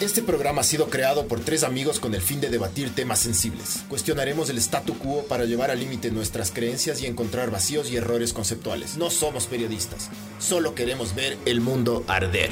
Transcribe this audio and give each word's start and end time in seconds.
Este 0.00 0.22
programa 0.22 0.60
ha 0.60 0.64
sido 0.64 0.90
creado 0.90 1.26
por 1.26 1.40
tres 1.40 1.64
amigos 1.64 1.98
con 1.98 2.14
el 2.14 2.20
fin 2.20 2.40
de 2.40 2.50
debatir 2.50 2.94
temas 2.94 3.18
sensibles. 3.18 3.84
Cuestionaremos 3.88 4.48
el 4.48 4.58
statu 4.58 4.96
quo 4.96 5.24
para 5.24 5.44
llevar 5.44 5.72
al 5.72 5.80
límite 5.80 6.12
nuestras 6.12 6.52
creencias 6.52 7.02
y 7.02 7.06
encontrar 7.06 7.50
vacíos 7.50 7.90
y 7.90 7.96
errores 7.96 8.32
conceptuales. 8.32 8.96
No 8.96 9.10
somos 9.10 9.48
periodistas, 9.48 10.08
solo 10.38 10.76
queremos 10.76 11.16
ver 11.16 11.36
el 11.46 11.60
mundo 11.60 12.04
arder. 12.06 12.50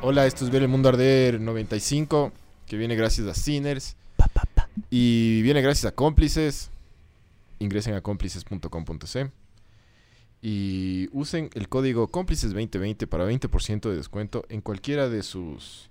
Hola, 0.00 0.24
esto 0.24 0.46
es 0.46 0.50
Ver 0.50 0.62
el 0.62 0.68
Mundo 0.68 0.88
Arder 0.88 1.38
95, 1.38 2.32
que 2.66 2.78
viene 2.78 2.96
gracias 2.96 3.26
a 3.26 3.34
Sinners. 3.34 3.96
Y 4.88 5.42
viene 5.42 5.60
gracias 5.60 5.84
a 5.84 5.94
cómplices. 5.94 6.70
Ingresen 7.58 7.92
a 7.92 8.00
cómplices.com.c 8.00 9.39
y 10.42 11.08
usen 11.12 11.50
el 11.54 11.68
código 11.68 12.08
cómplices 12.08 12.52
2020 12.52 13.06
para 13.06 13.28
20% 13.28 13.90
de 13.90 13.96
descuento 13.96 14.44
en 14.48 14.60
cualquiera 14.60 15.08
de 15.08 15.22
sus 15.22 15.90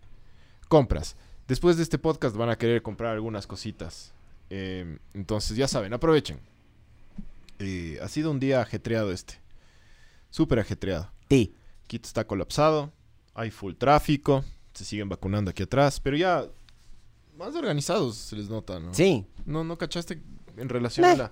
compras. 0.67 1.15
Después 1.47 1.77
de 1.77 1.83
este 1.83 1.97
podcast 1.97 2.35
van 2.35 2.49
a 2.49 2.57
querer 2.57 2.81
comprar 2.81 3.13
algunas 3.13 3.47
cositas. 3.47 4.13
Eh, 4.49 4.97
entonces 5.13 5.55
ya 5.57 5.67
saben, 5.67 5.93
aprovechen. 5.93 6.39
Eh, 7.59 7.99
ha 8.01 8.07
sido 8.07 8.31
un 8.31 8.39
día 8.39 8.61
ajetreado 8.61 9.11
este. 9.11 9.35
Súper 10.29 10.59
ajetreado. 10.59 11.11
Sí. 11.29 11.53
Quito 11.87 12.07
está 12.07 12.25
colapsado. 12.25 12.91
Hay 13.33 13.51
full 13.51 13.73
tráfico. 13.73 14.43
Se 14.73 14.85
siguen 14.85 15.09
vacunando 15.09 15.51
aquí 15.51 15.63
atrás. 15.63 15.99
Pero 15.99 16.17
ya 16.17 16.45
más 17.37 17.55
organizados 17.55 18.15
se 18.15 18.35
les 18.35 18.49
nota, 18.49 18.79
¿no? 18.79 18.93
Sí. 18.93 19.25
No, 19.45 19.63
no 19.63 19.77
cachaste 19.77 20.21
en 20.57 20.69
relación 20.69 21.05
a 21.05 21.15
la. 21.15 21.31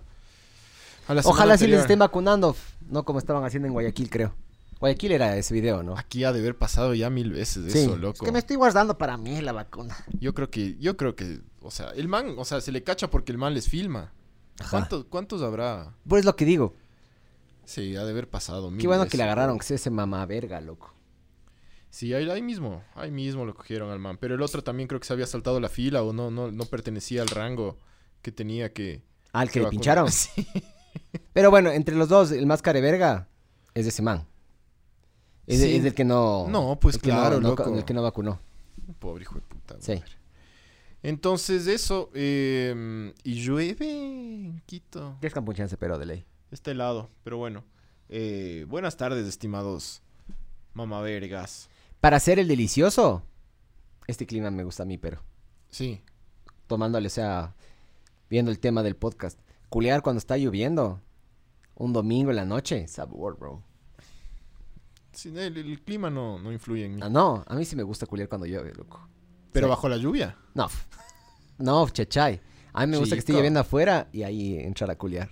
Ojalá 1.23 1.57
sí 1.57 1.67
les 1.67 1.81
estén 1.81 1.99
vacunando, 1.99 2.55
no 2.89 3.03
como 3.05 3.19
estaban 3.19 3.43
haciendo 3.43 3.67
en 3.67 3.73
Guayaquil, 3.73 4.09
creo. 4.09 4.35
Guayaquil 4.79 5.11
era 5.13 5.35
ese 5.37 5.53
video, 5.53 5.81
¿no? 5.81 5.97
Aquí 5.97 6.23
ha 6.23 6.31
de 6.31 6.39
haber 6.39 6.55
pasado 6.57 6.93
ya 6.93 7.09
mil 7.09 7.31
veces 7.31 7.71
Sí. 7.71 7.79
eso, 7.79 7.95
Es 7.95 7.99
loco. 7.99 8.25
que 8.25 8.31
me 8.31 8.39
estoy 8.39 8.57
guardando 8.57 8.97
para 8.97 9.17
mí 9.17 9.41
la 9.41 9.51
vacuna. 9.51 9.97
Yo 10.19 10.33
creo 10.33 10.51
que, 10.51 10.77
yo 10.77 10.95
creo 10.97 11.15
que, 11.15 11.39
o 11.61 11.71
sea, 11.71 11.89
el 11.95 12.07
man, 12.07 12.35
o 12.37 12.45
sea, 12.45 12.61
se 12.61 12.71
le 12.71 12.83
cacha 12.83 13.09
porque 13.09 13.31
el 13.31 13.37
man 13.39 13.53
les 13.55 13.67
filma. 13.67 14.13
Ajá. 14.59 14.69
¿Cuántos, 14.69 15.05
¿Cuántos 15.05 15.41
habrá? 15.41 15.93
Pues 16.07 16.19
es 16.21 16.25
lo 16.25 16.35
que 16.35 16.45
digo. 16.45 16.75
Sí, 17.65 17.95
ha 17.95 18.03
de 18.05 18.11
haber 18.11 18.29
pasado 18.29 18.69
mil 18.71 18.79
Qué 18.81 18.87
bueno 18.87 19.01
veces. 19.03 19.11
que 19.11 19.17
le 19.17 19.23
agarraron, 19.23 19.57
que 19.57 19.65
sea 19.65 19.75
ese 19.75 19.89
mamá 19.89 20.25
verga, 20.25 20.61
loco. 20.61 20.93
Sí, 21.89 22.13
ahí, 22.13 22.29
ahí 22.29 22.41
mismo, 22.41 22.83
ahí 22.95 23.09
mismo 23.11 23.45
lo 23.45 23.55
cogieron 23.55 23.89
al 23.89 23.99
man. 23.99 24.17
Pero 24.19 24.35
el 24.35 24.41
otro 24.41 24.63
también 24.63 24.87
creo 24.87 24.99
que 24.99 25.07
se 25.07 25.13
había 25.13 25.25
saltado 25.25 25.59
la 25.59 25.69
fila 25.69 26.03
o 26.03 26.13
no, 26.13 26.29
no, 26.29 26.51
no 26.51 26.65
pertenecía 26.65 27.21
al 27.23 27.27
rango 27.29 27.77
que 28.21 28.31
tenía 28.31 28.71
que... 28.73 29.01
Al 29.33 29.49
que 29.49 29.59
le 29.59 29.65
vacunar. 29.65 30.05
pincharon. 30.05 30.11
Sí. 30.11 30.47
Pero 31.33 31.49
bueno, 31.51 31.71
entre 31.71 31.95
los 31.95 32.09
dos, 32.09 32.31
el 32.31 32.45
más 32.45 32.61
verga 32.81 33.27
es 33.73 33.85
de 33.85 33.89
ese 33.89 34.01
man. 34.01 34.25
Es, 35.45 35.59
Sí. 35.61 35.75
es 35.75 35.83
del 35.83 35.93
que 35.93 36.03
no. 36.03 36.47
No, 36.49 36.77
pues 36.79 36.95
el 36.95 37.01
claro, 37.01 37.39
no, 37.39 37.49
loco. 37.49 37.73
El 37.75 37.85
que 37.85 37.93
no 37.93 38.01
vacunó. 38.03 38.39
Pobre 38.99 39.23
hijo 39.23 39.35
de 39.35 39.41
puta. 39.41 39.75
Sí. 39.79 39.93
madre. 39.95 40.11
Entonces 41.03 41.67
eso, 41.67 42.09
eh, 42.13 43.13
y 43.23 43.35
llueve 43.41 43.87
en 43.89 44.61
Quito. 44.65 45.17
Que 45.21 45.27
es 45.27 45.33
campuchense, 45.33 45.77
pero 45.77 45.97
de 45.97 46.05
ley. 46.05 46.25
Está 46.51 46.71
helado, 46.71 47.09
pero 47.23 47.37
bueno. 47.37 47.63
Eh, 48.09 48.65
buenas 48.67 48.97
tardes, 48.97 49.27
estimados 49.27 50.01
mamavergas. 50.73 51.69
Para 52.01 52.17
hacer 52.17 52.39
el 52.39 52.47
delicioso, 52.47 53.23
este 54.07 54.25
clima 54.25 54.49
me 54.51 54.63
gusta 54.63 54.83
a 54.83 54.85
mí, 54.85 54.97
pero 54.97 55.21
Sí, 55.69 56.01
tomándole, 56.67 57.07
o 57.07 57.11
sea, 57.11 57.53
viendo 58.29 58.51
el 58.51 58.59
tema 58.59 58.83
del 58.83 58.95
podcast. 58.95 59.37
Culear 59.69 60.01
cuando 60.01 60.19
está 60.19 60.37
lloviendo. 60.37 61.01
Un 61.75 61.93
domingo 61.93 62.31
en 62.31 62.37
la 62.37 62.45
noche, 62.45 62.87
sabor, 62.87 63.37
bro. 63.37 63.63
sí, 65.11 65.29
el, 65.37 65.57
el 65.57 65.83
clima 65.83 66.09
no, 66.09 66.39
no 66.39 66.51
influye 66.51 66.85
en 66.85 66.95
mí. 66.95 67.01
Ah, 67.03 67.09
no, 67.09 67.43
a 67.45 67.53
mí 67.55 67.65
sí 67.65 67.75
me 67.75 67.83
gusta 67.83 68.07
culear 68.07 68.27
cuando 68.29 68.47
llueve, 68.47 68.73
loco. 68.73 69.07
Pero 69.51 69.67
sí. 69.67 69.69
bajo 69.69 69.87
la 69.89 69.97
lluvia. 69.97 70.35
No, 70.55 70.67
no, 71.59 71.87
chechay. 71.89 72.41
A 72.73 72.85
mí 72.85 72.91
me 72.91 72.97
gusta 72.97 73.15
que 73.15 73.19
esté 73.19 73.33
lloviendo 73.33 73.59
afuera 73.59 74.07
y 74.11 74.23
ahí 74.23 74.57
entrar 74.57 74.89
a 74.89 74.95
culear. 74.97 75.29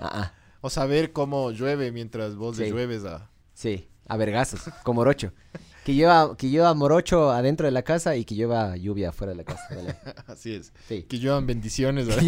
Ah, 0.00 0.10
ah, 0.12 0.32
O 0.60 0.68
saber 0.70 1.12
cómo 1.12 1.50
llueve 1.52 1.92
mientras 1.92 2.34
vos 2.36 2.58
le 2.58 2.68
llueves 2.70 3.04
a... 3.04 3.30
sí, 3.54 3.88
a 4.08 4.16
vergazos, 4.16 4.60
como 4.82 5.00
morocho. 5.00 5.32
Que 5.86 5.94
lleva, 5.94 6.36
que 6.36 6.48
lleva 6.48 6.74
morocho 6.74 7.30
adentro 7.30 7.64
de 7.64 7.70
la 7.70 7.82
casa 7.82 8.16
y 8.16 8.24
que 8.24 8.34
lleva 8.34 8.76
lluvia 8.76 9.10
afuera 9.10 9.30
de 9.30 9.36
la 9.36 9.44
casa. 9.44 9.68
Así 10.26 10.52
es. 10.52 10.72
Sí. 10.88 11.04
Que 11.04 11.20
lluevan 11.20 11.46
bendiciones. 11.46 12.08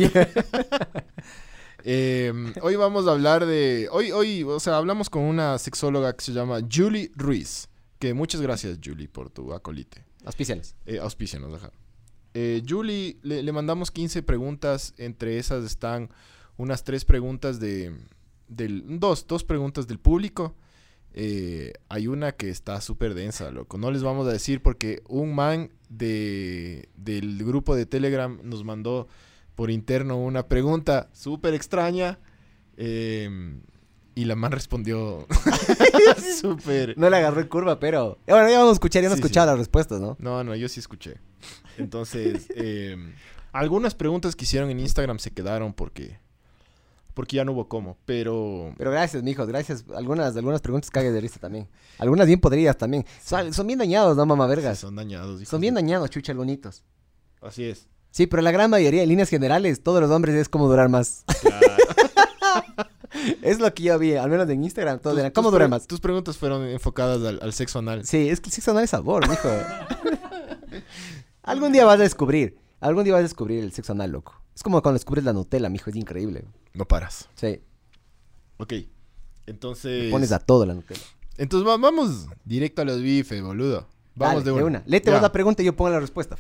Eh, 1.85 2.33
hoy 2.63 2.77
vamos 2.77 3.07
a 3.07 3.13
hablar 3.13 3.47
de... 3.47 3.89
Hoy, 3.93 4.11
hoy, 4.11 4.43
o 4.43 4.61
sea, 4.61 4.77
hablamos 4.77 5.09
con 5.09 5.23
una 5.23 5.59
sexóloga 5.59 6.15
que 6.15 6.25
se 6.25 6.33
llama 6.33 6.59
Julie 6.71 7.11
Ruiz. 7.15 7.69
Que 7.99 8.15
muchas 8.15 8.41
gracias, 8.41 8.79
Julie, 8.85 9.09
por 9.09 9.31
tu 9.31 9.53
acolite. 9.53 10.05
Auspiciales. 10.25 10.75
Eh, 10.87 10.99
auspícianos, 10.99 11.55
ajá. 11.55 11.73
Eh, 12.35 12.63
Julie, 12.69 13.19
le, 13.23 13.43
le 13.43 13.53
mandamos 13.53 13.91
15 13.91 14.23
preguntas. 14.23 14.93
Entre 14.99 15.39
esas 15.39 15.65
están 15.65 16.11
unas 16.59 16.85
tres 16.85 17.05
preguntas 17.05 17.59
de... 17.59 17.97
Del, 18.49 18.99
dos, 19.01 19.27
dos 19.27 19.43
preguntas 19.43 19.87
del 19.87 19.99
público. 19.99 20.55
Eh, 21.15 21.73
hay 21.89 22.07
una 22.07 22.33
que 22.33 22.49
está 22.51 22.81
súper 22.81 23.15
densa, 23.15 23.51
loco. 23.51 23.79
No 23.79 23.91
les 23.91 24.03
vamos 24.03 24.27
a 24.29 24.33
decir 24.33 24.63
porque 24.63 25.03
un 25.09 25.35
man 25.35 25.71
de, 25.89 26.89
del 26.97 27.45
grupo 27.45 27.75
de 27.75 27.87
Telegram 27.87 28.39
nos 28.45 28.63
mandó 28.65 29.09
por 29.55 29.71
interno 29.71 30.17
una 30.19 30.47
pregunta 30.49 31.09
súper 31.13 31.55
extraña. 31.55 32.19
eh, 32.77 33.61
y 34.15 34.25
la 34.25 34.35
man 34.35 34.51
respondió 34.51 35.29
súper... 36.41 36.99
No 36.99 37.09
le 37.09 37.17
agarró 37.19 37.41
en 37.41 37.47
curva, 37.47 37.79
pero... 37.79 38.19
eh, 38.27 38.33
Bueno, 38.33 38.49
ya 38.49 38.57
vamos 38.59 38.71
a 38.71 38.75
escuchar, 38.75 39.03
ya 39.05 39.11
Sí, 39.11 39.15
escuchado 39.15 39.47
sí. 39.47 39.51
las 39.53 39.59
respuestas, 39.61 40.01
¿no? 40.01 40.17
No, 40.19 40.43
no, 40.43 40.57
yo 40.57 40.69
sí 40.69 40.81
escuché. 40.81 41.19
Entonces, 41.77 42.49
eh, 42.57 42.97
algunas 43.53 43.95
preguntas 43.95 44.35
que 44.35 44.43
hicieron 44.45 44.71
en 44.71 44.81
Instagram 44.81 45.21
se 45.21 45.31
quedaron 45.31 45.73
porque 45.73 46.19
porque 47.19 47.35
ya 47.35 47.45
no 47.45 47.51
hubo 47.51 47.67
cómo, 47.67 47.97
pero 48.05 48.73
Pero 48.79 48.93
gracias, 48.93 49.25
mijos, 49.25 49.49
gracias. 49.49 49.85
Algunas, 49.93 50.37
algunas 50.37 50.61
preguntas 50.61 50.89
cagues 50.89 51.13
de 51.13 51.21
risa 51.21 51.41
también. 51.41 51.67
Algunas 51.99 52.29
bien 52.29 52.41
podridas 52.41 52.79
también. 52.79 53.05
Son, 53.21 53.53
son 53.53 53.67
bien 53.67 53.81
dañados, 53.81 54.17
¿no, 54.17 54.25
mamá 54.25 54.45
sí, 54.45 54.51
vergas? 54.51 54.79
son 54.79 54.95
dañados. 54.95 55.43
Son 55.49 55.61
bien 55.61 55.75
de- 55.75 55.81
dañados, 55.81 56.11
chucha, 56.11 56.33
bonitos. 56.33 56.85
Así 57.43 57.65
es. 57.65 57.89
Sí, 58.13 58.29
pero 58.29 58.41
la 58.41 58.53
gran 58.53 58.71
mayoría, 58.71 59.03
en 59.03 59.09
líneas 59.09 59.31
generales, 59.31 59.83
todos 59.83 60.01
los 60.01 60.13
hombres 60.13 60.37
es 60.37 60.49
como 60.49 60.69
durar 60.69 60.89
más. 60.91 61.25
Claro. 61.41 61.67
es 63.43 63.59
lo 63.59 63.75
que 63.75 63.83
yo 63.83 63.99
vi, 63.99 64.15
al 64.15 64.31
menos 64.31 64.49
en 64.49 64.63
Instagram, 64.63 65.01
todos 65.01 65.19
eran, 65.19 65.33
¿cómo 65.33 65.51
durar 65.51 65.69
más? 65.69 65.89
Tus 65.89 65.99
preguntas 65.99 66.37
fueron 66.37 66.69
enfocadas 66.69 67.21
al, 67.25 67.41
al 67.43 67.53
sexo 67.53 67.81
anal. 67.81 68.07
Sí, 68.07 68.29
es 68.29 68.39
que 68.41 68.47
el 68.49 68.53
sexo 68.53 68.73
no 68.75 68.79
es 68.79 68.91
sabor, 68.91 69.29
mijo. 69.29 69.49
algún 71.43 71.73
día 71.73 71.85
vas 71.85 71.99
a 71.99 72.05
descubrir, 72.05 72.59
algún 72.79 73.03
día 73.03 73.15
vas 73.15 73.21
a 73.21 73.23
descubrir 73.25 73.65
el 73.65 73.73
sexo 73.73 73.91
anal, 73.91 74.13
loco. 74.13 74.41
Es 74.55 74.65
como 74.65 74.83
cuando 74.83 74.99
descubres 74.99 75.25
la 75.25 75.33
Nutella, 75.33 75.69
mijo, 75.69 75.89
es 75.89 75.95
increíble. 75.95 76.45
No 76.79 76.87
paras. 76.87 77.29
Sí, 77.35 77.61
Ok. 78.59 78.71
le 78.73 78.89
Entonces, 79.47 80.11
pones 80.11 80.31
a 80.33 80.39
todo 80.39 80.65
la 80.65 80.75
Nutella. 80.75 81.01
entonces 81.37 81.69
va- 81.69 81.77
vamos 81.77 82.27
directo 82.45 82.83
a 82.83 82.85
los 82.85 83.03
bifes, 83.03 83.43
boludo. 83.43 83.87
Vamos 84.15 84.45
Dale, 84.45 84.57
de 84.59 84.63
una. 84.65 84.83
Léete 84.87 85.07
Ya. 85.11 85.15
vos 85.15 85.23
la 85.23 85.33
pregunta 85.33 85.63
y 85.63 85.67
yo 85.67 85.75
pongo 85.77 85.91
la 85.91 86.01
respuesta. 86.01 86.37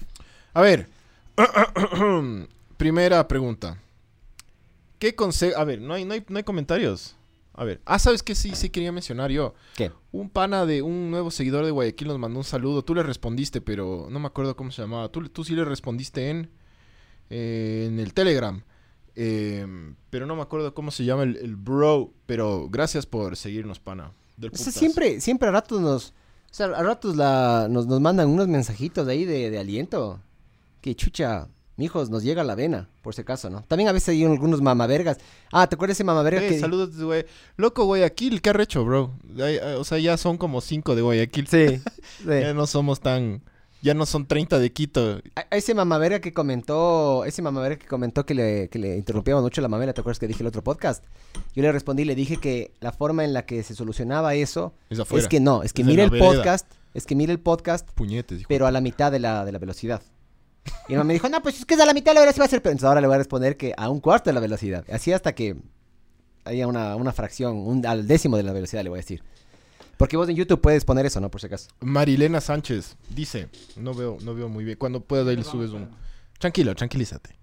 A 0.54 0.60
ver. 0.60 0.88
Primera 2.76 3.26
pregunta. 3.26 3.80
¿Qué 4.98 5.14
consejo? 5.14 5.58
A 5.58 5.64
ver, 5.64 5.80
no 5.80 5.94
hay, 5.94 6.04
no, 6.04 6.14
hay, 6.14 6.24
no 6.28 6.36
hay 6.38 6.44
comentarios. 6.44 7.14
A 7.54 7.64
ver. 7.64 7.80
Ah, 7.84 7.98
¿sabes 7.98 8.22
qué? 8.22 8.34
Sí, 8.34 8.52
sí 8.54 8.70
quería 8.70 8.92
mencionar 8.92 9.30
yo. 9.30 9.54
¿Qué? 9.76 9.90
Un 10.12 10.30
pana 10.30 10.64
de 10.66 10.82
un 10.82 11.10
nuevo 11.10 11.30
seguidor 11.30 11.64
de 11.64 11.72
Guayaquil 11.72 12.08
nos 12.08 12.18
mandó 12.18 12.38
un 12.38 12.44
saludo. 12.44 12.82
Tú 12.84 12.94
le 12.94 13.02
respondiste, 13.02 13.60
pero 13.60 14.06
no 14.10 14.20
me 14.20 14.26
acuerdo 14.28 14.56
cómo 14.56 14.70
se 14.70 14.82
llamaba. 14.82 15.08
Tú, 15.08 15.28
tú 15.28 15.42
sí 15.44 15.54
le 15.54 15.64
respondiste 15.64 16.30
en, 16.30 16.50
eh, 17.30 17.86
en 17.88 17.98
el 17.98 18.14
Telegram. 18.14 18.62
Eh, 19.20 19.66
pero 20.10 20.26
no 20.26 20.36
me 20.36 20.42
acuerdo 20.42 20.72
cómo 20.74 20.92
se 20.92 21.04
llama 21.04 21.24
el, 21.24 21.36
el 21.36 21.56
bro. 21.56 22.12
Pero 22.26 22.68
gracias 22.70 23.04
por 23.04 23.36
seguirnos, 23.36 23.80
pana. 23.80 24.12
Del 24.36 24.52
O 24.52 24.56
sea, 24.56 24.72
siempre, 24.72 25.20
siempre 25.20 25.48
a 25.48 25.50
ratos 25.50 25.80
nos, 25.80 26.10
o 26.10 26.54
sea, 26.54 26.66
a 26.66 26.82
ratos 26.84 27.16
la, 27.16 27.66
nos, 27.68 27.86
nos 27.88 28.00
mandan 28.00 28.28
unos 28.28 28.46
mensajitos 28.46 29.04
de 29.06 29.12
ahí 29.12 29.24
de, 29.24 29.50
de 29.50 29.58
aliento. 29.58 30.20
Que 30.80 30.94
chucha, 30.94 31.48
mijos, 31.76 32.08
nos 32.10 32.22
llega 32.22 32.44
la 32.44 32.54
vena, 32.54 32.88
por 33.02 33.12
si 33.12 33.22
acaso, 33.22 33.50
¿no? 33.50 33.64
También 33.66 33.88
a 33.88 33.92
veces 33.92 34.10
hay 34.10 34.24
algunos 34.24 34.62
mamavergas. 34.62 35.18
Ah, 35.52 35.66
¿te 35.66 35.74
acuerdas 35.74 35.96
ese 35.96 36.04
mamaverga 36.04 36.40
Eh, 36.40 36.50
que... 36.50 36.60
Saludos, 36.60 36.94
Guay- 36.96 37.26
Loco, 37.56 37.84
Guayaquil, 37.86 38.40
qué 38.40 38.50
arrecho, 38.50 38.84
bro. 38.84 39.10
Ay, 39.36 39.58
ay, 39.60 39.74
O 39.74 39.82
sea, 39.82 39.98
ya 39.98 40.16
son 40.16 40.38
como 40.38 40.60
cinco 40.60 40.94
de 40.94 41.02
Guayaquil. 41.02 41.48
Sí, 41.48 41.66
sí. 42.18 42.24
Ya 42.28 42.54
no 42.54 42.68
somos 42.68 43.00
tan... 43.00 43.42
Ya 43.80 43.94
no 43.94 44.06
son 44.06 44.26
30 44.26 44.58
de 44.58 44.72
Quito. 44.72 45.20
A, 45.36 45.46
a 45.50 45.56
ese 45.56 45.72
mamaverga 45.72 46.20
que 46.20 46.32
comentó, 46.32 47.24
ese 47.24 47.42
mamaverga 47.42 47.76
que 47.78 47.86
comentó 47.86 48.26
que 48.26 48.34
le, 48.34 48.68
que 48.68 48.78
le 48.80 48.96
interrumpíamos 48.96 49.42
mucho 49.44 49.60
la 49.60 49.68
mamela, 49.68 49.92
¿te 49.92 50.00
acuerdas 50.00 50.18
que 50.18 50.26
dije 50.26 50.42
el 50.42 50.48
otro 50.48 50.64
podcast? 50.64 51.04
Yo 51.54 51.62
le 51.62 51.70
respondí, 51.70 52.04
le 52.04 52.16
dije 52.16 52.38
que 52.38 52.72
la 52.80 52.90
forma 52.90 53.24
en 53.24 53.32
la 53.32 53.46
que 53.46 53.62
se 53.62 53.74
solucionaba 53.76 54.34
eso 54.34 54.74
Es 54.90 55.28
que 55.28 55.38
no, 55.38 55.62
es 55.62 55.72
que 55.72 55.82
Es 55.82 55.86
mire 55.88 56.02
el 56.04 56.10
vereda. 56.10 56.26
podcast, 56.28 56.66
es 56.92 57.06
que 57.06 57.14
mire 57.14 57.32
el 57.32 57.38
podcast 57.38 57.88
Puñetes, 57.92 58.40
hijo. 58.40 58.48
pero 58.48 58.66
a 58.66 58.72
la 58.72 58.80
mitad 58.80 59.12
de 59.12 59.20
la, 59.20 59.44
de 59.44 59.52
la 59.52 59.58
velocidad. 59.58 60.02
Y 60.88 60.92
mi 60.92 60.96
mamá 60.96 61.04
me 61.08 61.12
dijo, 61.14 61.28
no, 61.28 61.40
pues 61.40 61.58
es 61.60 61.64
que 61.64 61.74
es 61.74 61.80
a 61.80 61.86
la 61.86 61.94
mitad 61.94 62.10
de 62.10 62.14
la 62.16 62.20
velocidad 62.22 62.42
va 62.42 62.46
a 62.46 62.50
ser, 62.50 62.60
pero 62.62 62.72
entonces 62.72 62.88
ahora 62.88 63.00
le 63.00 63.06
voy 63.06 63.14
a 63.14 63.18
responder 63.18 63.56
que 63.56 63.74
a 63.76 63.88
un 63.88 64.00
cuarto 64.00 64.28
de 64.30 64.34
la 64.34 64.40
velocidad. 64.40 64.84
Así 64.90 65.12
hasta 65.12 65.34
que 65.34 65.56
haya 66.44 66.66
una, 66.66 66.96
una 66.96 67.12
fracción, 67.12 67.56
un, 67.56 67.86
al 67.86 68.06
décimo 68.08 68.36
de 68.36 68.42
la 68.42 68.52
velocidad 68.52 68.82
le 68.82 68.90
voy 68.90 68.98
a 68.98 69.02
decir. 69.02 69.22
Porque 69.98 70.16
vos 70.16 70.28
en 70.28 70.36
YouTube 70.36 70.60
puedes 70.60 70.84
poner 70.84 71.04
eso, 71.04 71.20
¿no? 71.20 71.30
Por 71.30 71.40
si 71.40 71.48
acaso. 71.48 71.68
Marilena 71.80 72.40
Sánchez 72.40 72.96
dice, 73.10 73.48
no 73.76 73.92
veo, 73.92 74.16
no 74.22 74.34
veo 74.34 74.48
muy 74.48 74.64
bien. 74.64 74.78
Cuando 74.78 75.00
puedas 75.00 75.26
ahí 75.26 75.36
le 75.36 75.44
subes 75.44 75.72
un. 75.72 75.90
Tranquilo, 76.38 76.74
tranquilízate. 76.74 77.36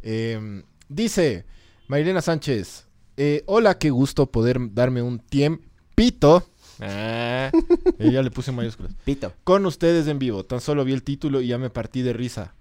Eh, 0.00 0.64
dice 0.88 1.44
Marilena 1.86 2.22
Sánchez, 2.22 2.86
eh, 3.18 3.44
hola, 3.46 3.78
qué 3.78 3.90
gusto 3.90 4.26
poder 4.26 4.58
darme 4.72 5.02
un 5.02 5.18
tiempito. 5.18 6.48
Ah, 6.80 7.52
ella 7.98 8.22
le 8.22 8.30
puse 8.30 8.50
en 8.50 8.56
mayúsculas. 8.56 8.94
Pito. 9.04 9.34
Con 9.44 9.66
ustedes 9.66 10.06
en 10.08 10.18
vivo. 10.18 10.44
Tan 10.44 10.62
solo 10.62 10.84
vi 10.84 10.94
el 10.94 11.02
título 11.02 11.42
y 11.42 11.48
ya 11.48 11.58
me 11.58 11.68
partí 11.70 12.00
de 12.00 12.14
risa. 12.14 12.54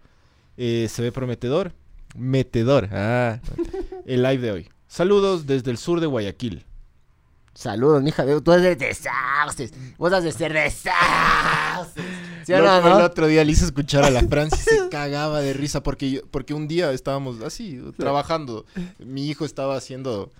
Eh, 0.57 0.87
¿Se 0.89 1.01
ve 1.01 1.13
prometedor? 1.13 1.73
Metedor. 2.15 2.89
Ah, 2.91 3.39
el 4.05 4.23
live 4.23 4.39
de 4.39 4.51
hoy. 4.51 4.69
Saludos 4.87 5.47
desde 5.47 5.71
el 5.71 5.77
sur 5.77 6.01
de 6.01 6.07
Guayaquil. 6.07 6.65
Saludos, 7.53 8.01
mija. 8.01 8.25
Tú 8.43 8.53
eres 8.53 8.77
de 8.79 8.93
sauces. 8.93 9.73
Vos 9.97 10.11
has 10.13 10.23
de 10.23 10.31
ser 10.31 10.53
de 10.53 10.69
sauces. 10.71 12.03
¿Sí 12.45 12.53
o 12.53 12.59
no, 12.59 12.81
no? 12.81 12.97
El 12.99 13.03
otro 13.03 13.27
día 13.27 13.43
le 13.43 13.51
hice 13.51 13.65
escuchar 13.65 14.03
a 14.05 14.09
la 14.09 14.21
Francis 14.21 14.61
se 14.63 14.89
cagaba 14.89 15.41
de 15.41 15.53
risa 15.53 15.83
porque, 15.83 16.09
yo- 16.11 16.21
porque 16.31 16.53
un 16.53 16.67
día 16.67 16.91
estábamos 16.91 17.41
así, 17.41 17.79
trabajando. 17.97 18.65
Mi 18.99 19.27
hijo 19.27 19.45
estaba 19.45 19.75
haciendo, 19.75 20.31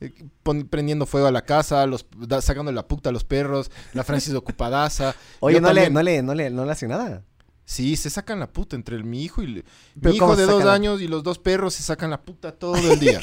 eh, 0.00 0.12
pon- 0.42 0.66
prendiendo 0.68 1.06
fuego 1.06 1.26
a 1.26 1.30
la 1.32 1.42
casa, 1.42 1.86
los, 1.86 2.06
da- 2.16 2.40
sacando 2.42 2.72
la 2.72 2.88
puta 2.88 3.10
a 3.10 3.12
los 3.12 3.24
perros, 3.24 3.70
la 3.92 4.02
Francis 4.02 4.34
ocupadaza. 4.34 5.14
Oye, 5.40 5.60
no 5.60 5.72
le, 5.72 5.90
no, 5.90 6.02
le, 6.02 6.22
no, 6.22 6.34
le, 6.34 6.50
no 6.50 6.64
le 6.64 6.72
hace 6.72 6.88
nada. 6.88 7.22
Sí, 7.66 7.96
se 7.96 8.10
sacan 8.10 8.40
la 8.40 8.46
puta 8.52 8.74
entre 8.74 8.96
el- 8.96 9.04
mi 9.04 9.22
hijo 9.22 9.42
y... 9.42 9.46
le- 9.46 9.64
mi 9.94 10.18
¿cómo 10.18 10.32
hijo 10.32 10.36
de 10.36 10.46
se 10.46 10.50
dos 10.50 10.64
la- 10.64 10.72
años 10.72 11.00
y 11.02 11.08
los 11.08 11.22
dos 11.22 11.38
perros 11.38 11.74
se 11.74 11.82
sacan 11.82 12.10
la 12.10 12.20
puta 12.22 12.52
todo 12.52 12.76
el 12.76 12.98
día. 12.98 13.20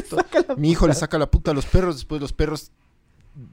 mi 0.56 0.70
hijo 0.70 0.86
le 0.88 0.94
saca 0.94 1.18
la 1.18 1.30
puta 1.30 1.50
a 1.50 1.54
los 1.54 1.66
perros, 1.66 1.96
después 1.96 2.20
los 2.20 2.32
perros 2.32 2.72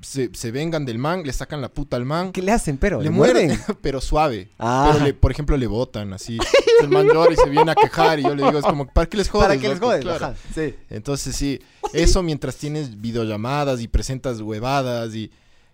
se, 0.01 0.29
se 0.33 0.51
vengan 0.51 0.85
del 0.85 0.97
man, 0.97 1.23
le 1.23 1.33
sacan 1.33 1.61
la 1.61 1.69
puta 1.69 1.97
al 1.97 2.05
man. 2.05 2.31
¿Qué 2.31 2.41
le 2.41 2.51
hacen, 2.51 2.77
pero? 2.77 2.99
Le 2.99 3.05
¿Le, 3.05 3.09
muerden, 3.09 3.47
muerden? 3.47 3.77
pero 3.81 3.99
suave. 4.01 4.49
Ah. 4.59 4.91
Pero, 4.93 5.05
le, 5.05 5.13
por 5.13 5.31
ejemplo, 5.31 5.57
le 5.57 5.67
botan 5.67 6.13
así. 6.13 6.37
El 6.81 6.89
man 6.89 7.07
llora 7.07 7.33
y 7.33 7.35
se 7.35 7.49
viene 7.49 7.71
a 7.71 7.75
quejar 7.75 8.19
y 8.19 8.23
yo 8.23 8.35
le 8.35 8.43
digo, 8.43 8.59
es 8.59 8.65
como, 8.65 8.87
¿para 8.87 9.07
qué 9.07 9.17
les 9.17 9.29
jodes? 9.29 9.47
¿Para 9.47 9.59
qué 9.59 9.67
les 9.69 9.77
loco?" 9.79 9.87
jodes? 9.87 10.01
Claro. 10.01 10.25
Ajá, 10.27 10.35
sí. 10.53 10.75
Entonces, 10.89 11.35
sí, 11.35 11.59
eso 11.93 12.21
mientras 12.23 12.55
tienes 12.57 12.99
videollamadas 13.01 13.81
y 13.81 13.87
presentas 13.87 14.41
huevadas 14.41 15.13
y... 15.15 15.31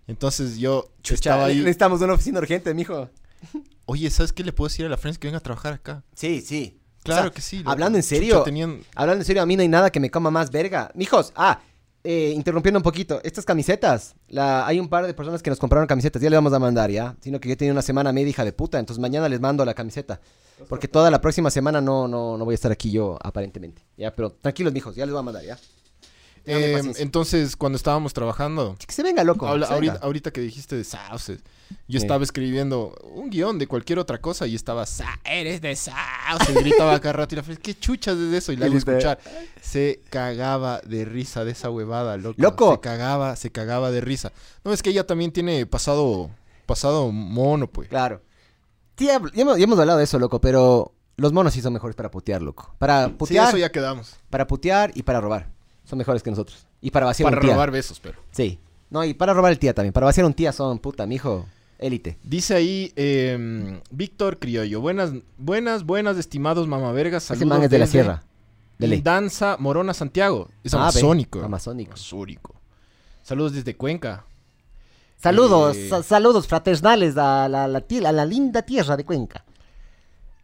Entonces 0.07 0.57
yo 0.57 0.89
estaba 1.03 1.45
ahí... 1.45 1.57
Necesitamos 1.57 2.00
una 2.01 2.13
oficina 2.13 2.39
urgente, 2.39 2.74
mijo. 2.74 3.10
Oye, 3.86 4.10
¿sabes 4.10 4.31
qué 4.31 4.44
le 4.44 4.53
puedo 4.53 4.69
decir 4.69 4.86
a 4.86 4.89
la 4.89 4.98
Friends 4.98 5.18
que 5.19 5.27
venga 5.27 5.39
a 5.39 5.42
trabajar 5.42 5.74
acá? 5.74 6.03
Sí, 6.15 6.42
sí. 6.42 6.80
Claro 7.03 7.21
O 7.21 7.24
sea, 7.25 7.31
que 7.31 7.42
sí. 7.42 7.62
Hablando 7.65 7.98
en 7.98 8.03
Chucha, 8.03 8.15
serio, 8.15 8.44
tenían- 8.44 8.81
hablando 8.95 9.21
en 9.21 9.25
serio, 9.25 9.42
a 9.42 9.45
mí 9.45 9.56
no 9.56 9.62
hay 9.62 9.68
nada 9.68 9.89
que 9.89 10.00
me 10.00 10.10
coma 10.12 10.31
más 10.31 10.51
verga. 10.51 10.92
Mijos, 10.94 11.31
ah, 11.36 11.60
eh, 12.09 12.31
interrumpiendo 12.33 12.80
un 12.80 12.83
poquito, 12.83 13.19
estas 13.21 13.44
camisetas, 13.44 14.15
la, 14.30 14.65
hay 14.65 14.80
un 14.80 14.88
par 14.88 15.06
de 15.06 15.13
personas 15.13 15.44
que 15.44 15.50
nos 15.50 15.59
compraron 15.59 15.88
camisetas, 15.88 16.21
ya 16.21 16.30
le 16.30 16.38
vamos 16.38 16.54
a 16.54 16.59
mandar, 16.59 16.89
¿ya? 16.89 17.18
Sino 17.19 17.38
que 17.42 17.50
yo 17.50 17.57
tenía 17.57 17.74
una 17.74 17.81
semana 17.81 18.13
media 18.13 18.30
hija 18.30 18.45
de 18.45 18.54
puta, 18.54 18.80
entonces 18.80 19.01
mañana 19.01 19.27
les 19.27 19.42
mando 19.42 19.65
la 19.65 19.74
camiseta. 19.74 20.21
Porque 20.69 20.88
toda 20.88 21.12
la 21.12 21.19
próxima 21.19 21.51
semana 21.51 21.81
no, 21.81 22.07
no, 22.07 22.38
no 22.38 22.45
voy 22.45 22.54
a 22.54 22.56
estar 22.56 22.71
aquí 22.71 22.92
yo, 22.92 23.19
aparentemente. 23.21 23.81
Ya, 23.98 24.15
pero 24.15 24.31
tranquilos, 24.31 24.71
mijos, 24.71 24.95
ya 24.95 25.06
les 25.06 25.12
voy 25.12 25.19
a 25.19 25.24
mandar, 25.24 25.44
¿ya? 25.44 25.57
Eh, 26.49 26.73
paciencia. 26.73 27.03
entonces, 27.03 27.55
cuando 27.55 27.75
estábamos 27.75 28.13
trabajando, 28.13 28.75
que 28.85 28.94
se 28.94 29.03
venga, 29.03 29.23
loco. 29.23 29.47
habla- 29.47 29.67
que 29.67 29.73
se 29.73 29.79
venga. 29.79 29.91
ahorita, 29.94 30.05
ahorita 30.05 30.31
que 30.31 30.41
dijiste 30.41 30.75
de 30.75 30.83
sauces, 30.83 31.39
yo 31.88 31.99
Sí. 31.99 32.05
estaba 32.05 32.23
escribiendo 32.23 32.95
un 33.13 33.29
guion 33.29 33.59
de 33.59 33.67
cualquier 33.67 33.99
otra 33.99 34.19
cosa 34.21 34.47
y 34.47 34.55
estaba, 34.55 34.85
"Sa- 34.85 35.19
eres 35.25 35.59
de 35.61 35.75
sauces, 35.75 36.55
gritaba 36.55 36.99
cada 37.01 37.13
rato 37.13 37.35
y 37.35 37.38
la 37.38 37.44
¿qué 37.44 37.77
chuchas 37.77 38.17
es 38.17 38.33
eso? 38.33 38.51
Y 38.51 38.55
la 38.57 38.65
hago 38.67 38.73
Dijiste- 38.75 38.91
escuchar. 38.97 39.19
Se 39.61 40.01
cagaba 40.09 40.79
de 40.81 41.03
risa 41.05 41.44
de 41.44 41.51
esa 41.51 41.69
huevada, 41.69 42.17
loco. 42.17 42.35
¡Loco! 42.41 42.73
Se 42.75 42.79
cagaba, 42.79 43.35
se 43.35 43.51
cagaba 43.51 43.91
de 43.91 44.01
risa. 44.01 44.31
No, 44.63 44.71
es 44.73 44.81
que 44.81 44.91
ella 44.91 45.05
también 45.05 45.31
tiene 45.31 45.65
pasado, 45.65 46.29
pasado 46.65 47.11
mono, 47.11 47.67
pues. 47.67 47.89
Claro. 47.89 48.21
Sí, 48.97 49.05
ya, 49.07 49.19
ya 49.33 49.41
hemos, 49.41 49.57
ya 49.57 49.63
hemos 49.65 49.77
hablado 49.79 50.00
de 50.00 50.05
eso, 50.05 50.17
loco, 50.19 50.41
pero 50.41 50.93
los 51.17 51.33
monos 51.33 51.53
sí 51.53 51.61
son 51.61 51.73
mejores 51.73 51.95
para 51.95 52.09
putear, 52.11 52.41
loco. 52.41 52.73
Para 52.79 53.07
Sí, 53.07 53.13
putear, 53.13 53.50
eso 53.50 53.57
ya 53.57 53.71
quedamos. 53.71 54.15
para 54.29 54.47
putear 54.47 54.91
y 54.95 55.03
para 55.03 55.19
robar. 55.21 55.50
Son 55.88 55.98
mejores 55.98 56.22
que 56.22 56.30
nosotros. 56.30 56.68
Y 56.81 56.92
para 56.92 57.06
vaciar 57.06 57.28
Para 57.30 57.38
un 57.38 57.45
tía. 57.45 57.54
robar 57.56 57.72
besos, 57.72 58.00
pero. 58.00 58.19
Sí. 58.31 58.60
No, 58.89 59.04
y 59.04 59.13
para 59.13 59.34
robar 59.34 59.51
el 59.51 59.60
tía 59.60 59.74
también. 59.74 59.94
Para 59.94 60.06
vaciar 60.06 60.25
un 60.25 60.34
tía 60.34 60.51
son, 60.51 60.80
puta, 60.80 61.06
mijo, 61.07 61.45
élite. 61.80 62.18
Dice 62.24 62.56
ahí 62.56 62.92
eh, 62.95 63.80
Víctor 63.89 64.38
Criollo. 64.38 64.81
Buenas, 64.81 65.12
buenas, 65.38 65.84
buenas, 65.84 66.18
estimados 66.18 66.68
mamavergas. 66.68 67.24
Ese 67.24 67.36
Saludos 67.36 67.48
man 67.48 67.63
es 67.63 67.69
de 67.69 67.80
la 67.80 67.88
sierra. 67.88 68.24
De. 68.78 69.01
Danza 69.01 69.56
Morona 69.60 69.94
Santiago. 69.94 70.50
Es 70.63 70.74
Ah, 70.74 70.78
ve, 70.78 70.81
amazónico. 70.84 71.42
amazónico. 71.42 71.92
Amazónico. 71.94 72.56
Saludos 73.24 73.54
desde 73.54 73.75
Cuenca. 73.75 74.25
Saludos, 75.18 75.75
Eh, 75.78 75.89
sa- 75.89 76.04
saludos 76.04 76.48
fraternales 76.48 77.18
a 77.18 77.48
la, 77.50 77.68
la 77.68 77.81
la 78.12 78.25
linda 78.25 78.62
tierra 78.62 78.95
de 78.98 79.04
Cuenca. 79.06 79.44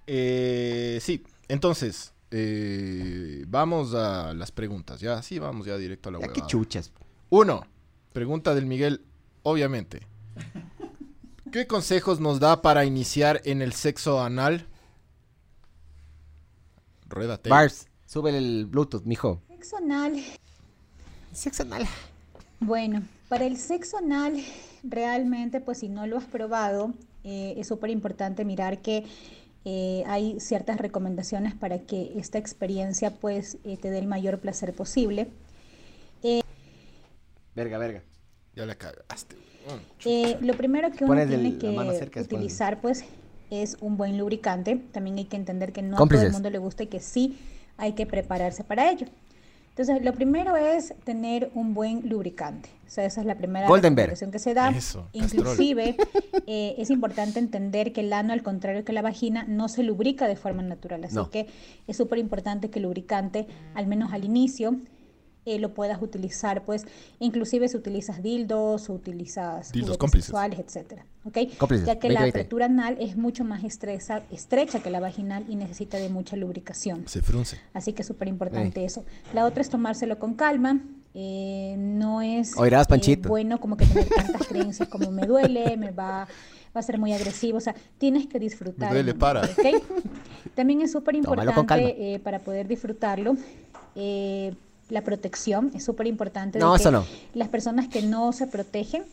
Eh, 0.08 1.00
sí, 1.02 1.24
entonces, 1.48 2.13
eh, 2.36 3.46
vamos 3.48 3.94
a 3.94 4.34
las 4.34 4.52
preguntas. 4.52 5.00
Ya, 5.00 5.22
sí, 5.22 5.38
vamos 5.38 5.68
ya 5.68 5.78
directo 5.78 6.10
a 6.10 6.14
la 6.14 6.18
Ya, 6.20 6.26
huevada. 6.28 6.42
qué 6.42 6.48
chuchas. 6.48 6.92
Uno, 7.30 7.64
pregunta 8.12 8.56
del 8.56 8.66
Miguel, 8.66 9.02
obviamente. 9.44 10.02
¿Qué 11.52 11.68
consejos 11.68 12.20
nos 12.20 12.40
da 12.40 12.64
para 12.64 12.86
iniciar 12.86 13.40
en 13.46 13.62
el 13.62 13.74
sexo 13.74 14.20
anal? 14.22 14.68
Ruédate. 17.08 17.50
Bars, 17.50 17.88
sube 18.08 18.36
el 18.36 18.66
Bluetooth, 18.66 19.04
mijo. 19.04 19.40
Sexo 19.50 19.78
anal. 19.78 20.20
Sexo 21.32 21.62
anal. 21.64 21.86
Bueno, 22.60 23.04
para 23.30 23.46
el 23.46 23.58
sexo 23.58 23.98
anal, 23.98 24.44
realmente, 24.84 25.62
pues 25.62 25.80
si 25.80 25.90
no 25.90 26.08
lo 26.08 26.18
has 26.18 26.24
probado, 26.26 26.94
eh, 27.24 27.54
es 27.58 27.68
súper 27.68 27.92
importante 27.92 28.44
mirar 28.46 28.82
que 28.82 29.06
eh, 29.66 30.04
hay 30.08 30.40
ciertas 30.40 30.78
recomendaciones 30.78 31.54
para 31.56 31.80
que 31.80 32.14
esta 32.18 32.38
experiencia, 32.38 33.12
pues, 33.12 33.58
eh, 33.64 33.78
te 33.78 33.90
dé 33.90 34.00
el 34.00 34.08
mayor 34.08 34.40
placer 34.40 34.74
posible. 34.74 35.28
Verga, 37.56 37.78
verga. 37.78 38.02
Ya 38.56 38.66
la 38.66 38.76
cagaste. 38.76 39.36
Eh, 40.06 40.38
lo 40.42 40.56
primero 40.56 40.92
que 40.92 41.06
uno 41.06 41.14
el- 41.22 41.28
tiene 41.30 41.58
que 41.58 41.94
cerca, 41.98 42.22
utilizar, 42.22 42.82
pues, 42.82 43.06
es 43.50 43.78
un 43.80 43.96
buen 43.98 44.18
lubricante. 44.18 44.82
También 44.92 45.18
hay 45.18 45.26
que 45.26 45.38
entender 45.38 45.72
que 45.72 45.82
no 45.82 45.98
a 45.98 46.00
todo 46.00 46.22
el 46.22 46.32
mundo 46.34 46.50
le 46.50 46.58
gusta 46.58 46.84
y 46.84 46.88
que 46.88 47.00
sí 47.00 47.38
hay 47.78 47.94
que 47.94 48.06
prepararse 48.06 48.64
para 48.64 48.90
ello. 48.92 49.08
Entonces, 49.76 50.06
lo 50.06 50.14
primero 50.14 50.56
es 50.56 50.94
tener 51.04 51.50
un 51.56 51.74
buen 51.74 52.08
lubricante. 52.08 52.70
O 52.86 52.90
sea, 52.92 53.06
esa 53.06 53.22
es 53.22 53.26
la 53.26 53.36
primera 53.36 53.68
recomendación 53.68 54.30
que 54.30 54.38
se 54.38 54.54
da. 54.54 54.70
Eso. 54.70 55.08
Inclusive, 55.14 55.98
eh, 56.46 56.76
es 56.78 56.92
importante 56.92 57.40
entender 57.40 57.92
que 57.92 58.02
el 58.02 58.14
ano, 58.14 58.34
al 58.34 58.44
contrario 58.44 58.86
que 58.86 58.94
la 58.94 59.02
vagina, 59.02 59.46
no 59.48 59.68
se 59.70 59.82
lubrica 59.82 60.28
de 60.28 60.36
forma 60.36 60.62
natural. 60.62 61.04
Así 61.06 61.16
No. 61.16 61.32
que 61.32 61.48
es 61.88 61.98
súper 61.98 62.20
importante 62.20 62.70
que 62.70 62.78
el 62.78 62.84
lubricante, 62.84 63.48
al 63.74 63.88
menos 63.88 64.14
al 64.14 64.26
inicio, 64.26 64.76
eh, 65.46 65.60
lo 65.60 65.74
puedas 65.74 66.02
utilizar, 66.02 66.64
pues, 66.64 66.86
inclusive 67.20 67.68
si 67.68 67.78
utilizas 67.78 68.24
dildos 68.24 68.90
o 68.90 68.94
utilizas 68.94 69.72
Dildos 69.72 69.98
sexuales, 70.12 70.60
etcétera, 70.60 71.06
¿ok? 71.26 71.38
Cómplices, 71.58 71.86
Ya 71.88 71.96
que 72.00 72.08
20, 72.08 72.14
la 72.14 72.22
20. 72.22 72.40
apertura 72.40 72.66
anal 72.66 72.98
es 73.00 73.18
mucho 73.18 73.44
más 73.44 73.64
estresa, 73.64 74.24
estrecha 74.32 74.80
que 74.82 74.90
la 74.90 75.00
vaginal 75.00 75.46
y 75.50 75.56
necesita 75.56 75.98
de 75.98 76.10
mucha 76.10 76.36
lubricación. 76.36 77.08
Se 77.08 77.22
frunce. 77.22 77.60
Así 77.74 77.94
que 77.94 78.02
es 78.04 78.08
súper 78.08 78.28
importante 78.28 78.86
eso. 78.86 79.04
La 79.34 79.46
otra 79.46 79.62
es 79.62 79.70
tomárselo 79.70 80.18
con 80.20 80.34
calma. 80.36 80.80
eh, 81.16 81.76
no 81.78 82.22
es 82.24 82.58
Oirás, 82.58 82.88
eh, 82.90 83.16
bueno 83.28 83.60
como 83.60 83.78
que 83.78 83.86
tener 83.86 84.08
tantas 84.10 84.48
creencias 84.48 84.90
como 84.90 85.12
me 85.12 85.28
duele, 85.28 85.78
me 85.78 85.92
va, 85.92 86.28
va 86.76 86.80
a 86.80 86.82
ser 86.82 86.98
muy 86.98 87.14
agresivo. 87.14 87.58
O 87.58 87.62
sea, 87.62 87.76
tienes 88.00 88.26
que 88.28 88.40
disfrutar. 88.40 88.90
Me 88.90 88.96
duele, 88.96 89.12
el 89.12 89.18
para. 89.18 89.42
momento, 89.42 89.62
¿ok? 89.62 90.56
También 90.56 90.82
es 90.82 90.92
súper 90.92 91.16
importante 91.16 92.14
eh, 92.16 92.20
para 92.20 92.40
poder 92.40 92.68
disfrutarlo. 92.68 93.36
eh, 93.96 94.54
la 94.94 95.02
protección 95.04 95.72
es 95.74 95.84
súper 95.84 96.06
importante. 96.06 96.60
No, 96.60 96.76
eso 96.76 96.92
no. 96.92 97.04
Las 97.34 97.50
personas 97.50 97.88
que 97.88 98.04
no 98.04 98.32
se 98.32 98.46
protegen 98.46 99.04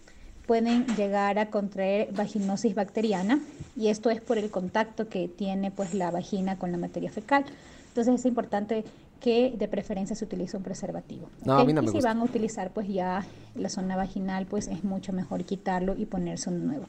pueden 0.47 0.85
llegar 0.95 1.39
a 1.39 1.49
contraer 1.49 2.13
vaginosis 2.13 2.75
bacteriana 2.75 3.41
y 3.77 3.89
esto 3.89 4.11
es 4.11 4.21
por 4.21 4.37
el 4.37 4.51
contacto 4.51 5.09
que 5.09 5.27
tiene 5.27 5.71
pues 5.71 5.95
la 5.95 6.11
vagina 6.11 6.59
con 6.59 6.71
la 6.71 6.77
materia 6.77 7.11
fecal. 7.11 7.45
Entonces 7.89 8.21
es 8.21 8.27
importante 8.27 8.85
que 9.21 9.55
de 9.59 9.69
preferencia 9.69 10.15
se 10.15 10.25
utilice 10.25 10.57
un 10.57 10.63
preservativo. 10.63 11.31
No, 11.47 11.55
a 11.55 11.63
¿ok? 11.63 11.67
mí 11.67 11.73
no 11.73 11.81
y 11.81 11.85
me 11.87 11.91
si 11.91 11.95
gusta. 11.97 12.11
van 12.11 12.19
a 12.21 12.25
utilizar 12.25 12.71
pues 12.73 12.87
ya 12.89 13.25
la 13.55 13.69
zona 13.71 13.97
vaginal 13.97 14.45
pues 14.47 14.69
es 14.69 14.85
mucho 14.85 15.15
mejor 15.15 15.45
quitarlo 15.45 15.97
y 15.97 16.05
ponerse 16.05 16.51
uno 16.51 16.59
nuevo. 16.65 16.87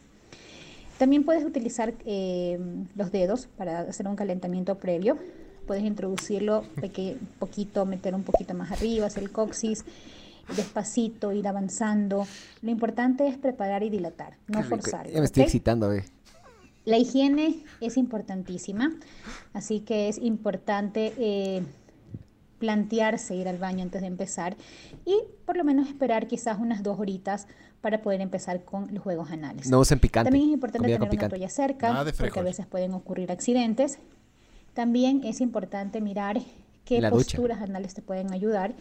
También 0.98 1.24
puedes 1.24 1.46
utilizar 1.46 1.94
eh, 2.06 2.60
los 2.96 3.12
dedos 3.12 3.48
para 3.58 3.80
hacer 3.82 4.06
un 4.08 4.18
calentamiento 4.18 4.76
previo. 4.76 5.18
Puedes 5.66 5.84
introducirlo 5.84 6.64
peque- 6.80 7.18
poquito, 7.40 7.86
meter 7.86 8.16
un 8.16 8.24
poquito 8.24 8.54
más 8.54 8.72
arriba, 8.72 9.06
hacer 9.06 9.24
el 9.24 9.32
coxis, 9.32 9.86
despacito, 10.56 11.32
ir 11.32 11.48
avanzando. 11.48 12.28
Lo 12.62 12.72
importante 12.72 13.28
es 13.28 13.38
preparar 13.38 13.84
y 13.84 13.90
dilatar, 13.90 14.38
no 14.48 14.64
forzarlo. 14.64 15.14
Ya 15.14 15.20
me 15.20 15.26
estoy 15.26 15.44
¿ok? 15.44 15.48
excitando, 15.48 15.90
ve. 15.90 16.04
La 16.84 16.98
higiene 16.98 17.64
es 17.80 17.96
importantísima, 17.96 18.92
así 19.54 19.82
que 19.82 20.10
es 20.10 20.18
importante 20.18 21.14
eh, 21.18 21.64
plantearse 22.58 23.36
ir 23.36 23.48
al 23.48 23.60
baño 23.60 23.84
antes 23.84 24.02
de 24.02 24.08
empezar 24.08 24.56
y 25.06 25.16
por 25.46 25.58
lo 25.58 25.64
menos 25.64 25.88
esperar 25.88 26.28
quizás 26.28 26.60
unas 26.60 26.82
dos 26.82 27.00
horitas 27.00 27.48
para 27.82 28.02
poder 28.02 28.22
empezar 28.22 28.64
con 28.64 28.94
los 28.94 29.04
juegos 29.04 29.32
anales. 29.32 29.70
No 29.70 29.80
usen 29.80 30.00
picante. 30.00 30.30
También 30.30 30.50
es 30.50 30.54
importante 30.54 30.86
comida 30.86 31.00
tener 31.00 31.20
una 31.20 31.30
toalla 31.30 31.50
cerca 31.50 31.90
Nada 31.90 32.06
de 32.06 32.14
porque 32.14 32.40
a 32.40 32.44
veces 32.44 32.66
pueden 32.68 32.94
ocurrir 32.94 33.32
accidentes. 33.32 34.00
También 34.74 35.22
es 35.24 35.42
importante 35.42 36.02
mirar 36.02 36.40
qué 36.86 37.02
la 37.02 37.10
ducha. 37.10 37.24
posturas 37.38 37.62
anales 37.62 37.94
te 37.94 38.02
pueden 38.02 38.32
ayudar. 38.34 38.74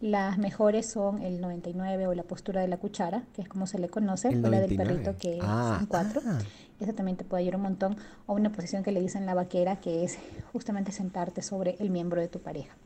Las 0.00 0.38
mejores 0.38 0.86
son 0.90 1.22
el 1.22 1.40
99 1.40 2.06
o 2.06 2.14
la 2.14 2.22
postura 2.22 2.60
de 2.60 2.68
la 2.68 2.76
cuchara, 2.76 3.24
que 3.34 3.42
es 3.42 3.48
como 3.48 3.66
se 3.66 3.78
le 3.78 3.88
conoce, 3.88 4.28
o 4.28 4.32
la 4.32 4.60
del 4.60 4.76
99. 4.76 4.84
perrito 4.94 5.16
que 5.18 5.38
Ah, 5.42 5.72
es 5.76 5.80
en 5.82 5.86
cuatro. 5.86 6.20
ah. 6.26 6.38
Esa 6.80 6.92
también 6.92 7.16
te 7.16 7.24
puede 7.24 7.42
ayudar 7.42 7.56
un 7.56 7.62
montón. 7.62 7.96
O 8.26 8.34
una 8.34 8.52
posición 8.52 8.82
que 8.84 8.92
le 8.92 9.00
dicen 9.00 9.26
la 9.26 9.34
vaquera, 9.34 9.76
que 9.80 10.04
es 10.04 10.18
justamente 10.52 10.92
sentarte 10.92 11.42
sobre 11.42 11.76
el 11.80 11.90
miembro 11.90 12.20
de 12.20 12.28
tu 12.28 12.38
pareja. 12.40 12.76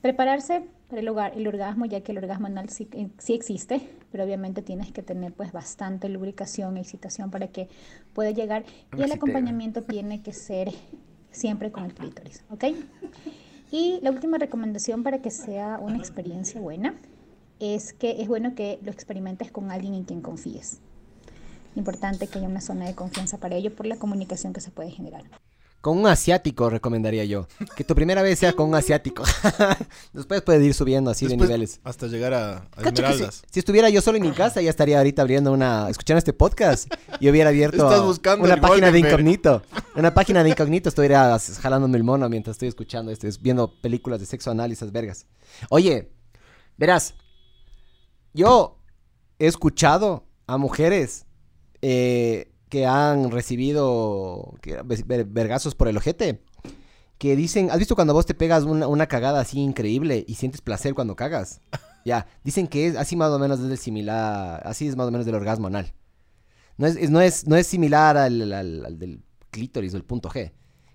Prepararse 0.00 0.64
para 0.88 1.00
el, 1.00 1.08
hogar- 1.08 1.32
el 1.36 1.46
orgasmo, 1.46 1.84
ya 1.86 2.00
que 2.00 2.10
el 2.12 2.18
orgasmo 2.18 2.46
anal 2.48 2.68
sí, 2.70 2.88
eh, 2.92 3.08
sí 3.18 3.34
existe, 3.34 3.80
pero 4.10 4.24
obviamente 4.24 4.60
tienes 4.62 4.90
que 4.90 5.02
tener 5.02 5.32
pues 5.32 5.52
bastante 5.52 6.08
lubricación, 6.08 6.76
excitación 6.76 7.30
para 7.30 7.48
que 7.48 7.68
pueda 8.12 8.30
llegar. 8.32 8.64
Y 8.96 9.02
el 9.02 9.12
acompañamiento 9.12 9.82
tiene 9.84 10.20
que 10.22 10.32
ser 10.32 10.72
siempre 11.32 11.72
con 11.72 11.84
el 11.84 11.94
clítoris, 11.94 12.44
¿ok? 12.50 12.64
Y 13.70 13.98
la 14.02 14.10
última 14.10 14.38
recomendación 14.38 15.02
para 15.02 15.22
que 15.22 15.30
sea 15.30 15.78
una 15.80 15.96
experiencia 15.96 16.60
buena 16.60 16.94
es 17.58 17.92
que 17.92 18.20
es 18.20 18.28
bueno 18.28 18.54
que 18.54 18.78
lo 18.82 18.90
experimentes 18.90 19.50
con 19.50 19.70
alguien 19.70 19.94
en 19.94 20.04
quien 20.04 20.20
confíes. 20.20 20.80
Importante 21.74 22.26
que 22.26 22.38
haya 22.38 22.48
una 22.48 22.60
zona 22.60 22.86
de 22.86 22.94
confianza 22.94 23.38
para 23.38 23.56
ello 23.56 23.74
por 23.74 23.86
la 23.86 23.96
comunicación 23.96 24.52
que 24.52 24.60
se 24.60 24.70
puede 24.70 24.90
generar. 24.90 25.24
Con 25.82 25.98
un 25.98 26.06
asiático 26.06 26.70
recomendaría 26.70 27.24
yo. 27.24 27.48
Que 27.76 27.82
tu 27.84 27.94
primera 27.94 28.22
vez 28.22 28.38
sea 28.38 28.52
con 28.54 28.68
un 28.68 28.74
asiático. 28.76 29.24
Después 30.12 30.40
puedes 30.42 30.62
ir 30.64 30.74
subiendo 30.74 31.10
así 31.10 31.26
Después, 31.26 31.48
de 31.48 31.54
niveles. 31.54 31.80
Hasta 31.84 32.06
llegar 32.06 32.32
a, 32.32 32.56
a 32.58 32.82
si, 32.82 32.88
Esmeraldas. 32.88 33.42
si 33.50 33.58
estuviera 33.58 33.90
yo 33.90 34.00
solo 34.00 34.16
en 34.16 34.22
mi 34.22 34.30
casa, 34.30 34.62
ya 34.62 34.70
estaría 34.70 34.96
ahorita 34.98 35.22
abriendo 35.22 35.52
una, 35.52 35.90
escuchando 35.90 36.18
este 36.18 36.32
podcast 36.32 36.88
y 37.18 37.28
hubiera 37.28 37.48
abierto 37.50 37.84
una 38.38 38.60
página 38.60 38.92
de 38.92 39.00
incógnito. 39.00 39.62
Una 39.96 40.14
página 40.14 40.44
de 40.44 40.50
incógnito, 40.50 40.88
estuviera 40.88 41.36
jalándome 41.60 41.96
el 41.98 42.04
mono 42.04 42.28
mientras 42.28 42.54
estoy 42.54 42.68
escuchando 42.68 43.10
esto, 43.10 43.26
es- 43.26 43.42
viendo 43.42 43.74
películas 43.80 44.20
de 44.20 44.26
sexo 44.26 44.52
anal 44.52 44.70
y 44.70 44.74
esas 44.74 44.92
vergas. 44.92 45.26
Oye, 45.68 46.12
verás, 46.78 47.14
yo 48.32 48.78
he 49.40 49.48
escuchado 49.48 50.28
a 50.46 50.58
mujeres 50.58 51.26
eh, 51.82 52.51
que 52.72 52.86
han 52.86 53.30
recibido 53.30 54.54
vergazos 55.26 55.74
por 55.74 55.88
el 55.88 55.96
ojete. 55.98 56.42
Que 57.18 57.36
dicen, 57.36 57.70
¿has 57.70 57.78
visto 57.78 57.94
cuando 57.94 58.14
vos 58.14 58.24
te 58.24 58.32
pegas 58.32 58.64
una, 58.64 58.86
una 58.88 59.06
cagada 59.08 59.40
así 59.40 59.60
increíble 59.60 60.24
y 60.26 60.36
sientes 60.36 60.62
placer 60.62 60.94
cuando 60.94 61.14
cagas? 61.14 61.60
Ya, 62.04 62.26
dicen 62.42 62.66
que 62.66 62.88
es 62.88 62.96
así 62.96 63.14
más 63.14 63.30
o 63.30 63.38
menos 63.38 63.60
del 63.62 63.78
similar, 63.78 64.60
así 64.66 64.88
es 64.88 64.96
más 64.96 65.06
o 65.06 65.12
menos 65.12 65.24
del 65.24 65.36
orgasmo 65.36 65.68
anal. 65.68 65.92
No 66.76 66.88
es, 66.88 66.96
es- 66.96 67.10
no 67.10 67.20
es, 67.20 67.46
no 67.46 67.54
es 67.54 67.66
similar 67.68 68.16
al, 68.16 68.52
al- 68.52 68.84
al 68.86 68.98
del 68.98 69.22
clítoris 69.50 69.94
o 69.94 69.98
el 69.98 70.04
punto 70.04 70.28
G. 70.28 70.50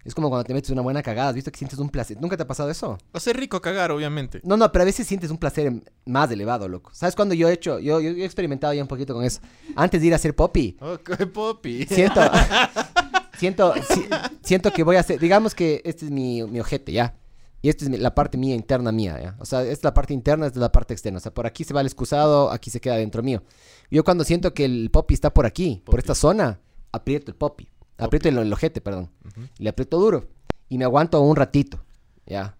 Es 0.07 0.15
como 0.15 0.29
cuando 0.29 0.45
te 0.45 0.53
metes 0.53 0.69
una 0.69 0.81
buena 0.81 1.03
cagada, 1.03 1.27
¿has 1.29 1.35
visto 1.35 1.51
que 1.51 1.57
sientes 1.57 1.77
un 1.79 1.89
placer? 1.89 2.15
¿Nunca 2.21 2.37
te 2.37 2.43
ha 2.43 2.47
pasado 2.47 2.69
eso? 2.71 2.91
Va 2.91 2.97
a 3.15 3.19
ser 3.19 3.35
rico 3.35 3.59
cagar, 3.61 3.91
obviamente. 3.91 4.39
No, 4.45 4.55
no, 4.55 4.71
pero 4.71 4.83
a 4.83 4.85
veces 4.85 5.05
sientes 5.05 5.29
un 5.29 5.37
placer 5.37 5.69
más 6.05 6.31
elevado, 6.31 6.69
loco. 6.69 6.91
¿Sabes 6.93 7.13
cuando 7.13 7.35
yo 7.35 7.49
he 7.49 7.53
hecho? 7.53 7.77
Yo, 7.79 7.99
he 7.99 8.23
experimentado 8.23 8.73
ya 8.73 8.81
un 8.81 8.87
poquito 8.87 9.13
con 9.13 9.25
eso. 9.25 9.41
Antes 9.75 9.99
de 9.99 10.07
ir 10.07 10.13
a 10.13 10.15
hacer 10.15 10.33
poppy, 10.33 10.77
Ok, 10.81 11.25
Poppy. 11.33 11.85
siento, 11.87 12.21
siento, 13.37 13.73
si- 13.89 14.07
siento 14.41 14.71
que 14.71 14.83
voy 14.83 14.95
a 14.95 15.01
hacer, 15.01 15.19
digamos 15.19 15.53
que 15.53 15.81
este 15.85 16.05
es 16.05 16.11
mi, 16.11 16.43
mi 16.43 16.59
ojete, 16.59 16.91
¿ya? 16.91 17.15
Y 17.61 17.69
esta 17.69 17.83
es 17.85 17.89
mi- 17.89 17.97
la 17.97 18.13
parte 18.15 18.37
mía, 18.37 18.55
interna 18.55 18.91
mía, 18.91 19.19
¿ya? 19.21 19.35
O 19.39 19.45
sea, 19.45 19.61
esta 19.63 19.73
es 19.73 19.83
la 19.83 19.93
parte 19.93 20.13
interna, 20.13 20.45
esta 20.47 20.59
es 20.59 20.61
la 20.61 20.71
parte 20.71 20.93
externa. 20.93 21.17
O 21.17 21.21
sea, 21.21 21.33
por 21.33 21.45
aquí 21.47 21.63
se 21.63 21.73
va 21.73 21.81
el 21.81 21.87
excusado, 21.87 22.51
aquí 22.51 22.69
se 22.69 22.79
queda 22.79 22.95
dentro 22.95 23.23
mío. 23.23 23.43
Yo 23.91 24.03
cuando 24.03 24.23
siento 24.23 24.53
que 24.53 24.65
el 24.65 24.89
poppy 24.91 25.13
está 25.15 25.33
por 25.33 25.45
aquí, 25.45 25.81
por 25.85 25.93
Poppy. 25.95 25.99
esta 25.99 26.15
zona, 26.15 26.59
aprieto 26.91 27.31
el 27.31 27.35
poppy. 27.37 27.67
Aprieto 27.97 28.29
el, 28.29 28.37
el 28.37 28.53
ojete, 28.53 28.81
perdón. 28.81 29.09
Y 29.57 29.63
le 29.63 29.69
aprieto 29.69 29.99
duro. 29.99 30.27
Y 30.69 30.77
me 30.77 30.85
aguanto 30.85 31.21
un 31.21 31.35
ratito, 31.35 31.83
¿ya? 32.25 32.57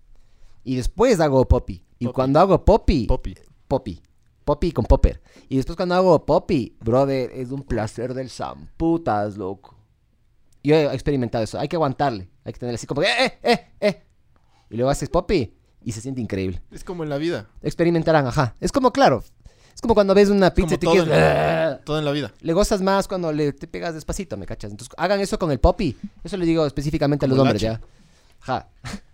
Y 0.63 0.75
después 0.75 1.19
hago 1.19 1.45
poppy. 1.47 1.83
Y 1.99 2.05
Poppy. 2.05 2.13
cuando 2.15 2.39
hago 2.39 2.63
poppy, 2.63 3.05
Poppy. 3.07 3.35
Poppy. 3.67 4.01
Poppy 4.45 4.71
con 4.71 4.85
popper. 4.85 5.21
Y 5.49 5.57
después 5.57 5.75
cuando 5.75 5.95
hago 5.95 6.25
Poppy, 6.25 6.77
brother, 6.79 7.31
es 7.33 7.51
un 7.51 7.63
placer 7.63 8.13
del 8.13 8.29
zamputas, 8.29 9.35
loco. 9.35 9.75
Yo 10.63 10.73
he 10.73 10.85
experimentado 10.93 11.43
eso. 11.43 11.59
Hay 11.59 11.67
que 11.67 11.75
aguantarle. 11.75 12.29
Hay 12.45 12.53
que 12.53 12.59
tener 12.59 12.75
así 12.75 12.87
como, 12.87 13.01
que, 13.01 13.07
eh, 13.07 13.39
eh, 13.43 13.67
eh. 13.81 14.03
Y 14.69 14.77
luego 14.77 14.89
haces 14.89 15.09
Poppy 15.09 15.53
y 15.83 15.91
se 15.91 15.99
siente 15.99 16.21
increíble. 16.21 16.61
Es 16.71 16.85
como 16.85 17.03
en 17.03 17.09
la 17.09 17.17
vida. 17.17 17.49
Experimentarán, 17.61 18.25
ajá. 18.25 18.55
Es 18.61 18.71
como, 18.71 18.93
claro. 18.93 19.21
Es 19.77 19.81
como 19.81 19.93
cuando 19.93 20.15
ves 20.15 20.29
una 20.29 20.51
pizza 20.51 20.69
Como 20.69 20.73
y 20.73 20.77
te 20.79 20.85
todo 20.87 20.95
en, 20.95 21.05
quieres... 21.05 21.23
la, 21.23 21.81
todo 21.85 21.99
en 21.99 22.05
la 22.05 22.11
vida. 22.11 22.33
Le 22.41 22.51
gozas 22.53 22.81
más 22.81 23.07
cuando 23.07 23.31
le 23.31 23.53
te 23.53 23.67
pegas 23.67 23.93
despacito, 23.93 24.35
¿me 24.35 24.47
cachas? 24.47 24.71
Entonces, 24.71 24.91
hagan 24.97 25.19
eso 25.19 25.37
con 25.37 25.51
el 25.51 25.59
Poppy. 25.59 25.95
Eso 26.23 26.35
le 26.35 26.47
digo 26.47 26.65
específicamente 26.65 27.27
a 27.27 27.29
los 27.29 27.37
hombres. 27.37 27.61
¿ya? 27.61 27.79
Ajá. 28.41 28.67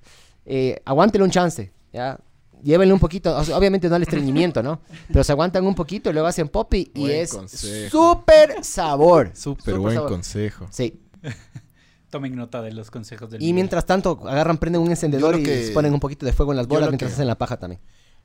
Eh, 0.46 0.82
aguántele 0.86 1.24
un 1.24 1.32
chance, 1.32 1.72
¿ya? 1.94 2.18
Llévenle 2.62 2.94
un 2.94 3.00
poquito, 3.00 3.34
o 3.38 3.44
sea, 3.46 3.58
obviamente 3.58 3.88
no 3.90 3.96
al 3.96 4.04
estreñimiento, 4.04 4.62
¿no? 4.64 4.80
Pero 5.08 5.24
se 5.24 5.32
aguantan 5.34 5.66
un 5.66 5.76
poquito 5.76 6.10
y 6.10 6.14
luego 6.14 6.28
hacen 6.28 6.48
Poppy 6.50 6.92
y 6.94 7.00
Buen 7.00 7.12
es 7.46 7.90
súper 7.90 8.64
sabor. 8.64 9.32
Súper 9.34 9.78
buen 9.80 9.96
sabor. 9.96 10.10
consejo. 10.12 10.68
Sí. 10.70 11.02
Tomen 12.10 12.36
nota 12.36 12.62
de 12.62 12.72
los 12.74 12.92
consejos 12.92 13.30
del 13.32 13.42
Y 13.42 13.54
mientras 13.54 13.86
tanto, 13.86 14.20
agarran, 14.28 14.58
prenden 14.58 14.82
un 14.82 14.90
encendedor 14.90 15.40
y 15.40 15.44
que- 15.44 15.56
les 15.56 15.72
ponen 15.72 15.94
un 15.94 16.00
poquito 16.00 16.26
de 16.26 16.34
fuego 16.34 16.52
en 16.52 16.58
las 16.58 16.68
bolas 16.68 16.90
mientras 16.90 17.12
que- 17.12 17.16
hacen 17.16 17.28
la 17.28 17.38
paja 17.38 17.58
también. 17.58 17.82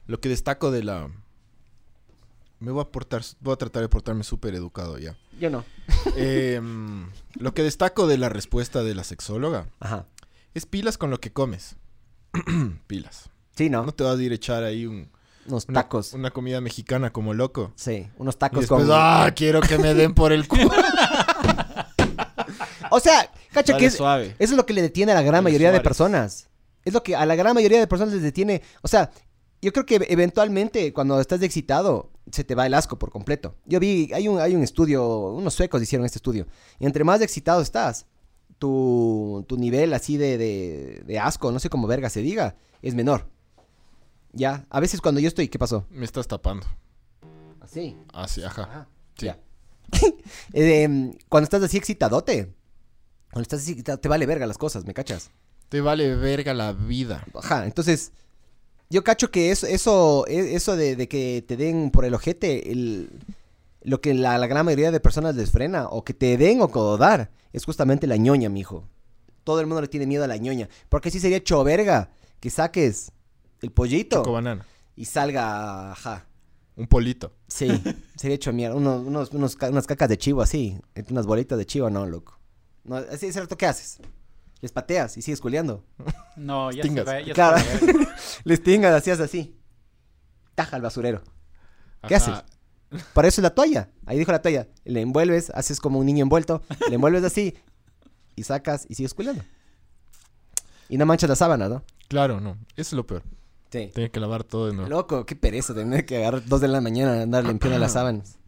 Lo 0.07 0.21
que 0.21 0.29
destaco 0.29 0.71
de 0.71 0.83
la... 0.85 1.09
Me 2.61 2.73
voy 2.73 2.83
a 2.83 2.87
portar... 2.87 3.23
Voy 3.41 3.53
a 3.53 3.57
tratar 3.57 3.83
de 3.83 3.89
portarme 3.89 4.25
súper 4.25 4.55
educado 4.55 4.99
ya. 4.99 5.17
Yo 5.41 5.51
no. 5.51 5.65
Em, 6.17 7.09
lo 7.39 7.55
que 7.55 7.63
destaco 7.63 8.07
de 8.07 8.19
la 8.19 8.29
respuesta 8.29 8.83
de 8.83 8.95
la 8.95 9.05
sexóloga 9.05 9.67
Ajá. 9.81 10.07
es 10.55 10.67
pilas 10.67 10.99
con 10.99 11.11
lo 11.11 11.21
que 11.21 11.33
comes. 11.33 11.77
pilas. 12.87 13.31
Sí, 13.57 13.71
¿no? 13.71 13.85
No 13.85 13.93
te 13.93 14.05
vas 14.05 14.19
a 14.19 14.23
ir 14.23 14.33
a 14.33 14.35
echar 14.35 14.63
ahí 14.65 14.87
un, 14.87 15.11
Unos 15.47 15.67
una, 15.69 15.83
tacos. 15.83 16.13
una 16.13 16.31
comida 16.31 16.61
mexicana 16.61 17.11
como 17.13 17.35
loco. 17.35 17.73
Sí, 17.77 18.09
unos 18.17 18.35
Y 18.37 18.39
tacos 18.39 18.61
después, 18.61 18.83
con... 18.87 18.91
ah, 18.93 19.31
quiero 19.35 19.61
que 19.61 19.79
me 19.79 19.95
den 19.95 20.15
por 20.15 20.33
el 20.33 20.47
culo. 20.49 20.71
O 22.91 23.01
sea, 23.01 23.31
cacha 23.53 23.73
Dale 23.75 23.81
que 23.81 23.87
es, 23.87 23.95
suave. 23.97 24.35
eso 24.39 24.55
es 24.55 24.57
lo 24.57 24.65
que 24.65 24.73
le 24.73 24.81
detiene 24.81 25.13
a 25.13 25.15
la 25.15 25.21
gran 25.21 25.35
Dale 25.35 25.43
mayoría 25.45 25.71
de 25.73 25.81
personas. 25.81 26.49
Es 26.85 26.95
lo 26.95 27.03
que 27.03 27.15
a 27.15 27.27
la 27.27 27.35
gran 27.37 27.55
mayoría 27.55 27.79
de 27.79 27.87
personas 27.87 28.15
les 28.15 28.23
detiene. 28.23 28.63
O 28.83 28.89
sea, 28.89 29.11
yo 29.61 29.73
creo 29.73 29.87
que 29.87 30.07
eventualmente 30.09 30.93
cuando 30.93 31.21
estás 31.21 31.43
excitado 31.43 32.11
se 32.31 32.45
te 32.45 32.55
va 32.55 32.67
el 32.67 32.75
asco 32.75 32.99
por 32.99 33.11
completo. 33.11 33.55
Yo 33.65 33.81
vi, 33.81 34.11
hay 34.13 34.29
un, 34.29 34.41
hay 34.41 34.55
un 34.55 34.63
estudio, 34.63 35.31
unos 35.31 35.55
suecos 35.55 35.83
hicieron 35.83 36.05
este 36.05 36.19
estudio. 36.19 36.47
Y 36.79 36.87
entre 36.87 37.05
más 37.05 37.21
excitado 37.21 37.61
estás, 37.61 38.07
tu, 38.59 39.45
tu 39.49 39.57
nivel 39.57 39.95
así 39.95 40.17
de, 40.17 40.39
de, 40.39 41.03
de 41.07 41.19
asco, 41.19 41.51
no 41.51 41.59
sé 41.59 41.71
cómo 41.71 41.87
verga 41.87 42.11
se 42.11 42.23
diga, 42.23 42.57
es 42.83 42.95
menor. 42.95 43.29
Ya, 44.33 44.67
a 44.71 44.81
veces 44.81 45.01
cuando 45.01 45.21
yo 45.21 45.29
estoy, 45.29 45.49
¿qué 45.49 45.59
pasó? 45.59 45.87
Me 45.91 46.05
estás 46.05 46.29
tapando. 46.29 46.67
Así. 47.61 47.97
Así, 48.13 48.43
ajá. 48.43 48.63
Ajá. 48.63 48.89
Sí. 49.17 49.27
Ya. 49.27 49.39
Eh, 50.53 50.83
em, 50.83 51.13
cuando 51.29 51.45
estás 51.45 51.63
así 51.63 51.79
excitadote, 51.79 52.55
cuando 53.31 53.43
estás 53.43 53.63
así, 53.63 53.83
te 53.83 54.09
vale 54.09 54.27
verga 54.27 54.47
las 54.47 54.59
cosas, 54.59 54.85
¿me 54.85 54.93
cachas? 54.93 55.31
Te 55.69 55.81
vale 55.81 56.15
verga 56.15 56.55
la 56.55 56.73
vida. 56.73 57.27
Ajá, 57.35 57.65
entonces, 57.65 58.13
yo 58.91 59.05
cacho 59.05 59.31
que 59.31 59.51
eso, 59.51 59.67
eso, 59.67 60.27
e- 60.27 60.55
eso 60.55 60.77
de, 60.77 60.97
de 60.97 61.09
que 61.09 61.45
te 61.47 61.57
den 61.57 61.91
por 61.91 62.05
el 62.05 62.15
ojete, 62.15 62.71
el, 62.73 63.11
lo 63.83 64.01
que 64.01 64.15
la, 64.15 64.39
la 64.39 64.47
gran 64.47 64.65
mayoría 64.65 64.91
de 64.91 65.01
personas 65.01 65.35
les 65.37 65.51
frena, 65.51 65.89
o 65.89 66.05
que 66.05 66.15
te 66.15 66.37
den 66.37 66.61
o 66.61 66.69
que 66.71 66.81
dar, 67.03 67.31
es 67.53 67.65
justamente 67.65 68.07
la 68.07 68.17
ñoña, 68.17 68.49
mijo. 68.49 68.85
Todo 69.45 69.61
el 69.61 69.67
mundo 69.67 69.81
le 69.81 69.89
tiene 69.89 70.07
miedo 70.07 70.25
a 70.25 70.27
la 70.27 70.37
ñoña. 70.37 70.69
Porque 70.89 71.11
sí 71.11 71.21
sería 71.21 71.39
hecho 71.39 71.65
verga 71.65 72.11
que 72.41 72.51
saques 72.51 73.13
el 73.63 73.71
pollito 73.73 74.23
banana. 74.23 74.67
y 74.95 75.07
salga, 75.07 75.93
ajá. 75.93 76.27
Un 76.77 76.87
polito. 76.87 77.33
Sí, 77.49 77.67
sería 78.17 78.37
hecho 78.37 78.53
mierda. 78.53 78.77
Unos, 78.77 79.31
unos, 79.33 79.57
unas 79.57 79.87
cacas 79.87 80.09
de 80.11 80.19
chivo 80.19 80.43
así. 80.43 80.79
Unas 81.11 81.27
bolitas 81.27 81.57
de 81.59 81.65
chivo, 81.67 81.89
no, 81.91 82.07
loco. 82.07 82.39
No, 82.85 82.97
así 82.97 83.27
es 83.27 83.33
cierto, 83.33 83.57
¿qué 83.57 83.67
haces? 83.67 83.99
Les 84.61 84.73
pateas 84.73 85.17
y 85.17 85.23
sigues 85.23 85.41
culeando. 85.41 85.85
No, 86.37 86.71
ya 86.73 86.83
Tingas. 86.83 87.05
se 87.07 87.13
va, 87.13 87.21
ya 87.21 87.33
Claro. 87.35 87.59
se 87.59 87.93
va. 87.93 88.09
Les 88.45 88.63
tingas, 88.63 88.93
hacías 88.95 89.21
así. 89.21 89.57
Taja 90.55 90.77
al 90.77 90.83
basurero. 90.83 91.23
¿Qué 92.07 92.17
Ajá. 92.17 92.45
haces? 92.91 93.03
Para 93.13 93.29
eso 93.29 93.41
es 93.41 93.43
la 93.45 93.51
toalla. 93.55 93.91
Ahí 94.07 94.19
dijo 94.19 94.33
la 94.33 94.43
toalla. 94.43 94.67
Le 94.85 95.01
envuelves, 95.03 95.51
haces 95.51 95.79
como 95.81 95.99
un 95.99 96.07
niño 96.07 96.23
envuelto. 96.23 96.63
Le 96.89 96.95
envuelves 96.97 97.23
así. 97.25 97.55
Y 98.35 98.43
sacas 98.45 98.87
y 98.89 98.95
sigues 98.95 99.15
culeando. 99.15 99.45
Y 100.89 100.97
no 100.97 101.07
manchas 101.07 101.29
la 101.29 101.37
sábana, 101.37 101.69
¿no? 101.69 101.85
Claro, 102.09 102.41
no. 102.41 102.53
Eso 102.77 102.89
es 102.89 102.93
lo 102.95 103.07
peor. 103.07 103.23
Sí. 103.71 103.91
Tiene 103.95 104.11
que 104.11 104.19
lavar 104.21 104.43
todo 104.45 104.69
de 104.69 104.73
nuevo. 104.75 104.89
Loco, 104.89 105.27
qué 105.27 105.37
pereza 105.37 105.75
tener 105.75 106.07
que 106.07 106.17
agarrar 106.17 106.45
dos 106.47 106.61
de 106.63 106.69
la 106.69 106.81
mañana 106.81 107.13
a 107.15 107.23
andar 107.23 107.45
limpiando 107.45 107.79
las 107.79 107.93
sábanas. 107.99 108.39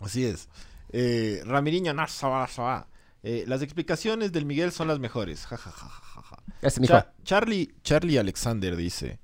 Así 0.00 0.24
es. 0.24 0.48
Eh, 0.90 1.42
Ramiriño, 1.46 1.94
no, 1.94 2.06
sa 2.06 2.28
va, 2.28 2.46
sa 2.46 2.62
va. 2.62 2.88
Eh, 3.22 3.44
las 3.48 3.62
explicaciones 3.62 4.32
del 4.32 4.46
Miguel 4.46 4.70
son 4.72 4.88
las 4.88 4.98
mejores. 5.00 5.44
Ja, 5.46 5.56
ja, 5.56 5.70
ja, 5.70 6.42
mijo. 6.80 6.92
Cha- 6.94 7.12
Charlie, 7.24 7.74
Charlie 7.82 8.18
Alexander 8.18 8.76
dice: 8.76 9.18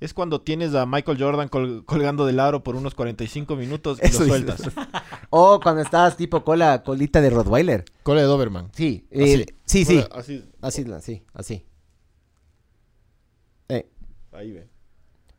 Es 0.00 0.14
cuando 0.14 0.40
tienes 0.40 0.74
a 0.74 0.86
Michael 0.86 1.18
Jordan 1.20 1.48
col- 1.48 1.84
colgando 1.84 2.24
del 2.24 2.40
aro 2.40 2.62
por 2.62 2.76
unos 2.76 2.94
45 2.94 3.56
minutos 3.56 3.98
y 4.02 4.06
Eso 4.06 4.20
lo 4.20 4.26
sueltas. 4.26 4.62
O 5.32 5.60
cuando 5.60 5.82
estás 5.82 6.16
tipo 6.16 6.42
cola, 6.42 6.82
colita 6.82 7.20
de 7.20 7.30
Rottweiler. 7.30 7.84
Cola 8.02 8.20
de 8.22 8.26
Doberman. 8.26 8.70
Sí, 8.74 9.06
eh, 9.10 9.46
sí, 9.64 9.84
sí. 9.84 10.02
Cola- 10.02 10.08
Así. 10.20 10.44
Así, 10.60 10.84
sí, 11.02 11.22
así. 11.34 11.66
Eh, 13.68 13.88
Ahí 14.32 14.50
ve. 14.52 14.68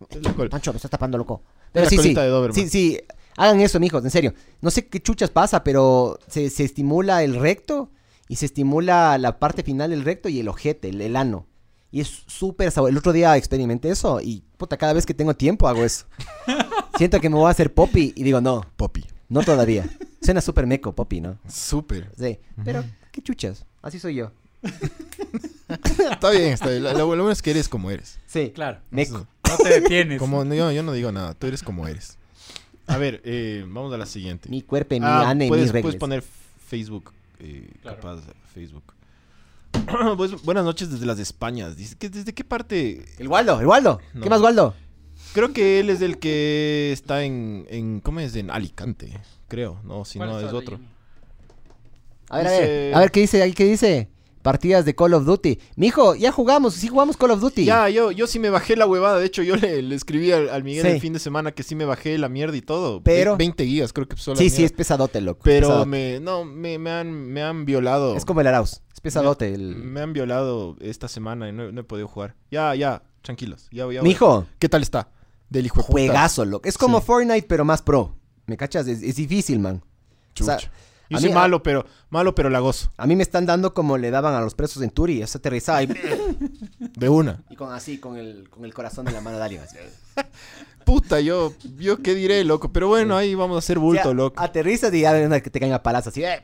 Es 0.10 0.22
la 0.24 0.34
cola. 0.34 0.50
Pancho, 0.50 0.72
me 0.72 0.78
estás 0.78 0.92
tapando, 0.92 1.18
loco. 1.18 1.44
Es 1.46 1.70
Pero 1.74 1.84
la 1.86 1.90
sí, 1.90 1.96
sí. 1.98 2.02
colita 2.04 2.24
de 2.24 2.30
Doberman. 2.30 2.56
Sí, 2.56 2.70
sí. 2.70 3.00
Hagan 3.38 3.60
eso, 3.62 3.80
mijos, 3.80 4.04
en 4.04 4.12
serio. 4.12 4.34
No 4.62 4.72
sé 4.72 4.88
qué 4.88 5.02
chuchas 5.02 5.30
pasa, 5.30 5.64
pero 5.64 6.20
se, 6.28 6.50
se 6.50 6.64
estimula 6.64 7.24
el 7.24 7.36
recto 7.36 7.92
y 8.28 8.36
se 8.38 8.46
estimula 8.46 9.18
la 9.18 9.40
parte 9.40 9.64
final 9.64 9.90
del 9.92 10.04
recto 10.04 10.30
y 10.30 10.40
el 10.40 10.48
ojete, 10.48 10.90
el, 10.90 11.02
el 11.02 11.16
ano. 11.16 11.48
Y 11.92 12.00
es 12.02 12.24
súper 12.28 12.72
sabor. 12.72 12.90
El 12.90 12.98
otro 12.98 13.12
día 13.12 13.36
experimenté 13.36 13.90
eso 13.90 14.22
y, 14.22 14.44
puta, 14.58 14.78
cada 14.78 14.94
vez 14.94 15.06
que 15.06 15.14
tengo 15.14 15.34
tiempo 15.36 15.68
hago 15.68 15.84
eso. 15.84 16.06
Siento 16.98 17.20
que 17.20 17.30
me 17.30 17.36
voy 17.36 17.48
a 17.48 17.52
hacer 17.52 17.74
poppy 17.74 18.14
y 18.16 18.24
digo, 18.24 18.40
no, 18.40 18.66
Poppy. 18.78 19.06
no 19.28 19.42
todavía. 19.42 19.90
Suena 20.22 20.40
súper 20.40 20.68
meco, 20.68 20.94
poppy, 20.94 21.20
¿no? 21.20 21.38
Súper. 21.50 22.12
Sí. 22.18 22.40
Pero, 22.64 22.84
¿qué 23.12 23.22
chuchas? 23.22 23.66
Así 23.82 24.00
soy 24.00 24.16
yo. 24.16 24.32
Está 26.12 26.30
bien, 26.32 26.50
está 26.54 26.70
bien. 26.70 26.84
Lo, 26.84 26.94
lo 26.94 27.08
bueno 27.08 27.32
es 27.32 27.42
que 27.42 27.52
eres 27.52 27.70
como 27.70 27.90
eres. 27.90 28.20
Sí. 28.28 28.52
Claro. 28.54 28.80
Meco. 28.90 29.26
No 29.50 29.58
te 29.58 29.80
detienes. 29.82 30.20
Como, 30.20 30.44
yo, 30.44 30.72
yo 30.72 30.84
no 30.84 30.92
digo 30.92 31.12
nada, 31.12 31.34
tú 31.34 31.48
eres 31.48 31.64
como 31.64 31.88
eres. 31.88 32.18
A 32.92 32.98
ver, 32.98 33.22
eh, 33.24 33.64
vamos 33.66 33.94
a 33.94 33.98
la 33.98 34.06
siguiente. 34.06 34.50
Mi 34.50 34.62
cuerpo, 34.62 34.96
mi 34.96 35.02
Ah, 35.04 35.30
ane, 35.30 35.48
puedes, 35.48 35.72
mis 35.72 35.82
puedes 35.82 35.98
poner 35.98 36.22
Facebook, 36.68 37.14
eh, 37.40 37.70
Claro. 37.82 37.98
capaz, 37.98 38.22
Facebook. 38.54 38.84
Pues, 40.18 40.42
buenas 40.44 40.66
noches 40.66 40.92
desde 40.92 41.06
las 41.06 41.18
Españas. 41.18 41.78
Dice 41.78 41.96
que 41.98 42.10
desde 42.10 42.34
qué 42.34 42.44
parte. 42.44 43.06
El 43.18 43.30
Waldo, 43.30 43.62
el 43.62 43.66
Waldo. 43.68 44.02
No. 44.14 44.24
¿Qué 44.24 44.30
más, 44.30 44.42
Waldo? 44.42 44.76
Creo 45.34 45.54
que 45.54 45.80
él 45.80 45.90
es 45.90 46.02
el 46.02 46.18
que 46.20 46.92
está 46.92 47.24
en, 47.24 47.66
en 47.70 48.02
¿cómo 48.02 48.20
es? 48.20 48.36
En 48.36 48.52
Alicante, 48.52 49.18
creo. 49.48 49.80
No, 49.86 50.04
si 50.04 50.20
¿Cuál 50.20 50.30
no 50.32 50.40
es 50.42 50.52
otro. 50.52 50.78
A 52.28 52.38
ver, 52.40 52.48
a 52.48 52.52
ver. 52.52 52.96
A 52.96 53.00
ver, 53.00 53.12
¿qué 53.12 53.22
dice? 53.22 53.42
ahí 53.42 53.54
¿Qué 53.54 53.64
dice? 53.64 54.10
Partidas 54.42 54.86
de 54.86 54.96
Call 54.96 55.14
of 55.14 55.26
Duty. 55.26 55.60
Mijo, 55.76 56.16
ya 56.16 56.32
jugamos, 56.32 56.74
sí 56.76 56.88
jugamos 56.88 57.18
Call 57.18 57.32
of 57.32 57.40
Duty. 57.42 57.66
Ya, 57.66 57.90
yo, 57.90 58.12
yo 58.12 58.28
sí 58.28 58.40
me 58.40 58.50
bajé 58.50 58.76
la 58.76 58.86
huevada. 58.86 59.20
De 59.20 59.26
hecho, 59.26 59.44
yo 59.44 59.56
le, 59.56 59.82
le 59.82 59.96
escribí 59.96 60.32
al, 60.32 60.50
al 60.50 60.64
Miguel 60.64 60.84
Sí. 60.86 60.92
el 60.94 61.00
fin 61.02 61.14
de 61.14 61.20
semana 61.20 61.52
que 61.52 61.64
sí 61.64 61.76
me 61.76 61.86
bajé 61.86 62.18
la 62.18 62.30
mierda 62.30 62.56
y 62.58 62.62
todo. 62.62 63.02
Pero- 63.04 63.34
Ve- 63.34 63.38
20 63.38 63.66
gigas, 63.66 63.94
creo 63.94 64.08
que 64.08 64.18
solo. 64.18 64.38
sí, 64.38 64.50
sí, 64.50 64.64
es 64.64 64.72
pesadote, 64.72 65.22
loco. 65.22 65.42
Pero 65.44 65.68
pesadote. 65.68 65.90
me, 65.90 66.20
no, 66.20 66.44
me, 66.46 66.78
me 66.80 66.92
han, 66.92 67.12
me 67.12 67.42
han 67.44 67.66
violado. 67.66 68.16
Es 68.16 68.26
como 68.26 68.42
el 68.42 68.48
Arauz. 68.48 68.82
Es 68.94 69.00
pesadote. 69.02 69.54
El... 69.54 69.76
Me 69.76 70.02
han 70.02 70.14
violado 70.14 70.76
esta 70.82 71.08
semana 71.08 71.50
y 71.50 71.52
no, 71.54 71.72
no 71.72 71.82
he 71.82 71.84
podido 71.84 72.08
jugar. 72.08 72.36
Ya, 72.50 72.74
ya, 72.76 73.04
tranquilos. 73.22 73.68
Ya, 73.72 73.92
ya. 73.92 74.02
Mijo, 74.02 74.46
¿Qué 74.60 74.68
tal 74.70 74.82
está? 74.82 75.10
Del 75.50 75.66
hijo 75.66 75.78
de 75.82 75.84
juegazo, 75.88 76.46
loco. 76.46 76.68
Es 76.68 76.78
como 76.78 77.00
Sí. 77.00 77.06
Fortnite, 77.06 77.46
pero 77.48 77.66
más 77.66 77.82
pro. 77.82 78.16
¿Me 78.48 78.58
cachas? 78.58 78.88
Es, 78.88 79.02
es 79.04 79.16
difícil, 79.18 79.60
man. 79.60 79.84
O 80.40 80.44
sea, 80.44 80.58
Chucha. 80.58 80.72
Yo 81.12 81.18
a 81.18 81.20
soy 81.22 81.30
mí- 81.30 81.36
malo, 81.36 81.62
pero 81.62 81.86
malo, 82.10 82.34
pero 82.34 82.50
la 82.50 82.60
gozo. 82.60 82.90
a 82.98 83.06
mí 83.06 83.16
me 83.16 83.24
están 83.24 83.46
dando 83.46 83.74
como 83.74 83.98
le 83.98 84.10
daban 84.12 84.34
a 84.34 84.42
los 84.42 84.56
presos 84.56 84.82
en 84.82 84.90
Turi. 84.90 85.22
Es 85.22 85.36
aterrizada 85.36 85.84
y, 85.84 85.88
De 86.98 87.10
una. 87.10 87.44
y 87.50 87.56
con 87.56 87.72
así, 87.74 88.00
con 88.00 88.18
el, 88.18 88.50
con 88.50 88.66
el 88.66 88.74
corazón 88.74 89.06
de 89.06 89.12
la 89.12 89.22
mano 89.22 89.38
de 89.38 89.44
alguien. 89.44 89.62
Puta, 90.86 91.20
yo, 91.20 91.54
yo 91.78 91.98
qué 92.02 92.16
diré, 92.16 92.44
loco. 92.44 92.72
Pero 92.74 92.88
bueno, 92.88 93.16
ahí 93.16 93.36
vamos 93.36 93.56
a 93.56 93.60
hacer 93.60 93.78
bulto, 93.78 94.02
O 94.02 94.04
sea, 94.06 94.14
loco. 94.14 94.42
Aterrizas 94.42 94.94
y 94.94 95.02
ya 95.02 95.42
que 95.42 95.50
te 95.50 95.60
caen 95.60 95.74
a 95.74 95.84
palazos 95.84 96.12
así. 96.14 96.24
eh. 96.24 96.42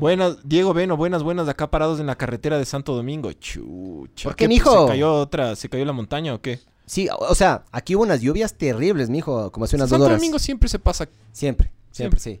Buenas, 0.00 0.38
Diego 0.42 0.74
Beno, 0.74 0.96
buenas, 0.96 1.22
buenas, 1.22 1.48
acá 1.48 1.70
parados 1.70 2.00
en 2.00 2.06
la 2.06 2.16
carretera 2.16 2.58
de 2.58 2.64
Santo 2.64 2.94
Domingo. 2.96 3.30
Chucha. 3.32 4.28
¿Por 4.30 4.36
qué, 4.36 4.48
mijo? 4.48 4.82
¿Se 4.86 4.88
cayó 4.88 5.14
otra? 5.14 5.54
¿Se 5.54 5.68
cayó 5.68 5.84
la 5.84 5.92
montaña 5.92 6.34
o 6.34 6.40
qué? 6.40 6.60
Sí, 6.86 7.08
o, 7.16 7.34
sea, 7.34 7.64
aquí 7.70 7.94
hubo 7.94 8.02
unas 8.02 8.20
lluvias 8.20 8.54
terribles, 8.54 9.08
mijo. 9.08 9.52
Como 9.52 9.64
hace 9.64 9.76
unas 9.76 9.88
dos 9.88 9.96
Santo 9.96 10.06
horas. 10.06 10.18
Domingo 10.18 10.38
siempre 10.38 10.68
se 10.68 10.78
pasa. 10.78 11.08
Siempre, 11.32 11.70
siempre, 11.92 12.18
sí. 12.20 12.40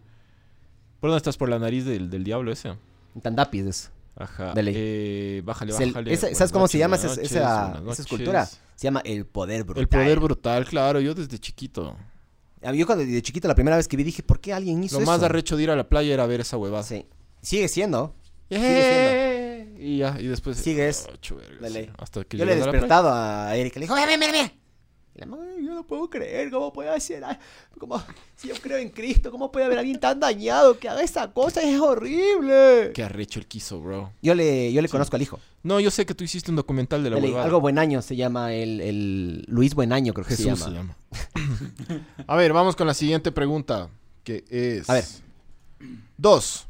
¿Por 1.04 1.10
dónde 1.10 1.18
estás? 1.18 1.36
¿Por 1.36 1.50
la 1.50 1.58
nariz 1.58 1.84
del, 1.84 2.08
del 2.08 2.24
diablo 2.24 2.50
ese? 2.50 2.72
Tandapis 3.20 3.66
eso. 3.66 3.90
Ajá. 4.16 4.54
De 4.54 4.62
ley. 4.62 4.74
Eh, 4.74 5.42
bájale, 5.44 5.72
Es 5.74 5.80
el- 5.80 5.90
bájale. 5.92 6.16
Buenas 6.16 6.38
¿Sabes 6.38 6.50
cómo 6.50 6.66
se 6.66 6.78
llama 6.78 6.96
esa, 6.96 7.08
noches, 7.08 7.30
esa- 7.30 7.82
escultura? 7.98 8.46
Se 8.46 8.84
llama 8.84 9.02
El 9.04 9.26
Poder 9.26 9.64
Brutal. 9.64 9.82
El 9.82 9.88
poder 9.88 10.18
brutal, 10.18 10.64
claro. 10.64 11.00
Yo 11.00 11.12
desde 11.14 11.38
chiquito. 11.38 11.94
A 12.62 12.72
mí, 12.72 12.78
Yo 12.78 12.86
cuando 12.86 13.04
de 13.04 13.20
chiquito 13.20 13.46
la 13.48 13.54
primera 13.54 13.76
vez 13.76 13.86
que 13.86 13.98
vi 13.98 14.02
dije, 14.04 14.22
¿por 14.22 14.40
qué 14.40 14.54
alguien 14.54 14.82
hizo 14.82 14.96
Lo 14.96 15.02
eso? 15.02 15.12
más 15.12 15.22
arrecho 15.22 15.58
de 15.58 15.64
ir 15.64 15.70
a 15.70 15.76
la 15.76 15.90
playa 15.90 16.14
era 16.14 16.24
ver 16.24 16.40
esa 16.40 16.56
huevada. 16.56 16.82
Sí. 16.82 17.04
Sigue 17.42 17.68
siendo. 17.68 18.14
¡Eh! 18.48 19.74
Y 19.78 19.98
ya, 19.98 20.16
y 20.18 20.26
después. 20.26 20.56
Sigues. 20.56 21.06
Oh, 21.12 21.16
chuverga, 21.16 21.68
De 21.68 21.84
sí. 21.84 21.90
Hasta 21.98 22.24
que 22.24 22.38
Yo 22.38 22.46
le 22.46 22.52
he 22.52 22.54
llegas 22.54 22.68
a 22.68 22.72
despertado 22.72 23.12
a 23.12 23.54
Erika. 23.56 23.78
Le 23.78 23.84
dijo, 23.84 23.94
mira, 23.94 24.06
mira, 24.16 24.32
mira. 24.32 24.52
Y 25.14 25.20
la 25.20 25.26
madre, 25.26 25.62
yo 25.62 25.74
no 25.74 25.86
puedo 25.86 26.10
creer, 26.10 26.50
¿cómo 26.50 26.72
puede 26.72 26.90
hacer? 26.90 27.22
¿Cómo? 27.78 28.02
Si 28.36 28.48
yo 28.48 28.54
creo 28.60 28.78
en 28.78 28.88
Cristo, 28.88 29.30
¿cómo 29.30 29.52
puede 29.52 29.66
haber 29.66 29.78
alguien 29.78 30.00
tan 30.00 30.18
dañado 30.18 30.76
que 30.78 30.88
haga 30.88 31.02
esa 31.02 31.32
cosa? 31.32 31.62
Es 31.62 31.80
horrible. 31.80 32.90
Qué 32.92 33.04
arrecho 33.04 33.38
el 33.38 33.46
quiso, 33.46 33.80
bro. 33.80 34.12
Yo 34.22 34.34
le, 34.34 34.72
yo 34.72 34.82
le 34.82 34.88
conozco 34.88 35.14
al 35.14 35.22
hijo. 35.22 35.38
No, 35.62 35.78
yo 35.78 35.92
sé 35.92 36.04
que 36.04 36.14
tú 36.14 36.24
hiciste 36.24 36.50
un 36.50 36.56
documental 36.56 37.04
de 37.04 37.10
la 37.10 37.16
huevada. 37.16 37.44
algo 37.44 37.60
Buenaño 37.60 38.02
se 38.02 38.16
llama 38.16 38.52
el, 38.52 38.80
el 38.80 39.44
Luis 39.46 39.74
Buenaño, 39.74 40.12
creo 40.12 40.26
que 40.26 40.36
Jesús 40.36 40.58
se 40.58 40.64
se 40.64 40.70
llama. 40.72 40.96
llama. 41.92 42.04
a 42.26 42.36
ver, 42.36 42.52
vamos 42.52 42.74
con 42.74 42.88
la 42.88 42.94
siguiente 42.94 43.30
pregunta. 43.30 43.88
Que 44.24 44.44
es. 44.50 44.90
A 44.90 44.94
ver. 44.94 45.04
Dos. 46.18 46.66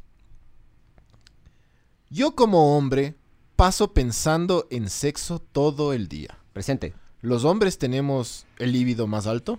Yo 2.10 2.34
como 2.36 2.76
hombre 2.76 3.14
paso 3.56 3.94
pensando 3.94 4.66
en 4.70 4.90
sexo 4.90 5.38
todo 5.40 5.92
el 5.94 6.08
día. 6.08 6.38
Presente. 6.52 6.94
¿Los 7.24 7.46
hombres 7.46 7.78
tenemos 7.78 8.44
el 8.58 8.72
líbido 8.72 9.06
más 9.06 9.26
alto? 9.26 9.58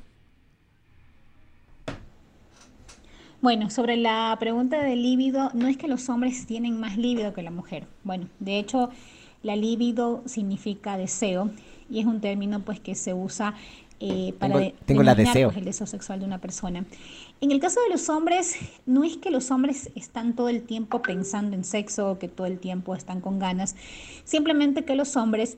Bueno, 3.42 3.72
sobre 3.72 3.98
la 3.98 4.38
pregunta 4.40 4.84
del 4.84 5.02
líbido, 5.02 5.50
no 5.56 5.68
es 5.68 5.76
que 5.76 5.88
los 5.88 6.08
hombres 6.10 6.46
tienen 6.46 6.80
más 6.80 6.96
líbido 6.96 7.34
que 7.34 7.42
la 7.42 7.50
mujer. 7.50 7.88
Bueno, 8.04 8.28
de 8.40 8.60
hecho, 8.60 8.92
la 9.42 9.56
líbido 9.56 10.22
significa 10.28 10.96
deseo 10.96 11.50
y 11.90 12.00
es 12.02 12.06
un 12.06 12.22
término 12.22 12.60
pues 12.60 12.80
que 12.80 12.94
se 12.94 13.16
usa 13.16 13.56
eh, 14.00 14.34
para 14.38 14.54
Tengo- 14.54 14.60
de- 14.60 14.76
tengo 14.86 15.02
la 15.02 15.16
denominar, 15.16 15.34
deseo. 15.34 15.48
pues, 15.48 15.58
el 15.58 15.66
deseo 15.66 15.88
sexual 15.88 16.20
de 16.20 16.26
una 16.28 16.38
persona. 16.38 16.86
En 17.42 17.52
el 17.52 17.60
caso 17.60 17.80
de 17.82 17.90
los 17.90 18.10
hombres, 18.10 18.58
no 18.86 19.04
es 19.04 19.18
que 19.18 19.32
los 19.32 19.50
hombres 19.50 19.90
están 19.96 20.36
todo 20.36 20.50
el 20.50 20.62
tiempo 20.62 21.02
pensando 21.02 21.56
en 21.56 21.64
sexo 21.64 22.12
o 22.12 22.20
que 22.20 22.28
todo 22.28 22.46
el 22.46 22.60
tiempo 22.60 22.94
están 22.94 23.22
con 23.22 23.40
ganas, 23.40 23.76
simplemente 24.24 24.86
que 24.86 24.94
los 24.96 25.16
hombres 25.16 25.58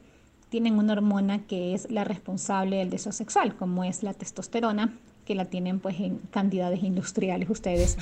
tienen 0.50 0.78
una 0.78 0.94
hormona 0.94 1.40
que 1.40 1.74
es 1.74 1.90
la 1.92 2.04
responsable 2.04 2.78
del 2.78 2.90
deseo 2.90 3.12
sexual, 3.12 3.56
como 3.56 3.84
es 3.84 4.04
la 4.04 4.14
testosterona, 4.14 4.94
que 5.26 5.36
la 5.36 5.46
tienen 5.46 5.80
pues 5.80 6.00
en 6.00 6.20
cantidades 6.32 6.84
industriales 6.84 7.50
ustedes. 7.50 7.98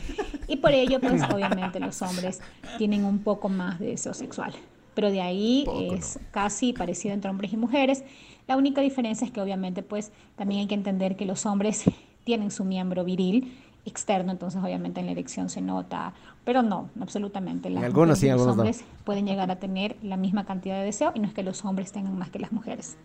Y 0.47 0.57
por 0.57 0.71
ello, 0.71 1.01
pues 1.01 1.21
obviamente 1.33 1.79
los 1.79 2.01
hombres 2.01 2.39
tienen 2.77 3.03
un 3.03 3.19
poco 3.19 3.49
más 3.49 3.79
de 3.79 3.87
deseo 3.87 4.13
sexual. 4.13 4.53
Pero 4.93 5.11
de 5.11 5.21
ahí 5.21 5.63
Poco, 5.65 5.95
es 5.95 6.19
casi 6.31 6.71
parecido 6.71 7.13
entre 7.13 7.29
hombres 7.31 7.51
y 7.51 7.57
mujeres. 7.57 8.03
La 8.47 8.55
única 8.55 8.81
diferencia 8.81 9.25
es 9.25 9.31
que 9.31 9.41
obviamente 9.41 9.81
pues 9.81 10.11
también 10.35 10.61
hay 10.61 10.67
que 10.67 10.75
entender 10.75 11.15
que 11.15 11.25
los 11.25 11.45
hombres 11.45 11.83
tienen 12.23 12.51
su 12.51 12.63
miembro 12.63 13.03
viril 13.03 13.57
externo, 13.85 14.31
entonces 14.31 14.61
obviamente 14.61 14.99
en 14.99 15.05
la 15.05 15.11
erección 15.13 15.49
se 15.49 15.61
nota, 15.61 16.13
pero 16.43 16.61
no, 16.61 16.89
absolutamente. 16.99 17.69
Las 17.69 17.83
algunos 17.83 18.19
sí, 18.19 18.25
los 18.25 18.33
algunos 18.33 18.55
no. 18.57 18.63
hombres 18.63 18.83
pueden 19.03 19.25
llegar 19.25 19.51
a 19.51 19.57
tener 19.57 19.95
la 20.01 20.17
misma 20.17 20.45
cantidad 20.45 20.77
de 20.77 20.85
deseo 20.85 21.11
y 21.15 21.19
no 21.19 21.27
es 21.27 21.33
que 21.33 21.43
los 21.43 21.63
hombres 21.65 21.91
tengan 21.91 22.17
más 22.17 22.29
que 22.29 22.39
las 22.39 22.51
mujeres. 22.51 22.97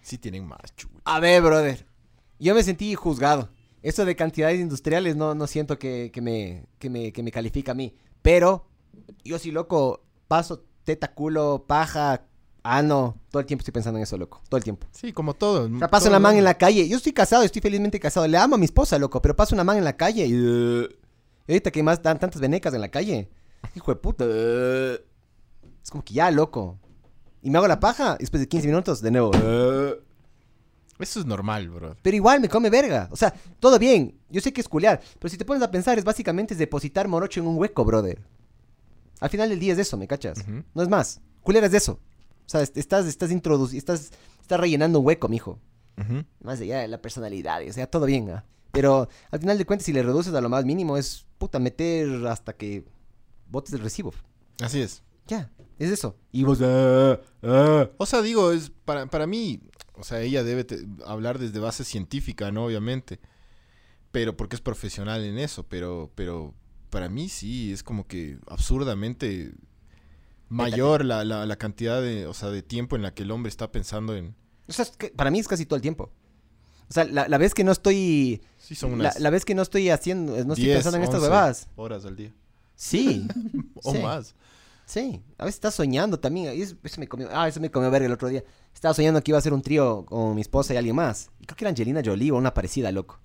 Sí 0.00 0.18
tienen 0.18 0.46
más, 0.46 0.74
chucha. 0.76 0.94
A 1.04 1.20
ver, 1.20 1.42
brother. 1.42 1.86
Yo 2.38 2.54
me 2.54 2.62
sentí 2.62 2.94
juzgado. 2.94 3.50
Eso 3.82 4.04
de 4.04 4.16
cantidades 4.16 4.60
industriales 4.60 5.16
no, 5.16 5.34
no 5.34 5.46
siento 5.46 5.78
que, 5.78 6.10
que 6.12 6.20
me, 6.20 6.66
que, 6.78 6.90
me, 6.90 7.12
que 7.12 7.22
me 7.22 7.30
califica 7.30 7.72
a 7.72 7.74
mí. 7.74 7.94
Pero 8.22 8.66
yo 9.24 9.38
sí, 9.38 9.50
loco, 9.50 10.02
paso 10.28 10.64
teta, 10.88 11.12
culo, 11.12 11.64
paja, 11.66 12.24
ano. 12.76 13.16
Todo 13.30 13.40
el 13.40 13.46
tiempo 13.46 13.60
estoy 13.62 13.72
pensando 13.72 13.98
en 13.98 14.02
eso, 14.02 14.16
loco. 14.16 14.40
Todo 14.48 14.58
el 14.58 14.64
tiempo. 14.64 14.86
Sí, 14.92 15.12
como 15.12 15.34
todo. 15.34 15.68
O 15.74 15.78
sea, 15.78 15.88
paso 15.88 16.08
una 16.08 16.18
man 16.18 16.36
en 16.36 16.44
la 16.44 16.54
calle. 16.54 16.88
Yo 16.88 16.96
estoy 16.96 17.12
casado, 17.12 17.42
estoy 17.42 17.62
felizmente 17.62 17.98
casado. 18.00 18.26
Le 18.26 18.36
amo 18.38 18.54
a 18.56 18.58
mi 18.58 18.64
esposa, 18.66 18.98
loco. 18.98 19.20
Pero 19.22 19.34
paso 19.36 19.54
una 19.54 19.64
man 19.64 19.78
en 19.78 19.84
la 19.84 19.96
calle 19.96 20.26
y... 20.26 20.34
uh, 20.34 20.88
y 21.46 21.52
ahorita 21.52 21.70
que 21.70 21.82
más 21.82 22.02
dan 22.02 22.18
tantas 22.18 22.40
venecas 22.40 22.74
en 22.74 22.80
la 22.82 22.88
calle. 22.90 23.30
Hijo 23.74 23.90
de 23.92 23.96
puta. 23.96 24.24
uh, 24.24 24.28
es 25.82 25.90
como 25.90 26.04
que 26.04 26.14
ya, 26.14 26.30
loco. 26.30 26.78
Y 27.42 27.50
me 27.50 27.58
hago 27.58 27.68
la 27.68 27.80
paja. 27.80 28.16
y 28.18 28.22
después 28.24 28.40
de 28.40 28.48
15 28.48 28.66
minutos, 28.68 29.00
de 29.00 29.10
nuevo. 29.10 29.30
uh, 29.30 29.94
Eso 30.98 31.20
es 31.20 31.26
normal, 31.26 31.68
bro. 31.70 31.96
pero 32.02 32.16
igual 32.16 32.40
me 32.40 32.48
come 32.48 32.68
verga. 32.70 33.08
O 33.10 33.16
sea, 33.16 33.32
todo 33.60 33.78
bien. 33.78 34.18
Yo 34.28 34.40
sé 34.40 34.52
que 34.52 34.60
es 34.60 34.68
culiar. 34.68 35.00
Pero 35.18 35.30
si 35.30 35.38
te 35.38 35.44
pones 35.44 35.62
a 35.62 35.70
pensar, 35.70 35.96
es 35.98 36.04
básicamente 36.04 36.52
es 36.54 36.58
depositar 36.58 37.08
morocho 37.08 37.40
en 37.40 37.46
un 37.46 37.56
hueco, 37.56 37.84
brother. 37.84 38.20
Al 39.20 39.30
final 39.30 39.48
del 39.48 39.58
día 39.58 39.72
es 39.72 39.78
eso, 39.78 39.96
¿me 39.96 40.06
cachas? 40.06 40.44
No 40.74 40.82
es 40.82 40.88
más. 40.88 41.20
Culiar 41.42 41.64
es 41.64 41.72
de 41.72 41.78
eso. 41.78 41.98
O 42.48 42.50
sea, 42.50 42.62
est- 42.62 42.76
estás, 42.78 43.06
estás 43.06 43.30
introduciendo, 43.30 43.78
estás, 43.78 44.10
estás 44.40 44.58
rellenando 44.58 45.00
un 45.00 45.06
hueco, 45.06 45.28
mijo. 45.28 45.60
Más 46.42 46.60
allá 46.60 46.78
de 46.80 46.88
la 46.88 47.02
personalidad, 47.02 47.60
o 47.68 47.72
sea, 47.72 47.86
todo 47.90 48.06
bien, 48.06 48.30
¿ah? 48.30 48.44
Pero 48.72 49.08
al 49.30 49.40
final 49.40 49.58
de 49.58 49.66
cuentas, 49.66 49.84
si 49.86 49.92
le 49.92 50.02
reduces 50.02 50.32
a 50.34 50.40
lo 50.40 50.48
más 50.48 50.64
mínimo, 50.64 50.96
es 50.96 51.26
puta 51.38 51.58
meter 51.58 52.26
hasta 52.26 52.52
que 52.54 52.84
botes 53.50 53.72
el 53.74 53.80
recibo. 53.80 54.12
Así 54.62 54.80
es. 54.80 55.02
Ya, 55.26 55.50
es 55.78 55.90
eso. 55.90 56.16
Y 56.32 56.44
vos, 56.44 56.58
ah, 56.62 57.20
ah. 57.42 57.90
O 57.98 58.06
sea, 58.06 58.22
digo, 58.22 58.52
es 58.52 58.70
para, 58.84 59.06
para 59.06 59.26
mí, 59.26 59.60
O 59.94 60.04
sea, 60.04 60.20
ella 60.22 60.44
debe 60.44 60.62
te- 60.64 60.86
hablar 61.04 61.38
desde 61.40 61.58
base 61.58 61.82
científica, 61.84 62.50
¿no? 62.52 62.66
Obviamente. 62.66 63.18
Pero 64.12 64.36
porque 64.36 64.54
es 64.56 64.62
profesional 64.62 65.24
en 65.24 65.38
eso. 65.38 65.64
Pero, 65.64 66.12
pero 66.14 66.54
para 66.90 67.08
mí 67.08 67.28
sí, 67.28 67.72
es 67.72 67.82
como 67.82 68.06
que 68.06 68.38
absurdamente 68.46 69.52
mayor 70.48 71.04
la, 71.04 71.24
la, 71.24 71.46
la 71.46 71.56
cantidad 71.56 72.00
de, 72.00 72.26
o 72.26 72.34
sea, 72.34 72.48
de 72.50 72.62
tiempo 72.62 72.96
en 72.96 73.02
la 73.02 73.12
que 73.14 73.22
el 73.22 73.30
hombre 73.30 73.48
está 73.50 73.70
pensando 73.72 74.16
en... 74.16 74.34
O 74.68 74.72
sea, 74.72 74.84
es 74.84 74.90
que 74.92 75.08
para 75.10 75.30
mí 75.30 75.38
es 75.38 75.48
casi 75.48 75.66
todo 75.66 75.76
el 75.76 75.82
tiempo. 75.82 76.10
O 76.90 76.92
sea, 76.92 77.04
la, 77.04 77.28
la 77.28 77.38
vez 77.38 77.54
que 77.54 77.64
no 77.64 77.72
estoy... 77.72 78.42
Sí, 78.58 78.74
son 78.74 78.90
La, 78.92 78.96
unas 78.96 79.20
la 79.20 79.30
vez 79.30 79.44
que 79.44 79.54
no 79.54 79.62
estoy 79.62 79.90
haciendo, 79.90 80.32
no 80.44 80.52
estoy 80.54 80.64
10, 80.64 80.76
pensando 80.76 80.96
en 80.98 81.02
estas 81.02 81.16
11 81.20 81.26
huevadas. 81.30 81.68
horas 81.76 82.04
al 82.06 82.16
día. 82.16 82.32
Sí, 82.74 83.26
O 83.82 83.92
Sí. 83.92 83.98
más. 83.98 84.34
sí. 84.86 85.22
A 85.36 85.44
veces 85.44 85.56
estás 85.56 85.74
soñando 85.74 86.18
también. 86.18 86.48
Eso, 86.60 86.76
eso 86.82 87.00
me 87.00 87.08
comió, 87.08 87.28
ah, 87.32 87.46
eso 87.48 87.60
me 87.60 87.70
comió 87.70 87.90
verga 87.90 88.06
el 88.06 88.12
otro 88.12 88.28
día. 88.28 88.42
Estaba 88.72 88.94
soñando 88.94 89.22
que 89.22 89.30
iba 89.32 89.36
a 89.38 89.40
hacer 89.40 89.52
un 89.52 89.62
trío 89.62 90.04
con 90.06 90.34
mi 90.34 90.40
esposa 90.40 90.72
y 90.74 90.76
alguien 90.76 90.96
más. 90.96 91.30
Y 91.40 91.46
creo 91.46 91.56
que 91.56 91.64
era 91.64 91.70
Angelina 91.70 92.00
Jolie 92.04 92.30
o 92.30 92.36
una 92.36 92.54
parecida, 92.54 92.90
loco. 92.92 93.18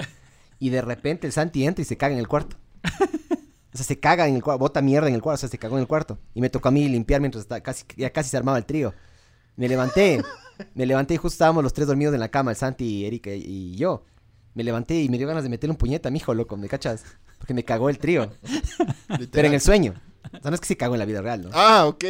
Y 0.60 0.70
de 0.70 0.82
repente 0.82 1.28
el 1.28 1.34
Santi 1.34 1.66
entra 1.66 1.82
y 1.82 1.86
se 1.86 1.96
caga 1.98 2.14
en 2.14 2.20
el 2.20 2.28
cuarto. 2.28 2.58
O 3.74 3.78
sea, 3.78 3.86
se 3.86 4.00
caga 4.00 4.28
en 4.28 4.36
el 4.36 4.44
cuarto, 4.44 4.60
bota 4.60 4.82
mierda 4.82 5.08
en 5.08 5.16
el 5.16 5.22
cuarto, 5.22 5.36
o 5.36 5.40
sea, 5.40 5.50
se 5.50 5.58
cagó 5.58 5.78
en 5.78 5.82
el 5.82 5.88
cuarto. 5.88 6.20
Y 6.34 6.42
me 6.42 6.50
tocó 6.50 6.68
a 6.68 6.72
mí 6.72 6.88
limpiar 6.88 7.22
mientras 7.22 7.44
estaba 7.44 7.62
casi, 7.62 7.86
ya 7.98 8.12
casi 8.12 8.30
se 8.30 8.38
armaba 8.38 8.58
el 8.58 8.66
trío. 8.66 8.94
Me 9.56 9.68
levanté, 9.68 10.22
me 10.76 10.86
levanté 10.86 11.16
y 11.16 11.18
justo 11.18 11.36
estábamos 11.36 11.64
los 11.64 11.74
tres 11.74 11.88
dormidos 11.88 12.14
en 12.14 12.20
la 12.20 12.30
cama, 12.30 12.52
el 12.52 12.58
Santi, 12.58 13.06
Erika 13.06 13.32
y 13.32 13.76
yo. 13.76 14.06
Me 14.54 14.64
levanté 14.64 15.02
y 15.02 15.10
me 15.10 15.18
dio 15.18 15.28
ganas 15.28 15.44
de 15.44 15.50
meterle 15.50 15.72
un 15.72 15.78
puñeta 15.78 16.10
a 16.10 16.12
mi 16.12 16.20
hijo, 16.20 16.34
loco, 16.34 16.56
¿me 16.58 16.68
cachas? 16.70 17.04
Porque 17.40 17.56
me 17.56 17.66
cagó 17.66 17.90
el 17.90 17.98
trío. 17.98 18.32
Pero 19.32 19.48
en 19.48 19.56
el 19.56 19.62
sueño. 19.62 19.96
O 20.26 20.42
sea, 20.42 20.52
no 20.52 20.56
es 20.56 20.62
que 20.62 20.68
se 20.68 20.78
cagó 20.78 20.94
en 20.96 21.00
la 21.00 21.06
vida 21.06 21.22
real, 21.22 21.42
¿no? 21.42 21.50
Ah, 21.54 21.86
ok. 21.88 22.06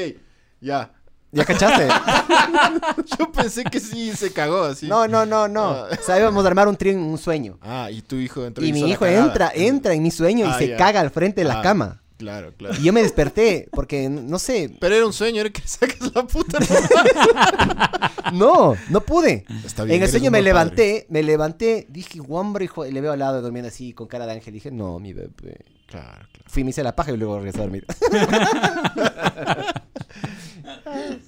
Ya. 0.59 0.93
¿Ya 1.33 1.45
cachaste? 1.45 1.87
Yo 3.19 3.31
pensé 3.31 3.63
que 3.63 3.79
sí 3.79 4.15
se 4.15 4.31
cagó 4.31 4.63
así. 4.63 4.87
No, 4.87 5.07
no, 5.07 5.25
no, 5.25 5.47
no. 5.47 5.65
Ah. 5.71 5.87
O 5.99 6.03
sea, 6.03 6.19
íbamos 6.19 6.45
a 6.45 6.47
armar 6.47 6.67
un 6.67 6.75
trío 6.77 6.93
en 6.93 6.99
un 6.99 7.17
sueño. 7.17 7.57
Ah, 7.61 7.89
y 7.91 8.01
tu 8.03 8.15
hijo 8.17 8.45
entró 8.45 8.63
Y 8.63 8.71
mi 8.71 8.89
hijo 8.89 9.05
entra, 9.05 9.51
entra 9.55 9.93
en 9.93 10.03
mi 10.03 10.11
sueño 10.11 10.45
y 10.45 10.49
Ah, 10.49 10.57
se 10.59 10.75
caga 10.75 10.99
al 11.01 11.09
frente 11.09 11.41
de 11.41 11.47
la 11.47 11.59
Ah. 11.59 11.63
cama. 11.63 11.99
Claro, 12.17 12.53
claro. 12.55 12.75
Y 12.79 12.83
yo 12.83 12.93
me 12.93 13.01
desperté 13.01 13.67
porque, 13.71 14.07
no 14.07 14.37
sé, 14.39 14.77
Pero 14.79 14.95
era 14.95 15.05
un 15.05 15.11
sueño, 15.11 15.41
era 15.41 15.49
que 15.49 15.61
saques 15.67 15.99
la 16.15 16.23
puta. 16.25 16.59
no, 18.33 18.75
no 18.89 19.01
pude. 19.01 19.45
Está 19.65 19.83
bien, 19.83 19.97
En 19.97 20.03
el 20.03 20.09
sueño 20.09 20.31
me 20.31 20.41
levanté, 20.41 21.05
me 21.09 21.23
levanté, 21.23 21.85
dije, 21.89 22.19
hombre, 22.29 22.65
hijo, 22.65 22.85
y 22.85 22.91
le 22.91 23.01
veo 23.01 23.11
al 23.11 23.19
lado 23.19 23.41
durmiendo 23.41 23.67
así 23.67 23.93
con 23.93 24.07
cara 24.07 24.25
de 24.25 24.33
ángel. 24.33 24.53
Dije, 24.53 24.71
no, 24.71 24.99
mi 24.99 25.11
bebé. 25.13 25.65
Claro, 25.87 26.27
claro. 26.31 26.45
Fui, 26.47 26.63
me 26.63 26.69
hice 26.71 26.83
la 26.83 26.95
paja 26.95 27.11
y 27.11 27.17
luego 27.17 27.37
regresé 27.37 27.59
a 27.59 27.63
dormir. 27.63 27.85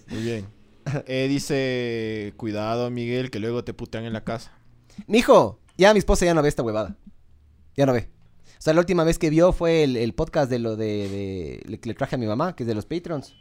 Muy 0.10 0.22
bien. 0.22 0.46
Eh, 1.08 1.28
dice, 1.28 2.34
cuidado, 2.38 2.90
Miguel, 2.92 3.32
que 3.32 3.40
luego 3.40 3.64
te 3.64 3.74
putean 3.74 4.06
en 4.06 4.14
la 4.14 4.24
casa. 4.24 4.52
Mijo, 5.08 5.60
ya 5.78 5.94
mi 5.94 6.00
esposa 6.00 6.26
ya 6.26 6.34
no 6.34 6.42
ve 6.42 6.50
esta 6.50 6.64
huevada. 6.64 6.98
Ya 7.76 7.86
no 7.86 7.94
ve. 7.94 8.10
O 8.58 8.62
sea, 8.66 8.74
la 8.74 8.80
última 8.80 9.04
vez 9.04 9.20
que 9.20 9.30
vio 9.30 9.52
fue 9.52 9.84
el, 9.84 9.98
el 9.98 10.14
podcast 10.14 10.50
de 10.50 10.60
lo 10.60 10.76
de, 10.76 11.62
que 11.82 11.90
le 11.90 11.96
traje 11.96 12.16
a 12.16 12.20
mi 12.20 12.26
mamá, 12.26 12.56
que 12.56 12.64
es 12.64 12.68
de 12.68 12.76
los 12.76 12.86
Patrons. 12.86 13.36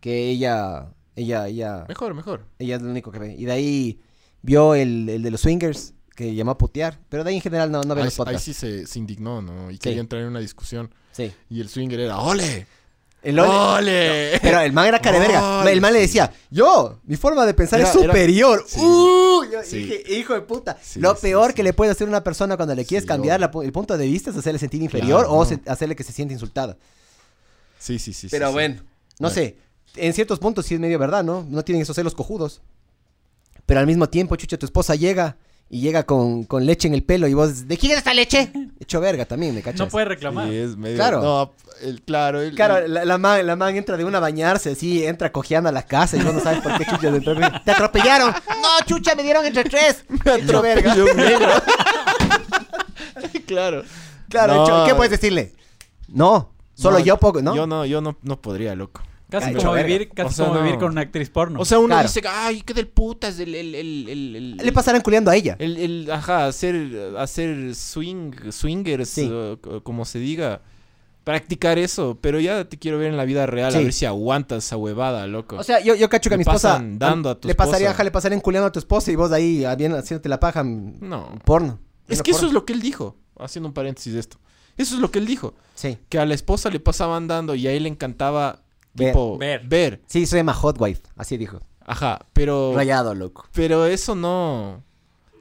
Que 0.00 0.30
ella, 0.30 0.92
ella, 1.16 1.48
ella, 1.48 1.84
Mejor, 1.88 2.14
mejor. 2.14 2.46
ella 2.58 2.76
es 2.76 2.82
lo 2.82 2.90
único 2.90 3.10
que 3.10 3.18
ve. 3.18 3.34
Y 3.36 3.46
de 3.46 3.52
ahí 3.52 4.00
vio 4.42 4.74
el, 4.74 5.08
el 5.08 5.22
de 5.22 5.30
los 5.30 5.40
swingers, 5.40 5.94
que 6.14 6.34
llamó 6.34 6.52
a 6.52 6.58
putear. 6.58 6.98
Pero 7.08 7.24
de 7.24 7.30
ahí 7.30 7.36
en 7.36 7.42
general 7.42 7.70
no, 7.70 7.82
no 7.82 7.94
ve 7.94 8.02
ahí, 8.02 8.06
los 8.16 8.26
ahí 8.28 8.38
sí 8.38 8.54
se, 8.54 8.86
se 8.86 8.98
indignó, 8.98 9.42
¿no? 9.42 9.70
Y 9.70 9.78
quería 9.78 10.00
entrar 10.00 10.22
en 10.22 10.28
una 10.28 10.40
discusión. 10.40 10.92
Sí. 11.12 11.32
Y 11.50 11.60
el 11.60 11.68
swinger 11.68 12.00
era, 12.00 12.18
¡ole! 12.20 12.66
El 13.22 13.38
ole- 13.38 13.48
¡Ole! 13.48 14.38
Pero 14.42 14.60
el 14.60 14.72
man 14.74 14.86
era 14.86 15.00
cara 15.00 15.18
de 15.18 15.26
verga. 15.26 15.64
El 15.72 15.80
man 15.80 15.92
le 15.94 16.00
sí. 16.00 16.06
decía, 16.06 16.30
yo, 16.50 16.98
mi 17.04 17.16
forma 17.16 17.46
de 17.46 17.54
pensar 17.54 17.80
Era- 17.80 17.88
es 17.88 17.96
era- 17.96 18.04
superior. 18.06 18.64
Sí. 18.68 18.78
Uh, 18.80 19.44
yo 19.50 19.62
Sí. 19.64 19.78
dije, 19.78 20.02
hijo 20.18 20.34
de 20.34 20.42
puta. 20.42 20.76
Sí, 20.82 21.00
Lo 21.00 21.14
sí, 21.14 21.22
peor 21.22 21.48
sí. 21.50 21.54
que 21.54 21.62
le 21.62 21.72
puede 21.72 21.90
hacer 21.90 22.06
una 22.06 22.22
persona 22.22 22.56
cuando 22.56 22.74
le 22.74 22.84
quieres 22.84 23.04
Sí, 23.04 23.08
cambiar 23.08 23.40
la 23.40 23.50
el 23.62 23.72
punto 23.72 23.96
de 23.96 24.06
vista 24.06 24.28
es 24.30 24.36
hacerle 24.36 24.58
sentir 24.58 24.82
inferior 24.82 25.20
Claro, 25.20 25.32
o 25.32 25.38
no. 25.42 25.48
se- 25.48 25.60
hacerle 25.66 25.96
que 25.96 26.04
se 26.04 26.12
siente 26.12 26.34
insultada. 26.34 26.76
Sí, 27.78 27.98
sí, 27.98 28.12
sí. 28.12 28.28
Pero 28.30 28.46
sí, 28.46 28.50
sí. 28.50 28.52
bueno, 28.54 28.74
no 28.76 28.82
Bueno. 29.28 29.34
sé. 29.34 29.56
En 29.96 30.12
ciertos 30.12 30.38
puntos 30.38 30.66
sí 30.66 30.74
es 30.74 30.80
medio 30.80 30.98
verdad, 30.98 31.24
¿no? 31.24 31.46
No 31.48 31.62
tienen 31.64 31.80
esos 31.82 31.96
celos 31.96 32.14
cojudos. 32.14 32.60
Pero 33.64 33.80
al 33.80 33.86
mismo 33.86 34.06
tiempo, 34.08 34.36
chucha, 34.36 34.58
tu 34.58 34.66
esposa 34.66 34.94
llega 34.96 35.36
y 35.70 35.80
llega 35.80 36.04
con, 36.04 36.44
con 36.44 36.66
leche 36.66 36.86
en 36.88 36.94
el 36.94 37.02
pelo 37.02 37.26
y 37.26 37.34
vos, 37.34 37.66
¿de 37.66 37.76
quién 37.78 37.92
es 37.92 37.98
esta 37.98 38.14
leche? 38.14 38.52
Hecho 38.80 39.00
verga 39.00 39.24
también, 39.24 39.54
¿me 39.54 39.62
cachas? 39.62 39.80
No 39.80 39.88
puede 39.88 40.04
reclamar. 40.06 40.48
Sí, 40.48 40.56
es 40.56 40.76
medio... 40.76 40.96
Claro. 40.96 41.22
No, 41.22 41.52
el, 41.82 42.02
claro. 42.02 42.40
El, 42.42 42.54
Claro, 42.54 42.86
la, 42.86 43.04
la 43.04 43.18
man, 43.18 43.44
la 43.46 43.56
man 43.56 43.74
entra 43.76 43.96
de 43.96 44.04
una 44.04 44.18
a 44.18 44.20
bañarse, 44.20 44.70
así, 44.72 45.04
entra 45.04 45.32
cojeando 45.32 45.68
a 45.68 45.72
la 45.72 45.82
casa 45.82 46.16
y 46.16 46.22
vos 46.22 46.34
no 46.34 46.40
sabes 46.40 46.60
por 46.60 46.76
qué 46.78 46.84
chucha 46.84 47.08
entró. 47.08 47.34
¡Te 47.64 47.70
atropellaron! 47.70 48.30
¡No, 48.32 48.86
chucha, 48.86 49.14
me 49.14 49.22
dieron 49.22 49.44
entre 49.46 49.64
tres! 49.64 50.04
Hecho 50.38 50.62
verga. 50.62 50.94
claro. 53.46 53.82
Claro, 54.28 54.54
No. 54.54 54.64
hecho- 54.64 54.84
¿qué 54.86 54.94
puedes 54.94 55.10
decirle? 55.10 55.54
No, 56.08 56.52
solo 56.74 56.98
No, 56.98 57.04
yo 57.04 57.16
poco, 57.18 57.40
¿no? 57.42 57.54
Yo 57.54 57.66
no, 57.66 57.84
yo 57.86 58.00
no, 58.00 58.16
no 58.22 58.40
podría, 58.40 58.74
loco. 58.74 59.02
Casi 59.30 59.52
como 59.54 59.72
vivir, 59.74 60.10
casi 60.10 60.28
O 60.28 60.32
sea, 60.32 60.46
como 60.46 60.58
vivir 60.60 60.74
no. 60.74 60.80
con 60.80 60.92
una 60.92 61.00
actriz 61.00 61.30
porno. 61.30 61.58
O 61.60 61.64
sea, 61.64 61.78
uno 61.78 61.88
Claro. 61.88 62.08
dice, 62.08 62.22
ay, 62.28 62.60
qué 62.62 62.72
del 62.74 62.86
putas 62.88 63.38
el, 63.40 63.54
el, 63.54 63.74
el, 63.74 64.08
el, 64.08 64.36
el- 64.36 64.56
Le 64.58 64.72
pasarán 64.72 65.00
culeando 65.00 65.30
a 65.30 65.36
ella. 65.36 65.56
el, 65.58 65.76
el- 65.78 66.10
ajá, 66.10 66.46
hacer, 66.46 67.14
hacer 67.18 67.74
swing, 67.74 68.32
swingers, 68.50 69.08
Sí. 69.08 69.28
o- 69.30 69.52
o 69.54 69.82
como 69.82 70.04
se 70.04 70.18
diga. 70.18 70.60
Practicar 71.24 71.78
eso, 71.78 72.18
pero 72.20 72.38
ya 72.38 72.66
te 72.68 72.78
quiero 72.78 72.98
ver 72.98 73.08
en 73.08 73.16
la 73.16 73.24
vida 73.24 73.46
real, 73.46 73.74
a 73.74 73.78
Sí. 73.78 73.84
ver 73.84 73.92
si 73.94 74.04
aguantas 74.04 74.62
esa 74.66 74.76
huevada, 74.76 75.26
loco. 75.26 75.56
O 75.56 75.62
sea, 75.64 75.80
yo, 75.80 75.94
yo 75.94 76.10
cacho 76.10 76.28
que 76.28 76.34
a 76.34 76.36
Le 76.36 76.44
mi 76.44 76.50
esposa 76.50 76.72
pasan 76.74 76.98
dando 76.98 77.30
a 77.30 77.40
tu 77.40 77.48
le 77.48 77.54
pasaría, 77.54 77.86
esposa. 77.86 77.90
ajá, 77.94 78.04
le 78.04 78.10
pasarían 78.10 78.40
culeando 78.42 78.66
a 78.68 78.72
tu 78.72 78.78
esposa 78.78 79.10
y 79.10 79.16
vos 79.16 79.32
ahí 79.32 79.64
ah, 79.64 79.74
bien 79.74 79.94
haciéndote 79.94 80.28
la 80.28 80.38
paja 80.38 80.62
mm, 80.62 80.96
no. 81.00 81.38
porno. 81.46 81.78
Es 82.08 82.22
que 82.22 82.32
eso 82.32 82.44
es 82.46 82.52
lo 82.52 82.66
que 82.66 82.74
él 82.74 82.82
dijo, 82.82 83.16
haciendo 83.38 83.68
un 83.68 83.72
paréntesis 83.72 84.12
de 84.12 84.20
esto. 84.20 84.36
Eso 84.76 84.96
es 84.96 85.00
lo 85.00 85.10
que 85.10 85.18
él 85.18 85.24
dijo, 85.24 85.54
Sí. 85.74 85.96
que 86.10 86.18
a 86.18 86.26
la 86.26 86.34
esposa 86.34 86.68
le 86.68 86.78
pasaban 86.78 87.26
dando 87.26 87.54
y 87.54 87.66
a 87.68 87.72
él 87.72 87.84
le 87.84 87.88
encantaba. 87.88 88.60
Tipo 88.96 89.38
Ver. 89.38 89.62
ver. 89.66 90.02
Sí, 90.06 90.26
soy 90.26 90.42
más 90.42 90.56
hot 90.56 90.76
wife, 90.80 91.02
así 91.16 91.36
dijo. 91.36 91.60
Ajá, 91.86 92.20
pero 92.32 92.72
Rayado, 92.74 93.14
loco. 93.14 93.46
pero 93.52 93.84
eso 93.86 94.14
no 94.14 94.82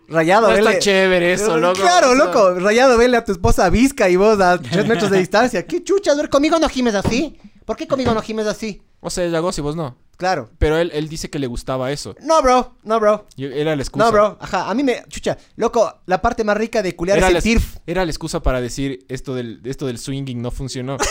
Rayado, 0.09 0.49
no 0.49 0.53
está 0.55 0.71
vele- 0.71 0.79
chévere 0.79 1.33
eso, 1.33 1.57
loco. 1.57 1.79
Claro, 1.79 2.11
O 2.11 2.15
sea, 2.15 2.25
loco. 2.25 2.53
Rayado, 2.59 2.97
vele 2.97 3.15
a 3.17 3.23
tu 3.23 3.31
esposa 3.31 3.69
visca 3.69 4.09
y 4.09 4.15
vos 4.17 4.37
a 4.41 4.59
tres 4.59 4.85
metros 4.87 5.09
de 5.09 5.19
distancia. 5.19 5.65
¿Qué 5.65 5.83
chucha? 5.83 6.11
A 6.11 6.15
ver, 6.15 6.29
conmigo 6.29 6.59
no 6.59 6.67
gimes 6.67 6.95
así. 6.95 7.39
¿Por 7.65 7.77
qué 7.77 7.87
conmigo 7.87 8.13
no 8.13 8.21
gimes 8.21 8.45
así? 8.45 8.81
O 8.99 9.09
sea, 9.09 9.23
ella 9.23 9.39
goza 9.39 9.61
y 9.61 9.63
vos 9.63 9.75
no. 9.77 9.95
Claro. 10.23 10.49
Pero 10.57 10.77
él, 10.77 10.89
él 10.93 11.09
dice 11.09 11.29
que 11.29 11.37
le 11.37 11.47
gustaba 11.47 11.91
eso. 11.91 12.15
No, 12.21 12.41
bro. 12.41 12.75
No, 12.83 12.97
bro. 12.97 13.27
Era 13.37 13.75
la 13.75 13.81
excusa. 13.83 14.05
No, 14.05 14.11
bro. 14.11 14.37
Ajá. 14.39 14.69
A 14.69 14.73
mí 14.73 14.81
me. 14.81 15.03
Chucha. 15.09 15.37
Loco, 15.57 15.99
la 16.05 16.21
parte 16.21 16.45
más 16.45 16.55
rica 16.55 16.81
de 16.81 16.95
culiar 16.95 17.17
Era 17.17 17.27
es 17.27 17.33
la, 17.33 17.39
el 17.39 17.43
TIRF. 17.43 17.77
era 17.85 18.05
la 18.05 18.11
excusa 18.11 18.41
para 18.41 18.61
decir 18.61 19.05
esto 19.09 19.35
del, 19.35 19.59
esto 19.65 19.85
del 19.85 19.97
swinging 19.97 20.41
no 20.41 20.49
funcionó. 20.49 20.95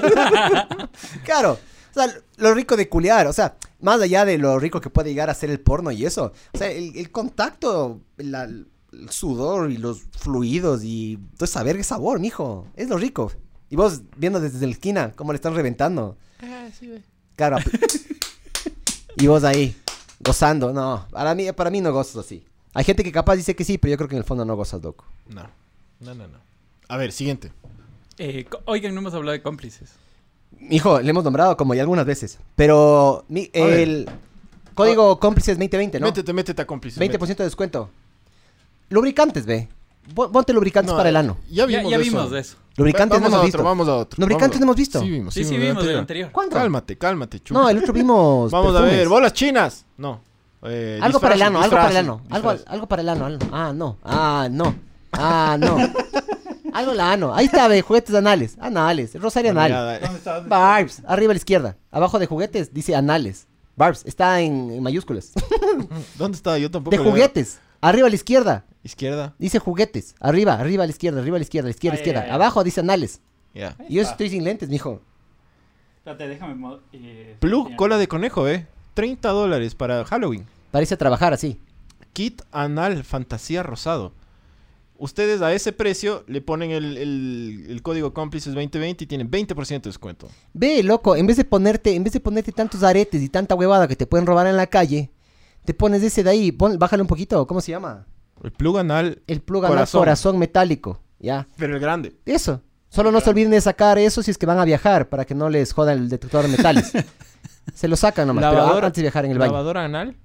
Claro. 1.24 1.52
O 1.90 1.92
sea, 1.94 2.14
lo 2.36 2.54
rico 2.54 2.76
de 2.76 2.88
culiar. 2.88 3.26
O 3.26 3.32
sea, 3.32 3.56
más 3.80 4.00
allá 4.00 4.24
de 4.24 4.38
lo 4.38 4.58
rico 4.58 4.80
que 4.80 4.90
puede 4.90 5.10
llegar 5.10 5.30
a 5.30 5.34
ser 5.34 5.50
el 5.50 5.60
porno 5.60 5.90
y 5.90 6.04
eso. 6.04 6.32
O 6.52 6.58
sea, 6.58 6.70
el, 6.70 6.96
el 6.96 7.10
contacto, 7.10 8.00
la- 8.18 8.44
el 8.44 8.68
sudor 9.08 9.70
y 9.70 9.76
los 9.78 10.02
fluidos 10.18 10.82
y 10.84 11.18
todo 11.36 11.44
esa 11.46 11.62
verga 11.62 11.80
es 11.80 11.86
sabor, 11.86 12.20
mijo. 12.20 12.66
Es 12.76 12.88
lo 12.88 12.96
rico. 12.98 13.32
Y 13.70 13.76
vos 13.76 14.02
viendo 14.16 14.40
desde 14.40 14.66
la 14.66 14.72
esquina 14.72 15.12
cómo 15.16 15.32
le 15.32 15.36
están 15.36 15.54
reventando. 15.54 16.18
Claro. 17.36 17.56
y 19.20 19.26
vos 19.26 19.44
ahí, 19.44 19.76
gozando. 20.20 20.72
No, 20.72 21.06
para 21.10 21.34
mí, 21.34 21.50
para 21.52 21.70
mí 21.70 21.80
no 21.80 21.92
gozas 21.92 22.16
así. 22.24 22.44
Hay 22.74 22.84
gente 22.84 23.02
que 23.04 23.12
capaz 23.12 23.36
dice 23.36 23.54
que 23.56 23.64
sí, 23.64 23.78
pero 23.78 23.90
yo 23.92 23.96
creo 23.96 24.08
que 24.08 24.14
en 24.14 24.20
el 24.20 24.24
fondo 24.24 24.44
no 24.44 24.56
gozas, 24.56 24.82
loco. 24.82 25.04
No. 25.28 25.42
No, 26.00 26.14
no, 26.14 26.26
no. 26.28 26.38
A 26.88 26.96
ver, 26.96 27.12
siguiente. 27.12 27.52
Eh, 28.18 28.46
oigan, 28.66 28.94
no 28.94 29.00
hemos 29.00 29.14
hablado 29.14 29.32
de 29.32 29.42
cómplices. 29.42 29.90
Hijo, 30.70 31.00
le 31.00 31.10
hemos 31.10 31.24
nombrado 31.24 31.56
como 31.56 31.74
ya 31.74 31.82
algunas 31.82 32.06
veces. 32.06 32.38
Pero 32.56 33.24
mi- 33.28 33.50
el 33.52 34.08
código 34.74 35.18
cómplices 35.20 35.56
2020, 35.56 36.00
¿no? 36.00 36.06
Métete, 36.06 36.32
métete 36.32 36.62
a 36.62 36.66
cómplice. 36.66 37.00
20% 37.00 37.36
de 37.36 37.44
descuento. 37.44 37.90
Lubricantes, 38.88 39.46
ve. 39.46 39.68
Pon- 40.14 40.32
Ponte 40.32 40.52
lubricantes 40.52 40.90
No, 40.92 40.96
para 40.96 41.08
el 41.08 41.16
ano. 41.16 41.36
Ya 41.48 41.54
Ya, 41.56 41.66
vimos, 41.66 41.90
ya 41.90 41.98
vimos 41.98 42.32
eso. 42.32 42.56
Lubricantes 42.76 43.18
vamos 43.20 43.30
no 43.30 43.36
a 43.36 43.40
hemos 43.40 43.48
otro, 43.48 43.58
visto. 43.58 43.62
vamos 43.64 43.88
a 43.88 43.94
otro. 43.96 44.16
Lubricantes 44.20 44.58
vamos 44.58 44.60
no 44.60 44.64
hemos 44.66 44.76
visto. 44.76 45.00
Sí 45.00 45.10
vimos, 45.10 45.34
Sí, 45.34 45.44
sí, 45.44 45.54
el 45.54 45.60
vimos 45.60 45.74
del 45.74 45.78
anterior. 45.80 46.00
anterior. 46.00 46.30
¿Cuándo? 46.32 46.56
Cálmate, 46.56 46.98
cálmate, 46.98 47.40
chupa. 47.40 47.60
No, 47.60 47.68
el 47.68 47.78
otro 47.78 47.92
vimos. 47.92 48.50
Vamos 48.50 48.74
a 48.76 48.80
ver, 48.82 49.08
bolas 49.08 49.32
chinas. 49.32 49.84
No. 49.96 50.20
Eh, 50.62 50.98
Algo 51.02 51.20
para 51.20 51.34
el 51.34 51.42
ano, 51.42 51.60
algo 51.62 51.76
para 51.76 51.90
el 51.90 51.96
ano. 51.96 52.20
Algo, 52.30 52.54
algo 52.66 52.86
para 52.86 53.02
el 53.02 53.08
ano. 53.08 53.26
algo- 53.26 53.46
Ah, 53.52 53.72
no. 53.74 53.96
Ah, 54.04 54.48
no. 54.50 54.74
Ah, 55.12 55.56
no. 55.58 55.76
algo 56.72 56.94
la 56.94 57.12
ano. 57.12 57.34
Ahí 57.34 57.46
está, 57.46 57.66
ve, 57.68 57.82
juguetes 57.82 58.14
anales. 58.14 58.56
Anales. 58.60 59.14
Rosario 59.20 59.52
Bueno, 59.54 59.74
anal. 59.76 60.00
ya, 60.00 60.08
dale. 60.30 60.48
Barbs. 60.48 61.02
Arriba 61.06 61.32
a 61.32 61.34
la 61.34 61.38
izquierda. 61.38 61.76
Abajo 61.90 62.18
de 62.18 62.26
juguetes 62.26 62.72
dice 62.72 62.94
anales. 62.94 63.46
Barbs. 63.76 64.02
Está 64.04 64.40
en, 64.40 64.70
en 64.70 64.82
mayúsculas. 64.82 65.32
¿Dónde 66.18 66.36
está? 66.36 66.58
Yo 66.58 66.70
tampoco. 66.70 66.96
de 66.96 67.02
juguetes. 67.02 67.58
Arriba 67.80 68.06
a 68.06 68.10
la 68.10 68.16
izquierda. 68.16 68.64
Izquierda. 68.82 69.34
Dice 69.38 69.58
juguetes. 69.58 70.14
Arriba, 70.20 70.54
arriba 70.54 70.84
a 70.84 70.86
la 70.86 70.90
izquierda, 70.92 71.20
arriba 71.20 71.36
a 71.36 71.38
la 71.38 71.42
izquierda, 71.44 71.66
a 71.66 71.70
la 71.70 71.74
izquierda, 71.74 71.94
a 71.94 71.98
la 71.98 72.04
Ay, 72.04 72.08
izquierda. 72.08 72.34
Abajo 72.34 72.64
dice 72.64 72.80
anales. 72.80 73.20
Ya. 73.54 73.76
Yo 73.88 74.02
estoy 74.02 74.30
sin 74.30 74.44
lentes, 74.44 74.68
mijo. 74.68 75.00
Espérate, 75.98 76.28
déjame. 76.28 76.78
eh, 76.92 77.36
Plug, 77.40 77.76
cola 77.76 77.98
de 77.98 78.08
conejo, 78.08 78.48
eh. 78.48 78.66
30 78.94 79.28
dólares 79.30 79.74
para 79.74 80.04
Halloween. 80.04 80.46
A 80.72 80.80
trabajar 80.96 81.32
así. 81.32 81.60
Kit 82.12 82.42
anal 82.52 83.04
fantasía 83.04 83.62
rosado. 83.62 84.12
Ustedes 84.98 85.40
a 85.40 85.52
ese 85.54 85.72
precio 85.72 86.24
le 86.26 86.40
ponen 86.42 86.70
el, 86.70 86.96
el- 86.98 87.66
el 87.70 87.82
código 87.82 88.12
cómplices 88.12 88.52
2020 88.54 89.04
y 89.04 89.06
tienen 89.06 89.30
20% 89.30 89.84
de 89.84 89.88
descuento. 89.90 90.28
Ve, 90.52 90.82
loco, 90.82 91.16
en 91.16 91.26
vez 91.26 91.36
de 91.38 91.44
ponerte, 91.44 91.94
en 91.94 92.04
vez 92.04 92.12
de 92.12 92.20
ponerte 92.20 92.52
tantos 92.52 92.82
aretes 92.82 93.22
y 93.22 93.28
tanta 93.30 93.54
huevada 93.54 93.88
que 93.88 93.96
te 93.96 94.06
pueden 94.06 94.26
robar 94.26 94.46
en 94.46 94.56
la 94.58 94.66
calle, 94.66 95.10
te 95.64 95.72
pones 95.72 96.02
ese 96.02 96.22
de 96.22 96.30
ahí, 96.30 96.52
pon- 96.52 96.78
bájale 96.78 97.00
un 97.02 97.08
poquito, 97.08 97.46
¿cómo 97.46 97.60
se 97.62 97.72
llama? 97.72 98.06
El 98.42 98.52
plug 98.52 98.78
anal, 98.78 99.22
El 99.26 99.40
plug 99.40 99.64
anal 99.64 99.76
Corazón. 99.76 100.00
corazón. 100.00 100.38
metálico, 100.38 101.00
ya. 101.18 101.46
pero 101.56 101.74
el 101.74 101.80
grande. 101.80 102.14
Eso. 102.26 102.62
Solo 102.88 103.12
no 103.12 103.20
se 103.20 103.30
olviden 103.30 103.50
de 103.52 103.60
sacar 103.60 103.98
eso 103.98 104.22
si 104.22 104.30
es 104.32 104.38
que 104.38 104.46
van 104.46 104.58
a 104.58 104.64
viajar 104.64 105.08
para 105.08 105.24
que 105.24 105.34
no 105.34 105.48
les 105.48 105.72
joda 105.72 105.92
el 105.92 106.08
detector 106.08 106.42
de 106.42 106.48
metales. 106.48 106.92
se 107.74 107.86
lo 107.88 107.96
sacan 107.96 108.26
nomás, 108.26 108.44
pero 108.44 108.56
Lavadora- 108.62 108.86
antes 108.86 108.96
de 108.96 109.02
viajar 109.02 109.24
en 109.26 109.32
el 109.32 109.38
baño. 109.38 109.52
Lavadora 109.52 109.84
anal 109.84 110.16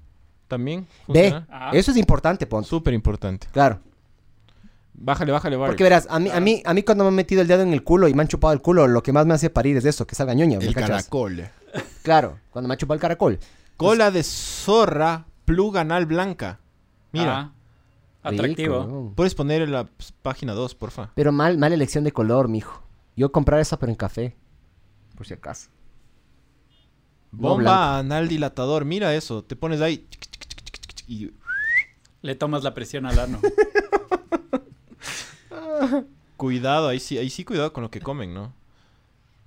también. 0.48 0.86
Ve. 1.08 1.32
Ah. 1.50 1.70
eso 1.74 1.90
es 1.92 1.96
importante, 1.96 2.46
Ponzo. 2.46 2.70
Súper 2.70 2.94
importante. 2.94 3.46
Claro. 3.52 3.80
Bájale, 4.94 5.30
bájale, 5.30 5.56
bájale. 5.56 5.72
Porque 5.72 5.84
verás, 5.84 6.06
a 6.10 6.18
mí, 6.18 6.30
a 6.30 6.40
mí, 6.40 6.62
a 6.64 6.72
mí 6.72 6.82
cuando 6.82 7.04
me 7.04 7.08
han 7.08 7.14
metido 7.14 7.42
el 7.42 7.48
dedo 7.48 7.62
en 7.62 7.72
el 7.74 7.84
culo 7.84 8.08
y 8.08 8.14
me 8.14 8.22
han 8.22 8.28
chupado 8.28 8.54
el 8.54 8.62
culo, 8.62 8.86
lo 8.88 9.02
que 9.02 9.12
más 9.12 9.26
me 9.26 9.34
hace 9.34 9.50
parir 9.50 9.76
es 9.76 9.84
eso, 9.84 10.06
que 10.06 10.14
salga 10.14 10.32
ñoña, 10.32 10.58
¿me 10.58 10.64
el 10.64 10.74
cachas? 10.74 10.88
caracol. 10.90 11.48
Claro, 12.02 12.38
cuando 12.50 12.66
me 12.68 12.74
ha 12.74 12.76
chupado 12.78 12.94
el 12.94 13.00
caracol. 13.00 13.38
Cola 13.76 14.10
de 14.10 14.22
zorra, 14.22 15.26
plug 15.44 15.76
anal 15.76 16.06
blanca. 16.06 16.60
Mira, 17.12 17.38
Ah, 17.38 17.52
atractivo. 18.28 18.82
Rico, 18.82 18.88
¿no? 18.88 19.12
puedes 19.14 19.34
poner 19.34 19.62
en 19.62 19.72
la 19.72 19.84
pues, 19.84 20.12
página 20.22 20.54
2, 20.54 20.74
porfa. 20.74 21.12
Pero 21.14 21.32
mal, 21.32 21.58
mala 21.58 21.74
elección 21.74 22.04
de 22.04 22.12
color, 22.12 22.48
mijo. 22.48 22.82
Yo 23.16 23.32
comprar 23.32 23.60
esa 23.60 23.78
pero 23.78 23.90
en 23.90 23.96
café. 23.96 24.36
Por 25.16 25.26
si 25.26 25.34
acaso. 25.34 25.70
No 27.32 27.48
Bomba 27.48 27.56
blanco. 27.56 27.94
anal 27.94 28.28
dilatador, 28.28 28.84
mira 28.84 29.14
eso. 29.14 29.44
Te 29.44 29.56
pones 29.56 29.80
ahí 29.80 30.06
y 31.06 31.32
Le 32.22 32.34
tomas 32.34 32.64
la 32.64 32.74
presión 32.74 33.06
al 33.06 33.18
ano. 33.18 33.40
cuidado, 36.36 36.88
ahí 36.88 37.00
sí, 37.00 37.18
ahí 37.18 37.30
sí 37.30 37.44
cuidado 37.44 37.72
con 37.72 37.82
lo 37.82 37.90
que 37.90 38.00
comen, 38.00 38.34
¿no? 38.34 38.52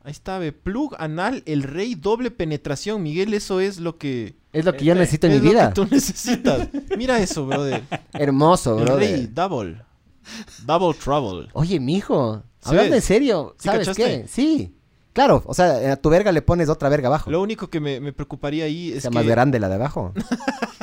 Ahí 0.03 0.11
está, 0.11 0.39
ve, 0.39 0.51
plug 0.53 0.95
anal, 0.97 1.43
el 1.45 1.63
rey, 1.63 1.95
doble 1.95 2.31
penetración. 2.31 3.03
Miguel, 3.03 3.33
eso 3.33 3.59
es 3.59 3.79
lo 3.79 3.97
que 3.97 4.35
Es 4.53 4.63
lo 4.65 4.73
que 4.73 4.85
yo 4.85 4.93
Este, 4.93 4.99
necesito 5.01 5.27
en 5.27 5.33
es 5.33 5.41
mi 5.41 5.45
lo 5.47 5.51
vida. 5.51 5.67
que 5.69 5.73
tú 5.75 5.87
necesitas. 5.91 6.69
Mira 6.97 7.19
eso, 7.19 7.45
brother. 7.45 7.83
Hermoso, 8.13 8.77
El 8.79 8.85
bro. 8.85 8.95
rey, 8.97 9.27
double. 9.27 9.81
Double 10.65 10.97
trouble. 10.97 11.49
Oye, 11.53 11.79
mijo. 11.79 12.43
¿Sí 12.61 12.69
Hablando 12.69 12.91
ves? 12.91 13.03
en 13.03 13.07
serio, 13.07 13.55
¿Sí 13.57 13.65
¿sabes 13.69 13.89
qué? 13.95 14.25
Sí. 14.27 14.75
Claro, 15.13 15.43
o 15.45 15.53
sea, 15.53 15.93
a 15.93 15.95
tu 15.97 16.09
verga 16.09 16.31
le 16.31 16.41
pones 16.41 16.69
otra 16.69 16.87
verga 16.87 17.07
abajo. 17.07 17.29
Lo 17.31 17.41
único 17.41 17.67
que 17.69 17.79
me, 17.79 17.99
me 17.99 18.13
preocuparía 18.13 18.65
ahí 18.65 18.93
O 18.93 18.95
es 18.95 19.01
sea, 19.01 19.11
que 19.11 19.15
más 19.15 19.25
grande 19.25 19.59
la 19.59 19.67
de 19.69 19.75
abajo. 19.75 20.13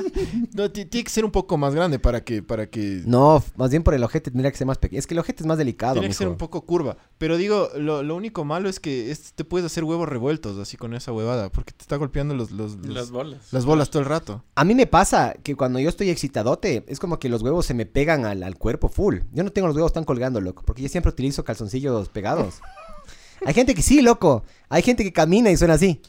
no, 0.55 0.71
ti- 0.71 0.85
tiene 0.87 1.05
que 1.05 1.11
ser 1.11 1.25
un 1.25 1.31
poco 1.31 1.57
más 1.59 1.75
grande 1.75 1.99
para 1.99 2.23
que 2.25 2.43
para 2.43 2.67
que 2.69 3.03
No, 3.07 3.43
más 3.57 3.71
bien 3.71 3.83
por 3.83 3.95
el 3.95 4.03
ojete 4.05 4.31
tendría 4.31 4.51
que 4.51 4.57
ser 4.59 4.67
más 4.67 4.79
pequeño. 4.79 4.99
Es 4.99 5.07
que 5.07 5.15
el 5.15 5.19
ojete 5.21 5.43
es 5.43 5.47
más 5.47 5.59
delicado, 5.59 5.95
tiene 5.95 6.07
que 6.07 6.11
mijo. 6.11 6.19
ser 6.19 6.29
un 6.29 6.37
poco 6.37 6.63
curva. 6.67 6.97
Pero 7.19 7.37
digo, 7.37 7.69
lo, 7.77 8.03
lo 8.03 8.17
único 8.17 8.45
malo 8.45 8.69
es 8.69 8.81
que 8.81 9.11
es- 9.11 9.33
te 9.35 9.45
puedes 9.45 9.67
hacer 9.67 9.85
huevos 9.85 10.09
revueltos 10.09 10.59
así 10.59 10.77
con 10.77 10.95
esa 10.95 11.13
huevada, 11.13 11.51
porque 11.51 11.73
te 11.73 11.83
está 11.83 11.97
golpeando 11.97 12.35
los, 12.35 12.51
los- 12.51 12.77
los- 12.77 12.87
Las 12.95 13.11
bolas. 13.11 13.53
las 13.53 13.65
bolas 13.65 13.91
todo 13.91 14.03
el 14.03 14.09
rato. 14.09 14.45
A 14.55 14.65
mí 14.65 14.75
me 14.75 14.87
pasa 14.87 15.35
que 15.43 15.55
cuando 15.57 15.79
yo 15.79 15.89
estoy 15.89 16.11
excitadote, 16.11 16.85
es 16.89 16.99
como 16.99 17.19
que 17.19 17.29
los 17.29 17.43
huevos 17.43 17.67
se 17.67 17.75
me 17.75 17.87
pegan 17.87 18.25
al, 18.25 18.43
al 18.43 18.57
cuerpo 18.57 18.89
full. 18.89 19.19
Yo 19.33 19.45
no 19.45 19.51
tengo 19.53 19.69
los 19.69 19.77
huevos 19.77 19.93
tan 19.93 20.05
colgando, 20.05 20.41
loco, 20.41 20.63
porque 20.67 20.83
yo 20.83 20.89
siempre 20.89 21.11
utilizo 21.11 21.45
calzoncillos 21.45 22.09
pegados. 22.09 22.57
Hay 23.45 23.53
gente 23.55 23.75
que 23.75 23.83
sí, 23.83 24.01
loco. 24.01 24.45
Hay 24.71 24.83
gente 24.83 25.05
que 25.05 25.13
camina 25.13 25.51
y 25.51 25.57
suena 25.57 25.75
así. 25.75 26.01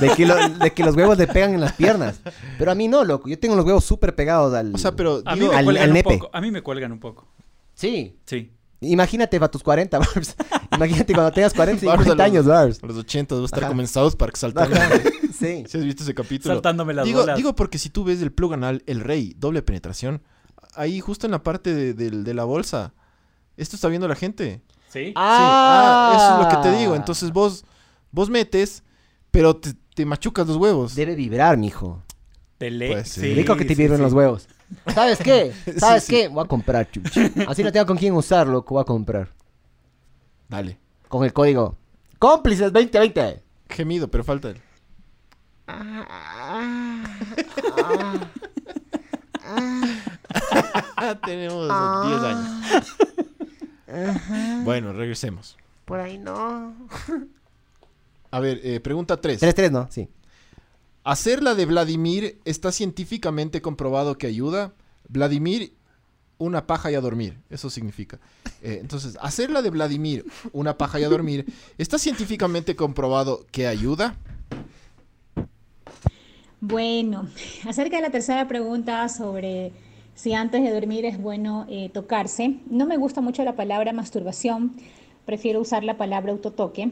De 0.00 0.08
que, 0.10 0.26
lo- 0.26 0.48
de 0.48 0.72
que 0.72 0.82
los 0.84 0.96
huevos 0.96 1.16
le 1.18 1.26
pegan 1.26 1.54
en 1.54 1.60
las 1.60 1.72
piernas. 1.74 2.20
Pero 2.58 2.70
a 2.70 2.74
mí 2.74 2.88
no, 2.88 3.04
loco. 3.04 3.28
Yo 3.28 3.38
tengo 3.38 3.54
los 3.56 3.64
huevos 3.64 3.84
súper 3.84 4.14
pegados 4.14 4.52
al... 4.54 4.74
O 4.74 4.78
sea, 4.78 4.92
pero 4.92 5.22
A 5.24 5.34
mí 5.34 5.40
digo, 5.40 5.52
me 5.52 5.58
al- 5.58 5.64
cuelgan 5.64 5.82
al 5.84 5.88
un 5.90 5.94
nepe. 5.94 6.18
poco. 6.18 6.30
A 6.32 6.40
mí 6.40 6.50
me 6.50 6.62
cuelgan 6.62 6.92
un 6.92 7.00
poco. 7.00 7.28
Sí. 7.74 8.18
Sí. 8.26 8.50
Imagínate 8.80 9.36
a 9.40 9.48
tus 9.48 9.62
40, 9.62 9.98
Barbs. 10.00 10.36
Imagínate 10.74 11.12
cuando 11.14 11.32
tengas 11.32 11.54
40, 11.54 11.86
Vamos 11.86 12.00
a 12.00 12.04
50 12.04 12.22
los- 12.24 12.32
años, 12.32 12.46
Barbs. 12.46 12.80
a 12.82 12.86
los 12.86 12.96
80 12.98 13.34
va 13.36 13.40
a 13.40 13.44
estar 13.44 13.58
Ajá. 13.60 13.68
como 13.68 13.80
en 13.80 13.88
South 13.88 14.14
Park 14.16 14.36
saltando. 14.36 14.76
Ajá. 14.76 14.90
Sí. 15.34 15.64
¿Sí 15.68 15.78
has 15.78 15.84
visto 15.84 16.04
ese 16.04 16.14
capítulo? 16.14 16.54
Saltándome 16.54 16.94
las 16.94 17.04
digo, 17.04 17.20
bolas. 17.20 17.36
digo 17.36 17.54
porque 17.56 17.76
si 17.76 17.90
tú 17.90 18.04
ves 18.04 18.22
el 18.22 18.32
plug 18.32 18.54
anal, 18.54 18.82
el 18.86 19.00
rey, 19.00 19.34
doble 19.36 19.62
penetración, 19.62 20.22
ahí 20.74 21.00
justo 21.00 21.26
en 21.26 21.32
la 21.32 21.42
parte 21.42 21.74
de, 21.74 21.92
del- 21.92 22.22
de 22.24 22.34
la 22.34 22.44
bolsa, 22.44 22.94
esto 23.56 23.74
está 23.76 23.88
viendo 23.88 24.06
la 24.08 24.14
gente. 24.14 24.62
Sí. 24.88 25.06
Sí, 25.06 25.12
ah, 25.16 26.12
eso 26.16 26.34
es 26.34 26.44
lo 26.44 26.62
que 26.62 26.68
te 26.68 26.76
digo. 26.78 26.92
Ah. 26.94 26.96
Entonces 26.96 27.32
vos, 27.32 27.64
vos 28.12 28.30
metes, 28.30 28.84
pero 29.34 29.56
te, 29.56 29.74
te 29.94 30.06
machucas 30.06 30.46
los 30.46 30.56
huevos. 30.56 30.94
Debe 30.94 31.16
vibrar, 31.16 31.58
mijo. 31.58 32.00
Ley. 32.60 32.92
Pues 32.92 33.08
sí. 33.10 33.34
Rico 33.34 33.56
que 33.56 33.64
te 33.64 33.74
sí, 33.74 33.82
vibren 33.82 33.98
sí. 33.98 34.04
los 34.04 34.12
huevos. 34.14 34.48
¿Sabes 34.94 35.18
qué? 35.18 35.52
¿Sabes 35.76 36.04
Sí, 36.04 36.14
sí. 36.14 36.22
qué? 36.22 36.28
Voy 36.28 36.44
a 36.44 36.48
comprar, 36.48 36.88
chucha. 36.90 37.30
Así 37.46 37.62
no 37.62 37.70
tengo 37.72 37.84
con 37.84 37.98
quién 37.98 38.14
usarlo, 38.14 38.64
que 38.64 38.72
voy 38.72 38.80
a 38.80 38.84
comprar. 38.84 39.28
Dale. 40.48 40.78
Con 41.08 41.24
el 41.24 41.32
código 41.32 41.76
Cómplices 42.18 42.72
2020. 42.72 43.42
Gemido, 43.68 44.08
pero 44.08 44.24
falta 44.24 44.48
el. 44.50 44.56
Tenemos 51.24 51.68
10 52.06 52.22
años. 52.22 52.62
Bueno, 54.64 54.92
regresemos. 54.92 55.56
Por 55.84 56.00
ahí 56.00 56.18
no. 56.18 56.74
A 58.34 58.40
ver, 58.40 58.60
eh, 58.64 58.80
pregunta 58.80 59.20
3. 59.20 59.40
3-3, 59.40 59.70
¿no? 59.70 59.86
Sí. 59.92 60.08
¿Hacer 61.04 61.40
la 61.40 61.54
de 61.54 61.66
Vladimir 61.66 62.40
está 62.44 62.72
científicamente 62.72 63.62
comprobado 63.62 64.18
que 64.18 64.26
ayuda? 64.26 64.72
Vladimir, 65.08 65.72
una 66.38 66.66
paja 66.66 66.90
y 66.90 66.96
a 66.96 67.00
dormir. 67.00 67.38
Eso 67.48 67.70
significa. 67.70 68.18
Eh, 68.60 68.78
entonces, 68.80 69.16
hacer 69.20 69.50
la 69.50 69.62
de 69.62 69.70
Vladimir, 69.70 70.24
una 70.50 70.76
paja 70.76 70.98
y 70.98 71.04
a 71.04 71.08
dormir, 71.08 71.46
¿está 71.78 71.96
científicamente 71.96 72.74
comprobado 72.74 73.46
que 73.52 73.68
ayuda? 73.68 74.16
Bueno, 76.60 77.28
acerca 77.68 77.98
de 77.98 78.02
la 78.02 78.10
tercera 78.10 78.48
pregunta 78.48 79.08
sobre 79.10 79.70
si 80.16 80.34
antes 80.34 80.60
de 80.60 80.72
dormir 80.72 81.04
es 81.04 81.22
bueno 81.22 81.66
eh, 81.68 81.88
tocarse, 81.90 82.56
no 82.68 82.84
me 82.84 82.96
gusta 82.96 83.20
mucho 83.20 83.44
la 83.44 83.54
palabra 83.54 83.92
masturbación, 83.92 84.72
prefiero 85.24 85.60
usar 85.60 85.84
la 85.84 85.96
palabra 85.96 86.32
autotoque. 86.32 86.90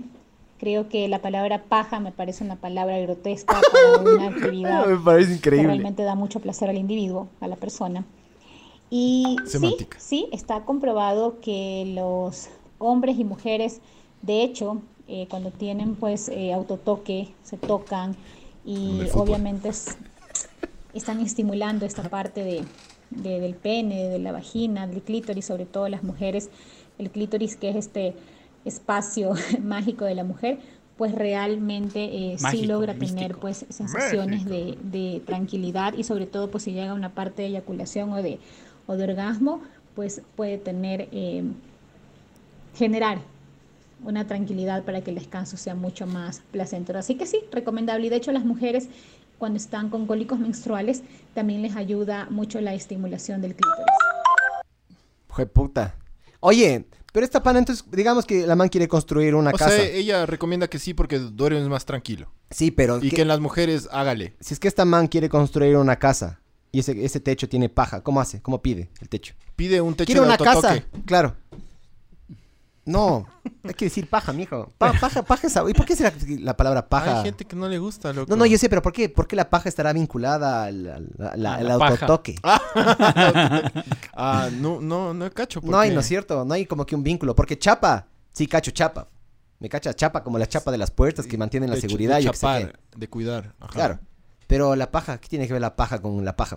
Creo 0.63 0.89
que 0.89 1.09
la 1.09 1.21
palabra 1.21 1.65
paja 1.65 1.99
me 1.99 2.13
parece 2.13 2.45
una 2.45 2.55
palabra 2.55 2.97
grotesca 3.01 3.61
para 3.73 4.09
una 4.15 4.29
actividad 4.29 4.87
parece 5.05 5.41
que 5.41 5.51
realmente 5.51 6.05
da 6.05 6.15
mucho 6.15 6.39
placer 6.39 6.71
al 6.71 6.77
individuo, 6.77 7.27
a 7.41 7.49
la 7.49 7.57
persona. 7.57 8.05
Y 8.89 9.39
sí, 9.45 9.51
Semántica. 9.51 9.99
sí, 9.99 10.29
está 10.31 10.61
comprobado 10.65 11.41
que 11.41 11.93
los 11.97 12.49
hombres 12.79 13.19
y 13.19 13.25
mujeres, 13.25 13.81
de 14.23 14.45
hecho, 14.45 14.81
eh, 15.09 15.27
cuando 15.29 15.51
tienen 15.51 15.97
pues 15.97 16.29
eh, 16.29 16.53
autotoque, 16.53 17.35
se 17.43 17.57
tocan 17.57 18.15
y 18.65 19.01
obviamente 19.15 19.69
es- 19.71 19.97
están 20.95 21.19
estimulando 21.19 21.87
esta 21.87 22.05
parte 22.09 22.45
de, 22.45 22.63
de- 23.11 23.41
del 23.41 23.57
pene, 23.57 24.05
de 24.09 24.21
la 24.21 24.31
vagina, 24.31 24.87
del 24.87 25.03
clítoris, 25.03 25.45
sobre 25.47 25.67
todo 25.67 25.89
las 25.89 26.05
mujeres, 26.05 26.51
el 26.99 27.11
clítoris 27.11 27.57
que 27.57 27.71
es 27.71 27.75
este 27.75 28.15
espacio 28.65 29.35
mágico 29.63 30.05
de 30.05 30.15
la 30.15 30.25
mujer, 30.25 30.59
pues 30.97 31.15
realmente 31.15 32.33
eh, 32.33 32.37
sí 32.39 32.67
logra 32.67 32.95
tener 32.95 33.37
pues 33.37 33.67
sensaciones 33.71 34.45
de, 34.45 34.79
de 34.83 35.23
tranquilidad 35.27 35.95
y 35.95 36.05
sobre 36.05 36.27
todo 36.27 36.51
pues 36.51 36.65
si 36.65 36.73
llega 36.73 36.91
a 36.91 36.95
una 36.95 37.15
parte 37.15 37.43
de 37.43 37.49
eyaculación 37.49 38.13
o 38.13 38.23
de, 38.23 38.39
o 38.87 38.97
de 38.97 39.05
orgasmo, 39.05 39.63
pues 39.95 40.23
puede 40.37 40.59
tener, 40.59 41.09
eh, 41.13 41.45
generar 42.75 43.19
una 44.05 44.27
tranquilidad 44.27 44.85
para 44.85 45.01
que 45.01 45.11
el 45.11 45.17
descanso 45.17 45.57
sea 45.57 45.75
mucho 45.75 46.07
más 46.07 46.43
placentero. 46.51 46.99
Así 46.99 47.15
que 47.15 47.27
sí, 47.27 47.39
recomendable. 47.51 48.07
Y 48.07 48.11
de 48.11 48.17
hecho 48.17 48.33
las 48.33 48.45
mujeres 48.45 48.89
cuando 49.39 49.57
están 49.57 49.91
con 49.91 50.07
cólicos 50.07 50.39
menstruales 50.39 51.03
también 51.35 51.63
les 51.63 51.75
ayuda 51.75 52.29
mucho 52.31 52.61
la 52.61 52.75
estimulación 52.75 53.41
del 53.41 53.55
clítoris. 53.55 53.87
Jue 55.29 55.47
puta. 55.47 55.97
Oye, 56.41 56.87
pero 57.13 57.25
esta 57.25 57.43
pana, 57.43 57.59
entonces, 57.59 57.85
digamos 57.93 58.25
que 58.27 58.47
la 58.47 58.57
man 58.57 58.69
quiere 58.69 58.89
construir 58.89 59.35
una 59.35 59.51
O 59.51 59.53
casa. 59.53 59.71
sea, 59.77 59.85
ella 59.85 60.27
recomienda 60.27 60.69
que 60.69 60.79
sí 60.79 60.95
porque 60.95 61.19
duermes 61.19 61.69
más 61.69 61.85
tranquilo. 61.85 62.31
sí, 62.51 62.71
pero 62.71 62.99
Y 62.99 63.11
¿qué- 63.11 63.17
que 63.17 63.23
en 63.23 63.29
las 63.29 63.41
mujeres 63.41 63.89
hágale. 63.93 64.35
si 64.41 64.55
es 64.55 64.61
que 64.61 64.69
esta 64.69 64.85
man 64.85 65.07
quiere 65.09 65.29
construir 65.29 65.77
una 65.77 65.97
casa 65.99 66.41
y 66.73 66.81
ese, 66.81 67.05
ese 67.05 67.21
techo 67.21 67.49
tiene 67.49 67.69
paja, 67.69 68.03
¿cómo 68.03 68.21
hace? 68.21 68.41
¿Cómo 68.41 68.63
pide 68.63 68.91
el 69.01 69.09
techo? 69.09 69.35
Pide 69.57 69.81
un 69.81 69.95
techo 69.95 70.07
Quiere 70.07 70.21
de 70.21 70.27
una 70.27 70.35
autotoque. 70.37 70.67
casa, 70.69 70.85
claro. 71.05 71.37
No, 72.85 73.25
hay 73.63 73.75
que 73.75 73.85
decir 73.85 74.09
paja, 74.11 74.33
mijo. 74.33 74.69
Pa- 74.77 74.93
paja, 74.95 75.23
paja 75.23 75.47
es... 75.47 75.55
¿Y 75.69 75.73
por 75.75 75.87
qué 75.87 75.95
será 75.95 76.13
la 76.41 76.57
palabra 76.57 76.89
paja? 76.89 77.19
Hay 77.19 77.25
gente 77.27 77.45
que 77.45 77.55
no 77.55 77.69
le 77.69 77.79
gusta, 77.79 78.13
loco. 78.13 78.29
No, 78.29 78.35
no, 78.37 78.45
yo 78.45 78.59
sé, 78.59 78.69
pero 78.69 78.83
¿por 78.83 78.93
qué? 78.93 79.09
¿Por 79.09 79.29
qué 79.29 79.37
la 79.37 79.49
paja 79.49 79.69
estará 79.69 79.93
vinculada 79.93 80.65
al, 80.65 80.89
al- 80.89 81.29
al- 81.33 81.47
A 81.47 81.55
al 81.55 81.69
la 81.69 81.79
paja. 81.79 81.93
autotoque? 82.07 82.35
Ah, 84.15 84.49
no, 84.53 84.81
no, 84.81 85.15
no 85.15 85.31
cacho. 85.31 85.61
No 85.63 85.79
hay, 85.79 85.91
¿no 85.95 86.01
es 86.01 86.07
cierto? 86.07 86.45
No 86.45 86.55
hay 86.55 86.67
como 86.67 86.85
que 86.87 86.95
un 86.95 87.03
vínculo. 87.03 87.35
Porque 87.35 87.59
chapa, 87.59 88.07
sí 88.33 88.47
cacho 88.47 88.71
chapa. 88.71 89.09
Me 89.59 89.69
cacha 89.69 89.95
chapa 89.95 90.23
como 90.25 90.39
la 90.39 90.49
chapa 90.49 90.71
de 90.73 90.79
las 90.79 90.91
puertas 90.91 91.27
que 91.27 91.39
mantienen 91.39 91.71
la 91.71 91.77
de 91.77 91.83
ch- 91.83 91.87
seguridad. 91.87 92.17
de 92.17 92.25
yo 92.25 92.31
qué 92.33 92.37
sé 92.37 92.41
chapar, 92.47 92.73
qué. 92.91 92.99
de 92.99 93.09
cuidar. 93.09 93.55
Ajá. 93.61 93.73
Claro. 93.73 93.99
Pero 94.49 94.75
la 94.77 94.91
paja, 94.91 95.19
¿qué 95.19 95.29
tiene 95.29 95.47
que 95.47 95.53
ver 95.53 95.63
la 95.63 95.77
paja 95.77 96.01
con 96.03 96.25
la 96.25 96.35
paja? 96.37 96.57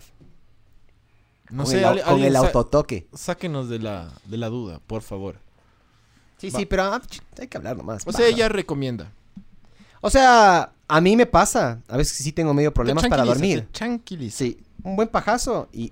No 1.52 1.64
con 1.64 1.72
sé, 1.72 1.78
el, 1.80 1.86
ale- 1.86 2.02
con 2.02 2.10
alguien 2.14 2.28
el 2.30 2.34
sa- 2.34 2.40
autotoque. 2.48 3.08
sáquenos 3.14 3.70
de 3.70 3.78
la, 3.80 4.10
de 4.26 4.38
la 4.38 4.50
duda, 4.50 4.80
por 4.88 5.04
favor. 5.04 5.36
Sí, 6.46 6.52
Va. 6.52 6.60
sí, 6.60 6.66
pero 6.66 6.84
ah, 6.84 7.02
hay 7.40 7.48
que 7.48 7.58
hablar 7.58 7.78
nomás. 7.78 8.04
O 8.06 8.12
sea, 8.12 8.28
ella 8.28 8.50
recomienda. 8.50 9.12
O 10.02 10.10
sea, 10.10 10.74
a 10.88 11.02
mí 11.02 11.16
me 11.16 11.26
pasa. 11.26 11.82
A 11.88 11.98
veces 11.98 12.18
sí 12.18 12.32
tengo 12.32 12.54
medio 12.54 12.74
problemas 12.74 13.08
para 13.08 13.26
dormir. 13.26 13.68
Tranquiliza. 13.72 14.38
Sí, 14.38 14.60
un 14.84 14.96
buen 14.96 15.08
pajazo 15.08 15.68
y... 15.74 15.92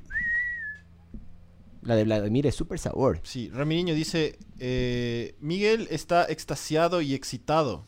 La 1.82 1.96
de 1.96 2.06
Vladimir 2.06 2.48
es 2.48 2.56
súper 2.56 2.80
sabor. 2.80 3.20
Sí, 3.24 3.50
Ramiriño 3.50 3.94
dice, 3.94 4.38
eh, 4.60 5.36
Miguel 5.42 5.88
está 5.92 6.26
extasiado 6.26 7.02
y 7.02 7.14
excitado. 7.14 7.84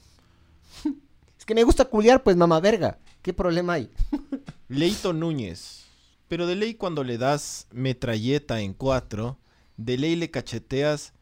Es 1.38 1.46
que 1.46 1.54
me 1.54 1.64
gusta 1.64 1.86
culiar, 1.86 2.24
pues, 2.24 2.36
mamá 2.36 2.60
verga. 2.60 2.98
¿Qué 3.22 3.32
problema 3.32 3.74
hay? 3.74 3.92
Leito 4.68 5.14
Núñez. 5.14 5.86
Pero 6.28 6.48
de 6.48 6.56
ley 6.56 6.74
cuando 6.74 7.04
le 7.04 7.20
das 7.20 7.68
metralleta 7.72 8.62
en 8.62 8.74
cuatro, 8.74 9.38
de 9.78 9.98
ley 9.98 10.16
le 10.16 10.32
cacheteas 10.32 11.14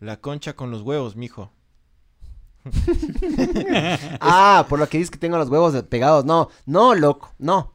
la 0.00 0.20
concha 0.20 0.54
con 0.54 0.70
los 0.70 0.82
huevos, 0.82 1.16
mijo. 1.16 1.50
Ah, 4.20 4.66
por 4.68 4.78
lo 4.78 4.88
que 4.88 4.98
dices 4.98 5.10
que 5.10 5.18
tengo 5.18 5.36
los 5.38 5.48
huevos 5.48 5.80
pegados. 5.84 6.24
No, 6.24 6.48
no, 6.66 6.94
loco, 6.94 7.32
no. 7.38 7.74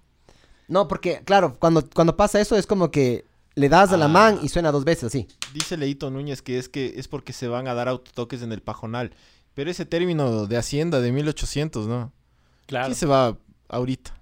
No, 0.67 0.87
porque, 0.87 1.21
claro, 1.25 1.55
cuando, 1.59 1.87
cuando 1.89 2.15
pasa 2.15 2.39
eso 2.39 2.55
es 2.55 2.65
como 2.67 2.89
que 2.91 3.25
le 3.55 3.69
das 3.69 3.91
a 3.91 3.97
la 3.97 4.05
Ah. 4.05 4.09
man 4.09 4.39
y 4.41 4.49
suena 4.49 4.71
dos 4.71 4.83
veces 4.85 5.05
así. 5.05 5.27
Dice 5.53 5.77
Leito 5.77 6.09
Núñez 6.09 6.41
que 6.41 6.57
es 6.57 6.69
que 6.69 6.93
es 6.97 7.07
porque 7.07 7.33
se 7.33 7.47
van 7.47 7.67
a 7.67 7.73
dar 7.73 7.87
autotoques 7.87 8.41
en 8.41 8.51
el 8.51 8.61
pajonal. 8.61 9.13
Pero 9.53 9.69
ese 9.69 9.85
término 9.85 10.47
de 10.47 10.57
Hacienda 10.57 10.99
de 10.99 11.11
1800, 11.11 11.87
¿no? 11.87 12.11
Claro. 12.65 12.87
¿Quién 12.87 12.95
se 12.95 13.05
va 13.05 13.37
ahorita? 13.69 14.19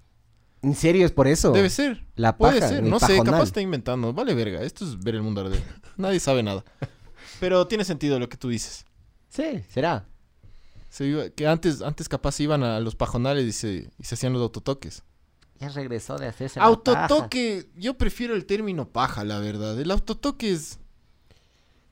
¿En 0.60 0.74
serio 0.74 1.06
es 1.06 1.12
por 1.12 1.26
eso? 1.26 1.52
Debe 1.52 1.70
ser. 1.70 2.04
La 2.16 2.36
Puede 2.36 2.60
ser. 2.60 2.82
No 2.82 3.00
sé, 3.00 3.16
capaz 3.22 3.44
está 3.44 3.60
inventando. 3.60 4.12
Vale 4.12 4.34
verga. 4.34 4.62
Esto 4.62 4.84
es 4.84 4.98
ver 5.02 5.14
el 5.14 5.22
mundo 5.22 5.40
arder. 5.40 5.62
Nadie 5.96 6.20
sabe 6.20 6.42
nada. 6.42 6.64
Pero 7.40 7.66
tiene 7.66 7.84
sentido 7.84 8.18
lo 8.18 8.28
que 8.28 8.36
tú 8.36 8.48
dices. 8.48 8.84
Sí, 9.28 9.62
será. 9.68 10.06
Se 10.90 11.06
iba- 11.06 11.30
que 11.30 11.46
antes, 11.46 11.80
antes 11.82 12.08
capaz 12.08 12.38
iban 12.40 12.62
a 12.62 12.78
los 12.80 12.94
pajonales 12.96 13.44
y 13.46 13.52
se, 13.52 13.90
y 13.98 14.04
se 14.04 14.14
hacían 14.14 14.32
los 14.32 14.42
autotoques. 14.42 15.02
Ya 15.58 15.68
regresó 15.70 16.18
de 16.18 16.26
hacerse. 16.26 16.60
Autotoque, 16.60 17.70
yo 17.76 17.96
prefiero 17.96 18.34
el 18.34 18.44
término 18.46 18.88
paja, 18.88 19.24
la 19.24 19.38
verdad. 19.38 19.80
El 19.80 19.90
autotoque 19.90 20.52
es 20.52 20.78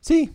Sí, 0.01 0.33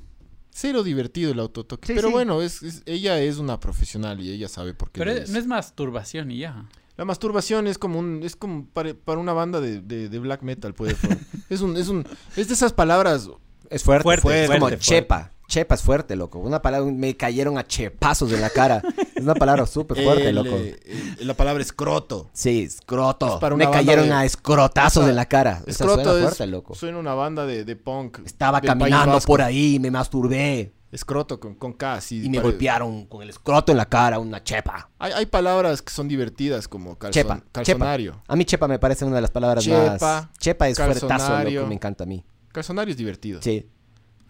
cero 0.51 0.83
divertido 0.83 1.31
el 1.31 1.39
autotoque. 1.39 1.87
Sí, 1.87 1.93
Pero 1.95 2.07
sí. 2.09 2.13
bueno, 2.13 2.41
es, 2.41 2.61
es- 2.63 2.83
ella 2.85 3.19
es 3.19 3.37
una 3.37 3.59
profesional 3.59 4.21
y 4.21 4.31
ella 4.31 4.47
sabe 4.47 4.73
por 4.73 4.91
qué. 4.91 4.99
Pero 4.99 5.11
es- 5.11 5.29
no 5.29 5.39
es 5.39 5.47
masturbación 5.47 6.31
y 6.31 6.39
ya. 6.39 6.67
La 6.97 7.03
masturbación 7.03 7.67
es 7.67 7.77
como 7.77 7.99
un, 7.99 8.21
es 8.23 8.35
como 8.37 8.65
para, 8.67 8.93
para 8.93 9.19
una 9.19 9.33
banda 9.33 9.59
de, 9.59 9.81
de- 9.81 10.07
de 10.07 10.19
black 10.19 10.43
metal, 10.43 10.73
puede 10.73 10.95
ser. 10.95 11.17
es 11.49 11.61
un, 11.61 11.75
es 11.77 11.87
un, 11.89 12.07
es 12.37 12.47
de 12.47 12.53
esas 12.53 12.73
palabras. 12.73 13.29
Es 13.69 13.83
fuerte. 13.83 14.03
Fuerte, 14.03 14.21
fuerte, 14.21 14.43
es 14.43 14.49
como 14.49 14.59
fuerte, 14.59 14.77
chepa. 14.79 15.31
Chepa 15.47 15.75
es 15.75 15.81
fuerte, 15.83 16.15
loco. 16.15 16.39
Una 16.39 16.59
palabra, 16.59 16.91
me 16.91 17.15
cayeron 17.15 17.59
a 17.59 17.67
chepazos 17.67 18.31
en 18.31 18.41
la 18.41 18.49
cara. 18.49 18.81
es 19.15 19.21
una 19.21 19.35
palabra 19.35 19.67
súper 19.67 20.03
fuerte, 20.03 20.29
el, 20.29 20.35
loco. 20.35 20.49
eh, 20.55 20.75
el- 21.19 21.27
la 21.27 21.35
palabra 21.35 21.61
escroto. 21.61 22.29
Sí, 22.33 22.63
escroto. 22.63 23.35
Es 23.35 23.39
para 23.39 23.55
me 23.55 23.69
cayeron 23.69 24.07
de- 24.07 24.13
a 24.13 24.25
escrotazos 24.25 25.07
en 25.07 25.15
la 25.15 25.25
cara. 25.27 25.61
Esa 25.67 25.83
Escroto 25.83 26.03
suena 26.03 26.17
es, 26.17 26.21
fuerte, 26.25 26.47
loco. 26.47 26.73
suena 26.73 26.97
una 26.97 27.13
banda 27.13 27.45
de, 27.45 27.63
de 27.63 27.75
punk. 27.75 28.19
Estaba 28.25 28.59
caminando 28.59 29.19
por 29.21 29.41
ahí, 29.43 29.77
me 29.79 29.91
masturbé. 29.91 30.73
Escroto 30.91 31.39
con, 31.41 31.55
con 31.55 31.73
K, 31.73 31.99
sí. 32.01 32.23
Y 32.25 32.29
me 32.29 32.37
pare- 32.37 32.49
golpearon 32.49 33.05
con 33.05 33.21
el 33.21 33.29
escroto 33.29 33.71
en 33.71 33.77
la 33.77 33.85
cara, 33.85 34.17
una 34.17 34.41
chepa. 34.43 34.89
Hay, 34.97 35.11
hay 35.11 35.25
palabras 35.27 35.81
que 35.81 35.91
son 35.91 36.07
divertidas 36.07 36.67
como 36.67 36.97
calzon- 36.97 37.11
Chepa. 37.11 37.41
calzonario. 37.51 38.13
Chepa. 38.13 38.23
A 38.27 38.35
mí 38.35 38.45
chepa 38.45 38.67
me 38.67 38.79
parece 38.79 39.03
una 39.05 39.15
de 39.15 39.21
las 39.21 39.31
palabras 39.31 39.63
Chepa, 39.63 39.97
más... 40.01 40.27
Chepa 40.39 40.69
es 40.69 40.77
fuertazo, 40.77 41.43
loco, 41.43 41.67
me 41.67 41.75
encanta 41.75 42.05
a 42.05 42.07
mí. 42.07 42.23
Calzonario 42.55 42.91
es 42.91 42.97
divertido. 42.97 43.41
Sí. 43.41 43.69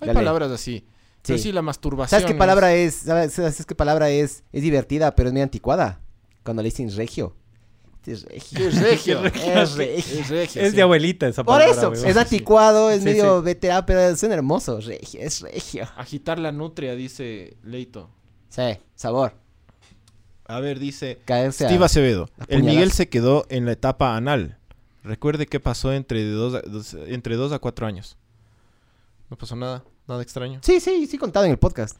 Hay 0.02 0.08
dale. 0.08 0.14
palabras 0.14 0.52
así. 0.52 0.86
Pero 1.26 1.38
Sí. 1.38 1.44
sí, 1.46 1.52
la 1.52 1.62
masturbación. 1.62 2.20
¿Sabes 2.22 2.32
qué 2.34 2.38
palabra 2.38 2.74
es? 2.76 2.94
¿Sabes, 2.96 3.34
sabes 3.34 3.66
qué 3.66 3.74
palabra 3.76 4.10
es? 4.10 4.44
Es 4.52 4.62
divertida, 4.62 5.16
pero 5.16 5.30
es 5.30 5.34
muy 5.34 5.42
anticuada. 5.42 6.02
Cuando 6.44 6.62
le 6.62 6.68
dicen 6.68 6.94
regio. 6.96 7.36
Es 8.06 8.24
regio. 8.24 8.60
Es 8.68 8.80
regio. 8.82 9.26
Es 9.26 9.76
regio. 9.76 10.20
Es 10.22 10.30
regio, 10.30 10.62
Es 10.62 10.70
sí. 10.72 10.76
de 10.76 10.82
abuelita 10.84 11.28
esa 11.28 11.44
Por 11.44 11.56
palabra. 11.60 11.74
eso, 11.76 11.90
weón. 11.90 12.06
es 12.08 12.18
anticuado, 12.18 12.92
es 12.92 13.00
Sí, 13.00 13.06
medio 13.06 13.40
sí. 13.40 13.46
veterano, 13.46 13.84
pero 13.88 14.16
suena 14.16 14.36
hermoso. 14.36 14.80
Regio, 14.80 15.22
es 15.22 15.42
regio. 15.42 15.88
Agitar 15.98 16.38
la 16.38 16.52
nutria, 16.52 16.94
dice 16.96 17.58
Leito. 17.64 18.12
Sí, 18.50 18.78
sabor. 18.94 19.34
A 20.48 20.60
ver, 20.60 20.78
dice 20.78 21.20
Caerse 21.26 21.66
Steve 21.66 21.84
Acevedo. 21.84 22.30
El 22.48 22.62
Miguel 22.64 22.92
se 22.92 23.10
quedó 23.10 23.46
en 23.50 23.66
la 23.66 23.72
etapa 23.72 24.16
anal. 24.16 24.60
Recuerde 25.06 25.46
qué 25.46 25.60
pasó 25.60 25.94
entre 25.94 26.24
dos, 26.30 26.56
a, 26.56 26.62
dos- 26.62 26.96
entre 27.08 27.36
dos 27.36 27.52
a 27.54 27.60
cuatro 27.60 27.86
años. 27.88 28.18
No 29.30 29.38
pasó 29.38 29.56
nada, 29.56 29.84
nada 30.08 30.22
extraño. 30.22 30.60
Sí, 30.64 30.80
sí, 30.80 31.08
sí 31.08 31.18
contado 31.18 31.46
en 31.46 31.52
el 31.52 31.58
podcast. 31.60 31.98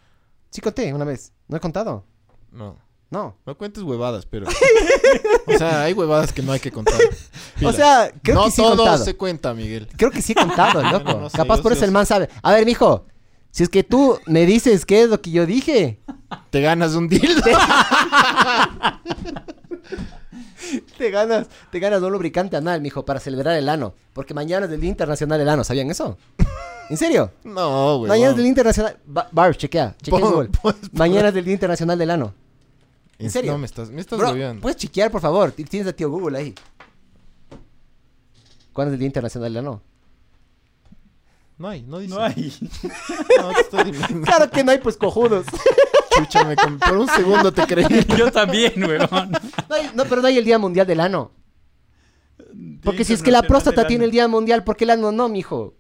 Sí 0.50 0.60
conté 0.62 0.94
una 0.94 1.06
vez. 1.06 1.32
¿No 1.48 1.58
he 1.58 1.60
contado? 1.60 2.04
No, 2.52 2.78
No. 3.12 3.38
no 3.46 3.58
cuentes 3.58 3.84
huevadas, 3.84 4.26
pero... 4.26 4.48
o 5.48 5.58
sea, 5.58 5.84
hay 5.84 5.94
huevadas 5.94 6.32
que 6.34 6.42
no 6.42 6.52
hay 6.52 6.60
que 6.60 6.72
contar. 6.72 7.00
O 7.64 7.72
sea, 7.74 8.12
creo 8.24 8.36
no 8.36 8.46
que 8.46 8.52
sí 8.52 8.62
he 8.62 8.66
todo 8.66 8.98
se 8.98 9.16
cuenta, 9.16 9.54
Miguel. 9.54 9.88
Creo 9.98 10.12
que 10.12 10.22
sí 10.22 10.32
he 10.32 10.36
contado, 10.36 10.82
loco. 10.92 11.12
No, 11.14 11.20
no 11.22 11.30
sé, 11.30 11.38
Capaz 11.38 11.62
por 11.62 11.72
eso 11.74 11.86
el 11.86 11.92
man 11.92 12.06
sabe. 12.06 12.30
A 12.42 12.52
ver, 12.54 12.66
mijo. 12.66 13.06
Si 13.52 13.64
es 13.64 13.70
que 13.70 13.84
tú 13.84 14.20
me 14.26 14.46
dices 14.46 14.86
qué 14.86 15.04
es 15.04 15.10
lo 15.10 15.22
que 15.22 15.32
yo 15.32 15.46
dije, 15.46 16.02
Te 16.50 16.62
ganas 16.62 16.94
un 16.96 17.08
dildo. 17.08 17.42
te 20.98 21.10
ganas, 21.12 21.48
te 21.72 21.80
ganas 21.80 22.02
un 22.02 22.12
lubricante 22.12 22.56
anal, 22.58 22.82
mijo, 22.82 23.06
para 23.06 23.20
celebrar 23.20 23.56
el 23.58 23.70
ano. 23.70 23.94
Porque 24.14 24.34
mañana 24.34 24.66
es 24.66 24.72
el 24.72 24.80
Día 24.82 24.90
Internacional 24.90 25.40
del 25.40 25.50
Ano, 25.50 25.64
¿sabían 25.64 25.90
eso? 25.92 26.18
¿En 26.90 26.98
serio? 26.98 27.32
no, 27.44 27.98
güey. 28.00 28.10
Mañana 28.10 28.32
es 28.32 28.38
el 28.38 28.44
Día 28.44 28.50
Internacional... 28.50 28.98
Ba- 29.06 29.28
Barb, 29.32 29.56
chequea, 29.58 29.96
chequea 30.02 30.20
en 30.20 30.26
Google. 30.26 30.50
pon- 30.62 30.76
Mañana 30.94 31.30
es 31.30 31.36
el 31.36 31.44
Día 31.46 31.54
Internacional 31.54 31.98
del 31.98 32.10
Ano. 32.12 32.34
¿En 33.18 33.32
serio? 33.32 33.54
No, 33.54 33.58
me 33.58 33.66
estás, 33.66 33.90
me 33.90 34.02
estás 34.02 34.20
Bro, 34.20 34.34
puedes 34.62 34.76
chequear, 34.78 35.10
por 35.10 35.22
favor. 35.22 35.52
Tienes 35.52 35.88
a 35.88 35.94
tío 35.94 36.10
Google 36.10 36.38
ahí. 36.38 36.54
¿Cuándo 38.74 38.92
es 38.92 38.94
el 38.96 39.00
Día 39.00 39.08
Internacional 39.08 39.54
del 39.54 39.66
Ano? 39.66 39.82
No 41.58 41.70
hay, 41.70 41.84
no 41.84 42.00
dice. 42.00 42.14
No 42.14 42.22
hay. 42.22 42.54
No, 43.40 43.50
te 43.54 43.62
estoy 43.62 43.92
diciendo. 43.92 44.26
Claro 44.26 44.52
que 44.52 44.64
no 44.64 44.72
hay, 44.72 44.80
pues, 44.80 44.98
cojudos. 44.98 45.46
Chucha, 46.18 46.44
me 46.46 46.56
por 46.56 46.98
un 46.98 47.08
segundo 47.10 47.52
te 47.52 47.66
creí. 47.68 48.06
Yo 48.18 48.32
también, 48.32 48.84
weón. 48.84 49.32
No, 49.70 49.76
hay- 49.76 49.92
no, 49.94 50.06
pero 50.06 50.22
no 50.22 50.28
hay 50.28 50.38
el 50.38 50.46
Día 50.46 50.58
Mundial 50.60 50.88
del 50.88 51.00
Ano. 51.00 51.32
Porque 52.84 53.04
si 53.04 53.14
es 53.14 53.22
que 53.24 53.32
la 53.32 53.42
próstata 53.44 53.86
tiene 53.88 54.06
el 54.06 54.12
Día 54.12 54.28
Mundial, 54.28 54.64
¿por 54.64 54.76
qué 54.78 54.84
el 54.86 54.92
ano 54.92 55.12
no, 55.12 55.28
mijo? 55.30 55.76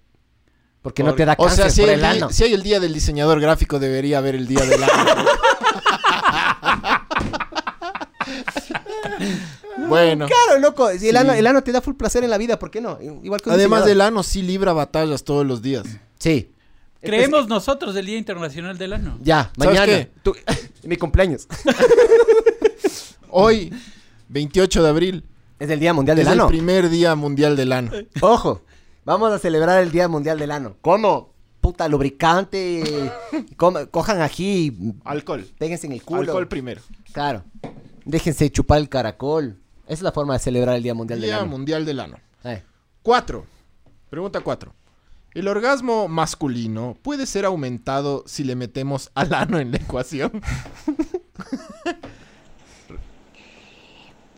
Porque 0.81 1.03
no 1.03 1.13
te 1.15 1.25
da 1.25 1.33
O 1.37 1.45
cáncer 1.45 1.65
sea, 1.65 1.69
si 1.71 1.81
por 1.81 1.89
hay, 1.89 1.95
el 1.95 2.03
el 2.05 2.11
día, 2.13 2.23
ano. 2.25 2.33
si 2.33 2.43
hay 2.43 2.53
el 2.53 2.63
día 2.63 2.79
del 2.79 2.93
diseñador 2.93 3.39
gráfico, 3.39 3.79
debería 3.79 4.17
haber 4.19 4.35
el 4.35 4.47
día 4.47 4.61
del 4.65 4.83
ano. 4.83 4.93
bueno, 9.87 10.27
Claro, 10.27 10.59
loco. 10.59 10.89
Si 10.91 11.09
el, 11.09 11.15
Sí. 11.15 11.17
ano, 11.17 11.33
el 11.33 11.47
ano 11.47 11.63
te 11.63 11.71
da 11.71 11.81
full 11.81 11.95
placer 11.95 12.23
en 12.23 12.29
la 12.29 12.37
vida, 12.37 12.57
¿por 12.59 12.71
qué 12.71 12.81
no? 12.81 12.97
Igual 13.01 13.41
que 13.41 13.49
además 13.49 13.81
diseñador. 13.83 13.87
del 13.87 14.01
ano, 14.01 14.23
sí 14.23 14.41
libra 14.41 14.73
batallas 14.73 15.23
todos 15.23 15.45
los 15.45 15.61
días. 15.61 15.83
Sí. 16.19 16.51
Creemos 17.01 17.47
nosotros 17.47 17.95
el 17.95 18.05
Día 18.05 18.17
Internacional 18.17 18.77
del 18.77 18.93
Ano. 18.93 19.17
Ya, 19.21 19.51
¿Sabes 19.57 19.67
mañana. 19.79 19.85
qué? 19.85 20.11
Tú- 20.23 20.35
mi 20.83 20.97
cumpleaños. 20.97 21.47
Hoy, 23.29 23.73
28 24.29 24.83
de 24.83 24.89
abril, 24.89 25.23
Es 25.59 25.69
el 25.69 25.79
Día 25.79 25.93
Mundial 25.93 26.17
es 26.19 26.25
del 26.25 26.33
el 26.33 26.39
Ano. 26.39 26.47
primer 26.47 26.89
día 26.89 27.15
mundial 27.15 27.55
del 27.55 27.71
ano. 27.71 27.91
Ojo, 28.21 28.61
vamos 29.03 29.31
a 29.31 29.39
celebrar 29.39 29.81
el 29.83 29.91
Día 29.91 30.07
Mundial 30.07 30.39
del 30.39 30.51
Ano. 30.51 30.75
¿Cómo? 30.81 31.33
Puta, 31.61 31.87
lubricante. 31.87 33.11
coma- 33.57 33.85
cojan 33.87 34.21
ají, 34.21 34.73
Alcohol. 35.03 35.45
péguense 35.57 35.87
en 35.87 35.93
el 35.93 36.03
culo. 36.03 36.21
Alcohol 36.21 36.47
primero. 36.47 36.81
Claro. 37.11 37.43
Déjense 38.05 38.49
chupar 38.51 38.79
el 38.79 38.89
caracol. 38.89 39.57
Esa 39.85 39.93
es 39.93 40.01
la 40.01 40.11
forma 40.11 40.33
de 40.33 40.39
celebrar 40.39 40.75
el 40.75 40.83
Día 40.83 40.93
Mundial 40.93 41.19
del 41.21 41.29
Día 41.29 41.37
Ano. 41.39 41.47
mundial 41.47 41.85
del 41.85 41.99
ano. 41.99 42.17
Eh. 42.43 42.61
Cuatro. 43.01 43.45
Pregunta 44.09 44.39
cuatro. 44.41 44.73
¿El 45.35 45.49
orgasmo 45.49 46.07
masculino 46.07 46.95
puede 47.01 47.25
ser 47.25 47.43
aumentado 47.43 48.23
si 48.25 48.45
le 48.45 48.55
metemos 48.55 49.11
al 49.15 49.33
ano 49.33 49.59
en 49.59 49.71
la 49.71 49.77
ecuación? 49.77 50.31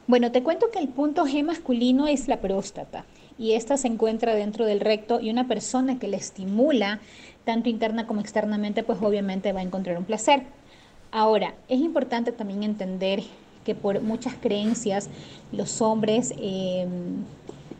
Bueno, 0.10 0.32
te 0.32 0.42
cuento 0.42 0.72
que 0.72 0.80
el 0.80 0.88
punto 0.88 1.26
G 1.26 1.44
masculino 1.44 2.08
es 2.08 2.30
la 2.30 2.40
próstata 2.40 3.04
y 3.38 3.52
esta 3.56 3.76
se 3.76 3.90
encuentra 3.90 4.36
dentro 4.36 4.66
del 4.66 4.80
recto 4.80 5.20
y 5.20 5.30
una 5.30 5.50
persona 5.50 6.00
que 6.00 6.08
la 6.08 6.16
estimula 6.16 7.02
tanto 7.44 7.68
interna 7.68 8.08
como 8.08 8.22
externamente 8.22 8.84
pues 8.84 9.00
obviamente 9.02 9.52
va 9.52 9.60
a 9.60 9.64
encontrar 9.64 9.98
un 9.98 10.06
placer. 10.06 10.44
Ahora, 11.12 11.56
es 11.68 11.82
importante 11.82 12.32
también 12.32 12.64
entender 12.64 13.22
que 13.66 13.76
por 13.76 14.02
muchas 14.02 14.34
creencias 14.36 15.10
los 15.52 15.82
hombres 15.82 16.34
eh, 16.38 16.88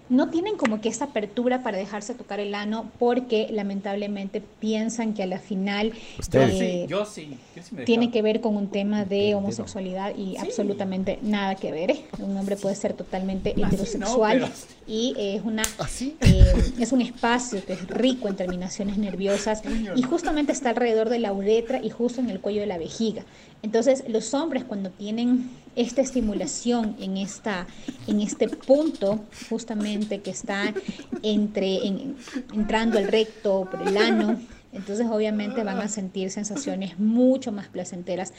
no 0.10 0.30
tienen 0.30 0.56
como 0.58 0.80
que 0.82 0.90
esa 0.90 1.06
apertura 1.06 1.64
para 1.64 1.78
dejarse 1.78 2.14
tocar 2.14 2.40
el 2.40 2.56
ano 2.56 2.90
porque 2.98 3.48
lamentablemente 3.52 4.42
piensan 4.60 5.14
que 5.14 5.24
a 5.24 5.26
la 5.26 5.40
final 5.40 5.92
eh, 6.34 6.86
Yo 6.88 7.06
sí, 7.06 7.38
yo 7.56 7.64
sí 7.64 7.76
me 7.76 7.84
tiene 7.84 8.12
que 8.12 8.22
ver 8.22 8.42
con 8.42 8.56
un 8.56 8.68
tema 8.70 9.06
de 9.06 9.36
homosexualidad 9.36 10.16
y 10.16 10.38
absolutamente 10.38 11.20
nada 11.22 11.56
que 11.56 11.72
ver. 11.72 11.92
¿eh? 11.92 12.06
Un 12.20 12.38
hombre 12.38 12.56
puede 12.56 12.76
ser 12.76 12.94
totalmente 12.94 13.52
Así 13.52 13.62
no, 13.62 13.68
heterosexual 13.68 14.40
pero- 14.40 14.52
y 14.88 15.14
eh, 15.18 15.36
es 15.36 15.44
una 15.44 15.64
¿Así? 15.80 16.16
eh, 16.22 16.54
es 16.80 16.92
un 16.92 17.02
espacio 17.02 17.64
que 17.66 17.74
es 17.74 17.88
rico 17.88 18.28
en 18.30 18.36
terminaciones 18.36 18.98
nerviosas 18.98 19.62
y 19.96 20.02
justamente 20.04 20.52
está 20.52 20.70
alrededor 20.70 21.10
de 21.10 21.20
la 21.20 21.34
uretra 21.34 21.82
y 21.84 21.90
justo 21.90 22.22
en 22.22 22.30
el 22.30 22.40
cuello 22.40 22.62
de 22.62 22.68
la 22.68 22.78
vejiga. 22.78 23.24
Entonces, 23.64 24.04
los 24.08 24.34
hombres 24.34 24.64
cuando 24.64 24.90
tienen 24.92 25.50
esta 25.78 26.02
estimulación 26.02 26.96
en 27.00 27.16
esta 27.18 27.68
en 28.08 28.20
este 28.20 28.50
punto 28.50 29.20
justamente 29.50 30.20
que 30.22 30.32
está 30.32 30.74
entre 31.24 31.86
en- 31.88 32.16
entrando 32.54 32.98
al 32.98 33.08
recto 33.08 33.68
por 33.72 33.82
el 33.88 33.96
ano, 33.98 34.40
entonces 34.74 35.08
obviamente 35.10 35.64
van 35.64 35.78
a 35.80 35.88
sentir 35.88 36.30
sensaciones 36.32 37.00
mucho 37.00 37.52
más 37.52 37.68
placenteras. 37.70 38.34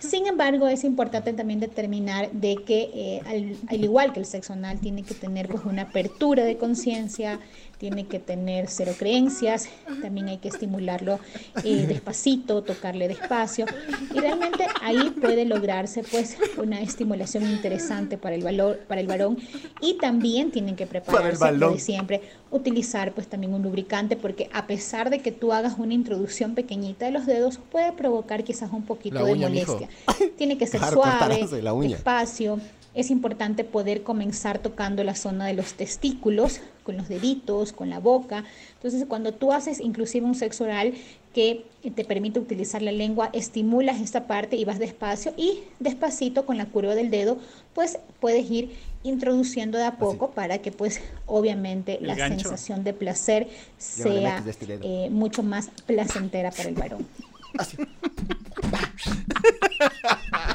Sin 0.00 0.28
embargo, 0.28 0.68
es 0.68 0.84
importante 0.84 1.32
también 1.32 1.58
determinar 1.58 2.30
de 2.30 2.54
que 2.64 2.88
eh, 2.94 3.20
al, 3.26 3.56
al 3.66 3.82
igual 3.84 4.12
que 4.12 4.20
el 4.20 4.26
sexo 4.26 4.52
anal 4.52 4.78
tiene 4.78 5.02
que 5.02 5.14
tener 5.14 5.48
pues, 5.48 5.64
una 5.64 5.82
apertura 5.82 6.44
de 6.44 6.56
conciencia, 6.56 7.40
tiene 7.78 8.06
que 8.06 8.18
tener 8.18 8.68
cero 8.68 8.92
creencias, 8.98 9.68
también 10.02 10.28
hay 10.28 10.38
que 10.38 10.48
estimularlo 10.48 11.20
eh, 11.64 11.86
despacito, 11.86 12.62
tocarle 12.62 13.06
despacio 13.08 13.66
y 14.14 14.18
realmente 14.18 14.66
ahí 14.82 15.10
puede 15.20 15.44
lograrse 15.44 16.02
pues 16.10 16.36
una 16.56 16.80
estimulación 16.80 17.44
interesante 17.48 18.18
para 18.18 18.34
el 18.34 18.42
valor, 18.42 18.80
para 18.88 19.00
el 19.00 19.06
varón 19.06 19.38
y 19.80 19.94
también 19.98 20.50
tienen 20.50 20.74
que 20.76 20.86
prepararse 20.86 21.38
balón. 21.38 21.74
de 21.74 21.80
siempre 21.80 22.20
utilizar 22.50 23.12
pues 23.12 23.28
también 23.28 23.54
un 23.54 23.62
lubricante 23.62 24.16
porque 24.16 24.50
a 24.52 24.66
pesar 24.66 25.08
de 25.10 25.20
que 25.20 25.30
tú 25.32 25.52
hagas 25.52 25.74
una 25.78 25.94
introducción 25.94 26.54
pequeñita 26.56 27.06
de 27.06 27.12
los 27.12 27.26
dedos 27.26 27.58
puede 27.70 27.92
provocar 27.92 28.42
quizás 28.42 28.72
un 28.72 28.82
poquito 28.84 29.16
La 29.20 29.24
de 29.24 29.32
uña, 29.32 29.48
mijo. 29.48 29.74
molestia. 29.74 29.88
Tiene 30.36 30.58
que 30.58 30.66
ser 30.66 30.80
Claro, 30.80 30.94
suave, 30.96 31.18
cortarás 31.40 31.52
la 31.62 31.72
uña. 31.72 31.90
despacio. 31.90 32.58
Es 32.98 33.12
importante 33.12 33.62
poder 33.62 34.02
comenzar 34.02 34.58
tocando 34.58 35.04
la 35.04 35.14
zona 35.14 35.46
de 35.46 35.54
los 35.54 35.74
testículos, 35.74 36.60
con 36.82 36.96
los 36.96 37.08
deditos, 37.08 37.72
con 37.72 37.90
la 37.90 38.00
boca. 38.00 38.42
Entonces, 38.74 39.04
cuando 39.06 39.32
tú 39.32 39.52
haces 39.52 39.78
inclusive 39.78 40.26
un 40.26 40.34
sexo 40.34 40.64
oral 40.64 40.94
que 41.32 41.64
te 41.94 42.04
permite 42.04 42.40
utilizar 42.40 42.82
la 42.82 42.90
lengua, 42.90 43.30
estimulas 43.32 44.00
esta 44.00 44.26
parte 44.26 44.56
y 44.56 44.64
vas 44.64 44.80
despacio 44.80 45.32
y 45.36 45.60
despacito 45.78 46.44
con 46.44 46.58
la 46.58 46.66
curva 46.66 46.96
del 46.96 47.08
dedo, 47.08 47.38
pues 47.72 48.00
puedes 48.18 48.50
ir 48.50 48.74
introduciendo 49.04 49.78
de 49.78 49.84
a 49.84 49.96
poco 49.96 50.32
para 50.32 50.58
que 50.58 50.72
pues 50.72 51.00
obviamente 51.26 51.98
El 52.00 52.08
la 52.08 52.16
gancho. 52.16 52.48
sensación 52.48 52.82
de 52.82 52.94
placer 52.94 53.46
sea 53.76 54.40
de 54.40 54.50
este 54.50 54.80
eh, 54.82 55.08
mucho 55.08 55.44
más 55.44 55.70
placentera 55.86 56.50
para 56.50 56.68
el 56.68 56.74
varón. 56.74 57.06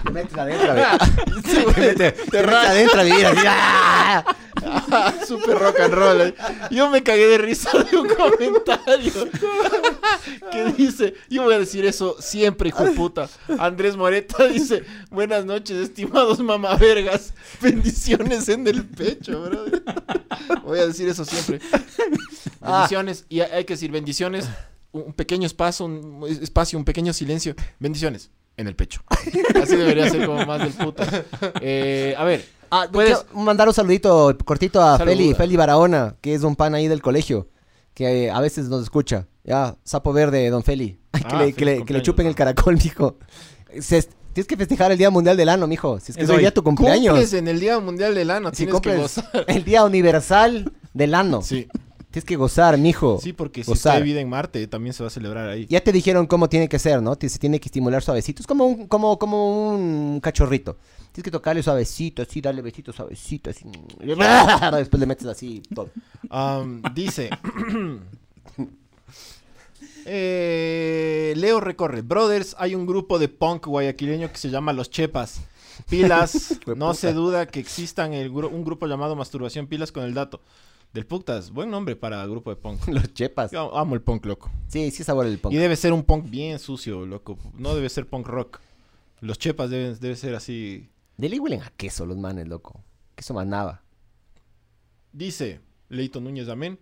Te 0.03 0.11
metes 0.11 0.37
adentro 0.37 0.71
a 0.71 0.73
vivir. 0.73 1.43
te 1.43 1.81
metes, 1.81 2.25
te 2.25 2.41
metes 2.41 2.53
adentro 2.53 2.99
a 2.99 3.03
vivir 3.03 3.25
así. 3.25 3.45
¡ah! 3.47 4.35
Super 5.25 5.57
rock 5.57 5.79
and 5.79 5.93
roll. 5.93 6.21
eh. 6.21 6.35
Yo 6.71 6.89
me 6.89 7.03
cagué 7.03 7.27
de 7.27 7.37
risa 7.37 7.71
de 7.83 7.97
un 7.97 8.07
comentario 8.09 9.29
que 10.51 10.65
dice, 10.73 11.13
yo 11.29 11.43
voy 11.43 11.53
a 11.55 11.59
decir 11.59 11.85
eso 11.85 12.15
siempre, 12.19 12.69
hijo 12.69 12.83
de 12.83 12.91
puta. 12.91 13.29
Andrés 13.59 13.95
Moreta 13.95 14.45
dice, 14.47 14.83
buenas 15.09 15.45
noches, 15.45 15.77
estimados 15.77 16.39
mamavergas. 16.39 17.33
Bendiciones 17.61 18.49
en 18.49 18.67
el 18.67 18.85
pecho, 18.85 19.41
brother. 19.41 19.83
Voy 20.63 20.79
a 20.79 20.87
decir 20.87 21.07
eso 21.07 21.25
siempre. 21.25 21.59
Bendiciones, 22.61 23.25
y 23.29 23.41
hay 23.41 23.65
que 23.65 23.73
decir 23.73 23.91
bendiciones, 23.91 24.47
un 24.91 25.13
pequeño 25.13 25.45
espacio, 25.45 25.85
un 25.85 26.25
espacio, 26.41 26.77
un 26.77 26.85
pequeño 26.85 27.13
silencio. 27.13 27.55
Bendiciones 27.79 28.29
en 28.57 28.67
el 28.67 28.75
pecho. 28.75 29.01
Así 29.61 29.75
debería 29.75 30.09
ser 30.09 30.25
como 30.25 30.45
más 30.45 30.59
del 30.59 30.73
puta. 30.73 31.07
Eh, 31.61 32.15
a 32.17 32.23
ver, 32.23 32.45
Ah, 32.75 32.87
Puedes- 32.91 33.23
mandar 33.35 33.67
un 33.67 33.73
saludito 33.73 34.35
cortito 34.45 34.81
a 34.81 34.97
Saluda. 34.97 35.15
Feli, 35.15 35.33
Feli 35.35 35.55
Barahona, 35.55 36.15
que 36.21 36.33
es 36.33 36.41
un 36.41 36.55
pan 36.55 36.73
ahí 36.73 36.87
del 36.87 37.03
colegio, 37.03 37.47
que 37.93 38.25
eh, 38.25 38.31
a 38.31 38.39
veces 38.39 38.67
nos 38.67 38.81
escucha. 38.81 39.27
Ya, 39.43 39.75
sapo 39.83 40.11
verde, 40.11 40.49
don 40.49 40.63
Feli. 40.63 40.99
Que, 41.13 41.21
Ah, 41.25 41.43
le, 41.43 41.53
que, 41.53 41.65
le, 41.65 41.85
que 41.85 41.93
le 41.93 42.01
chupen 42.01 42.25
el 42.25 42.33
caracol, 42.33 42.75
mijo. 42.83 43.17
Se- 43.79 44.09
tienes 44.33 44.47
que 44.47 44.57
festejar 44.57 44.91
el 44.91 44.97
Día 44.97 45.11
Mundial 45.11 45.37
del 45.37 45.49
Ano, 45.49 45.67
mijo. 45.67 45.99
Si 45.99 46.11
es 46.11 46.17
que 46.17 46.23
Es 46.23 46.29
es 46.29 46.33
hoy 46.35 46.39
día 46.41 46.51
tu 46.51 46.63
cumpleaños. 46.63 47.13
cumples 47.13 47.33
en 47.33 47.47
el 47.47 47.59
Día 47.59 47.79
Mundial 47.79 48.15
del 48.15 48.31
Ano, 48.31 48.49
Si 48.49 48.65
tienes 48.65 48.81
que 48.81 48.95
gozar. 48.97 49.45
el 49.47 49.63
Día 49.63 49.83
Universal 49.83 50.71
del 50.95 51.13
Ano. 51.13 51.43
Sí, 51.43 51.67
Tienes 52.13 52.25
que 52.25 52.35
gozar, 52.35 52.77
mijo. 52.77 53.19
sí, 53.19 53.33
porque 53.33 53.63
si 53.63 53.71
Gozar. 53.71 53.97
hay 53.97 54.03
vida 54.03 54.21
en 54.21 54.29
Marte, 54.29 54.67
también 54.67 54.93
se 54.93 55.01
va 55.01 55.07
a 55.07 55.09
celebrar 55.09 55.49
ahí. 55.49 55.65
Ya 55.67 55.81
te 55.81 55.91
dijeron 55.91 56.27
cómo 56.27 56.47
tiene 56.47 56.69
que 56.69 56.77
ser, 56.77 57.01
¿no? 57.01 57.17
Se 57.19 57.39
tiene 57.39 57.59
que 57.59 57.67
estimular 57.69 58.03
suavecito. 58.03 58.43
Es 58.43 58.45
como 58.47 58.67
un, 58.67 58.85
como, 58.87 59.17
como 59.17 59.71
un 59.71 60.19
cachorrito. 60.21 60.77
Tienes 61.11 61.23
que 61.25 61.31
tocarle 61.31 61.63
suavecito, 61.63 62.21
así, 62.21 62.39
darle 62.39 62.61
besito 62.61 62.93
suavecito, 62.93 63.49
así. 63.49 63.65
Después 63.99 64.99
le 64.99 65.05
metes 65.07 65.25
así 65.25 65.63
todo. 65.73 65.89
Dice. 66.93 67.31
Eh, 70.05 71.33
Leo 71.37 71.59
recorre. 71.59 72.01
Brothers, 72.01 72.55
hay 72.59 72.75
un 72.75 72.85
grupo 72.85 73.19
de 73.19 73.29
punk 73.29 73.67
guayaquileño 73.67 74.29
que 74.31 74.37
se 74.37 74.49
llama 74.49 74.73
Los 74.73 74.89
Chepas. 74.89 75.41
Pilas, 75.89 76.59
no 76.75 76.93
se 76.93 77.13
duda 77.13 77.47
que 77.47 77.59
existan 77.59 78.13
el 78.13 78.31
gru- 78.31 78.51
un 78.51 78.63
grupo 78.63 78.85
llamado 78.85 79.15
Masturbación 79.15 79.67
Pilas 79.67 79.91
con 79.91 80.03
el 80.03 80.13
dato. 80.13 80.41
Del 80.93 81.07
Puctas, 81.07 81.49
buen 81.49 81.71
nombre 81.71 81.95
para 81.95 82.23
grupo 82.27 82.51
de 82.51 82.55
punk. 82.55 82.87
Los 82.87 83.11
chepas. 83.15 83.51
Yo 83.51 83.75
amo 83.75 83.95
el 83.95 84.01
punk, 84.03 84.27
loco. 84.27 84.51
Sí, 84.67 84.91
sí 84.91 85.03
sabor 85.03 85.25
el 85.25 85.39
punk. 85.39 85.51
Y 85.51 85.57
debe 85.57 85.75
ser 85.75 85.91
un 85.91 86.03
punk 86.03 86.29
bien 86.29 86.59
sucio, 86.59 87.03
loco. 87.07 87.35
No 87.55 87.73
debe 87.73 87.89
ser 87.89 88.05
punk 88.05 88.27
rock. 88.27 88.61
Los 89.19 89.39
Chepas 89.39 89.71
deben, 89.71 89.97
debe 89.99 90.15
ser 90.15 90.35
así. 90.35 90.91
De 91.17 91.29
ley 91.29 91.39
huelen 91.39 91.63
a 91.63 91.71
queso 91.71 92.05
los 92.05 92.17
manes, 92.17 92.47
loco. 92.47 92.83
Queso 93.15 93.33
manaba. 93.33 93.81
Dice 95.11 95.61
Leito 95.89 96.21
Núñez, 96.21 96.47
amén. 96.47 96.77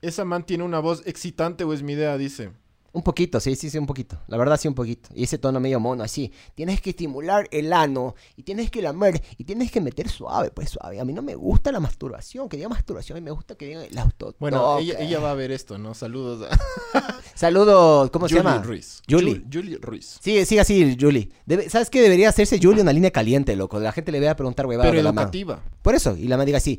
Esa 0.00 0.24
man 0.24 0.46
tiene 0.46 0.62
una 0.62 0.78
voz 0.78 1.02
excitante 1.04 1.64
o 1.64 1.72
es 1.72 1.82
mi 1.82 1.94
idea, 1.94 2.16
dice. 2.16 2.52
Un 2.94 3.02
poquito, 3.02 3.40
sí, 3.40 3.56
sí, 3.56 3.70
sí, 3.70 3.78
un 3.78 3.86
poquito. 3.86 4.20
La 4.26 4.36
verdad, 4.36 4.58
sí, 4.60 4.68
un 4.68 4.74
poquito. 4.74 5.08
Y 5.14 5.24
ese 5.24 5.38
tono 5.38 5.58
medio 5.60 5.80
mono, 5.80 6.04
así. 6.04 6.30
Tienes 6.54 6.82
que 6.82 6.90
estimular 6.90 7.48
el 7.50 7.72
ano 7.72 8.14
y 8.36 8.42
tienes 8.42 8.70
que 8.70 8.82
lamer 8.82 9.22
y 9.38 9.44
tienes 9.44 9.70
que 9.72 9.80
meter 9.80 10.10
suave, 10.10 10.50
pues 10.50 10.68
suave. 10.68 11.00
A 11.00 11.04
mí 11.06 11.14
no 11.14 11.22
me 11.22 11.34
gusta 11.34 11.72
la 11.72 11.80
masturbación, 11.80 12.50
que 12.50 12.58
diga 12.58 12.68
masturbación, 12.68 13.16
a 13.16 13.20
mí 13.22 13.24
me 13.24 13.30
gusta 13.30 13.54
que 13.54 13.66
diga 13.66 13.82
el 13.82 13.96
auto. 13.96 14.34
Bueno, 14.38 14.78
ella, 14.78 14.98
ella 15.00 15.20
va 15.20 15.30
a 15.30 15.34
ver 15.34 15.52
esto, 15.52 15.78
¿no? 15.78 15.94
Saludos 15.94 16.46
a 16.50 17.18
Saludos, 17.34 18.10
¿cómo 18.10 18.28
se 18.28 18.34
llama? 18.34 18.58
Ruiz. 18.62 19.02
Julie. 19.08 19.36
Ju- 19.36 19.44
Julie 19.50 19.78
Ruiz. 19.80 20.18
Sí, 20.22 20.44
sigue 20.44 20.60
así, 20.60 20.94
Julie. 21.00 21.30
Debe- 21.46 21.70
¿Sabes 21.70 21.88
qué? 21.88 22.02
Debería 22.02 22.28
hacerse 22.28 22.58
Julie 22.62 22.82
una 22.82 22.92
línea 22.92 23.10
caliente, 23.10 23.56
loco. 23.56 23.80
La 23.80 23.92
gente 23.92 24.12
le 24.12 24.20
vea 24.20 24.32
a 24.32 24.36
preguntar 24.36 24.66
huevadas 24.66 24.90
Pero 24.90 25.02
la 25.02 25.08
educativa. 25.10 25.62
Por 25.80 25.94
eso, 25.94 26.14
y 26.14 26.28
la 26.28 26.36
man 26.36 26.44
diga 26.44 26.58
así. 26.58 26.78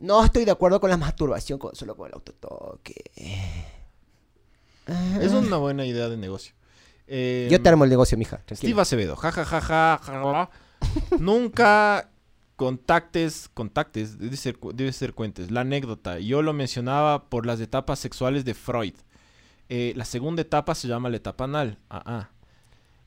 No 0.00 0.24
estoy 0.24 0.44
de 0.44 0.50
acuerdo 0.50 0.80
con 0.80 0.90
la 0.90 0.96
masturbación 0.96 1.60
con- 1.60 1.76
solo 1.76 1.96
con 1.96 2.08
el 2.08 2.14
autotoque. 2.14 3.04
Es 5.20 5.32
una 5.32 5.56
buena 5.56 5.84
idea 5.84 6.08
de 6.08 6.16
negocio. 6.16 6.54
Eh, 7.06 7.48
Yo 7.50 7.60
te 7.60 7.68
armo 7.68 7.84
el 7.84 7.90
negocio, 7.90 8.18
mija. 8.18 8.36
Steve 8.36 8.56
Tranquilo. 8.56 8.80
Acevedo. 8.82 9.16
Ja, 9.16 9.32
ja, 9.32 9.44
ja, 9.44 9.60
ja, 9.60 10.00
ja, 10.02 10.22
ja. 10.22 10.50
Nunca 11.18 12.10
contactes, 12.56 13.48
contactes, 13.54 14.18
debe 14.18 14.36
ser, 14.36 14.58
debe 14.74 14.92
ser 14.92 15.14
cuentes. 15.14 15.50
La 15.50 15.60
anécdota. 15.60 16.18
Yo 16.18 16.42
lo 16.42 16.52
mencionaba 16.52 17.28
por 17.28 17.46
las 17.46 17.60
etapas 17.60 17.98
sexuales 17.98 18.44
de 18.44 18.54
Freud. 18.54 18.94
Eh, 19.68 19.92
la 19.96 20.04
segunda 20.04 20.42
etapa 20.42 20.74
se 20.74 20.88
llama 20.88 21.08
la 21.08 21.16
etapa 21.16 21.44
anal. 21.44 21.78
Ah, 21.88 22.02
ah. 22.04 22.28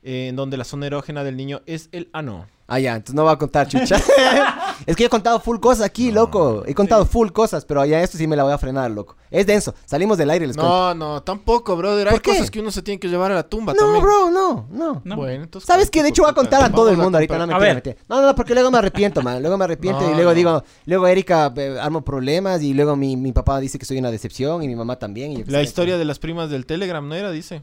Eh, 0.04 0.28
en 0.28 0.36
donde 0.36 0.56
la 0.56 0.64
zona 0.64 0.86
erógena 0.86 1.22
del 1.22 1.36
niño 1.36 1.60
es 1.66 1.88
el 1.92 2.10
ano. 2.12 2.46
Ah, 2.66 2.80
ya, 2.80 2.94
entonces 2.96 3.14
no 3.14 3.24
va 3.24 3.32
a 3.32 3.38
contar, 3.38 3.68
chucha. 3.68 3.96
es 4.86 4.96
que 4.96 5.02
yo 5.02 5.06
he 5.06 5.10
contado 5.10 5.38
full 5.38 5.58
cosas 5.60 5.84
aquí, 5.86 6.10
loco. 6.10 6.64
He 6.66 6.74
contado 6.74 7.04
full 7.06 7.28
cosas, 7.30 7.64
pero 7.64 7.84
ya 7.84 8.00
esto 8.02 8.18
sí 8.18 8.26
me 8.26 8.34
la 8.34 8.42
voy 8.42 8.52
a 8.52 8.58
frenar, 8.58 8.90
loco. 8.90 9.14
Es 9.30 9.46
denso. 9.46 9.74
Salimos 9.84 10.18
del 10.18 10.30
aire, 10.30 10.46
les 10.46 10.56
cuento. 10.56 10.72
No, 10.72 10.94
no, 10.94 11.22
tampoco, 11.22 11.76
brother. 11.76 12.08
Hay 12.08 12.14
¿Por 12.14 12.22
qué? 12.22 12.30
cosas 12.32 12.50
que 12.50 12.58
uno 12.60 12.72
se 12.72 12.82
tiene 12.82 12.98
que 12.98 13.08
llevar 13.08 13.30
a 13.30 13.34
la 13.36 13.42
tumba 13.48 13.74
No, 13.74 13.78
también. 13.80 14.02
bro, 14.02 14.30
no, 14.32 14.66
no. 14.70 15.02
No. 15.04 15.16
Bueno, 15.16 15.44
entonces. 15.44 15.66
¿Sabes 15.68 15.88
qué? 15.90 16.02
De 16.02 16.08
hecho 16.08 16.22
voy 16.22 16.30
a 16.32 16.34
contar 16.34 16.64
a 16.64 16.72
todo 16.72 16.88
el 16.90 16.96
mundo 16.96 17.18
ahorita. 17.18 17.34
No, 17.38 17.46
me 17.46 17.52
mentira, 17.52 17.66
ver. 17.66 17.74
mentira. 17.76 17.96
No, 18.08 18.20
no, 18.22 18.26
no, 18.28 18.34
porque 18.34 18.54
luego 18.54 18.70
me 18.72 18.78
arrepiento, 18.78 19.22
man. 19.22 19.40
Luego 19.40 19.56
me 19.58 19.64
arrepiento 19.64 20.00
No, 20.00 20.10
y 20.10 20.14
luego 20.14 20.30
no. 20.30 20.34
digo, 20.34 20.64
luego 20.86 21.06
Erika 21.06 21.52
eh, 21.56 21.76
armo 21.80 22.04
problemas 22.04 22.60
y 22.62 22.74
luego 22.74 22.96
mi, 22.96 23.16
mi 23.16 23.30
papá 23.32 23.60
dice 23.60 23.78
que 23.78 23.84
soy 23.84 23.98
una 23.98 24.10
decepción 24.10 24.62
y 24.64 24.66
mi 24.66 24.74
mamá 24.74 24.98
también. 24.98 25.30
y 25.32 25.36
yo 25.38 25.44
qué 25.44 25.50
La 25.52 25.62
historia 25.62 25.96
de 25.98 26.04
las 26.06 26.18
primas 26.18 26.50
del 26.50 26.66
Telegram, 26.66 27.06
¿no 27.06 27.14
era? 27.14 27.30
Dice. 27.30 27.62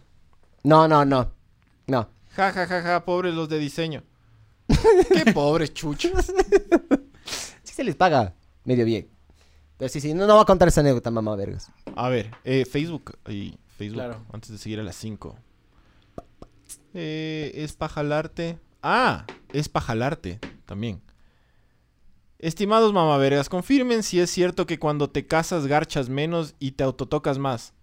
No, 0.63 0.87
no, 0.87 1.03
no. 1.03 1.31
No. 1.87 2.07
Ja, 2.39 2.53
ja, 2.53 2.65
ja, 2.67 2.81
ja, 2.81 3.03
pobres 3.05 3.33
los 3.35 3.49
de 3.49 3.59
diseño. 3.59 4.01
Qué 5.13 5.33
pobres 5.33 5.73
chuchos. 5.73 6.11
Sí 7.63 7.73
se 7.75 7.83
les 7.83 7.95
paga 7.95 8.33
medio 8.63 8.85
bien. 8.85 9.09
Pero 9.77 9.89
sí, 9.89 9.99
sí, 10.01 10.13
no, 10.13 10.25
no 10.25 10.33
voy 10.35 10.41
a 10.41 10.45
contar 10.45 10.67
esa 10.69 10.79
anécdota, 10.81 11.11
mamá, 11.11 11.35
vergas. 11.35 11.69
A 11.95 12.09
ver, 12.09 12.31
eh, 12.43 12.65
Facebook. 12.65 13.17
Y 13.27 13.57
Facebook, 13.77 13.95
Claro. 14.01 14.25
antes 14.31 14.49
de 14.49 14.57
seguir 14.57 14.79
a 14.79 14.83
las 14.83 14.95
5. 14.95 15.35
Eh, 16.93 17.51
es 17.55 17.73
para 17.73 17.93
jalarte. 17.93 18.57
Ah, 18.81 19.25
es 19.53 19.69
para 19.69 19.85
jalarte 19.85 20.39
también. 20.65 21.01
Estimados 22.39 22.93
mamaveras, 22.93 23.49
confirmen 23.49 24.01
si 24.01 24.19
es 24.21 24.31
cierto 24.31 24.65
que 24.65 24.79
cuando 24.79 25.09
te 25.09 25.27
casas 25.27 25.67
garchas 25.67 26.07
menos 26.09 26.55
y 26.57 26.71
te 26.71 26.83
autotocas 26.85 27.37
más. 27.37 27.73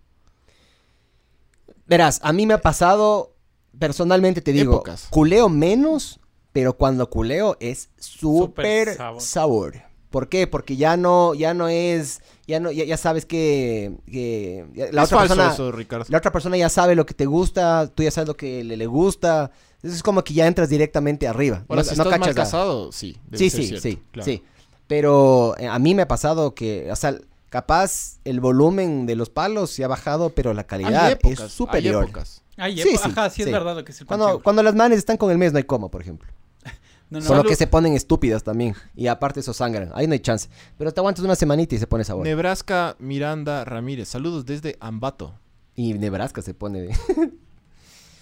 Verás, 1.87 2.21
a 2.25 2.33
mí 2.33 2.47
me 2.47 2.55
ha 2.55 2.61
pasado, 2.63 3.36
personalmente 3.79 4.41
te 4.41 4.53
digo, 4.53 4.75
Épocas. 4.75 5.07
culeo 5.11 5.49
menos, 5.49 6.21
pero 6.53 6.77
cuando 6.77 7.09
culeo 7.11 7.57
es 7.61 7.91
súper 7.99 8.95
sabor. 8.97 9.21
sabor. 9.23 9.75
¿Por 10.11 10.29
qué? 10.29 10.47
Porque 10.47 10.77
ya 10.77 10.97
no, 10.97 11.35
ya 11.35 11.53
no 11.53 11.69
es, 11.69 12.23
ya 12.47 12.59
no, 12.61 12.71
ya, 12.71 12.85
ya 12.85 12.97
sabes 12.97 13.27
que, 13.27 13.93
que 14.11 14.65
ya- 14.73 14.87
la 14.93 15.03
es 15.03 15.07
otra 15.13 15.19
falso 15.19 15.35
persona, 15.35 15.53
eso, 15.53 15.73
Ricardo. 15.73 16.07
la 16.09 16.19
otra 16.19 16.33
persona 16.33 16.57
ya 16.57 16.69
sabe 16.69 16.95
lo 16.95 17.05
que 17.05 17.13
te 17.13 17.27
gusta, 17.27 17.89
tú 17.95 18.03
ya 18.03 18.11
sabes 18.11 18.29
lo 18.29 18.37
que 18.37 18.65
le, 18.65 18.77
le 18.77 18.87
gusta. 18.87 19.51
Es 19.83 20.03
como 20.03 20.25
que 20.25 20.33
ya 20.33 20.47
entras 20.47 20.69
directamente 20.71 21.29
arriba. 21.29 21.65
Ahora, 21.69 21.83
no, 21.83 21.89
si 21.89 21.97
no 21.97 22.05
estás 22.05 22.19
mal 22.21 22.35
casado, 22.35 22.93
sí. 22.93 23.17
debe 23.27 23.39
Sí, 23.39 23.51
ser 23.51 23.61
sí, 23.61 23.67
cierto, 23.69 23.83
sí, 23.83 23.99
claro. 24.13 24.25
sí. 24.25 24.43
Pero 24.87 25.55
eh, 25.59 25.67
a 25.67 25.79
mí 25.79 25.95
me 25.95 26.03
ha 26.03 26.09
pasado 26.09 26.55
que, 26.55 26.89
o 26.91 26.97
sea, 26.97 27.19
capaz 27.51 28.19
el 28.25 28.41
volumen 28.41 29.05
de 29.07 29.17
los 29.17 29.29
palos 29.29 29.71
se 29.71 29.85
ha 29.85 29.89
bajado, 29.89 30.31
pero 30.31 30.55
la 30.55 30.65
calidad 30.65 31.07
Hay 31.07 31.13
épocas, 31.13 31.41
es 31.41 31.53
superior. 31.53 31.97
Hay 32.05 32.09
épocas. 32.09 32.43
Ay, 32.57 32.77
Sí, 32.81 32.97
sí, 32.97 33.11
ajá, 33.11 33.31
sí, 33.31 33.43
es 33.43 33.51
verdad 33.53 33.77
lo 33.77 33.85
que 33.85 33.93
es 33.93 34.01
el 34.01 34.07
Cuando, 34.07 34.41
cuando 34.43 34.63
las 34.63 34.75
manes 34.75 34.99
están 34.99 35.17
con 35.17 35.31
el 35.31 35.39
mes 35.39 35.53
no 35.53 35.59
hay 35.59 35.65
como, 35.65 35.91
por 35.91 36.01
ejemplo. 36.01 36.29
No, 37.09 37.21
no, 37.21 37.25
Solo 37.25 37.45
no, 37.45 37.49
que 37.49 37.55
se 37.55 37.69
ponen 37.69 37.93
estúpidas 37.93 38.43
también. 38.43 38.75
Y 38.97 39.07
aparte 39.07 39.39
eso 39.39 39.53
sangran. 39.53 39.93
Ahí 39.95 40.09
no 40.09 40.15
hay 40.15 40.19
chance. 40.19 40.49
Pero 40.77 40.91
te 40.93 40.99
aguantas 40.99 41.25
una 41.25 41.37
semanita 41.37 41.77
y 41.77 41.79
se 41.79 41.87
pone 41.87 42.03
sabor. 42.03 42.25
Nebraska 42.25 42.97
Miranda 42.99 43.65
Ramírez. 43.65 44.09
Saludos 44.09 44.45
desde 44.45 44.77
Ambato. 44.81 45.33
y 45.77 45.95
Nebraska 45.95 46.43
se 46.43 46.53
pone 46.53 46.81
de... 46.81 46.97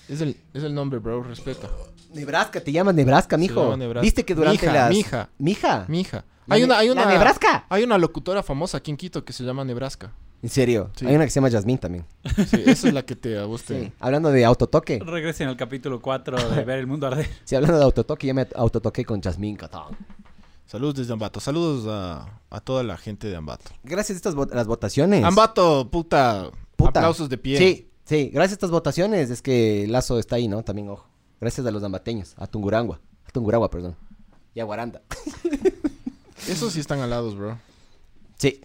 Es 0.09 0.21
el, 0.21 0.37
es 0.53 0.63
el 0.63 0.75
nombre, 0.75 0.99
bro. 0.99 1.23
Respeta. 1.23 1.71
Nebraska, 2.13 2.61
te 2.61 2.73
llamas 2.73 2.95
Nebraska, 2.95 3.39
mijo. 3.39 3.63
llama 3.65 3.79
Nebraska. 3.79 4.03
¿Viste 4.03 4.25
que 4.25 4.35
durante 4.35 4.67
Mija, 4.67 4.73
las... 4.75 4.91
mija. 4.91 5.29
Mija. 5.39 5.85
Mi 5.89 6.01
hija. 6.03 6.25
La 6.47 6.57
Hay 6.57 6.63
una, 6.65 6.77
hay 6.79 6.89
la 6.89 6.93
una. 6.93 7.07
Nebraska. 7.07 7.65
Hay 7.71 7.85
una 7.85 7.97
locutora 7.97 8.43
famosa 8.43 8.77
aquí 8.77 8.91
en 8.91 8.99
Quito 8.99 9.25
que 9.25 9.33
se 9.33 9.45
llama 9.45 9.65
Nebraska. 9.65 10.13
En 10.45 10.51
serio. 10.51 10.91
Sí. 10.95 11.07
Hay 11.07 11.15
una 11.15 11.25
que 11.25 11.31
se 11.31 11.37
llama 11.37 11.49
Yasmín 11.49 11.79
también. 11.79 12.05
Sí, 12.47 12.63
esa 12.67 12.89
es 12.89 12.93
la 12.93 13.03
que 13.03 13.17
te 13.17 13.39
a 13.39 13.47
vos 13.47 13.63
te- 13.63 13.85
Sí. 13.87 13.93
Hablando 13.99 14.31
de 14.31 14.45
autotoque. 14.45 15.01
Regresen 15.03 15.49
al 15.49 15.57
capítulo 15.57 16.03
4 16.03 16.37
de 16.51 16.65
Ver 16.65 16.81
el 16.81 16.87
Mundo 16.87 17.07
Arder. 17.07 17.27
Sí, 17.45 17.57
hablando 17.57 17.79
de 17.79 17.85
autotoque, 17.85 18.27
yo 18.27 18.35
me 18.35 18.47
autotoqué 18.55 19.07
con 19.07 19.23
Yasmín 19.23 19.57
Catán. 19.57 19.85
Saludos 20.67 20.97
desde 20.97 21.15
Ambato. 21.15 21.41
Saludos 21.41 21.87
a, 21.89 22.41
a 22.51 22.61
toda 22.61 22.83
la 22.83 22.99
gente 22.99 23.27
de 23.29 23.37
Ambato. 23.37 23.71
Gracias 23.85 24.17
a 24.17 24.19
estas 24.19 24.35
vo- 24.37 24.53
las 24.53 24.67
votaciones. 24.67 25.25
Ambato, 25.25 25.89
puta. 25.91 26.51
Puta. 26.77 27.01
Aplausos 27.01 27.31
de 27.31 27.39
pie. 27.39 27.57
Sí, 27.57 27.89
sí. 28.05 28.31
Gracias 28.31 28.53
a 28.53 28.57
estas 28.57 28.71
votaciones 28.71 29.31
es 29.31 29.41
que 29.41 29.87
Lazo 29.89 30.19
está 30.19 30.37
ahí, 30.37 30.47
¿no? 30.47 30.63
También, 30.63 30.91
ojo. 30.91 31.07
Gracias 31.41 31.67
a 31.67 31.71
los 31.71 31.83
ambateños. 31.83 32.35
A 32.37 32.47
Tungurangua. 32.47 33.01
A 33.27 33.31
Tunguragua, 33.31 33.71
perdón. 33.71 33.97
Y 34.55 34.61
a 34.61 34.65
Guaranda. 34.65 35.01
Esos 36.49 36.75
sí 36.75 36.81
están 36.81 37.01
alados, 37.01 37.35
bro. 37.35 37.59
Sí. 38.37 38.61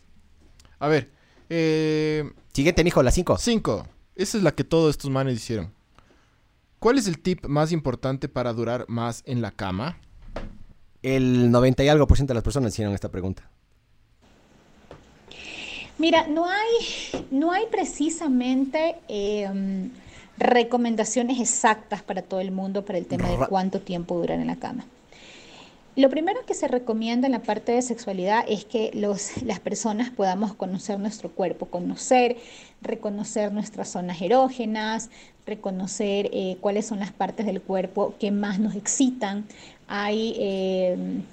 A 0.80 0.90
ver. 0.90 1.10
Eh, 1.50 2.32
Siguiente, 2.54 2.84
mijo, 2.84 3.02
las 3.04 3.14
5. 3.14 3.38
cinco. 3.38 3.88
Esa 4.16 4.38
es 4.38 4.44
la 4.44 4.52
que 4.52 4.64
todos 4.64 4.92
estos 4.92 5.10
manes 5.10 5.36
hicieron. 5.36 5.72
¿Cuál 6.80 6.98
es 6.98 7.08
el 7.08 7.20
tip 7.20 7.46
más 7.46 7.72
importante 7.72 8.28
para 8.28 8.54
durar 8.54 8.86
más 8.88 9.24
en 9.26 9.42
la 9.42 9.52
cama? 9.52 9.98
El 11.02 11.52
90 11.52 11.84
y 11.84 11.88
algo 11.90 12.08
por 12.08 12.18
ciento 12.18 12.32
de 12.32 12.36
las 12.36 12.44
personas 12.44 12.74
hicieron 12.74 12.94
esta 12.94 13.10
pregunta. 13.10 13.50
Mira, 15.98 16.28
no 16.28 16.50
hay, 16.50 17.26
no 17.32 17.52
hay 17.52 17.66
precisamente 17.72 18.96
em, 19.08 19.92
recomendaciones 20.38 21.40
exactas 21.40 22.02
para 22.04 22.22
todo 22.22 22.40
el 22.40 22.52
mundo 22.52 22.86
para 22.86 22.98
el 22.98 23.06
tema 23.06 23.30
de 23.30 23.38
cuánto 23.48 23.82
tiempo 23.82 24.18
durar 24.18 24.40
en 24.40 24.48
la 24.48 24.56
cama. 24.56 24.86
Lo 25.96 26.10
primero 26.10 26.46
que 26.46 26.54
se 26.54 26.68
recomienda 26.68 27.28
en 27.28 27.34
la 27.34 27.42
parte 27.42 27.72
de 27.72 27.82
sexualidad 27.82 28.46
es 28.48 28.64
que 28.64 28.92
los, 28.94 29.42
las 29.42 29.60
personas 29.60 30.12
podamos 30.12 30.54
conocer 30.54 31.00
nuestro 31.00 31.30
cuerpo, 31.30 31.66
conocer, 31.66 32.38
reconocer 32.82 33.52
nuestras 33.52 33.90
zonas 33.90 34.22
erógenas, 34.22 35.10
reconocer 35.46 36.30
eh, 36.32 36.58
cuáles 36.62 36.86
son 36.86 37.00
las 37.00 37.12
partes 37.12 37.46
del 37.46 37.62
cuerpo 37.62 38.14
que 38.20 38.32
más 38.32 38.60
nos 38.60 38.76
excitan. 38.76 39.46
Hay 39.88 40.36
em, 40.40 41.24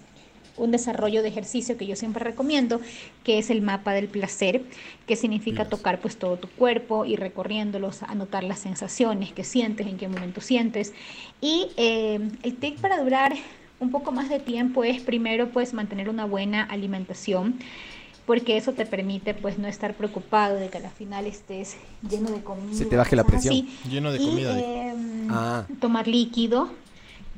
un 0.57 0.71
desarrollo 0.71 1.23
de 1.23 1.29
ejercicio 1.29 1.77
que 1.77 1.87
yo 1.87 1.95
siempre 1.95 2.25
recomiendo, 2.25 2.81
que 3.25 3.39
es 3.39 3.51
el 3.51 3.61
mapa 3.61 3.93
del 3.93 4.09
placer, 4.09 4.63
que 5.07 5.17
significa 5.17 5.65
Pilas. 5.65 5.71
tocar 5.71 6.01
pues 6.01 6.17
todo 6.17 6.39
tu 6.39 6.49
cuerpo 6.49 7.05
y 7.05 7.17
recorriéndolos, 7.17 8.03
anotar 8.03 8.43
las 8.43 8.61
sensaciones 8.61 9.33
que 9.33 9.45
sientes, 9.45 9.87
en 9.87 9.99
qué 9.99 10.09
momento 10.09 10.41
sientes. 10.41 10.95
Y 11.43 11.69
eh, 11.77 12.19
el 12.43 12.57
tip 12.57 12.81
para 12.81 13.03
durar 13.03 13.35
un 13.81 13.91
poco 13.91 14.13
más 14.13 14.29
de 14.29 14.39
tiempo 14.41 14.85
es 14.85 15.01
primero 15.03 15.49
pues 15.51 15.75
mantener 15.75 16.09
una 16.09 16.25
buena 16.25 16.63
alimentación 16.65 17.59
porque 18.25 18.57
eso 18.57 18.73
te 18.73 18.87
permite 18.87 19.35
pues 19.35 19.59
no 19.59 19.69
estar 19.69 19.95
preocupado 19.95 20.57
de 20.57 20.69
que 20.69 20.79
al 20.79 20.91
final 20.91 21.27
estés 21.27 21.77
lleno 22.11 22.31
de 22.31 22.43
comida. 22.43 22.75
Se 22.75 22.85
te 22.87 22.97
baje 22.97 23.15
la 23.15 23.23
presión. 23.25 23.55
así. 23.55 23.69
Lleno 23.89 24.11
de 24.11 24.21
Y, 24.21 24.27
comida. 24.27 24.55
de- 24.55 24.89
em, 24.89 25.29
Ah. 25.31 25.65
tomar 25.81 26.09
líquido, 26.09 26.69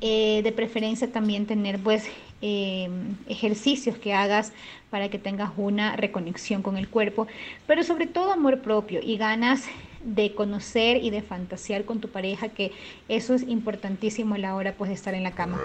eh, 0.01 0.41
de 0.43 0.53
preferencia 0.53 1.11
también 1.13 1.45
tener 1.47 1.79
pues 1.79 2.05
eh, 2.41 2.89
ejercicios 3.29 3.97
que 3.99 4.15
hagas 4.15 4.53
para 4.91 5.09
que 5.11 5.19
tengas 5.19 5.51
una 5.57 5.97
reconexión 5.97 6.63
con 6.63 6.77
el 6.79 6.89
cuerpo, 6.89 7.27
pero 7.67 7.83
sobre 7.83 8.07
todo 8.07 8.33
amor 8.33 8.61
propio 8.63 9.01
y 9.03 9.17
ganas 9.17 9.65
de 10.05 10.33
conocer 10.37 11.03
y 11.05 11.11
de 11.11 11.21
fantasear 11.21 11.85
con 11.85 11.99
tu 12.01 12.09
pareja, 12.09 12.49
que 12.49 12.71
eso 13.09 13.35
es 13.35 13.43
importantísimo 13.43 14.37
a 14.37 14.39
la 14.39 14.55
hora 14.55 14.73
pues 14.79 14.89
de 14.89 14.95
estar 14.95 15.15
en 15.15 15.25
la 15.25 15.33
cama. 15.33 15.59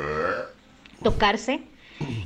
Tocarse, 1.04 1.62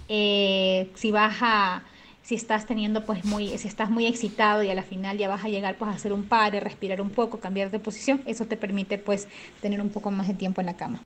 eh, 0.08 0.90
si 0.96 1.12
vas 1.12 1.38
a 1.42 1.84
si 2.24 2.36
estás 2.36 2.66
teniendo 2.66 3.06
pues 3.06 3.24
muy, 3.24 3.58
si 3.58 3.70
estás 3.70 3.90
muy 3.90 4.06
excitado 4.06 4.62
y 4.62 4.70
a 4.70 4.76
la 4.76 4.84
final 4.84 5.18
ya 5.18 5.30
vas 5.30 5.46
a 5.46 5.48
llegar 5.48 5.78
pues 5.78 5.90
a 5.90 5.94
hacer 5.96 6.12
un 6.12 6.24
pare, 6.26 6.60
respirar 6.60 7.00
un 7.00 7.10
poco, 7.10 7.40
cambiar 7.40 7.72
de 7.72 7.80
posición, 7.80 8.22
eso 8.26 8.46
te 8.46 8.58
permite 8.58 8.98
pues 8.98 9.30
tener 9.62 9.80
un 9.80 9.90
poco 9.90 10.12
más 10.12 10.28
de 10.28 10.34
tiempo 10.34 10.60
en 10.60 10.68
la 10.68 10.76
cama. 10.76 11.02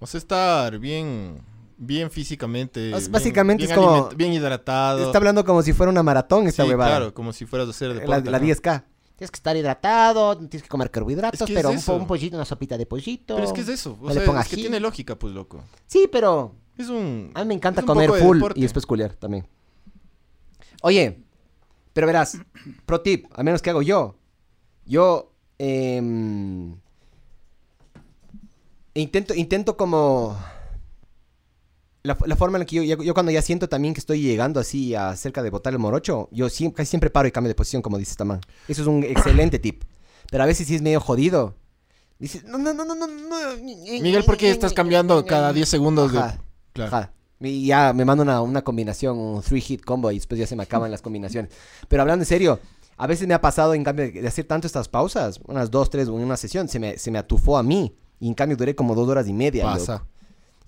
O 0.00 0.06
sea, 0.08 0.18
estar 0.18 0.76
bien, 0.80 1.38
bien 1.76 2.10
físicamente. 2.10 2.90
Básicamente 3.10 3.64
bien 3.66 3.70
es 3.70 3.76
como- 3.78 4.08
Bien 4.08 4.32
hidratado. 4.32 5.04
Está 5.04 5.18
hablando 5.18 5.44
como 5.44 5.62
si 5.62 5.72
fuera 5.72 5.90
una 5.92 6.02
maratón 6.02 6.48
esta 6.48 6.64
Sí, 6.64 6.68
huevada. 6.70 6.90
claro, 6.96 7.14
como 7.14 7.32
si 7.32 7.46
fueras 7.46 7.68
a 7.68 7.70
hacer 7.70 7.88
La, 7.88 7.94
deporte. 7.94 8.30
la 8.30 8.38
¿no? 8.40 8.44
10K. 8.44 8.84
Tienes 9.20 9.32
que 9.32 9.36
estar 9.36 9.54
hidratado, 9.54 10.34
tienes 10.38 10.62
que 10.62 10.68
comer 10.70 10.90
carbohidratos, 10.90 11.42
Es 11.42 11.46
que 11.46 11.52
es 11.52 11.58
pero 11.58 11.96
un, 11.98 12.06
pollito, 12.06 12.36
una 12.36 12.46
sopita 12.46 12.78
de 12.78 12.86
pollito. 12.86 13.34
Pero 13.34 13.46
es 13.46 13.52
que 13.52 13.60
es 13.60 13.68
eso. 13.68 13.98
O 14.00 14.10
sea, 14.10 14.24
es 14.40 14.48
que 14.48 14.56
tiene 14.56 14.80
lógica, 14.80 15.14
pues, 15.14 15.34
loco. 15.34 15.62
Sí, 15.86 16.08
pero 16.10 16.54
Es 16.78 16.88
un... 16.88 17.30
a 17.34 17.40
mí 17.40 17.48
me 17.48 17.52
encanta 17.52 17.82
comer 17.82 18.10
de 18.10 18.18
full 18.18 18.42
y 18.54 18.62
después 18.62 18.86
culiar 18.86 19.12
también. 19.16 19.46
Oye, 20.80 21.22
pero 21.92 22.06
verás, 22.06 22.38
pro 22.86 23.02
tip, 23.02 23.26
al 23.34 23.44
menos 23.44 23.60
que 23.60 23.68
hago 23.68 23.82
yo. 23.82 24.16
Yo 24.86 25.34
em, 25.58 26.74
intento, 28.94 29.34
intento 29.34 29.76
como... 29.76 30.34
La, 32.02 32.16
la 32.24 32.34
forma 32.36 32.56
en 32.56 32.60
la 32.60 32.64
que 32.66 32.76
yo, 32.76 32.82
yo, 32.82 33.02
yo 33.02 33.12
cuando 33.12 33.30
ya 33.30 33.42
siento 33.42 33.68
también 33.68 33.92
que 33.92 34.00
estoy 34.00 34.22
llegando 34.22 34.58
así 34.58 34.94
a 34.94 35.14
cerca 35.16 35.42
de 35.42 35.50
botar 35.50 35.72
el 35.74 35.78
morocho, 35.78 36.28
yo 36.32 36.46
siem- 36.46 36.72
casi 36.72 36.88
siempre 36.88 37.10
paro 37.10 37.28
y 37.28 37.30
cambio 37.30 37.48
de 37.48 37.54
posición, 37.54 37.82
como 37.82 37.98
dice 37.98 38.12
esta 38.12 38.24
man. 38.24 38.40
Eso 38.68 38.80
es 38.82 38.88
un 38.88 39.02
excelente 39.04 39.58
tip. 39.58 39.84
Pero 40.30 40.42
a 40.42 40.46
veces 40.46 40.66
sí 40.66 40.74
es 40.74 40.80
medio 40.82 41.00
jodido. 41.00 41.54
Dices, 42.18 42.44
no, 42.44 42.56
no, 42.58 42.72
no, 42.72 42.84
no, 42.84 42.94
no, 42.94 43.06
no. 43.06 43.36
Miguel, 43.62 44.24
¿por 44.24 44.36
qué 44.36 44.50
estás 44.50 44.72
cambiando 44.72 45.24
cada 45.26 45.52
10 45.52 45.68
segundos 45.68 46.12
de...? 46.12 46.18
Ajá. 46.18 46.38
Claro. 46.72 46.96
Ajá. 46.96 47.12
Y 47.40 47.66
ya 47.66 47.92
me 47.94 48.04
mando 48.04 48.22
una, 48.22 48.40
una 48.42 48.62
combinación, 48.62 49.18
un 49.18 49.42
three 49.42 49.60
hit 49.62 49.82
combo 49.82 50.10
y 50.10 50.16
después 50.16 50.38
ya 50.38 50.46
se 50.46 50.54
me 50.56 50.62
acaban 50.62 50.90
las 50.90 51.00
combinaciones. 51.02 51.50
Pero 51.88 52.02
hablando 52.02 52.22
en 52.22 52.26
serio, 52.26 52.60
a 52.98 53.06
veces 53.06 53.26
me 53.26 53.32
ha 53.34 53.40
pasado 53.40 53.72
en 53.74 53.82
cambio 53.82 54.10
de 54.12 54.26
hacer 54.28 54.44
tanto 54.44 54.66
estas 54.66 54.88
pausas, 54.88 55.40
unas 55.46 55.70
dos, 55.70 55.88
tres, 55.88 56.08
en 56.08 56.14
una 56.14 56.36
sesión, 56.36 56.68
se 56.68 56.78
me, 56.78 56.98
se 56.98 57.10
me 57.10 57.18
atufó 57.18 57.56
a 57.56 57.62
mí. 57.62 57.94
Y 58.20 58.28
en 58.28 58.34
cambio 58.34 58.56
duré 58.58 58.74
como 58.74 58.94
dos 58.94 59.08
horas 59.08 59.26
y 59.26 59.32
media. 59.32 59.64
Pasa. 59.64 59.92
loco. 59.94 60.06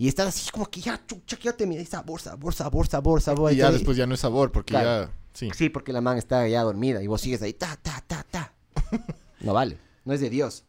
Y 0.02 0.08
estás 0.08 0.26
así 0.26 0.50
como 0.50 0.68
que 0.68 0.80
ya, 0.80 1.00
chucha, 1.06 1.36
que 1.36 1.44
ya 1.44 1.52
te 1.52 1.64
mira 1.64 1.84
sabor, 1.84 2.20
sabor, 2.20 2.52
sabor, 2.52 2.88
sabor, 2.88 3.20
sabor. 3.22 3.52
Y 3.52 3.56
ya 3.58 3.70
después 3.70 3.96
ya 3.96 4.04
no 4.04 4.14
es 4.14 4.20
sabor, 4.20 4.50
porque 4.50 4.72
Claro. 4.72 5.06
ya... 5.06 5.12
Sí. 5.32 5.48
Sí, 5.56 5.68
porque 5.68 5.92
la 5.92 6.00
man 6.00 6.18
está 6.18 6.48
ya 6.48 6.62
dormida 6.62 7.00
y 7.00 7.06
vos 7.06 7.20
sigues 7.20 7.40
ahí, 7.40 7.52
ta, 7.52 7.76
ta, 7.80 8.02
ta, 8.04 8.26
ta. 8.28 8.52
no 9.40 9.52
vale, 9.54 9.78
no 10.04 10.12
es 10.12 10.20
de 10.20 10.28
Dios. 10.28 10.64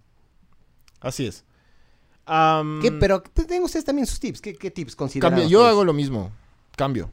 Así 0.99 1.25
es. 1.25 1.45
Am, 2.27 2.79
¿Qué? 2.79 2.91
Pero 2.91 3.23
tengan 3.23 3.63
ustedes 3.63 3.85
también 3.85 4.05
sus 4.05 4.19
tips. 4.19 4.39
¿Qué, 4.39 4.53
qué 4.53 4.69
tips 4.69 4.95
consideran? 4.95 5.31
cambia- 5.31 5.47
yo 5.49 5.61
ustedes? 5.61 5.71
hago 5.71 5.83
lo 5.83 5.93
mismo. 5.93 6.31
Cambio. 6.77 7.11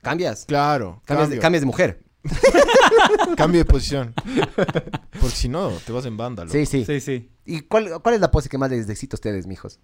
¿Cambias? 0.00 0.44
Claro. 0.46 1.02
Cambias 1.04 1.28
de, 1.28 1.40
cambio. 1.40 1.42
cambias 1.42 1.62
de 1.62 1.66
mujer. 1.66 2.04
Cambio 3.36 3.58
de 3.58 3.64
posición. 3.64 4.14
Porque 5.10 5.34
si 5.34 5.48
no, 5.48 5.70
te 5.84 5.90
vas 5.90 6.06
en 6.06 6.16
banda, 6.16 6.44
loco. 6.44 6.52
Sí, 6.56 6.66
sí. 6.66 6.84
Sí, 6.84 7.00
sí. 7.00 7.32
¿Y 7.44 7.62
cuál, 7.62 8.00
cuál 8.00 8.14
es 8.14 8.20
la 8.20 8.30
pose 8.30 8.48
que 8.48 8.58
más 8.58 8.70
les 8.70 8.88
excita 8.88 9.16
a 9.16 9.18
ustedes, 9.18 9.48
mijos? 9.48 9.80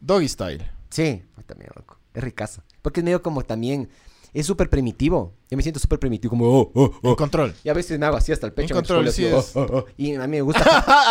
Doggy 0.00 0.28
style. 0.28 0.70
Sí, 0.90 1.22
también, 1.46 1.70
loco. 1.74 1.98
Es 2.14 2.22
ricazo. 2.22 2.62
Porque 2.82 3.00
es 3.00 3.04
medio 3.04 3.22
como 3.22 3.42
también. 3.42 3.88
Es 4.34 4.46
súper 4.46 4.68
primitivo. 4.70 5.32
Yo 5.50 5.56
me 5.56 5.62
siento 5.62 5.80
súper 5.80 5.98
primitivo, 5.98 6.30
como, 6.30 6.44
oh, 6.60 6.70
oh, 6.74 6.90
En 7.02 7.10
oh. 7.12 7.16
control. 7.16 7.54
Y 7.64 7.70
a 7.70 7.72
veces 7.72 7.98
me 7.98 8.04
hago 8.04 8.18
así 8.18 8.32
hasta 8.32 8.46
el 8.46 8.52
pecho. 8.52 8.74
En 8.74 8.80
control, 8.80 9.10
sí 9.10 9.24
así, 9.24 9.34
es. 9.34 9.56
oh, 9.56 9.60
oh, 9.62 9.76
oh. 9.78 9.84
Y 9.96 10.14
a 10.14 10.20
mí 10.20 10.28
me 10.28 10.42
gusta. 10.42 10.62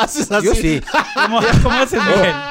Haces 0.02 0.32
así. 0.32 0.46
Yo 0.46 0.54
sí. 0.54 0.80
¿Cómo, 1.16 1.40
cómo 1.64 1.76
haces, 1.76 2.00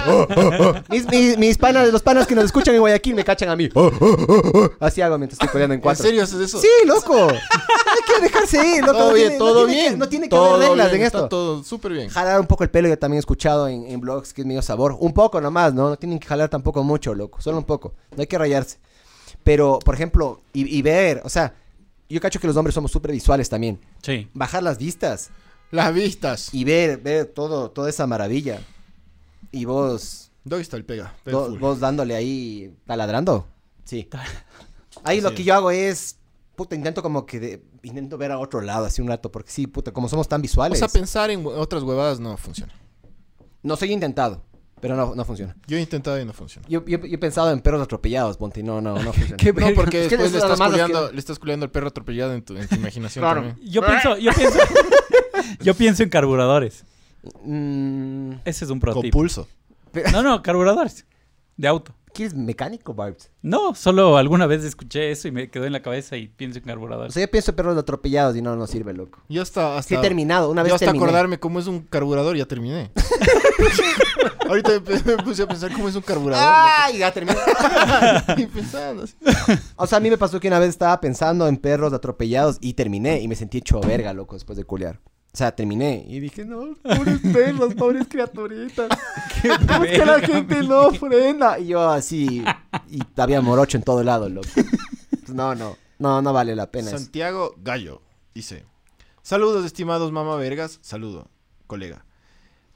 Oh, 0.09 0.27
Miguel? 0.29 0.83
Mis, 0.91 1.07
mis, 1.09 1.39
mis 1.39 1.59
panas, 1.59 1.93
los 1.93 2.03
panas 2.03 2.27
que 2.27 2.35
nos 2.35 2.45
escuchan 2.47 2.75
en 2.75 2.81
Guayaquil 2.81 3.15
me 3.15 3.25
cachan 3.25 3.49
a 3.51 3.55
mí. 3.57 3.69
Oh, 3.75 3.91
oh, 4.01 4.17
oh, 4.29 4.51
oh. 4.55 4.71
Así 4.81 5.01
hago 5.01 5.17
mientras 5.17 5.35
estoy 5.37 5.49
coleando 5.49 5.75
en 5.75 5.79
¿En 5.79 5.83
cuatro. 5.83 6.03
serio 6.05 6.25
haces 6.25 6.41
eso? 6.41 6.61
Sí, 6.61 6.67
loco. 6.87 7.29
Hay 7.29 8.15
que 8.15 8.21
dejarse 8.21 8.67
ir, 8.67 8.81
loco. 8.85 8.99
Todo 8.99 9.09
no 9.11 9.15
bien, 9.15 9.29
tiene- 9.29 9.39
todo 9.39 9.61
no 9.61 9.67
tiene 9.67 9.81
bien. 9.81 9.93
que- 9.93 9.99
no 9.99 10.09
tiene 10.09 10.25
que 10.27 10.31
Todo 10.31 10.55
haber 10.57 10.69
reglas 10.71 10.91
bien, 10.91 11.01
en 11.03 11.07
está 11.07 11.19
esto. 11.19 11.29
todo 11.29 11.63
súper 11.63 11.93
bien. 11.93 12.09
Jalar 12.09 12.41
un 12.41 12.47
poco 12.49 12.65
el 12.65 12.71
pelo, 12.71 12.89
yo 12.89 12.99
también 12.99 13.19
he 13.19 13.21
escuchado 13.21 13.69
en, 13.69 13.87
en 13.87 14.01
blogs 14.01 14.33
que 14.35 14.41
es 14.43 14.47
medio 14.47 14.61
sabor. 14.63 14.97
Un 14.99 15.13
poco 15.13 15.41
nomás, 15.41 15.73
¿no? 15.73 15.91
No 15.91 15.97
tienen 15.97 16.19
que 16.19 16.27
jalar 16.27 16.49
tampoco 16.49 16.83
mucho, 16.83 17.15
loco. 17.15 17.41
Solo 17.41 17.59
un 17.59 17.65
poco. 17.65 17.95
No 18.17 18.21
hay 18.23 18.27
que 18.27 18.37
rayarse. 18.39 18.79
Pero, 19.47 19.79
por 19.79 19.95
ejemplo, 19.95 20.43
y, 20.53 20.77
y 20.77 20.83
ver, 20.83 21.23
o 21.25 21.29
sea, 21.29 21.55
yo 22.09 22.21
cacho 22.21 22.41
que 22.41 22.49
los 22.49 22.57
hombres 22.57 22.75
somos 22.75 22.91
súper 22.91 23.13
visuales 23.13 23.49
también. 23.49 23.79
Sí. 24.03 24.29
Bajar 24.35 24.61
las 24.65 24.77
vistas 24.77 25.31
Las 25.71 25.95
vistas. 25.95 26.53
y 26.53 26.65
ver, 26.65 26.99
ver 26.99 27.27
todo, 27.27 27.71
toda 27.71 27.89
esa 27.89 28.09
maravilla. 28.09 28.59
Y 29.53 29.65
vos, 29.65 30.33
¿Dónde 30.43 30.63
está 30.63 30.77
el 30.77 30.85
pega? 30.85 31.15
Pega 31.23 31.39
vos, 31.61 31.79
dándole 31.79 32.17
ahí, 32.17 32.75
taladrando. 32.87 33.47
Sí. 33.85 34.09
Ahí 35.05 35.21
lo 35.21 35.33
que 35.33 35.45
yo 35.45 35.55
hago 35.55 35.71
es, 35.71 36.17
puta, 36.57 36.75
intento 36.75 37.01
como 37.03 37.25
que, 37.25 37.39
de- 37.39 37.63
intento 37.85 38.19
ver 38.19 38.33
a 38.33 38.39
otro 38.41 38.61
lado 38.63 38.87
así 38.87 39.01
un 39.01 39.07
rato, 39.09 39.31
porque 39.31 39.53
sí, 39.53 39.69
puta, 39.69 39.93
como 39.93 40.09
somos 40.09 40.27
tan 40.27 40.41
O 40.41 40.43
visuales. 40.43 40.79
sea, 40.81 40.89
pensar 40.89 41.31
en 41.31 41.47
otras 41.47 41.85
huevadas 41.85 42.19
no 42.19 42.37
funciona. 42.37 42.73
no 43.63 43.77
soy 43.77 43.93
intentado, 43.93 44.43
pero 44.81 44.95
no, 44.97 45.15
no 45.15 45.25
funciona. 45.25 45.57
Yo 45.67 45.77
he 45.77 45.81
intentado 45.81 46.21
y 46.21 46.25
no 46.25 46.33
funciona. 46.33 46.67
Yo, 46.69 46.85
yo, 46.85 46.99
yo 46.99 47.15
he 47.15 47.19
pensado 47.19 47.51
en 47.51 47.61
perros 47.61 47.83
atropellados, 47.83 48.37
Ponte, 48.37 48.61
y 48.61 48.63
no, 48.63 48.81
no, 48.81 48.95
no 49.03 49.13
funciona. 49.13 49.37
Qué 49.37 49.53
No, 49.53 49.69
porque 49.75 50.03
Es 50.03 50.09
que 50.09 50.17
después 50.17 50.33
le 50.33 50.39
estás, 50.39 50.59
culeando, 50.61 51.09
que- 51.09 51.15
le 51.15 51.19
estás 51.19 51.39
culeando 51.39 51.65
al 51.65 51.71
perro 51.71 51.89
atropellado 51.89 52.33
en 52.35 52.43
tu, 52.43 52.57
en 52.57 52.69
tu 52.69 52.75
imaginación 52.77 53.23
Claro. 53.23 53.43
también. 53.43 53.69
Yo 53.71 53.85
pienso, 53.85 54.17
yo 54.19 54.33
pienso, 54.33 54.59
yo 55.61 55.75
pienso 55.75 56.03
en 56.03 56.09
carburadores. 56.11 56.85
Mm, 57.45 58.33
Ese 58.45 58.65
es 58.65 58.71
un 58.71 58.81
pro 58.81 59.01
tip. 59.01 59.13
pulso. 59.13 59.49
No, 60.13 60.23
no, 60.23 60.43
carburadores 60.43 61.07
de 61.57 61.69
auto. 61.69 61.95
¿Quieres 62.13 62.35
mecánico, 62.35 62.95
Barbs? 62.95 63.31
No, 63.43 63.75
solo 63.75 64.17
alguna 64.17 64.47
vez 64.47 64.65
escuché 64.65 65.11
eso 65.11 65.29
y 65.29 65.33
me 65.33 65.51
quedó 65.51 65.67
en 65.67 65.73
la 65.73 65.83
cabeza 65.83 66.17
y 66.17 66.29
pienso 66.29 66.59
en 66.59 66.65
O 66.65 66.67
carburadores. 66.67 67.13
sea, 67.13 67.23
yo 67.27 67.31
pienso 67.31 67.51
en 67.51 67.57
perros 67.57 67.77
atropellados 67.77 68.37
y 68.37 68.43
no, 68.43 68.57
no 68.57 68.67
sirve, 68.67 68.95
loco. 68.95 69.21
Yo 69.29 69.43
hasta... 69.43 69.83
Sí 69.83 69.95
hasta 69.95 69.99
he 69.99 70.09
terminado, 70.09 70.51
una 70.51 70.63
vez 70.63 70.71
yo 70.71 70.75
hasta 70.77 70.87
terminé. 70.87 71.05
acordarme 71.05 71.39
cómo 71.39 71.59
es 71.61 71.67
un 71.67 71.81
carburador 71.81 72.35
ya 72.37 72.47
terminé. 72.47 72.91
Ahorita 74.49 74.81
me, 75.05 75.17
puse 75.19 75.43
a 75.43 75.47
pensar 75.47 75.73
cómo 75.73 75.89
es 75.89 75.97
un 75.97 76.03
carburador. 76.03 76.53
¡Ay! 76.55 76.99
Ya 76.99 77.13
terminé. 77.13 77.39
Y 78.37 78.47
pensando 78.47 79.05
así. 79.05 79.15
o 79.77 79.87
sea, 79.87 79.99
a 79.99 80.01
mí 80.01 80.11
me 80.11 80.19
pasó 80.19 80.39
que 80.41 80.49
una 80.49 80.59
vez 80.59 80.71
estaba 80.71 81.01
pensando 81.01 81.49
en 81.49 81.57
perros 81.57 81.93
atropellados 81.93 82.59
y 82.61 82.75
terminé 82.75 83.21
y 83.21 83.29
me 83.29 83.35
sentí 83.35 83.59
hecho 83.59 83.81
verga, 83.81 84.13
loco, 84.13 84.35
después 84.35 84.57
de 84.57 84.65
culear. 84.65 85.01
O 85.37 85.37
sea, 85.37 85.55
terminé 85.55 86.03
y 86.09 86.19
dije, 86.19 86.47
no, 86.47 86.75
pobres 86.83 87.21
perros, 87.33 87.75
pobres 87.75 88.07
criaturitas. 88.09 88.89
¿Cómo 89.69 89.85
es 89.85 89.99
que 89.99 90.07
la 90.07 90.21
gente 90.21 90.63
no 90.63 90.91
frena? 90.93 91.59
Y 91.59 91.67
yo 91.69 91.91
así, 91.91 92.43
y 92.89 93.03
había 93.19 93.43
morocho 93.43 93.77
en 93.77 93.83
todo 93.83 94.03
lado, 94.03 94.31
loco. 94.31 94.49
Pues 94.55 95.35
no, 95.35 95.55
no, 95.55 95.77
no, 95.99 96.23
no 96.23 96.33
vale 96.33 96.57
la 96.57 96.71
pena 96.71 96.89
eso. 96.89 96.99
Santiago 96.99 97.55
Gallo 97.59 98.01
dice: 98.35 98.65
Saludos, 99.21 99.67
estimados 99.67 100.11
mamá 100.11 100.37
vergas. 100.37 100.79
Saludo, 100.81 101.29
colega. 101.67 102.06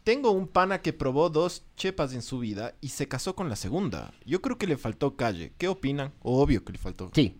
Tengo 0.05 0.31
un 0.31 0.47
pana 0.49 0.81
que 0.81 0.93
probó 0.93 1.29
dos 1.29 1.63
chepas 1.77 2.15
en 2.15 2.23
su 2.23 2.39
vida 2.39 2.75
y 2.81 2.89
se 2.89 3.07
casó 3.07 3.35
con 3.35 3.49
la 3.49 3.57
segunda. 3.57 4.13
Yo 4.25 4.41
creo 4.41 4.57
que 4.59 4.67
le 4.67 4.77
faltó 4.79 5.15
calle. 5.17 5.53
¿Qué 5.59 5.69
opinan? 5.69 6.13
Obvio 6.23 6.65
que 6.65 6.73
le 6.73 6.79
faltó. 6.79 7.11
Sí. 7.15 7.37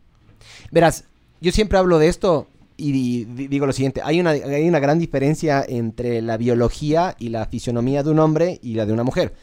Verás, 0.71 1.05
yo 1.41 1.53
siempre 1.53 1.79
hablo 1.79 1.99
de 1.99 2.09
esto 2.09 2.47
y 2.77 2.93
di- 2.93 3.25
di- 3.25 3.49
digo 3.49 3.67
lo 3.67 3.73
siguiente. 3.73 4.03
Hay 4.05 4.21
una, 4.21 4.31
hay 4.31 4.69
una 4.69 4.79
gran 4.79 4.99
diferencia 4.99 5.65
entre 5.67 6.21
la 6.23 6.37
biología 6.37 7.17
y 7.19 7.31
la 7.31 7.47
fisionomía 7.47 8.03
de 8.03 8.11
un 8.11 8.19
hombre 8.19 8.59
y 8.63 8.75
la 8.75 8.85
de 8.87 8.93
una 8.93 9.05
mujer. 9.05 9.35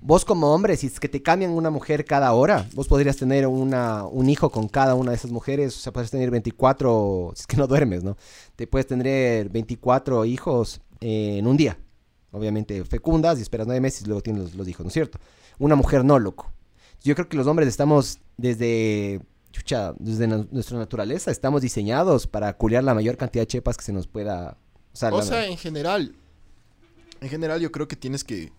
Vos 0.00 0.24
como 0.24 0.52
hombre, 0.52 0.76
si 0.76 0.88
es 0.88 1.00
que 1.00 1.08
te 1.08 1.22
cambian 1.22 1.52
una 1.52 1.70
mujer 1.70 2.04
cada 2.04 2.32
hora, 2.32 2.68
vos 2.74 2.86
podrías 2.86 3.16
tener 3.16 3.46
una, 3.46 4.04
un 4.04 4.28
hijo 4.28 4.50
con 4.50 4.68
cada 4.68 4.94
una 4.94 5.10
de 5.12 5.16
esas 5.16 5.30
mujeres. 5.30 5.76
O 5.76 5.80
sea, 5.80 5.92
puedes 5.92 6.10
tener 6.10 6.30
24, 6.30 7.32
si 7.34 7.40
es 7.40 7.46
que 7.46 7.56
no 7.56 7.66
duermes, 7.66 8.04
¿no? 8.04 8.16
Te 8.56 8.66
puedes 8.66 8.86
tener 8.86 9.48
24 9.48 10.24
hijos 10.24 10.80
eh, 11.00 11.36
en 11.38 11.46
un 11.46 11.56
día. 11.56 11.78
Obviamente 12.36 12.84
fecundas 12.84 13.38
y 13.38 13.42
esperas 13.42 13.66
nueve 13.66 13.80
meses 13.80 14.02
y 14.02 14.06
luego 14.06 14.20
tienes 14.22 14.42
los, 14.42 14.54
los 14.54 14.68
hijos, 14.68 14.84
¿no 14.84 14.88
es 14.88 14.94
cierto? 14.94 15.18
Una 15.58 15.74
mujer 15.74 16.04
no, 16.04 16.18
loco. 16.18 16.52
Yo 17.02 17.14
creo 17.14 17.28
que 17.28 17.36
los 17.36 17.46
hombres 17.46 17.68
estamos 17.68 18.18
desde, 18.36 19.20
chucha, 19.52 19.94
desde 19.98 20.26
na- 20.26 20.46
nuestra 20.50 20.78
naturaleza, 20.78 21.30
estamos 21.30 21.62
diseñados 21.62 22.26
para 22.26 22.52
culiar 22.56 22.84
la 22.84 22.94
mayor 22.94 23.16
cantidad 23.16 23.42
de 23.42 23.46
chepas 23.48 23.76
que 23.76 23.84
se 23.84 23.92
nos 23.92 24.06
pueda... 24.06 24.56
O 24.92 24.96
sea, 24.96 25.12
O 25.12 25.22
sea, 25.22 25.46
en 25.46 25.56
general, 25.58 26.14
en 27.20 27.28
general 27.28 27.60
yo 27.60 27.70
creo 27.72 27.86
que 27.88 27.96
tienes 27.96 28.24
que, 28.24 28.52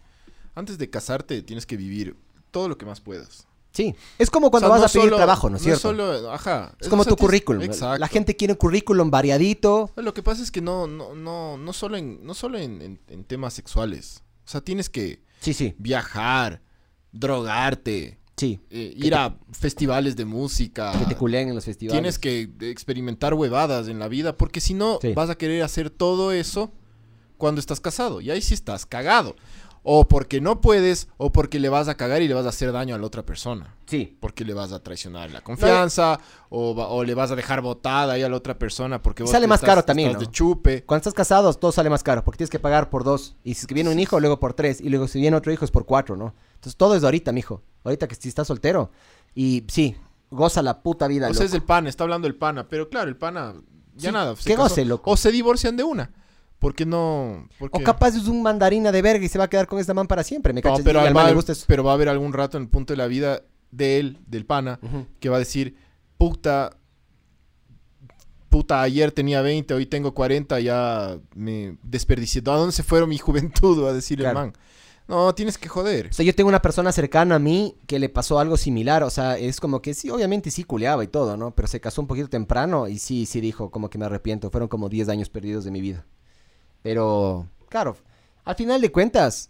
antes 0.55 0.77
de 0.77 0.89
casarte, 0.89 1.41
tienes 1.41 1.65
que 1.65 1.77
vivir 1.77 2.15
todo 2.51 2.69
lo 2.69 2.77
que 2.77 2.85
más 2.85 3.01
puedas. 3.01 3.46
Sí. 3.77 3.95
Es 4.17 4.29
como 4.29 4.49
cuando 4.51 4.67
O 4.67 4.71
sea, 4.71 4.81
vas 4.81 4.81
no 4.81 4.85
a 4.85 4.89
pedir 4.89 5.05
solo- 5.09 5.15
trabajo, 5.17 5.49
¿no 5.49 5.57
es 5.57 5.63
cierto? 5.63 5.81
solo, 5.81 6.31
ajá. 6.31 6.75
es 6.79 6.87
como 6.89 7.05
tu 7.05 7.15
currículum. 7.15 7.61
Exacto. 7.63 7.99
La 7.99 8.07
gente 8.07 8.35
quiere 8.35 8.53
un 8.53 8.57
currículum 8.57 9.09
variadito. 9.11 9.91
Lo 9.95 10.13
que 10.13 10.23
pasa 10.23 10.41
es 10.43 10.51
que 10.51 10.61
no, 10.61 10.87
no, 10.87 11.13
no, 11.15 11.57
no 11.57 11.73
solo 11.73 11.97
en, 11.97 12.25
no 12.25 12.33
solo 12.33 12.57
en, 12.57 12.81
en- 12.81 12.99
en 13.07 13.23
temas 13.23 13.53
sexuales. 13.53 14.23
O 14.45 14.49
sea, 14.49 14.61
tienes 14.61 14.89
que 14.89 15.21
Sí, 15.39 15.53
sí, 15.53 15.75
viajar, 15.77 16.61
drogarte, 17.11 18.17
sí. 18.37 18.59
eh, 18.69 18.93
ir 18.95 19.13
a 19.15 19.37
festivales 19.51 20.15
de 20.15 20.25
música. 20.25 20.93
Que 20.97 21.05
te 21.05 21.15
culeen 21.15 21.49
en 21.49 21.55
los 21.55 21.65
festivales. 21.65 21.93
Tienes 21.99 22.19
que 22.19 22.49
experimentar 22.69 23.33
huevadas 23.33 23.87
en 23.87 23.99
la 23.99 24.07
vida, 24.07 24.37
porque 24.37 24.61
si 24.61 24.73
no, 24.73 24.99
Sí. 25.01 25.13
vas 25.13 25.29
a 25.29 25.35
querer 25.35 25.63
hacer 25.63 25.89
todo 25.89 26.31
eso 26.31 26.71
cuando 27.37 27.59
estás 27.59 27.79
casado. 27.79 28.21
Y 28.21 28.31
ahí 28.31 28.41
sí 28.41 28.53
estás 28.53 28.85
cagado. 28.85 29.35
O 29.89 30.05
porque 30.05 30.41
no 30.41 30.59
puedes, 30.59 31.07
o 31.15 31.31
porque 31.31 31.61
le 31.61 31.69
vas 31.69 31.87
a 31.87 31.95
cagar 31.95 32.21
y 32.21 32.27
le 32.27 32.33
vas 32.33 32.45
a 32.45 32.49
hacer 32.49 32.73
daño 32.73 32.93
a 32.93 32.97
la 32.97 33.05
otra 33.07 33.25
persona. 33.25 33.73
Sí. 33.85 34.17
Porque 34.19 34.43
le 34.43 34.53
vas 34.53 34.73
a 34.73 34.83
traicionar 34.83 35.31
la 35.31 35.39
confianza, 35.39 36.19
o, 36.49 36.75
va- 36.75 36.89
o 36.89 37.05
le 37.05 37.13
vas 37.15 37.31
a 37.31 37.37
dejar 37.37 37.61
botada 37.61 38.11
ahí 38.13 38.21
a 38.21 38.27
la 38.27 38.35
otra 38.35 38.59
persona 38.59 39.01
porque 39.01 39.23
vos 39.23 39.31
Sale 39.31 39.47
más 39.47 39.59
estás- 39.59 39.69
caro 39.69 39.85
también, 39.85 40.09
estás 40.09 40.23
¿no? 40.23 40.27
de 40.27 40.31
chupe. 40.33 40.83
Cuando 40.83 40.99
estás 40.99 41.13
casado, 41.13 41.53
todo 41.53 41.71
sale 41.71 41.89
más 41.89 42.03
caro 42.03 42.21
porque 42.25 42.39
tienes 42.39 42.49
que 42.49 42.59
pagar 42.59 42.89
por 42.89 43.05
dos. 43.05 43.37
Y 43.45 43.53
si 43.53 43.65
viene 43.73 43.89
un 43.89 43.97
hijo, 43.97 44.19
luego 44.19 44.41
por 44.41 44.53
tres. 44.53 44.81
Y 44.81 44.89
luego 44.89 45.07
si 45.07 45.21
viene 45.21 45.37
otro 45.37 45.53
hijo 45.53 45.63
es 45.63 45.71
por 45.71 45.85
cuatro, 45.85 46.17
¿no? 46.17 46.35
Entonces 46.55 46.75
todo 46.75 46.93
es 46.95 47.01
de 47.01 47.07
ahorita, 47.07 47.31
mijo. 47.31 47.61
Ahorita 47.85 48.09
que 48.09 48.15
si 48.15 48.27
estás 48.27 48.47
soltero. 48.47 48.91
Y 49.35 49.63
sí, 49.69 49.95
goza 50.31 50.61
la 50.61 50.83
puta 50.83 51.07
vida, 51.07 51.27
O 51.29 51.33
sea, 51.33 51.43
loco. 51.43 51.45
es 51.45 51.53
el 51.53 51.63
pana, 51.63 51.87
está 51.87 52.03
hablando 52.03 52.27
el 52.27 52.35
pana. 52.35 52.67
Pero 52.67 52.89
claro, 52.89 53.07
el 53.07 53.15
pana, 53.15 53.53
ya 53.95 54.09
Sí, 54.09 54.13
nada. 54.13 54.35
casó. 54.35 54.57
goce, 54.57 54.83
loco. 54.83 55.11
O 55.11 55.15
se 55.15 55.31
divorcian 55.31 55.77
de 55.77 55.85
una. 55.85 56.11
Porque 56.59 56.85
no. 56.85 57.47
Porque... 57.59 57.79
O 57.79 57.83
capaz 57.83 58.15
es 58.15 58.27
un 58.27 58.41
mandarina 58.41 58.91
de 58.91 59.01
verga 59.01 59.23
y 59.23 59.27
se 59.29 59.37
va 59.37 59.43
a 59.45 59.49
quedar 59.49 59.67
con 59.67 59.79
esta 59.79 59.93
man 59.93 60.07
para 60.07 60.23
siempre. 60.23 60.53
¿Me 60.53 60.61
No, 60.61 60.69
cachas? 60.71 60.83
pero, 60.83 61.01
Y 61.03 61.07
al 61.07 61.15
va, 61.15 61.21
man 61.21 61.27
le 61.27 61.35
gusta 61.35 61.51
eso. 61.51 61.65
pero 61.67 61.83
va 61.83 61.91
a 61.91 61.93
haber 61.93 62.09
algún 62.09 62.33
rato 62.33 62.57
en 62.57 62.63
el 62.63 62.69
punto 62.69 62.93
de 62.93 62.97
la 62.97 63.07
vida 63.07 63.43
de 63.71 63.99
él, 63.99 64.19
del 64.25 64.45
pana, 64.45 64.79
que 65.19 65.29
va 65.29 65.35
a 65.35 65.39
decir, 65.39 65.75
puta, 66.17 66.77
puta, 68.49 68.81
ayer 68.81 69.11
tenía 69.11 69.41
20, 69.41 69.73
hoy 69.73 69.85
tengo 69.85 70.13
40, 70.13 70.59
ya 70.61 71.17
me 71.35 71.77
desperdicié. 71.83 72.41
¿A 72.45 72.51
dónde 72.55 72.71
se 72.71 72.83
fueron 72.83 73.09
mi 73.09 73.17
juventud? 73.19 73.83
Va 73.83 73.89
a 73.89 73.93
decir 73.93 74.19
Claro. 74.19 74.39
el 74.39 74.45
man. 74.47 74.53
No, 75.07 75.33
tienes 75.33 75.57
que 75.57 75.69
joder. 75.69 76.07
O 76.07 76.13
sea, 76.13 76.25
yo 76.25 76.35
tengo 76.35 76.49
una 76.49 76.61
persona 76.61 76.91
cercana 76.91 77.35
a 77.35 77.39
mí 77.39 77.77
que 77.87 77.97
le 77.97 78.09
pasó 78.09 78.39
algo 78.39 78.57
similar. 78.57 79.03
O 79.03 79.09
sea, 79.09 79.37
es 79.37 79.61
como 79.61 79.81
que 79.81 79.93
sí, 79.93 80.09
obviamente 80.09 80.51
sí 80.51 80.65
culeaba 80.65 81.01
y 81.01 81.07
todo, 81.07 81.37
¿no? 81.37 81.51
Pero 81.55 81.69
se 81.69 81.79
casó 81.79 82.01
un 82.01 82.07
poquito 82.07 82.27
temprano 82.27 82.89
y 82.89 82.97
sí, 82.97 83.25
sí 83.25 83.39
dijo 83.39 83.71
como 83.71 83.89
que 83.89 83.97
me 83.97 84.03
arrepiento. 84.05 84.49
Fueron 84.49 84.67
como 84.67 84.89
10 84.89 85.07
años 85.07 85.29
perdidos 85.29 85.63
de 85.63 85.71
mi 85.71 85.79
vida. 85.79 86.05
Pero, 86.87 87.49
claro, 87.67 87.97
al 88.45 88.55
final 88.55 88.79
de 88.79 88.93
cuentas, 88.93 89.49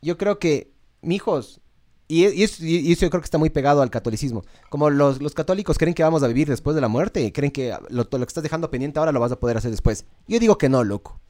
yo 0.00 0.16
creo 0.16 0.38
que, 0.38 0.72
mijos, 1.02 1.60
y, 2.08 2.24
y, 2.24 2.40
y 2.40 2.92
eso 2.92 3.02
yo 3.02 3.10
creo 3.10 3.20
que 3.20 3.26
está 3.26 3.36
muy 3.36 3.50
pegado 3.50 3.82
al 3.82 3.90
catolicismo. 3.90 4.44
Como 4.70 4.88
los, 4.88 5.20
los 5.20 5.34
católicos 5.34 5.76
creen 5.76 5.92
que 5.92 6.02
vamos 6.02 6.22
a 6.22 6.26
vivir 6.26 6.48
después 6.48 6.74
de 6.74 6.80
la 6.80 6.88
muerte, 6.88 7.30
creen 7.34 7.52
que 7.52 7.76
lo 7.90 8.08
que 8.08 8.16
estás 8.22 8.42
dejando 8.42 8.70
pendiente 8.70 8.98
ahora 8.98 9.12
lo 9.12 9.20
vas 9.20 9.30
a 9.30 9.38
poder 9.38 9.58
hacer 9.58 9.70
después. 9.70 10.06
Yo 10.26 10.38
digo 10.38 10.56
que 10.56 10.70
no, 10.70 10.84
loco. 10.84 11.20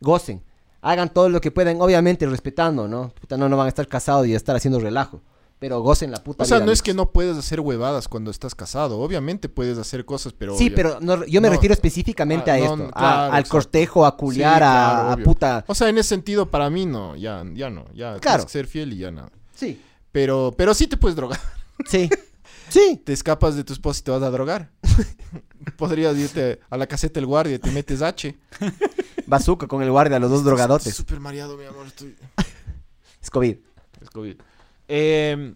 Gocen. 0.00 0.42
Hagan 0.80 1.14
todo 1.14 1.28
lo 1.28 1.40
que 1.40 1.52
puedan, 1.52 1.80
obviamente 1.80 2.26
respetando, 2.26 2.88
¿no? 2.88 3.10
Puta, 3.10 3.36
no, 3.36 3.48
no 3.48 3.56
van 3.56 3.66
a 3.66 3.68
estar 3.68 3.86
casados 3.86 4.26
y 4.26 4.34
a 4.34 4.36
estar 4.36 4.56
haciendo 4.56 4.80
relajo. 4.80 5.22
Pero 5.64 5.80
gocen 5.80 6.10
la 6.10 6.22
puta 6.22 6.42
O 6.42 6.46
sea, 6.46 6.58
vida, 6.58 6.66
no 6.66 6.72
es 6.72 6.82
que 6.82 6.92
no 6.92 7.10
puedes 7.10 7.38
hacer 7.38 7.58
huevadas 7.58 8.06
cuando 8.06 8.30
estás 8.30 8.54
casado. 8.54 9.00
Obviamente 9.00 9.48
puedes 9.48 9.78
hacer 9.78 10.04
cosas, 10.04 10.34
pero... 10.34 10.58
Sí, 10.58 10.66
obvia- 10.66 10.74
pero 10.74 10.98
no- 11.00 11.24
yo 11.24 11.40
me 11.40 11.48
No. 11.48 11.54
refiero 11.54 11.72
específicamente 11.72 12.50
Ah, 12.50 12.54
a 12.54 12.58
esto. 12.58 12.76
no, 12.76 12.84
a- 12.88 12.90
claro, 12.92 13.32
al 13.32 13.48
cortejo, 13.48 14.04
a 14.04 14.14
culiar, 14.14 14.52
Sí, 14.56 14.58
claro, 14.58 15.10
a, 15.12 15.16
puta... 15.24 15.64
O 15.66 15.74
sea, 15.74 15.88
en 15.88 15.96
ese 15.96 16.10
sentido, 16.10 16.50
para 16.50 16.68
mí 16.68 16.84
no, 16.84 17.16
ya, 17.16 17.42
ya 17.54 17.70
no. 17.70 17.86
Ya 17.94 18.18
Claro. 18.18 18.20
tienes 18.20 18.44
que 18.44 18.52
ser 18.52 18.66
fiel 18.66 18.92
y 18.92 18.98
ya 18.98 19.10
nada. 19.10 19.30
Sí, 19.54 19.80
Pero, 20.12 20.52
pero 20.54 20.74
sí 20.74 20.86
te 20.86 20.98
puedes 20.98 21.16
drogar. 21.16 21.40
sí, 21.88 22.10
sí. 22.68 23.00
Te 23.02 23.14
escapas 23.14 23.56
de 23.56 23.64
tu 23.64 23.72
esposa 23.72 24.00
y 24.00 24.02
te 24.04 24.10
vas 24.10 24.22
a 24.22 24.28
drogar. 24.30 24.70
Podrías 25.78 26.14
irte 26.18 26.60
a 26.68 26.76
la 26.76 26.86
caseta 26.86 27.20
del 27.20 27.26
guardia 27.26 27.54
y 27.56 27.58
te 27.58 27.70
metes 27.70 28.02
H. 28.02 28.36
Bazooka 29.26 29.66
con 29.66 29.82
el 29.82 29.90
guardia, 29.90 30.18
los 30.18 30.28
dos 30.28 30.40
Estoy 30.40 30.50
drogadotes. 30.50 30.94
súper 30.94 31.20
mareado, 31.20 31.56
mi 31.56 31.64
amor. 31.64 31.86
Estoy... 31.86 32.14
Es 33.22 33.30
COVID. 33.30 33.56
Es 34.02 34.10
COVID. 34.10 34.36
Eh, 34.88 35.54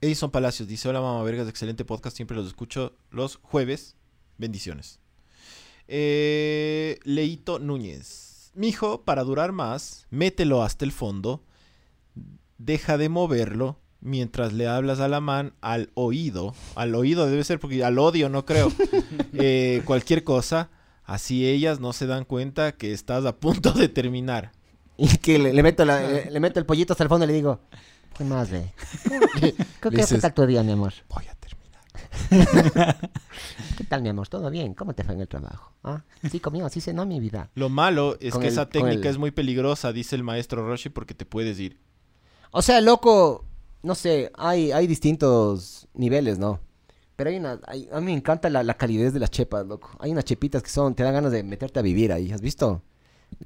Edison 0.00 0.30
Palacios 0.30 0.68
dice, 0.68 0.88
hola 0.88 1.00
mamá 1.00 1.22
vergas, 1.22 1.48
excelente 1.48 1.84
podcast, 1.84 2.16
siempre 2.16 2.36
los 2.36 2.46
escucho 2.46 2.96
los 3.10 3.36
jueves. 3.36 3.96
Bendiciones. 4.38 4.98
Eh, 5.88 6.98
Leito 7.04 7.58
Núñez. 7.58 8.52
Mijo, 8.54 9.02
para 9.02 9.24
durar 9.24 9.52
más, 9.52 10.06
mételo 10.10 10.62
hasta 10.62 10.84
el 10.84 10.92
fondo, 10.92 11.44
deja 12.58 12.96
de 12.96 13.08
moverlo 13.08 13.78
mientras 14.00 14.52
le 14.52 14.66
hablas 14.66 15.00
a 15.00 15.08
la 15.08 15.20
man 15.20 15.52
al 15.60 15.90
oído. 15.94 16.54
Al 16.74 16.94
oído 16.94 17.26
debe 17.26 17.44
ser 17.44 17.60
porque 17.60 17.84
al 17.84 17.98
odio 17.98 18.28
no 18.28 18.44
creo. 18.44 18.72
Eh, 19.32 19.82
cualquier 19.84 20.24
cosa. 20.24 20.70
Así 21.04 21.46
ellas 21.46 21.80
no 21.80 21.92
se 21.92 22.06
dan 22.06 22.24
cuenta 22.24 22.72
que 22.72 22.92
estás 22.92 23.24
a 23.24 23.36
punto 23.36 23.72
de 23.72 23.88
terminar. 23.88 24.52
Y 25.02 25.16
que 25.18 25.38
le, 25.38 25.52
le 25.54 25.62
meto 25.62 25.84
la- 25.86 26.00
le, 26.06 26.30
le 26.30 26.40
meto 26.40 26.60
el 26.60 26.66
pollito 26.66 26.92
hasta 26.92 27.02
el 27.04 27.08
fondo 27.08 27.24
y 27.24 27.28
le 27.28 27.32
digo, 27.34 27.60
¿qué 28.18 28.22
más, 28.24 28.50
ve? 28.50 28.70
¿Qué, 29.40 29.54
qué 29.80 29.88
dices- 29.90 30.20
tal 30.20 30.34
tu 30.34 30.44
día, 30.44 30.62
mi 30.62 30.72
amor? 30.72 30.92
Voy 31.08 31.24
a 31.26 31.34
terminar. 31.36 31.60
¿Qué 33.78 33.84
tal, 33.84 34.02
mi 34.02 34.10
amor? 34.10 34.28
¿Todo 34.28 34.50
bien? 34.50 34.74
¿Cómo 34.74 34.94
te 34.94 35.02
fue 35.04 35.14
en 35.14 35.20
el 35.22 35.28
trabajo? 35.28 35.72
¿Ah? 35.82 36.04
Sí, 36.30 36.38
comió, 36.40 36.68
sí 36.68 36.80
se 36.82 36.92
no 36.92 37.06
mi 37.06 37.18
vida. 37.18 37.50
Lo 37.54 37.70
malo 37.70 38.18
es 38.20 38.32
Con 38.32 38.42
que 38.42 38.48
el- 38.48 38.52
esa 38.52 38.68
técnica 38.68 39.08
el- 39.08 39.14
es 39.14 39.18
muy 39.18 39.30
peligrosa, 39.30 39.92
dice 39.92 40.16
el 40.16 40.22
maestro 40.22 40.66
Roshi, 40.66 40.90
porque 40.90 41.14
te 41.14 41.24
puedes 41.24 41.58
ir. 41.58 41.78
O 42.50 42.60
sea, 42.62 42.80
loco, 42.82 43.46
no 43.82 43.94
sé, 43.94 44.30
hay, 44.36 44.70
hay 44.72 44.86
distintos 44.86 45.88
niveles, 45.94 46.38
¿no? 46.38 46.60
Pero 47.16 47.30
hay 47.30 47.36
una, 47.36 47.58
hay- 47.66 47.88
a 47.92 48.00
mí 48.00 48.06
me 48.06 48.12
encanta 48.12 48.50
la, 48.50 48.62
la 48.62 48.74
calidez 48.74 49.14
de 49.14 49.20
las 49.20 49.30
chepas, 49.30 49.66
loco. 49.66 49.90
Hay 49.98 50.10
unas 50.10 50.24
chepitas 50.24 50.62
que 50.62 50.68
son, 50.70 50.94
te 50.94 51.02
dan 51.02 51.14
ganas 51.14 51.32
de 51.32 51.42
meterte 51.42 51.78
a 51.78 51.82
vivir 51.82 52.12
ahí, 52.12 52.32
¿has 52.32 52.40
visto? 52.42 52.82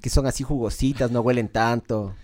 Que 0.01 0.11
son 0.11 0.27
así 0.27 0.43
jugositas, 0.45 1.11
no 1.11 1.21
huelen 1.21 1.49
tanto, 1.49 2.15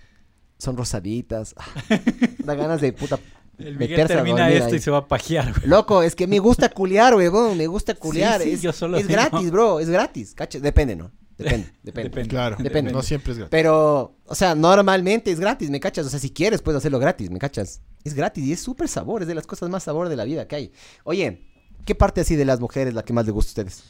son 0.57 0.77
rosaditas. 0.77 1.55
Ah, 1.57 1.99
da 2.39 2.55
ganas 2.55 2.81
de 2.81 2.93
puta 2.93 3.19
El 3.57 3.77
Miguel 3.77 4.07
termina 4.07 4.49
esto 4.49 4.69
ahí. 4.69 4.75
y 4.75 4.79
se 4.79 4.91
va 4.91 4.99
a 4.99 5.07
pajear, 5.07 5.51
güey. 5.53 5.67
Loco, 5.67 6.03
es 6.03 6.15
que 6.15 6.27
me 6.27 6.39
gusta 6.39 6.69
culiar, 6.69 7.15
huevón, 7.15 7.57
me 7.57 7.67
gusta 7.67 7.95
culiar. 7.95 8.41
sí, 8.41 8.51
es 8.51 8.61
yo 8.61 8.71
solo 8.73 8.97
es 8.97 9.07
gratis, 9.07 9.51
bro, 9.51 9.79
es 9.79 9.89
gratis. 9.89 10.33
cacha, 10.33 10.59
Depende, 10.59 10.95
¿no? 10.95 11.11
Depende, 11.37 11.71
depende. 11.83 12.09
Depende. 12.09 12.29
Claro, 12.29 12.57
Depende. 12.59 12.91
no 12.91 13.01
siempre 13.01 13.31
es 13.31 13.37
gratis. 13.39 13.51
Pero, 13.51 14.15
o 14.25 14.35
sea, 14.35 14.53
normalmente 14.53 15.31
es 15.31 15.39
gratis, 15.39 15.69
¿me 15.69 15.79
cachas? 15.79 16.05
O 16.05 16.09
sea, 16.09 16.19
si 16.19 16.29
quieres 16.31 16.61
puedes 16.61 16.77
hacerlo 16.77 16.99
gratis, 16.99 17.31
¿me 17.31 17.39
cachas? 17.39 17.81
Es 18.03 18.13
gratis 18.13 18.43
y 18.45 18.53
es 18.53 18.59
súper 18.61 18.87
sabor, 18.87 19.21
es 19.23 19.27
de 19.27 19.35
las 19.35 19.47
cosas 19.47 19.69
más 19.69 19.83
sabor 19.83 20.09
de 20.09 20.15
la 20.15 20.23
vida 20.25 20.47
que 20.47 20.55
hay. 20.55 20.71
Oye, 21.03 21.47
¿qué 21.85 21.95
parte 21.95 22.21
así 22.21 22.35
de 22.35 22.45
las 22.45 22.59
mujeres 22.59 22.93
la 22.93 23.03
que 23.03 23.13
más 23.13 23.25
les 23.25 23.33
gusta 23.33 23.61
a 23.61 23.65
ustedes? 23.65 23.83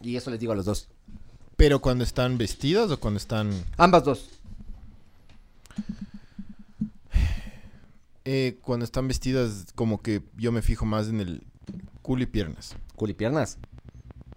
Y 0.00 0.16
eso 0.16 0.30
les 0.30 0.40
digo 0.40 0.52
a 0.52 0.56
los 0.56 0.64
dos. 0.64 0.88
Pero 1.56 1.80
cuando 1.80 2.04
están 2.04 2.38
vestidas 2.38 2.90
o 2.90 2.98
cuando 2.98 3.18
están... 3.18 3.50
Ambas 3.76 4.04
dos. 4.04 4.30
eh, 8.24 8.58
cuando 8.62 8.84
están 8.84 9.08
vestidas, 9.08 9.66
como 9.74 10.00
que 10.00 10.22
yo 10.36 10.52
me 10.52 10.62
fijo 10.62 10.84
más 10.86 11.08
en 11.08 11.20
el 11.20 11.42
culo 12.02 12.22
y 12.22 12.26
piernas. 12.26 12.76
Culipiernas. 12.96 13.58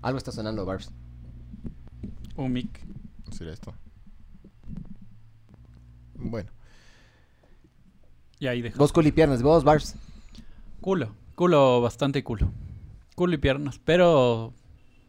Algo 0.01 0.17
está 0.17 0.31
sonando, 0.31 0.65
Barbs. 0.65 0.91
Un 2.35 2.51
mic. 2.51 2.85
¿No 3.25 3.31
¿Será 3.31 3.53
esto? 3.53 3.73
Bueno. 6.15 6.51
Y 8.39 8.47
ahí 8.47 8.61
deja. 8.61 8.77
Vos 8.77 8.91
culipiernas, 8.91 9.41
vos, 9.41 9.63
Barbs. 9.63 9.95
Culo. 10.81 11.15
Culo, 11.35 11.81
bastante 11.81 12.23
culo. 12.23 12.51
Culo 13.15 13.33
y 13.33 13.37
piernas. 13.37 13.79
Pero 13.83 14.53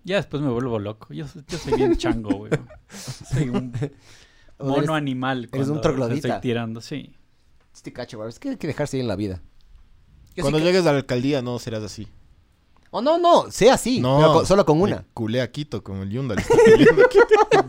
ya 0.06 0.16
después 0.16 0.42
me 0.42 0.48
vuelvo 0.48 0.78
loco. 0.78 1.12
Yo, 1.12 1.26
yo 1.48 1.58
soy 1.58 1.74
bien 1.74 1.96
chango, 1.96 2.30
güey. 2.34 2.52
Soy 2.88 3.48
un 3.50 3.72
mono 4.58 4.76
eres- 4.76 4.90
animal. 4.90 5.48
eres 5.52 5.68
un 5.68 5.80
troglodita. 5.80 6.28
Estoy 6.28 6.40
tirando, 6.40 6.80
sí. 6.80 7.14
Este 7.74 7.92
cacho, 7.92 8.18
Barbs. 8.18 8.38
Que 8.38 8.50
hay 8.50 8.56
que 8.56 8.66
dejarse 8.68 8.96
ir 8.96 9.02
en 9.02 9.08
la 9.08 9.16
vida. 9.16 9.42
Yo 10.28 10.34
sí 10.36 10.40
cuando 10.42 10.58
que- 10.58 10.64
llegues 10.64 10.86
a 10.86 10.92
la 10.92 10.98
alcaldía 10.98 11.42
no 11.42 11.58
serás 11.58 11.82
así. 11.82 12.08
Oh, 12.92 13.02
no, 13.02 13.18
no, 13.18 13.50
sea 13.50 13.74
así. 13.74 14.00
no, 14.00 14.16
pero 14.18 14.32
con- 14.32 14.46
solo 14.46 14.64
con 14.64 14.80
una. 14.80 15.04
Culé 15.12 15.42
a 15.42 15.50
Quito 15.50 15.82
como 15.82 16.04
el 16.04 16.10
Yunda. 16.10 16.34
le 16.36 16.40
está 16.40 16.54
peleando 16.64 17.02
aquí. 17.04 17.18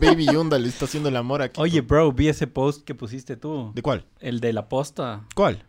Baby 0.00 0.26
Yunda 0.32 0.58
le 0.58 0.68
está 0.68 0.84
haciendo 0.86 1.08
el 1.08 1.16
amor 1.16 1.42
a 1.42 1.48
Quito. 1.48 1.60
Oye, 1.62 1.80
bro, 1.82 2.12
vi 2.12 2.28
ese 2.28 2.46
post 2.46 2.84
que 2.84 2.94
pusiste 2.94 3.36
tú. 3.36 3.72
¿De 3.74 3.82
cuál? 3.82 4.06
El 4.20 4.40
de 4.40 4.52
la 4.54 4.68
posta. 4.68 5.26
¿Cuál? 5.34 5.66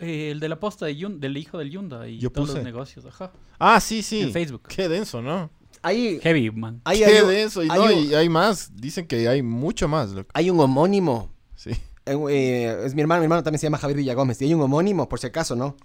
Eh, 0.00 0.30
el 0.30 0.40
de 0.40 0.48
la 0.48 0.60
posta 0.60 0.86
de 0.86 0.96
Yun- 0.96 1.18
del 1.18 1.36
hijo 1.36 1.56
del 1.58 1.70
Yunda 1.70 2.06
y 2.06 2.18
Yo 2.18 2.30
todos 2.30 2.48
puse. 2.48 2.58
los 2.58 2.64
negocios. 2.64 3.06
Ajá. 3.06 3.32
Ah, 3.58 3.80
sí, 3.80 4.02
sí. 4.02 4.20
En 4.22 4.32
Facebook. 4.32 4.64
Qué 4.68 4.88
denso, 4.88 5.22
¿no? 5.22 5.50
Ahí, 5.82 6.18
Heavy, 6.22 6.50
man. 6.50 6.80
ahí 6.84 6.98
Qué 6.98 7.04
hay, 7.06 7.22
un- 7.22 7.28
denso. 7.30 7.62
Y, 7.62 7.68
hay 7.70 7.78
no, 7.78 7.84
un- 7.86 8.10
y 8.10 8.14
hay 8.14 8.28
más. 8.28 8.72
Dicen 8.76 9.06
que 9.06 9.28
hay 9.28 9.42
mucho 9.42 9.88
más. 9.88 10.10
loco. 10.10 10.28
hay 10.34 10.50
un 10.50 10.60
homónimo 10.60 11.30
Sí. 11.54 11.70
Eh, 12.04 12.14
eh, 12.30 12.82
es 12.84 12.94
mi 12.94 13.00
hermano, 13.00 13.20
mi 13.20 13.24
hermano 13.24 13.42
también 13.42 13.58
se 13.58 13.66
llama 13.66 13.78
Javier 13.78 13.96
Villagómez. 13.98 14.40
Y 14.42 14.44
hay 14.44 14.54
un 14.54 14.60
homónimo, 14.60 15.08
por 15.08 15.18
si 15.18 15.26
acaso, 15.26 15.56
¿no? 15.56 15.76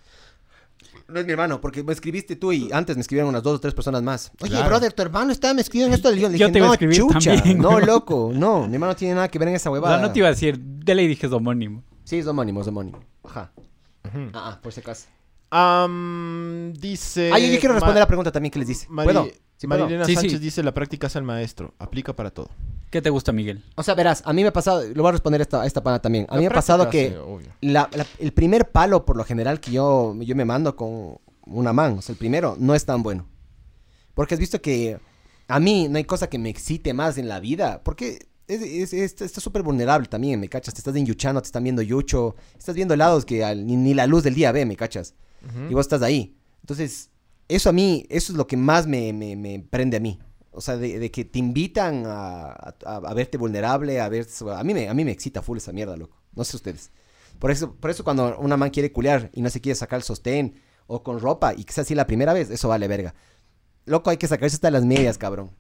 No 1.08 1.20
es 1.20 1.26
mi 1.26 1.32
hermano, 1.32 1.60
porque 1.60 1.84
me 1.84 1.92
escribiste 1.94 2.36
tú 2.36 2.52
y 2.52 2.70
antes 2.72 2.96
me 2.96 3.02
escribieron 3.02 3.30
unas 3.30 3.44
dos 3.44 3.56
o 3.56 3.60
tres 3.60 3.74
personas 3.74 4.02
más. 4.04 4.32
Oye, 4.42 4.52
Claro. 4.52 4.68
brother, 4.70 4.94
tu 4.94 5.02
hermano 5.02 5.32
está, 5.32 5.54
me 5.54 5.62
escribió 5.62 5.88
en 5.88 5.94
esto 5.94 6.10
del 6.10 6.20
guion. 6.20 6.32
Le 6.32 6.38
Yo 6.38 6.46
dije, 6.48 6.54
te 6.54 6.60
iba 6.60 6.68
a 6.68 6.70
no, 6.70 6.74
escribir 6.74 6.98
chucha, 6.98 7.36
también, 7.36 7.58
no, 7.60 7.72
güey. 7.72 7.86
loco, 7.86 8.32
no. 8.34 8.68
Mi 8.68 8.74
hermano 8.76 8.96
tiene 8.96 9.16
nada 9.16 9.28
que 9.30 9.38
ver 9.40 9.48
en 9.50 9.56
esa 9.56 9.70
O 9.70 9.74
huevada. 9.74 9.98
sea, 9.98 10.08
no 10.08 10.14
te 10.14 10.20
iba 10.20 10.28
a 10.28 10.32
decir, 10.32 10.58
de 10.60 10.96
ley 10.96 11.08
dije 11.08 11.28
es 11.28 11.34
homónimo. 11.34 11.84
Sí, 12.04 12.18
es 12.18 12.28
homónimo, 12.28 12.62
es 12.62 12.68
homónimo. 12.68 13.00
Ajá. 13.24 13.52
Ah, 14.04 14.52
ah, 14.54 14.60
por 14.62 14.72
si 14.74 14.80
acaso. 14.82 15.08
Am, 15.50 16.74
dice. 16.74 17.30
ah, 17.34 17.40
yo, 17.40 17.48
yo 17.48 17.60
quiero 17.60 17.74
responder 17.74 17.96
Ma- 17.96 18.00
la 18.02 18.08
pregunta 18.08 18.32
también 18.32 18.52
que 18.52 18.60
les 18.60 18.68
dice. 18.68 18.88
Mari- 18.90 19.06
¿Puedo? 19.06 19.28
¿Sí 19.58 19.68
puedo? 19.68 19.82
Marilena 19.82 20.06
Sí, 20.06 20.16
Sánchez 20.16 20.34
sí. 20.34 20.40
dice: 20.40 20.64
La 20.64 20.74
práctica 20.74 21.08
es 21.08 21.16
el 21.16 21.24
maestro. 21.24 21.74
Aplica 21.80 22.16
para 22.16 22.32
todo. 22.32 22.50
¿Qué 22.90 23.02
te 23.02 23.10
gusta, 23.10 23.32
Miguel? 23.32 23.64
O 23.76 23.84
sea, 23.84 23.94
verás, 23.96 24.22
a 24.26 24.34
mí 24.34 24.42
me 24.42 24.50
ha 24.50 24.54
pasado, 24.54 24.82
lo 24.94 25.02
voy 25.04 25.10
a 25.10 25.12
responder 25.14 25.40
a 25.40 25.44
esta, 25.44 25.62
a 25.62 25.66
esta 25.66 25.82
pana 25.84 26.00
también. 26.02 26.26
A 26.30 26.34
La 26.36 26.38
mí 26.40 26.44
me 26.46 26.48
ha 26.52 26.54
pasado 26.56 26.90
que 26.90 27.10
sí, 27.10 27.16
obvio. 27.16 27.48
la- 27.62 27.90
la- 27.94 28.06
el 28.20 28.34
primer 28.34 28.70
palo, 28.72 29.06
por 29.06 29.16
lo 29.18 29.24
general, 29.24 29.60
que 29.60 29.72
yo, 29.72 30.16
yo 30.20 30.36
me 30.36 30.46
mando 30.46 30.76
con 30.76 31.18
una 31.46 31.72
man, 31.74 31.98
o 32.00 32.02
sea, 32.02 32.14
el 32.14 32.20
primero, 32.20 32.56
no 32.60 32.76
es 32.76 32.86
tan 32.86 33.02
bueno. 33.04 33.28
Porque 34.14 34.34
has 34.34 34.40
visto 34.40 34.62
que 34.62 35.00
a 35.48 35.60
mí 35.60 35.88
no 35.90 35.98
hay 35.98 36.04
cosa 36.06 36.28
que 36.30 36.38
me 36.38 36.50
excite 36.50 36.94
más 36.94 37.18
en 37.18 37.30
la 37.30 37.40
vida. 37.40 37.82
Porque 37.84 38.28
es- 38.52 38.62
es- 38.62 38.94
es- 38.94 39.22
estás 39.22 39.44
súper 39.44 39.62
vulnerable 39.64 40.08
también, 40.08 40.40
¿me 40.40 40.48
cachas? 40.50 40.74
Te 40.74 40.80
estás 40.80 40.96
enyuchando, 40.96 41.42
te 41.42 41.46
están 41.48 41.64
viendo 41.64 41.82
yucho, 41.82 42.36
estás 42.58 42.76
viendo 42.76 42.96
lados 42.96 43.26
que 43.26 43.44
al- 43.44 43.66
ni, 43.66 43.76
ni 43.78 43.94
la 43.94 44.08
luz 44.08 44.24
del 44.24 44.34
día 44.36 44.52
ve, 44.52 44.66
¿me 44.66 44.76
cachas? 44.76 45.14
Y 45.70 45.74
vos 45.74 45.86
estás 45.86 46.02
ahí. 46.02 46.36
Entonces, 46.62 47.10
eso 47.48 47.70
a 47.70 47.74
mí, 47.74 48.06
eso 48.10 48.32
es 48.34 48.38
lo 48.38 48.48
que 48.48 48.58
más 48.58 48.88
me, 48.88 49.12
me, 49.14 49.36
me 49.36 49.60
prende 49.60 49.98
a 49.98 50.00
mí. 50.00 50.20
O 50.52 50.62
sea, 50.62 50.76
de, 50.78 51.00
de 51.00 51.10
que 51.12 51.24
te 51.26 51.40
invitan 51.40 52.04
a, 52.06 52.48
a- 52.86 53.02
a 53.06 53.14
verte 53.14 53.38
vulnerable, 53.38 54.00
a 54.02 54.10
ver... 54.10 54.28
A 54.56 54.64
mí, 54.64 54.74
me, 54.74 54.90
a 54.90 54.94
mí 54.94 55.06
me 55.06 55.12
excita 55.12 55.42
full 55.42 55.58
esa 55.58 55.72
mierda, 55.72 55.96
loco. 55.98 56.18
No 56.36 56.44
sé 56.44 56.58
ustedes. 56.58 56.92
Por 57.40 57.50
eso, 57.52 57.74
por 57.76 57.90
eso 57.90 58.04
cuando 58.04 58.38
una 58.38 58.58
man 58.58 58.70
quiere 58.70 58.92
culear 58.92 59.32
y 59.34 59.42
no 59.42 59.50
se 59.50 59.62
quiere 59.62 59.76
sacar 59.76 59.98
el 59.98 60.04
sostén 60.04 60.56
o 60.88 61.02
con 61.04 61.20
ropa 61.20 61.54
y 61.56 61.64
que 61.64 61.74
sea 61.74 61.84
así 61.84 61.96
la 61.96 62.06
primera 62.06 62.34
vez, 62.34 62.50
eso 62.52 62.68
vale 62.68 62.88
verga. 62.88 63.16
Loco, 63.86 64.10
hay 64.12 64.18
que 64.18 64.28
sacarse 64.28 64.56
hasta 64.56 64.70
las 64.70 64.86
medias, 64.86 65.18
cabrón. 65.18 65.52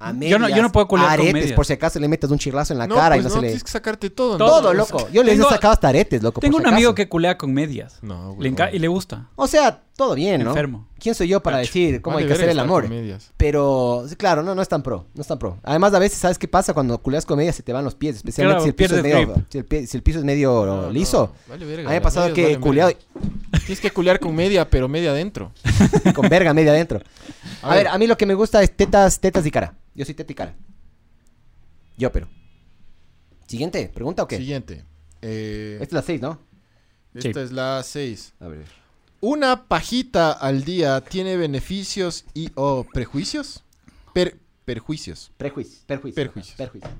A 0.00 0.12
Yo 0.12 0.16
no- 0.18 0.24
yo 0.28 0.38
no 0.38 0.48
medias, 0.56 0.72
puedo 0.72 0.88
culear 0.88 1.10
con 1.10 1.14
aretes, 1.20 1.32
medias. 1.34 1.52
por 1.56 1.64
si 1.66 1.72
acaso 1.72 1.98
le 2.00 2.08
metes 2.08 2.28
un 2.28 2.36
chirlazo 2.38 2.72
en 2.74 2.78
la 2.80 2.86
no, 2.86 2.96
cara 2.96 3.14
pues 3.14 3.20
y 3.20 3.22
no, 3.22 3.28
no, 3.28 3.34
se 3.36 3.40
le... 3.40 3.46
tienes 3.48 3.64
que 3.64 3.70
sacarte 3.70 4.10
todo. 4.10 4.32
¿no? 4.38 4.44
Todo, 4.44 4.60
Todo. 4.62 4.74
loco. 4.74 5.08
Yo 5.12 5.22
les 5.22 5.38
he 5.38 5.42
sacado 5.42 5.72
hasta 5.72 5.88
aretes, 5.88 6.22
loco. 6.22 6.40
por 6.40 6.42
Tengo 6.42 6.58
si 6.58 6.62
un 6.62 6.66
amigo 6.72 6.90
acaso. 6.90 6.94
que 6.96 7.08
culea 7.08 7.38
con 7.38 7.54
medias. 7.54 7.98
No, 8.02 8.36
Le 8.38 8.52
enca- 8.52 8.70
y 8.72 8.80
le 8.80 8.88
gusta. 8.88 9.28
O 9.36 9.46
sea, 9.46 9.82
todo 9.96 10.14
bien, 10.16 10.42
¿no? 10.42 10.50
Enfermo. 10.50 10.88
¿Quién 10.98 11.14
soy 11.14 11.28
yo 11.28 11.40
para 11.42 11.58
Cacho. 11.58 11.66
decir 11.68 12.02
cómo 12.02 12.14
Vale 12.14 12.24
hay 12.24 12.28
que 12.28 12.34
hacer 12.34 12.48
el 12.48 12.58
amor? 12.58 12.82
con 12.84 12.90
medias. 12.90 13.30
Pero, 13.36 14.04
claro, 14.18 14.42
no, 14.42 14.54
no 14.54 14.62
es 14.62 14.68
tan 14.68 14.82
pro, 14.82 15.06
no 15.14 15.20
es 15.22 15.26
tan 15.28 15.38
pro. 15.38 15.58
Además, 15.62 15.94
a 15.94 15.98
veces, 16.00 16.18
¿sabes 16.18 16.38
qué 16.38 16.48
pasa? 16.48 16.74
Cuando 16.74 16.98
culeas 16.98 17.24
con 17.24 17.38
medias 17.38 17.54
se 17.54 17.62
te 17.62 17.72
van 17.72 17.84
los 17.84 17.94
pies, 17.94 18.16
especialmente 18.16 18.56
Claro, 18.56 18.64
si, 18.64 18.68
el 18.70 18.74
piso 18.74 18.96
es 18.96 19.02
medio, 19.02 19.34
si, 19.48 19.58
el 19.58 19.68
pie- 19.68 19.86
si 19.86 19.96
el 19.96 20.02
piso 20.02 20.18
es 20.18 20.24
medio 20.24 20.66
No, 20.66 20.82
no, 20.82 20.90
liso. 20.90 21.32
vale 21.48 21.64
verga, 21.64 21.82
a 21.82 21.84
mí 21.84 21.90
me 21.90 21.96
ha 21.96 22.02
pasado 22.02 22.28
medias 22.28 22.48
que 22.48 22.58
culeado 22.60 22.90
verga. 22.90 23.60
Tienes 23.64 23.80
que 23.80 23.90
culear 23.92 24.18
con 24.18 24.34
media, 24.34 24.68
pero 24.68 24.88
media 24.88 25.12
adentro. 25.12 25.52
con 26.14 26.28
verga 26.28 26.52
media 26.52 26.72
adentro. 26.72 27.00
A, 27.62 27.74
ver. 27.74 27.86
a 27.88 27.96
mí 27.96 28.06
lo 28.06 28.16
que 28.18 28.26
me 28.26 28.34
gusta 28.34 28.62
es 28.62 28.76
tetas, 28.76 29.20
tetas 29.20 29.46
y 29.46 29.50
cara. 29.50 29.74
Yo 29.94 30.04
soy 30.04 30.14
teta 30.14 30.32
y 30.32 30.34
cara. 30.34 30.54
Yo, 31.96 32.10
pero. 32.12 32.28
Siguiente, 33.46 33.90
¿pregunta 33.94 34.22
o 34.22 34.28
qué? 34.28 34.36
Siguiente. 34.38 34.84
Eh, 35.22 35.74
Esta 35.80 35.84
es 35.84 35.92
la 35.92 36.02
6, 36.02 36.20
¿no? 36.20 36.38
esta 37.14 37.32
Sí. 37.40 37.44
es 37.44 37.52
la 37.52 37.82
6. 37.82 38.34
A 38.40 38.48
ver. 38.48 38.64
¿Una 39.20 39.64
pajita 39.68 40.32
al 40.32 40.64
día 40.64 41.00
tiene 41.00 41.36
beneficios 41.36 42.24
y 42.34 42.50
o 42.56 42.84
prejuicios? 42.92 43.62
Per- 44.12 44.38
perjuicios. 44.64 45.30
Prejuicio, 45.36 45.78
perjuicio. 45.86 46.16
Perjuicios. 46.16 46.56
Perjuicio. 46.56 46.90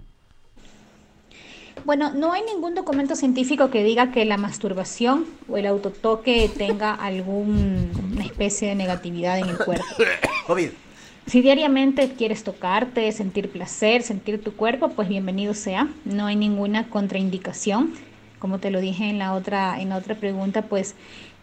Bueno, 1.84 2.12
no 2.14 2.32
hay 2.32 2.42
ningún 2.42 2.74
documento 2.74 3.14
científico 3.16 3.70
que 3.70 3.82
diga 3.84 4.10
que 4.12 4.24
la 4.24 4.36
masturbación 4.38 5.26
o 5.48 5.56
el 5.58 5.66
autotoque 5.66 6.50
tenga 6.56 6.94
alguna 6.94 8.24
especie 8.24 8.68
de 8.68 8.74
negatividad 8.74 9.38
en 9.38 9.48
el 9.50 9.58
cuerpo. 9.58 9.84
Si 11.26 11.40
diariamente 11.40 12.12
quieres 12.12 12.44
tocarte, 12.44 13.10
sentir 13.12 13.50
placer, 13.50 14.02
sentir 14.02 14.42
tu 14.42 14.54
cuerpo, 14.54 14.90
pues 14.90 15.08
bienvenido 15.08 15.54
sea. 15.54 15.88
No 16.04 16.26
hay 16.26 16.36
ninguna 16.36 16.90
contraindicación. 16.90 17.94
Como 18.38 18.58
te 18.58 18.70
lo 18.70 18.80
dije 18.80 19.08
en 19.08 19.18
la 19.18 19.32
otra, 19.32 19.80
en 19.80 19.92
otra 19.92 20.16
pregunta, 20.16 20.62
pues 20.62 20.94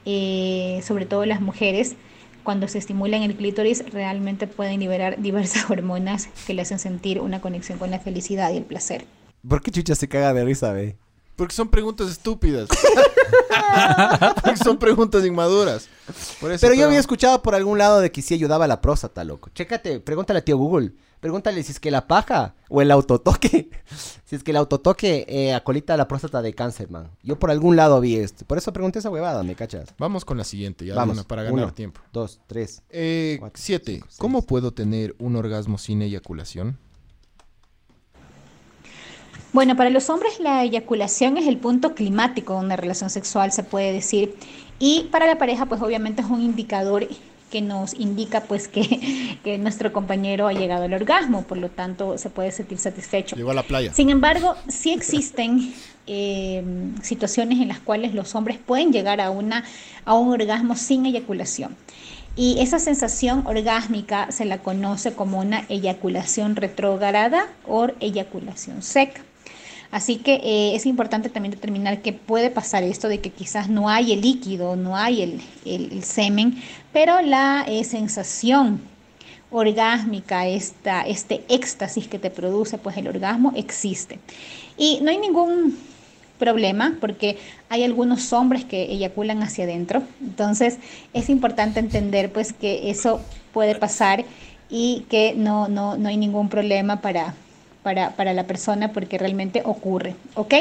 eh, 0.06 0.82
sobre 0.84 1.08
todo 1.08 1.26
las 1.26 1.42
mujeres, 1.42 1.96
cuando 2.44 2.68
se 2.68 2.78
estimulan 2.78 3.24
el 3.24 3.36
clítoris, 3.36 3.84
realmente 3.92 4.46
pueden 4.46 4.80
liberar 4.80 5.20
diversas 5.20 5.68
hormonas 5.72 6.28
que 6.46 6.54
le 6.54 6.62
hacen 6.62 6.78
sentir 6.78 7.20
una 7.20 7.42
conexión 7.42 7.80
con 7.80 7.90
la 7.90 8.00
felicidad 8.00 8.54
y 8.54 8.58
el 8.58 8.64
placer. 8.64 9.06
¿Por 9.48 9.64
qué 9.64 9.72
chucha 9.72 9.96
se 9.96 10.08
caga 10.08 10.36
de 10.36 10.46
risa, 10.46 10.72
ve? 10.74 10.96
Porque 11.36 11.56
son 11.56 11.70
preguntas 11.70 12.10
estúpidas. 12.10 12.70
Porque 14.44 14.58
son 14.58 14.78
preguntas 14.78 15.26
inmaduras. 15.26 15.88
Por 16.40 16.52
eso, 16.52 16.62
Pero 16.62 16.74
yo 16.76 16.86
había 16.86 17.00
escuchado 17.00 17.42
por 17.42 17.56
algún 17.56 17.78
lado 17.78 18.00
de 18.00 18.12
que 18.12 18.22
sí 18.22 18.34
ayudaba 18.34 18.66
a 18.66 18.68
la 18.68 18.82
próstata, 18.82 19.24
loco. 19.24 19.50
Chécate, 19.54 20.00
pregúntale 20.00 20.40
a 20.40 20.46
tío 20.46 20.58
Google. 20.58 20.92
Pregúntale 21.20 21.62
si 21.62 21.72
es 21.72 21.80
que 21.80 21.92
la 21.92 22.08
paja 22.08 22.56
o 22.68 22.82
el 22.82 22.90
autotoque, 22.90 23.70
si 24.26 24.36
es 24.36 24.44
que 24.44 24.50
el 24.52 24.58
autotoque 24.58 25.26
eh, 25.30 25.54
acolita 25.54 25.96
la 25.96 26.08
próstata 26.08 26.42
de 26.42 26.54
cáncer, 26.56 26.90
man. 26.90 27.12
Yo 27.22 27.38
por 27.38 27.52
algún 27.52 27.76
lado 27.76 28.02
vi 28.02 28.16
esto. 28.16 28.44
Por 28.46 28.58
eso 28.58 28.74
pregunté 28.74 28.98
esa 29.00 29.12
huevada, 29.12 29.44
¿me 29.44 29.56
cachas? 29.56 29.94
Vamos 30.00 30.26
con 30.26 30.38
la 30.40 30.44
siguiente, 30.44 30.84
ya 30.84 30.96
Vamos, 30.96 31.14
una 31.18 31.24
para 31.24 31.44
ganar 31.44 31.66
uno. 31.66 31.74
tiempo. 31.76 32.02
Dos, 32.12 32.40
tres. 32.48 32.82
Eh, 32.90 33.38
Cuatro, 33.40 33.62
siete. 33.62 33.94
cinco. 33.98 34.08
¿Cómo 34.18 34.42
puedo 34.42 34.72
tener 34.72 35.16
un 35.20 35.36
orgasmo 35.36 35.78
sin 35.78 36.02
eyaculación? 36.02 36.80
Bueno, 39.54 39.76
para 39.76 39.89
los 39.89 40.10
hombres 40.10 40.39
la 40.39 40.64
eyaculación 40.64 41.38
es 41.38 41.47
el 41.47 41.58
punto 41.58 41.93
climático 41.93 42.54
de 42.54 42.60
una 42.62 42.78
relación 42.78 43.10
sexual, 43.10 43.52
se 43.52 43.64
puede 43.64 43.91
decir. 43.91 44.36
Y 44.80 45.10
para 45.12 45.28
la 45.28 45.38
pareja, 45.38 45.66
pues 45.66 45.82
obviamente 45.82 46.22
es 46.22 46.30
un 46.30 46.41
indicador 46.41 47.08
que 47.52 47.62
nos 47.62 47.93
indica 47.93 48.41
pues 48.41 48.70
que, 48.70 49.38
que 49.43 49.58
nuestro 49.58 49.91
compañero 49.91 50.47
ha 50.47 50.54
llegado 50.54 50.86
al 50.86 50.93
orgasmo, 50.93 51.43
por 51.43 51.58
lo 51.58 51.70
tanto 51.70 52.18
se 52.18 52.30
puede 52.30 52.52
sentir 52.54 52.78
satisfecho. 52.78 53.36
Llegó 53.36 53.52
a 53.52 53.56
la 53.56 53.64
playa. 53.64 53.93
Sin 53.93 54.10
embargo, 54.10 54.56
sí 54.70 54.93
existen 54.93 55.74
eh, 56.08 56.64
situaciones 57.04 57.60
en 57.60 57.68
las 57.68 57.80
cuales 57.80 58.14
los 58.14 58.34
hombres 58.36 58.58
pueden 58.58 58.93
llegar 58.93 59.20
a, 59.20 59.32
una, 59.32 59.66
a 60.06 60.16
un 60.16 60.32
orgasmo 60.32 60.78
sin 60.78 61.06
eyaculación. 61.06 61.76
Y 62.38 62.62
esa 62.62 62.80
sensación 62.80 63.45
orgásmica 63.45 64.32
se 64.32 64.45
la 64.45 64.60
conoce 64.60 65.14
como 65.14 65.39
una 65.39 65.66
eyaculación 65.68 66.56
retrógrada 66.56 67.47
o 67.68 67.89
eyaculación 67.99 68.82
seca. 68.82 69.22
Así 69.92 70.16
que 70.16 70.36
eh, 70.36 70.76
es 70.76 70.86
importante 70.86 71.30
también 71.30 71.52
determinar 71.52 72.02
que 72.02 72.14
puede 72.14 72.50
pasar 72.50 72.84
esto 72.84 73.10
de 73.10 73.20
que 73.20 73.30
quizás 73.30 73.70
no 73.70 73.89
hay 73.89 74.14
el 74.14 74.22
líquido, 74.22 74.76
no 74.78 74.96
hay 74.96 75.42
el, 75.66 76.04
semen, 76.04 76.62
pero 76.94 77.22
la 77.22 77.66
eh, 77.68 77.84
sensación 77.84 78.82
orgásmica, 79.52 80.48
esta, 80.48 81.02
este 81.02 81.44
éxtasis 81.50 82.08
que 82.08 82.20
te 82.20 82.30
produce 82.30 82.78
pues 82.78 82.96
el 82.96 83.08
orgasmo 83.08 83.52
existe. 83.56 84.20
Y 84.78 85.00
no 85.02 85.12
hay 85.12 85.18
ningún 85.18 85.78
problema 86.39 86.98
porque 87.00 87.38
hay 87.70 87.84
algunos 87.84 88.34
hombres 88.34 88.66
que 88.66 88.84
eyaculan 88.92 89.44
hacia 89.44 89.66
adentro. 89.66 90.02
Entonces 90.22 90.78
es 91.14 91.30
importante 91.30 91.80
entender 91.80 92.32
pues 92.32 92.54
que 92.54 92.89
eso 92.89 93.22
puede 93.54 93.76
pasar 93.76 94.26
y 94.70 95.06
que 95.10 95.34
no, 95.36 95.68
no, 95.68 95.98
no 95.98 96.10
hay 96.10 96.18
ningún 96.18 96.48
problema 96.50 97.02
para, 97.02 97.36
para, 97.84 98.12
para 98.16 98.34
la 98.34 98.46
persona 98.48 98.92
porque 98.92 99.18
realmente 99.18 99.62
ocurre. 99.66 100.16
¿Ok? 100.36 100.54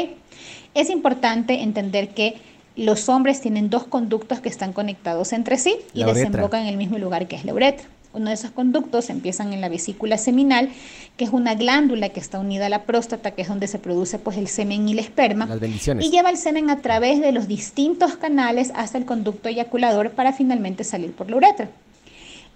Es 0.73 0.89
importante 0.89 1.61
entender 1.61 2.09
que 2.09 2.35
los 2.75 3.09
hombres 3.09 3.41
tienen 3.41 3.69
dos 3.69 3.83
conductos 3.83 4.39
que 4.39 4.49
están 4.49 4.73
conectados 4.73 5.33
entre 5.33 5.57
sí 5.57 5.75
y 5.93 6.03
desembocan 6.03 6.61
en 6.61 6.67
el 6.67 6.77
mismo 6.77 6.97
lugar 6.97 7.27
que 7.27 7.35
es 7.35 7.45
la 7.45 7.53
uretra. 7.53 7.85
Uno 8.13 8.27
de 8.27 8.33
esos 8.33 8.51
conductos 8.51 9.09
empiezan 9.09 9.53
en 9.53 9.61
la 9.61 9.69
vesícula 9.69 10.17
seminal, 10.17 10.69
que 11.15 11.23
es 11.23 11.31
una 11.31 11.55
glándula 11.55 12.09
que 12.09 12.19
está 12.19 12.39
unida 12.39 12.65
a 12.65 12.69
la 12.69 12.83
próstata, 12.83 13.31
que 13.31 13.41
es 13.41 13.47
donde 13.47 13.67
se 13.67 13.79
produce 13.79 14.19
pues 14.19 14.37
el 14.37 14.49
semen 14.49 14.87
y 14.89 14.93
el 14.93 14.99
esperma. 14.99 15.45
Las 15.45 15.61
bendiciones. 15.61 16.05
Y 16.05 16.11
lleva 16.11 16.29
el 16.29 16.35
semen 16.35 16.69
a 16.69 16.81
través 16.81 17.21
de 17.21 17.31
los 17.31 17.47
distintos 17.47 18.17
canales 18.17 18.73
hasta 18.75 18.97
el 18.97 19.05
conducto 19.05 19.47
eyaculador 19.47 20.11
para 20.11 20.33
finalmente 20.33 20.83
salir 20.83 21.13
por 21.13 21.29
la 21.29 21.37
uretra. 21.37 21.69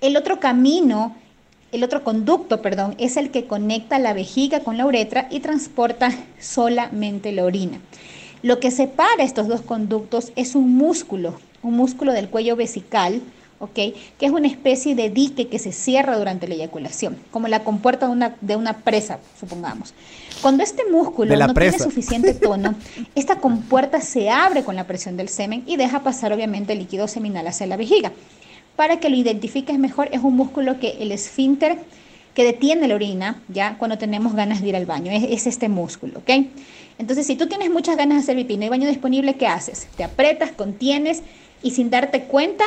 El 0.02 0.18
otro 0.18 0.42
camino, 0.42 1.16
el 1.76 1.84
otro 1.84 2.04
conducto, 2.04 2.62
perdón, 2.62 2.96
es 2.98 3.18
el 3.18 3.32
que 3.32 3.46
conecta 3.46 4.00
la 4.00 4.14
vejiga 4.14 4.62
con 4.62 4.78
la 4.78 4.86
uretra 4.86 5.28
y 5.30 5.42
transporta 5.42 6.12
solamente 6.40 7.32
la 7.32 7.44
orina. 7.44 7.80
Lo 8.42 8.60
que 8.60 8.72
separa 8.72 9.24
estos 9.24 9.48
dos 9.48 9.62
conductos 9.62 10.32
es 10.36 10.56
un 10.56 10.76
músculo, 10.76 11.36
un 11.64 11.76
músculo 11.76 12.14
del 12.14 12.30
cuello 12.30 12.56
vesical, 12.56 13.22
¿ok? 13.60 13.74
Que 13.74 14.26
es 14.26 14.32
una 14.32 14.48
especie 14.48 14.96
de 14.96 15.10
dique 15.10 15.48
que 15.48 15.60
se 15.60 15.72
cierra 15.72 16.18
durante 16.18 16.48
la 16.48 16.56
eyaculación, 16.56 17.18
como 17.32 17.48
la 17.48 17.64
compuerta 17.64 18.08
de 18.08 18.12
una, 18.12 18.36
de 18.42 18.56
una 18.56 18.78
presa, 18.78 19.20
supongamos. 19.40 19.94
Cuando 20.42 20.64
este 20.64 20.84
músculo 20.92 21.36
no 21.36 21.54
tiene 21.54 21.80
suficiente 21.80 22.34
tono, 22.36 22.76
esta 23.16 23.40
compuerta 23.40 24.02
se 24.02 24.30
abre 24.30 24.64
con 24.64 24.76
la 24.76 24.86
presión 24.86 25.18
del 25.18 25.30
semen 25.30 25.64
y 25.66 25.78
deja 25.78 26.04
pasar 26.04 26.32
obviamente 26.32 26.74
el 26.74 26.80
líquido 26.80 27.08
seminal 27.08 27.48
hacia 27.48 27.68
la 27.68 27.78
vejiga. 27.78 28.12
Para 28.76 29.00
que 29.00 29.10
lo 29.10 29.16
identifiques 29.16 29.80
mejor, 29.80 30.10
es 30.12 30.22
un 30.22 30.36
músculo 30.36 30.80
que 30.80 30.98
el 31.00 31.12
esfínter 31.12 31.78
que 32.34 32.44
detiene 32.44 32.88
la 32.88 32.96
orina, 32.96 33.42
ya 33.48 33.78
cuando 33.78 33.98
tenemos 33.98 34.34
ganas 34.34 34.62
de 34.62 34.68
ir 34.70 34.76
al 34.76 34.86
baño, 34.86 35.12
es, 35.12 35.24
es 35.24 35.48
este 35.48 35.70
músculo, 35.70 36.20
¿ok? 36.20 36.30
Entonces, 36.98 37.26
si 37.26 37.36
tú 37.36 37.48
tienes 37.48 37.70
muchas 37.70 37.96
ganas 37.98 38.18
de 38.18 38.24
hacer 38.24 38.36
pipí, 38.36 38.58
no 38.58 38.64
hay 38.64 38.70
baño 38.70 38.88
disponible, 38.88 39.36
¿qué 39.36 39.48
haces? 39.48 39.88
Te 39.96 40.04
aprietas, 40.04 40.52
contienes 40.52 41.24
y 41.64 41.72
sin 41.72 41.90
darte 41.90 42.24
cuenta, 42.24 42.66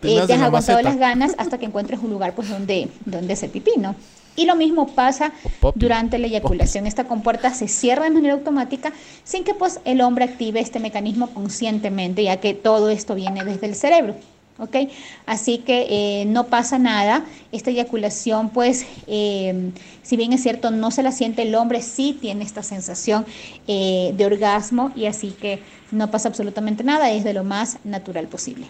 Te 0.00 0.16
eh, 0.16 0.22
te 0.26 0.32
has 0.32 0.40
la 0.40 0.46
aguantado 0.46 0.78
maceta. 0.78 0.82
las 0.82 0.96
ganas 0.98 1.34
hasta 1.38 1.58
que 1.58 1.66
encuentres 1.66 2.00
un 2.00 2.10
lugar 2.10 2.34
pues 2.34 2.48
donde, 2.48 2.88
donde 3.04 3.32
hacer 3.34 3.50
pipí, 3.50 3.72
¿no? 3.76 3.94
Y 4.36 4.46
lo 4.46 4.54
mismo 4.54 4.86
pasa 4.86 5.32
durante 5.74 6.18
la 6.18 6.28
eyaculación. 6.28 6.86
Esta 6.86 7.04
compuerta 7.04 7.52
se 7.52 7.66
cierra 7.66 8.04
de 8.04 8.10
manera 8.10 8.34
automática 8.34 8.92
sin 9.24 9.42
que 9.42 9.52
pues 9.54 9.80
el 9.84 10.00
hombre 10.00 10.24
active 10.26 10.60
este 10.60 10.78
mecanismo 10.78 11.30
conscientemente, 11.30 12.22
ya 12.22 12.36
que 12.38 12.54
todo 12.54 12.88
esto 12.90 13.16
viene 13.16 13.44
desde 13.44 13.66
el 13.66 13.74
cerebro. 13.74 14.14
¿Ok? 14.58 14.76
Así 15.26 15.58
que 15.58 15.86
eh, 15.88 16.24
no 16.26 16.46
pasa 16.46 16.78
nada. 16.78 17.24
Esta 17.52 17.70
eyaculación, 17.70 18.50
pues, 18.50 18.86
eh, 19.06 19.72
si 20.02 20.16
bien 20.16 20.32
es 20.32 20.42
cierto, 20.42 20.70
no 20.70 20.90
se 20.90 21.02
la 21.02 21.12
siente 21.12 21.42
el 21.42 21.54
hombre, 21.54 21.82
sí 21.82 22.16
tiene 22.20 22.44
esta 22.44 22.62
sensación 22.62 23.24
eh, 23.66 24.12
de 24.16 24.26
orgasmo 24.26 24.92
y 24.94 25.06
así 25.06 25.30
que 25.30 25.62
no 25.90 26.10
pasa 26.10 26.28
absolutamente 26.28 26.84
nada, 26.84 27.10
es 27.10 27.24
de 27.24 27.32
lo 27.32 27.44
más 27.44 27.78
natural 27.84 28.26
posible. 28.26 28.66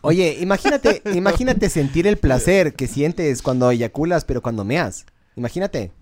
Oye, 0.00 0.38
imagínate, 0.40 1.02
imagínate 1.14 1.68
sentir 1.68 2.06
el 2.06 2.16
placer 2.16 2.74
que 2.74 2.88
sientes 2.88 3.42
cuando 3.42 3.70
eyaculas, 3.70 4.24
pero 4.24 4.42
cuando 4.42 4.64
meas. 4.64 5.06
Imagínate. 5.36 5.92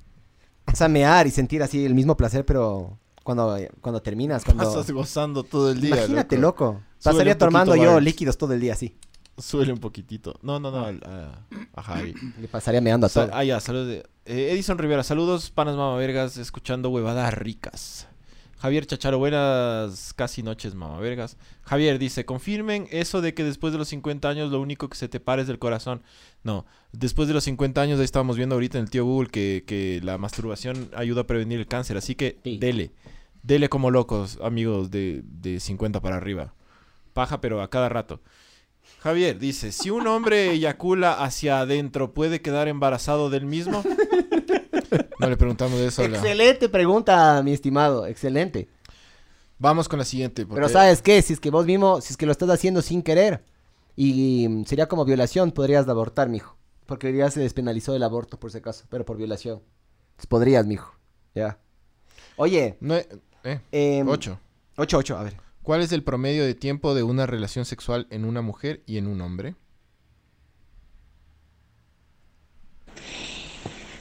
O 0.72 0.76
sea, 0.76 0.88
mear 0.88 1.26
y 1.26 1.30
sentir 1.30 1.62
así 1.62 1.84
el 1.84 1.94
mismo 1.94 2.16
placer, 2.16 2.46
pero 2.46 2.98
cuando, 3.24 3.58
cuando 3.80 4.00
terminas, 4.00 4.44
cuando... 4.44 4.64
Pasas 4.64 4.90
gozando 4.90 5.42
todo 5.42 5.70
el 5.70 5.80
día. 5.80 5.96
Imagínate, 5.96 6.38
loco. 6.38 6.80
Pasaría 7.02 7.36
tomando 7.38 7.74
yo 7.76 8.00
líquidos 8.00 8.36
todo 8.38 8.52
el 8.54 8.60
día 8.60 8.72
así. 8.74 8.96
Suele 9.38 9.72
un 9.72 9.78
poquitito. 9.78 10.38
No, 10.42 10.60
no, 10.60 10.70
no. 10.70 10.84
al- 10.84 11.02
a, 11.04 11.46
a 11.74 11.82
Javi. 11.82 12.14
Le 12.40 12.46
pasaría 12.48 12.80
meando 12.82 13.06
a 13.06 13.08
Sa- 13.08 13.26
todo. 13.26 13.34
ah, 13.36 13.42
ya, 13.44 13.58
saludos. 13.60 14.04
Eh, 14.26 14.50
Edison 14.52 14.76
Rivera, 14.76 15.02
saludos, 15.02 15.50
panas 15.50 15.76
mamavergas, 15.76 16.36
escuchando 16.36 16.90
huevadas 16.90 17.32
ricas. 17.34 18.06
Javier 18.58 18.84
Chacharo, 18.84 19.18
buenas 19.18 20.12
casi 20.12 20.42
noches, 20.42 20.74
mamavergas. 20.74 21.38
Javier 21.62 21.98
dice, 21.98 22.26
confirmen 22.26 22.86
eso 22.90 23.22
de 23.22 23.32
que 23.32 23.42
después 23.42 23.72
de 23.72 23.78
los 23.78 23.88
50 23.88 24.28
años 24.28 24.50
lo 24.52 24.60
único 24.60 24.90
que 24.90 24.98
se 24.98 25.08
te 25.08 25.18
para 25.20 25.40
es 25.40 25.48
del 25.48 25.58
corazón. 25.58 26.02
No, 26.42 26.66
después 26.92 27.26
de 27.26 27.32
los 27.32 27.44
50 27.44 27.80
años, 27.80 27.98
ahí 27.98 28.04
estábamos 28.04 28.36
viendo 28.36 28.56
ahorita 28.56 28.76
en 28.76 28.84
el 28.84 28.90
tío 28.90 29.06
Google 29.06 29.30
que, 29.30 29.64
que 29.66 30.00
la 30.04 30.18
masturbación 30.18 30.90
ayuda 30.94 31.22
a 31.22 31.26
prevenir 31.26 31.58
el 31.60 31.66
cáncer. 31.66 31.96
Así 31.96 32.14
que 32.14 32.38
Sí. 32.44 32.58
dele, 32.58 32.92
dele 33.42 33.70
como 33.70 33.90
locos, 33.90 34.38
amigos 34.42 34.90
de, 34.90 35.22
de 35.24 35.58
50 35.60 36.02
para 36.02 36.16
arriba. 36.16 36.52
Paja, 37.12 37.40
pero 37.40 37.60
a 37.62 37.70
cada 37.70 37.88
rato. 37.88 38.20
Javier 39.00 39.38
dice, 39.38 39.72
si 39.72 39.90
un 39.90 40.06
hombre 40.06 40.50
eyacula 40.50 41.12
hacia 41.22 41.60
adentro, 41.60 42.12
¿puede 42.12 42.40
quedar 42.42 42.68
embarazado 42.68 43.30
del 43.30 43.46
mismo? 43.46 43.82
No 45.18 45.28
le 45.28 45.36
preguntamos 45.36 45.78
de 45.78 45.86
eso. 45.86 46.02
a 46.02 46.08
la- 46.08 46.16
Excelente 46.18 46.68
pregunta, 46.68 47.42
mi 47.42 47.52
estimado. 47.52 48.06
Excelente. 48.06 48.68
Vamos 49.58 49.88
con 49.88 49.98
la 49.98 50.04
siguiente. 50.04 50.46
porque- 50.46 50.60
Pero 50.60 50.68
¿sabes 50.72 51.02
qué? 51.02 51.20
Si 51.22 51.34
es 51.34 51.40
que 51.40 51.50
vos 51.50 51.66
mismo, 51.66 52.00
si 52.00 52.12
es 52.12 52.16
que 52.16 52.26
lo 52.26 52.32
estás 52.32 52.48
haciendo 52.50 52.80
sin 52.82 53.02
querer 53.02 53.44
y 53.96 54.46
mm, 54.48 54.64
sería 54.64 54.86
como 54.88 55.04
violación, 55.04 55.52
podrías 55.52 55.86
abortar, 55.88 56.28
mijo. 56.28 56.56
Porque 56.86 57.12
día 57.12 57.30
se 57.30 57.40
despenalizó 57.40 57.94
el 57.94 58.02
aborto, 58.02 58.40
por 58.40 58.50
si 58.50 58.58
acaso, 58.58 58.84
pero 58.88 59.04
por 59.04 59.16
violación. 59.16 59.62
Entonces 60.10 60.26
podrías, 60.26 60.66
mijo. 60.66 60.94
Ya. 61.34 61.58
Oye, 62.36 62.76
No, 62.80 62.96
eh, 62.96 63.06
eh, 63.72 64.02
ocho. 64.06 64.38
Ocho, 64.76 64.98
ocho, 64.98 65.16
a 65.18 65.22
ver. 65.24 65.36
¿Cuál 65.62 65.82
es 65.82 65.92
el 65.92 66.02
promedio 66.02 66.44
de 66.44 66.54
tiempo 66.54 66.94
de 66.94 67.02
una 67.02 67.26
relación 67.26 67.64
sexual 67.64 68.06
en 68.10 68.24
una 68.24 68.40
mujer 68.40 68.82
y 68.86 68.96
en 68.96 69.06
un 69.06 69.20
hombre? 69.20 69.54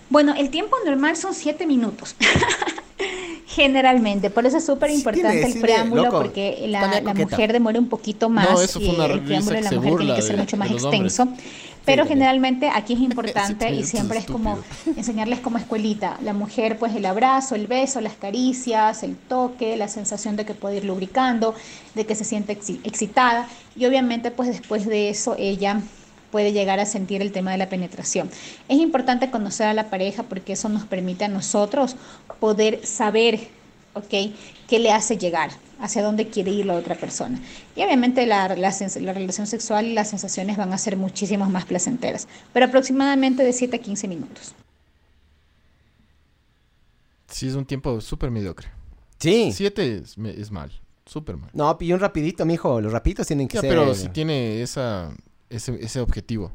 Bueno, 0.10 0.34
el 0.36 0.49
tiempo 0.49 0.76
normal 0.86 1.18
son 1.18 1.34
siete 1.34 1.68
minutos. 1.68 2.16
Generalmente, 3.45 4.30
por 4.30 4.45
eso 4.45 4.57
es 4.57 4.66
súper 4.66 4.91
importante 4.91 5.43
el 5.43 5.60
preámbulo, 5.60 6.03
loco. 6.03 6.22
porque 6.22 6.66
la, 6.68 7.01
mujer 7.14 7.51
demora 7.51 7.80
un 7.80 7.89
poquito 7.89 8.30
más. 8.30 8.62
eso 8.62 8.80
fue 8.80 8.89
una 8.89 9.07
y 9.07 9.12
el 9.12 9.22
preámbulo 9.22 9.55
de 9.57 9.62
la 9.64 9.72
mujer 9.72 9.97
tiene 9.97 10.16
que 10.16 10.22
ser 10.22 10.38
mucho 10.38 10.57
más 10.57 10.72
hombres. 10.84 11.20
Pero 11.86 12.03
Sí, 12.03 12.09
generalmente 12.09 12.69
aquí 12.73 12.93
es 12.93 12.99
importante 13.11 13.71
y 13.71 13.84
siempre 13.84 14.19
es 14.19 14.25
como 14.25 14.59
enseñarles 14.95 15.39
como 15.39 15.57
escuelita. 15.57 16.17
La 16.23 16.34
mujer, 16.34 16.77
pues 16.77 16.95
el 16.95 17.05
abrazo, 17.05 17.55
el 17.55 17.67
beso, 17.67 18.01
las 18.01 18.13
caricias, 18.13 19.03
el 19.03 19.15
toque, 19.15 19.77
la 19.77 19.88
sensación 19.88 20.36
de 20.36 20.45
que 20.45 20.53
puede 20.53 20.77
ir 20.77 20.86
lubricando, 20.86 21.55
de 21.95 22.05
que 22.05 22.15
se 22.15 22.23
siente 22.23 22.53
excitada. 22.84 23.47
Y 23.75 23.86
obviamente, 23.86 24.32
pues 24.32 24.49
después 24.49 24.86
de 24.86 25.09
eso, 25.09 25.36
ella 25.38 25.82
puede 26.32 26.53
llegar 26.53 26.80
a 26.80 26.86
sentir 26.86 27.21
el 27.21 27.32
tema 27.32 27.51
de 27.51 27.57
la 27.57 27.69
penetración. 27.69 28.30
Es 28.67 28.77
importante 28.77 29.30
conocer 29.30 29.67
a 29.67 29.73
la 29.73 29.89
pareja 29.89 30.23
porque 30.23 30.53
eso 30.53 30.69
nos 30.69 30.86
permite 30.86 31.25
a 31.25 31.27
nosotros 31.27 31.95
poder 32.39 32.86
saber, 32.86 33.49
¿ok? 34.00 34.34
¿Qué 34.68 34.80
le 34.80 34.91
hace 34.91 35.18
llegar? 35.18 35.52
¿Hacia 35.80 36.04
dónde 36.04 36.28
quiere 36.28 36.52
ir 36.52 36.66
la 36.66 36.76
otra 36.76 36.95
persona? 36.95 37.39
Y 37.76 37.82
obviamente 37.84 38.26
la, 38.26 38.50
la, 38.56 38.70
sens- 38.72 39.00
la 39.00 39.14
relación 39.14 39.47
sexual 39.47 39.86
y 39.86 39.93
las 39.93 40.10
sensaciones 40.10 40.58
van 40.58 40.74
a 40.74 40.78
ser 40.78 40.97
muchísimo 40.97 41.50
más 41.50 41.66
placenteras, 41.66 42.28
pero 42.52 42.66
aproximadamente 42.66 43.43
de 43.43 43.54
7 43.54 43.78
a 43.78 43.80
15 43.80 44.08
minutos. 44.10 44.54
Sí, 47.28 47.47
es 47.47 47.56
un 47.56 47.66
tiempo 47.66 48.02
súper 48.02 48.32
mediocre. 48.32 48.68
Sí. 49.20 49.52
Siete 49.54 49.97
es, 49.97 50.18
me- 50.18 50.32
es 50.32 50.52
mal. 50.52 50.72
Súper 51.06 51.38
mal. 51.38 51.50
No, 51.54 51.76
y 51.80 51.91
un 51.93 52.00
rapidito, 52.00 52.45
mijo. 52.45 52.82
Los 52.82 52.91
rapiditos 52.91 53.28
tienen 53.28 53.47
que 53.47 53.56
Ya, 53.56 53.62
ser... 53.62 53.70
pero 53.70 53.93
si 53.95 54.10
tiene 54.10 54.62
esa, 54.62 55.12
ese, 55.50 55.78
ese 55.84 56.00
objetivo. 56.02 56.52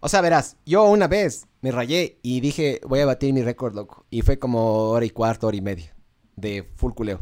O 0.00 0.08
sea, 0.08 0.20
verás, 0.22 0.56
yo 0.64 0.84
una 0.84 1.08
vez 1.08 1.46
me 1.60 1.70
rayé 1.72 2.18
y 2.22 2.40
dije, 2.40 2.80
voy 2.88 3.00
a 3.00 3.06
batir 3.06 3.32
mi 3.34 3.42
récord, 3.42 3.74
loco. 3.74 4.06
Y 4.10 4.22
fue 4.22 4.38
como 4.38 4.88
hora 4.90 5.04
y 5.04 5.10
cuarto, 5.10 5.46
hora 5.46 5.56
y 5.56 5.60
media 5.60 5.94
de 6.36 6.68
full 6.76 6.92
culeo. 6.92 7.20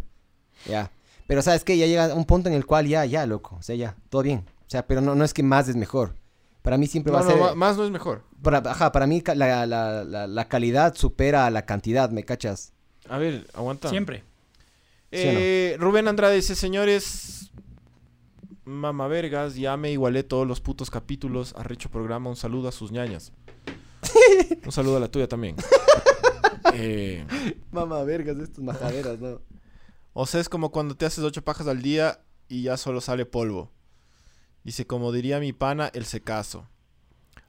Ya. 0.67 0.91
Pero 1.27 1.43
sabes 1.43 1.63
que 1.65 1.77
ya 1.77 1.87
llega 1.87 2.15
un 2.15 2.25
punto 2.25 2.49
en 2.49 2.55
el 2.55 2.65
cual 2.67 2.87
ya, 2.87 3.05
ya, 3.05 3.27
loco. 3.27 3.57
O 3.59 3.63
sea, 3.63 3.77
ya, 3.77 3.97
todo 4.09 4.23
bien. 4.23 4.45
O 4.67 4.71
sea, 4.71 4.87
pero 4.87 5.01
no, 5.01 5.15
no 5.15 5.25
es 5.25 5.35
que 5.35 5.43
más 5.43 5.69
es 5.69 5.77
mejor. 5.77 6.15
Para 6.63 6.77
mí 6.77 6.87
siempre 6.87 7.13
No, 7.13 7.19
va 7.19 7.25
a 7.25 7.29
no, 7.37 7.47
ser... 7.49 7.57
más 7.57 7.77
no 7.77 7.85
es 7.85 7.91
mejor. 7.91 8.23
Para, 8.43 8.59
ajá, 8.59 8.93
para 8.93 9.07
mí 9.07 9.23
la, 9.35 9.67
la- 9.67 10.05
la- 10.05 10.27
la 10.27 10.49
calidad 10.49 10.95
supera 10.95 11.47
a 11.47 11.51
la 11.51 11.65
cantidad, 11.67 12.11
¿me 12.11 12.25
cachas? 12.25 12.73
A 13.09 13.19
ver, 13.19 13.47
aguanta. 13.55 13.89
Siempre. 13.91 14.25
¿Sí 15.13 15.23
o 15.29 15.33
no? 15.33 15.39
Eh, 15.41 15.77
Rubén 15.79 16.09
Andrade 16.09 16.37
dice, 16.37 16.55
señores, 16.55 17.51
mamavergas, 18.65 19.55
ya 19.55 19.77
me 19.77 19.91
igualé 19.93 20.23
todos 20.25 20.47
los 20.47 20.61
putos 20.61 20.91
capítulos, 20.91 21.55
arrecho 21.57 21.91
programa, 21.91 22.29
un 22.29 22.37
saludo 22.37 22.69
a 22.69 22.73
sus 22.73 22.93
ñañas. 22.93 23.33
un 24.67 24.73
saludo 24.73 24.99
a 24.99 25.01
la 25.01 25.09
tuya 25.09 25.29
también. 25.29 25.57
Eh, 26.75 27.27
Mamá 27.73 28.03
vergas, 28.05 28.39
estos 28.39 28.63
majaderas, 28.63 29.19
¿no? 29.19 29.41
o 30.13 30.27
sea, 30.27 30.41
es 30.41 30.49
como 30.49 30.71
cuando 30.71 30.97
te 30.97 31.07
haces 31.07 31.23
ocho 31.25 31.43
pajas 31.45 31.67
al 31.69 31.81
día 31.83 32.21
y 32.49 32.63
ya 32.63 32.77
solo 32.77 33.01
sale 33.01 33.25
polvo. 33.27 33.71
Dice, 34.65 34.87
como 34.87 35.13
diría 35.13 35.39
mi 35.41 35.53
pana, 35.53 35.91
el 35.95 36.05
secazo. 36.05 36.69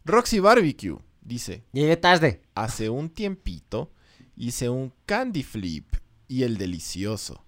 Roxy 0.06 0.40
Barbecue 0.40 1.00
dice, 1.22 1.64
Llegué 1.74 1.98
tarde. 1.98 2.42
hace 2.56 2.90
un 2.90 3.10
tiempito 3.10 3.92
hice 4.40 4.70
un 4.70 4.94
candy 5.06 5.44
flip 5.44 5.86
y 6.28 6.44
el 6.44 6.58
delicioso. 6.58 7.44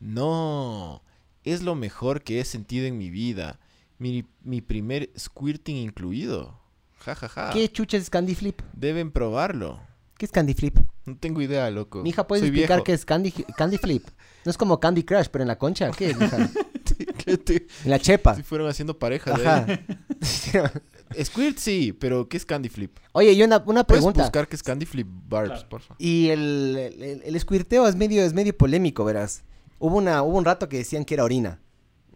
No, 0.00 1.02
es 1.44 1.62
lo 1.62 1.74
mejor 1.76 2.22
que 2.22 2.40
he 2.40 2.44
sentido 2.44 2.86
en 2.86 2.98
mi 2.98 3.10
vida. 3.10 3.60
Mi, 3.98 4.24
mi 4.42 4.60
primer 4.60 5.10
squirting 5.16 5.76
incluido. 5.76 6.58
Ja, 6.98 7.14
ja, 7.14 7.28
ja. 7.28 7.50
¿Qué 7.52 7.70
chucha 7.70 7.96
es 7.96 8.10
Candy 8.10 8.34
Flip? 8.34 8.60
Deben 8.72 9.12
probarlo. 9.12 9.80
¿Qué 10.18 10.26
es 10.26 10.32
Candy 10.32 10.54
Flip? 10.54 10.78
No 11.04 11.16
tengo 11.16 11.40
idea, 11.42 11.68
loco. 11.70 12.02
Mija, 12.02 12.26
¿puedes 12.26 12.42
Soy 12.42 12.48
explicar 12.50 12.76
viejo. 12.78 12.84
qué 12.84 12.92
es 12.92 13.04
Candy, 13.04 13.32
Candy 13.32 13.78
Flip? 13.78 14.06
No 14.44 14.50
es 14.50 14.56
como 14.56 14.78
Candy 14.78 15.02
Crush, 15.02 15.26
pero 15.30 15.42
en 15.42 15.48
la 15.48 15.58
concha. 15.58 15.90
¿Qué 15.90 16.10
es, 16.10 16.16
mija? 16.18 16.48
¿Qué 17.24 17.38
te- 17.38 17.66
En 17.84 17.90
la 17.90 17.98
chepa. 17.98 18.34
Si 18.36 18.42
fueron 18.42 18.68
haciendo 18.68 18.98
pareja. 18.98 19.32
de 19.36 19.46
Ajá. 19.48 19.66
Squirt 21.22 21.58
sí, 21.58 21.92
pero 21.92 22.28
¿qué 22.28 22.36
es 22.36 22.46
candy 22.46 22.68
flip? 22.68 22.96
Oye, 23.12 23.32
y 23.32 23.42
una, 23.42 23.58
una 23.66 23.84
Puedes 23.84 24.00
pregunta. 24.00 24.22
buscar 24.22 24.48
qué 24.48 24.56
es 24.56 24.62
candy 24.62 24.86
flip 24.86 25.06
barbs, 25.28 25.50
Claro. 25.50 25.68
porfa. 25.68 25.94
Y 25.98 26.28
el, 26.30 26.76
el, 27.00 27.22
el 27.24 27.40
squirteo 27.40 27.86
es 27.86 27.96
medio, 27.96 28.22
es 28.24 28.32
medio 28.32 28.56
polémico, 28.56 29.04
verás. 29.04 29.42
Hubo, 29.78 29.96
una, 29.98 30.22
hubo 30.22 30.38
un 30.38 30.44
rato 30.44 30.68
que 30.68 30.78
decían 30.78 31.04
que 31.04 31.14
era 31.14 31.24
orina, 31.24 31.60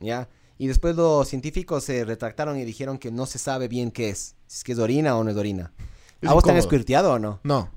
¿ya? 0.00 0.28
Y 0.58 0.68
después 0.68 0.96
los 0.96 1.28
científicos 1.28 1.84
se 1.84 2.04
retractaron 2.04 2.56
y 2.58 2.64
dijeron 2.64 2.96
que 2.98 3.10
no 3.10 3.26
se 3.26 3.38
sabe 3.38 3.68
bien 3.68 3.90
qué 3.90 4.08
es. 4.08 4.36
Si 4.46 4.58
es 4.58 4.64
que 4.64 4.72
es 4.72 4.78
orina 4.78 5.16
o 5.16 5.24
no 5.24 5.30
es 5.30 5.36
orina. 5.36 5.72
Es 6.22 6.30
¿A 6.30 6.32
vos 6.32 6.42
te 6.44 6.50
han 6.50 6.56
incómodo. 6.56 6.68
squirteado 6.70 7.12
o 7.12 7.18
no? 7.18 7.40
No. 7.42 7.70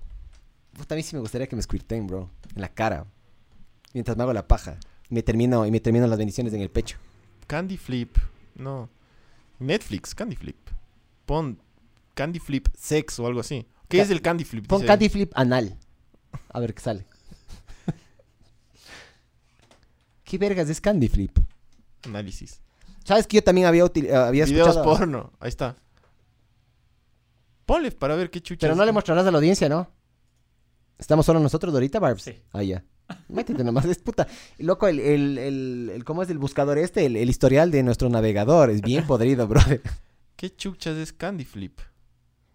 Puta, 0.80 0.96
a 0.96 0.98
mí 0.98 1.04
sí 1.04 1.16
me 1.16 1.22
gustaría 1.22 1.48
que 1.48 1.56
me 1.56 1.62
squirten, 1.62 2.08
bro. 2.08 2.30
En 2.56 2.62
la 2.62 2.70
cara. 2.70 3.06
Mientras 3.94 4.16
me 4.18 4.24
hago 4.24 4.34
la 4.34 4.48
paja. 4.48 4.78
Y 5.10 5.14
me 5.14 5.24
termino, 5.24 5.66
y 5.66 5.72
me 5.72 5.80
termino 5.80 6.08
las 6.08 6.18
bendiciones 6.18 6.54
en 6.54 6.62
el 6.62 6.70
pecho. 6.70 6.98
Candy 7.48 7.78
Flip. 7.78 8.18
No. 8.56 8.90
Netflix, 9.60 10.16
Candy 10.16 10.36
Flip. 10.38 10.58
Pon 11.26 11.60
Candy 12.14 12.40
Flip 12.40 12.68
Sex 12.78 13.20
o 13.20 13.28
algo 13.28 13.42
así. 13.42 13.66
¿Qué 13.90 13.98
Ca- 13.98 14.04
es 14.04 14.10
el 14.10 14.22
Candy 14.22 14.44
Flip? 14.46 14.66
Pon 14.68 14.84
candy 14.86 15.10
flip 15.10 15.32
anal. 15.36 15.78
A 16.50 16.60
ver 16.60 16.74
qué 16.74 16.82
sale. 16.82 17.06
¿Qué 20.24 20.38
vergas 20.38 20.70
es 20.70 20.80
candy 20.80 21.08
flip? 21.08 21.38
Análisis. 22.04 22.62
¿Sabes 23.04 23.26
que 23.28 23.38
yo 23.38 23.44
también 23.44 23.68
había, 23.68 23.84
eh, 23.86 24.16
había 24.16 24.46
Videos 24.46 24.68
escuchado? 24.70 24.84
porno. 24.84 25.32
Ahí 25.40 25.50
está. 25.50 25.76
Ponle 27.66 27.92
para 27.92 28.16
ver 28.16 28.30
qué 28.30 28.42
chucha. 28.42 28.60
Pero 28.62 28.76
no 28.76 28.86
le 28.86 28.92
mostrarás 28.92 29.26
a 29.26 29.32
la 29.32 29.38
audiencia, 29.38 29.68
¿no? 29.70 29.90
¿Estamos 31.00 31.26
solo 31.26 31.40
nosotros 31.40 31.74
de 31.74 31.78
ahorita, 31.78 32.00
Barbs? 32.00 32.22
Sí. 32.24 32.36
Ah, 32.54 32.62
ya. 32.62 32.84
Métete 33.28 33.64
nomás, 33.64 33.86
es 33.86 33.98
puta. 34.00 34.28
Loco, 34.60 34.88
el, 34.88 35.00
el, 35.00 35.38
el, 35.40 35.92
el- 35.96 36.04
¿cómo 36.04 36.22
es 36.22 36.30
el 36.30 36.38
buscador 36.38 36.78
este? 36.78 37.06
El, 37.08 37.16
el 37.16 37.30
historial 37.30 37.72
de 37.72 37.82
nuestro 37.82 38.10
navegador. 38.10 38.70
Es 38.70 38.82
bien 38.82 39.08
podrido, 39.08 39.48
brother. 39.48 39.82
¿Qué 40.36 40.56
chuchas 40.56 40.96
es 40.98 41.12
Candy 41.14 41.46
Flip? 41.46 41.80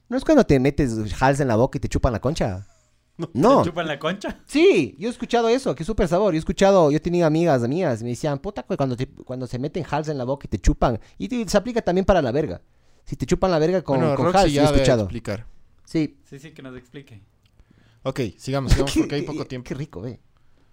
¿No 0.09 0.17
es 0.17 0.25
cuando 0.25 0.45
te 0.45 0.61
metes 0.61 0.93
hals 1.21 1.41
en 1.41 1.49
la 1.49 1.57
boca 1.57 1.79
y 1.79 1.81
te 1.81 1.89
chupan 1.89 2.13
la 2.13 2.21
concha? 2.21 2.67
No. 3.33 3.63
¿Te 3.63 3.71
chupan 3.71 3.87
la 3.87 3.99
concha? 3.99 4.41
Sí, 4.47 4.95
yo 4.99 5.09
he 5.09 5.11
escuchado 5.11 5.49
eso, 5.49 5.75
que 5.75 5.83
súper 5.85 6.07
sabor. 6.09 6.33
Yo 6.35 6.37
he 6.37 6.39
escuchado, 6.39 6.91
yo 6.91 7.01
tenía 7.01 7.27
amigas 7.27 7.67
mías, 7.69 8.03
me 8.03 8.11
decían, 8.11 8.39
puta, 8.39 8.63
cuando, 8.65 8.97
te- 8.97 9.07
cuando 9.09 9.47
se 9.47 9.59
meten 9.59 9.85
hals 9.91 10.09
en 10.09 10.19
la 10.19 10.25
boca 10.25 10.47
y 10.47 10.49
te 10.51 10.59
chupan. 10.59 11.01
Y 11.19 11.29
te- 11.29 11.49
se 11.49 11.57
aplica 11.57 11.81
también 11.83 12.05
para 12.05 12.21
la 12.23 12.31
verga. 12.33 12.61
Si 13.07 13.17
te 13.17 13.25
chupan 13.27 13.51
la 13.51 13.59
verga 13.59 13.83
con, 13.83 13.99
bueno, 14.01 14.15
con 14.17 14.27
Roxy 14.27 14.39
hals, 14.39 14.53
yo 14.53 14.61
he 14.61 14.65
ya 14.65 14.71
escuchado. 14.71 15.03
explicar. 15.05 15.47
Sí. 15.85 16.19
Sí, 16.25 16.39
sí, 16.39 16.53
que 16.53 16.63
nos 16.63 16.77
explique. 16.77 17.23
Ok, 18.05 18.21
sigamos, 18.39 18.71
sigamos 18.73 18.93
porque 18.97 19.15
hay 19.17 19.23
poco 19.23 19.45
tiempo. 19.47 19.67
Qué 19.69 19.75
rico, 19.75 20.01
ve. 20.01 20.21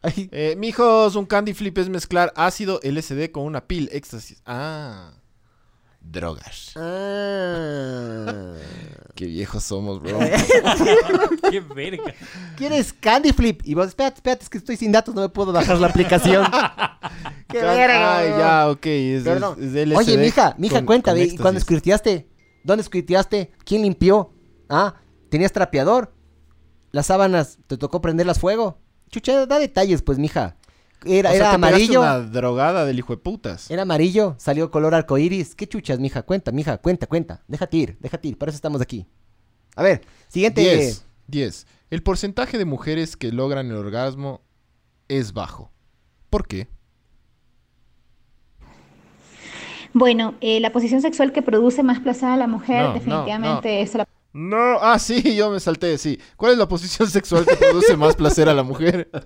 Ay, 0.04 0.30
Eh, 0.32 0.56
mijos, 0.58 1.16
un 1.16 1.26
Candy 1.26 1.54
Flip 1.54 1.78
es 1.78 1.90
mezclar 1.90 2.32
ácido 2.36 2.80
LSD 2.84 3.32
con 3.32 3.44
una 3.44 3.62
pil 3.68 3.90
éxtasis. 3.92 4.42
Ah. 4.46 5.14
Drogas. 6.02 6.72
Ah. 6.76 8.54
Qué 9.16 9.26
viejos 9.28 9.64
somos, 9.64 10.02
bro. 10.02 10.18
¡Qué 11.52 11.60
verga! 11.60 12.04
¿Quieres 12.58 12.92
Candy 12.94 13.32
Flip? 13.34 13.62
Y 13.66 13.76
vos, 13.76 13.88
espérate, 13.90 14.16
espérate, 14.16 14.44
es 14.44 14.50
que 14.50 14.58
estoy 14.58 14.78
sin 14.78 14.92
datos, 14.92 15.14
no 15.14 15.22
me 15.22 15.30
puedo 15.30 15.52
bajar 15.54 15.78
la 15.78 15.88
aplicación. 15.88 16.46
¡Qué 17.48 17.60
Can- 17.60 17.78
verga! 17.78 18.18
Ay, 18.18 18.30
ya, 18.30 18.70
ok. 18.72 18.86
Es, 18.88 19.24
Perdón. 19.24 19.58
es- 19.60 19.66
es 19.76 19.88
LSD 19.88 19.98
Oye, 19.98 20.18
mija, 20.18 20.56
mija, 20.58 20.76
con- 20.78 20.86
cuéntame, 20.88 21.20
con 21.20 21.28
¿y 21.28 21.38
cuando 21.38 21.60
éxtasis. 21.60 21.64
squirteaste? 21.66 22.28
¿Dónde 22.64 22.84
squirteaste? 22.84 23.52
¿Quién 23.64 23.84
limpió? 23.84 24.34
¿Ah? 24.70 24.96
¿Tenías 25.30 25.52
trapeador? 25.52 26.14
¿Las 26.92 27.08
sábanas? 27.08 27.58
¿Te 27.68 27.78
tocó 27.78 28.02
prenderlas 28.02 28.40
fuego? 28.40 28.78
Chucha, 29.10 29.46
da 29.46 29.60
detalles, 29.60 30.02
pues, 30.02 30.18
mija. 30.18 30.56
Era, 31.04 31.30
O 31.30 31.34
sea, 31.34 31.40
era 31.42 31.50
te 31.50 31.56
amarillo. 31.56 32.00
una 32.02 32.20
drogada 32.20 32.86
del 32.86 33.00
hijo 33.00 33.14
de 33.16 33.22
putas. 33.22 33.72
Era 33.72 33.82
amarillo, 33.84 34.36
salió 34.38 34.70
color 34.70 34.94
arcoíris. 34.94 35.56
¿Qué 35.56 35.68
chuchas, 35.68 36.00
mija? 36.00 36.22
Cuenta, 36.24 36.52
mija, 36.52 36.78
cuenta, 36.78 37.08
cuenta. 37.08 37.44
Déjate 37.48 37.78
ir, 37.78 37.98
déjate 38.00 38.28
ir, 38.28 38.38
para 38.38 38.52
eso 38.52 38.58
estamos 38.58 38.82
aquí. 38.82 39.08
A 39.76 39.84
ver, 39.84 40.02
siguiente. 40.28 40.62
10. 40.62 41.06
10. 41.28 41.68
El 41.90 42.04
porcentaje 42.04 42.58
de 42.58 42.66
mujeres 42.66 43.18
que 43.18 43.32
logran 43.32 43.68
el 43.68 43.76
orgasmo 43.78 44.42
es 45.08 45.34
bajo. 45.34 45.72
¿Por 46.30 46.48
qué? 46.48 46.68
Bueno, 49.94 50.36
eh, 50.40 50.60
la 50.60 50.72
posición 50.72 51.02
sexual 51.02 51.32
que 51.34 51.42
produce 51.42 51.84
más 51.84 52.00
placer 52.00 52.30
a 52.30 52.38
la 52.38 52.48
mujer 52.48 52.82
No, 52.84 52.88
no, 52.90 52.94
definitivamente 52.94 53.82
es 53.82 53.94
la 53.96 54.08
No, 54.34 54.78
ah, 54.82 54.98
sí, 55.00 55.22
yo 55.36 55.50
me 55.50 55.60
salté, 55.60 55.98
sí. 55.98 56.20
¿Cuál 56.36 56.54
es 56.54 56.58
la 56.58 56.68
posición 56.68 57.08
sexual 57.10 57.46
que 57.46 57.56
produce 57.56 57.98
más 57.98 58.16
placer 58.16 58.50
a 58.50 58.54
la 58.54 58.64
mujer? 58.64 59.10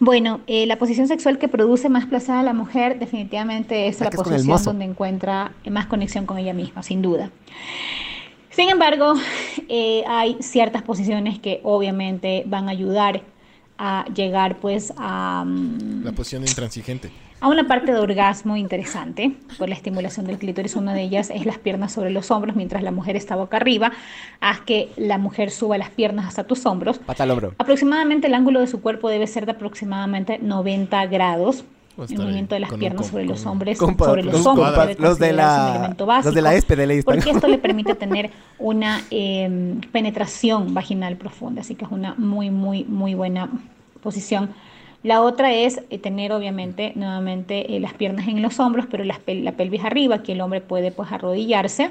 Bueno, 0.00 0.42
eh, 0.46 0.64
la 0.66 0.78
posición 0.78 1.08
sexual 1.08 1.38
que 1.38 1.48
produce 1.48 1.88
más 1.88 2.06
placer 2.06 2.36
a 2.36 2.44
la 2.44 2.52
mujer 2.52 3.00
definitivamente 3.00 3.88
es 3.88 3.98
La 3.98 4.06
es 4.06 4.14
posición 4.14 4.62
donde 4.62 4.84
encuentra 4.84 5.50
más 5.68 5.86
conexión 5.86 6.24
con 6.24 6.38
ella 6.38 6.54
misma, 6.54 6.84
sin 6.84 7.02
duda. 7.02 7.32
Sin 8.50 8.68
embargo, 8.70 9.14
eh, 9.68 10.04
hay 10.06 10.36
ciertas 10.40 10.82
posiciones 10.82 11.40
que 11.40 11.60
obviamente 11.64 12.44
van 12.46 12.68
a 12.68 12.70
ayudar 12.70 13.22
a 13.78 14.04
llegar 14.14 14.58
pues 14.58 14.92
a, 14.96 15.44
mm, 15.46 16.04
La 16.04 16.12
posición 16.12 16.42
de 16.42 16.50
intransigente. 16.50 17.10
a 17.40 17.48
una 17.48 17.68
parte 17.68 17.92
de 17.92 17.98
orgasmo 17.98 18.56
interesante, 18.56 19.32
por 19.58 19.68
la 19.68 19.74
estimulación 19.76 20.26
del 20.26 20.38
clítoris. 20.38 20.74
Una 20.74 20.92
de 20.94 21.02
ellas 21.02 21.30
es 21.30 21.46
las 21.46 21.58
piernas 21.58 21.92
sobre 21.92 22.10
los 22.10 22.30
hombros, 22.32 22.56
mientras 22.56 22.82
la 22.82 22.90
mujer 22.90 23.14
está 23.14 23.36
boca 23.36 23.56
arriba. 23.56 23.92
Haz 24.40 24.60
que 24.60 24.90
la 24.96 25.18
mujer 25.18 25.50
suba 25.52 25.78
las 25.78 25.90
piernas 25.90 26.26
hasta 26.26 26.44
tus 26.44 26.66
hombros. 26.66 26.98
Pata 26.98 27.22
al 27.22 27.30
hombro. 27.30 27.54
Aproximadamente 27.58 28.26
el 28.26 28.34
ángulo 28.34 28.58
de 28.60 28.66
su 28.66 28.80
cuerpo 28.80 29.08
debe 29.08 29.26
ser 29.28 29.46
de 29.46 29.52
aproximadamente 29.52 30.38
90 30.42 31.06
grados. 31.06 31.64
El 31.98 32.18
movimiento 32.18 32.54
de 32.54 32.60
las 32.60 32.70
piernas 32.74 33.06
sobre 33.08 33.24
los 33.26 33.44
hombres, 33.46 33.78
sobre 33.78 34.22
los 34.22 34.46
hombros 34.46 34.68
los 34.98 35.18
de 35.18 35.32
la- 35.32 35.44
considerarse 35.44 35.70
un 35.70 35.76
elemento 35.76 36.06
básico. 36.06 36.28
los 36.28 36.34
de 36.34 36.42
la 36.42 36.54
ESPE. 36.54 37.02
Porque 37.14 37.30
esto 37.30 37.48
le 37.48 37.58
permite 37.58 37.94
tener 37.96 38.30
una 38.58 39.00
eh, 39.10 39.74
penetración 39.92 40.74
vaginal 40.74 41.16
profunda, 41.16 41.62
así 41.62 41.74
que 41.74 41.84
es 41.84 41.90
una 41.90 42.14
muy, 42.16 42.50
muy, 42.50 42.84
muy 42.84 43.14
buena 43.14 43.50
posición. 44.02 44.50
La 45.02 45.22
otra 45.22 45.52
es 45.52 45.80
eh, 45.90 45.98
tener 45.98 46.32
obviamente 46.32 46.92
nuevamente 46.96 47.76
eh, 47.76 47.80
las 47.80 47.94
piernas 47.94 48.26
en 48.28 48.42
los 48.42 48.58
hombros, 48.60 48.86
pero 48.90 49.04
pel- 49.04 49.42
la 49.42 49.52
pelvis 49.52 49.84
arriba, 49.84 50.22
que 50.22 50.32
el 50.32 50.40
hombre 50.40 50.60
puede 50.60 50.90
pues 50.92 51.10
arrodillarse 51.12 51.90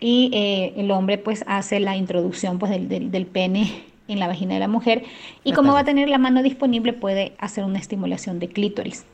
y 0.00 0.30
eh, 0.32 0.74
el 0.76 0.90
hombre 0.92 1.18
pues 1.18 1.44
hace 1.48 1.80
la 1.80 1.96
introducción 1.96 2.58
pues 2.58 2.70
del, 2.70 2.88
del- 2.88 3.10
del 3.10 3.26
pene 3.26 3.82
en 4.08 4.18
la 4.18 4.26
vagina 4.26 4.54
de 4.54 4.60
la 4.60 4.68
mujer 4.68 5.04
y 5.44 5.52
como 5.52 5.72
va 5.72 5.80
a 5.80 5.84
tener 5.84 6.08
la 6.08 6.18
mano 6.18 6.42
disponible 6.42 6.92
puede 6.92 7.34
hacer 7.38 7.64
una 7.64 7.78
estimulación 7.78 8.38
de 8.38 8.48
clítoris. 8.48 9.04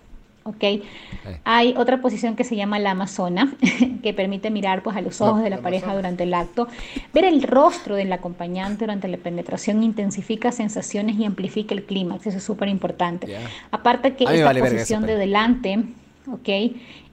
¿ok? 0.45 0.65
Hay 1.45 1.75
otra 1.77 2.01
posición 2.01 2.37
que 2.37 2.45
se 2.45 2.55
llama 2.55 2.79
la 2.79 2.93
amazona, 2.93 3.53
que 4.03 4.15
permite 4.15 4.51
mirar 4.51 4.83
pues, 4.83 4.97
a 4.97 5.01
los 5.01 5.21
ojos 5.21 5.43
de 5.43 5.51
la 5.51 5.59
pareja 5.59 5.95
durante 5.95 6.23
el 6.23 6.35
acto. 6.35 6.69
Ver 7.13 7.25
el 7.25 7.43
rostro 7.43 7.97
del 7.97 8.13
acompañante 8.13 8.85
durante 8.85 9.09
la 9.09 9.17
penetración 9.17 9.83
intensifica 9.83 10.53
sensaciones 10.53 11.17
y 11.19 11.25
amplifica 11.25 11.75
el 11.75 11.85
clímax, 11.85 12.27
eso 12.27 12.39
es 12.39 12.45
súper 12.45 12.69
importante. 12.69 13.37
Aparte 13.71 14.15
que 14.15 14.25
esta 14.25 14.45
vale 14.45 14.61
posición 14.61 15.05
eso, 15.05 15.13
de 15.13 15.19
delante, 15.19 15.85
¿ok? 16.31 16.49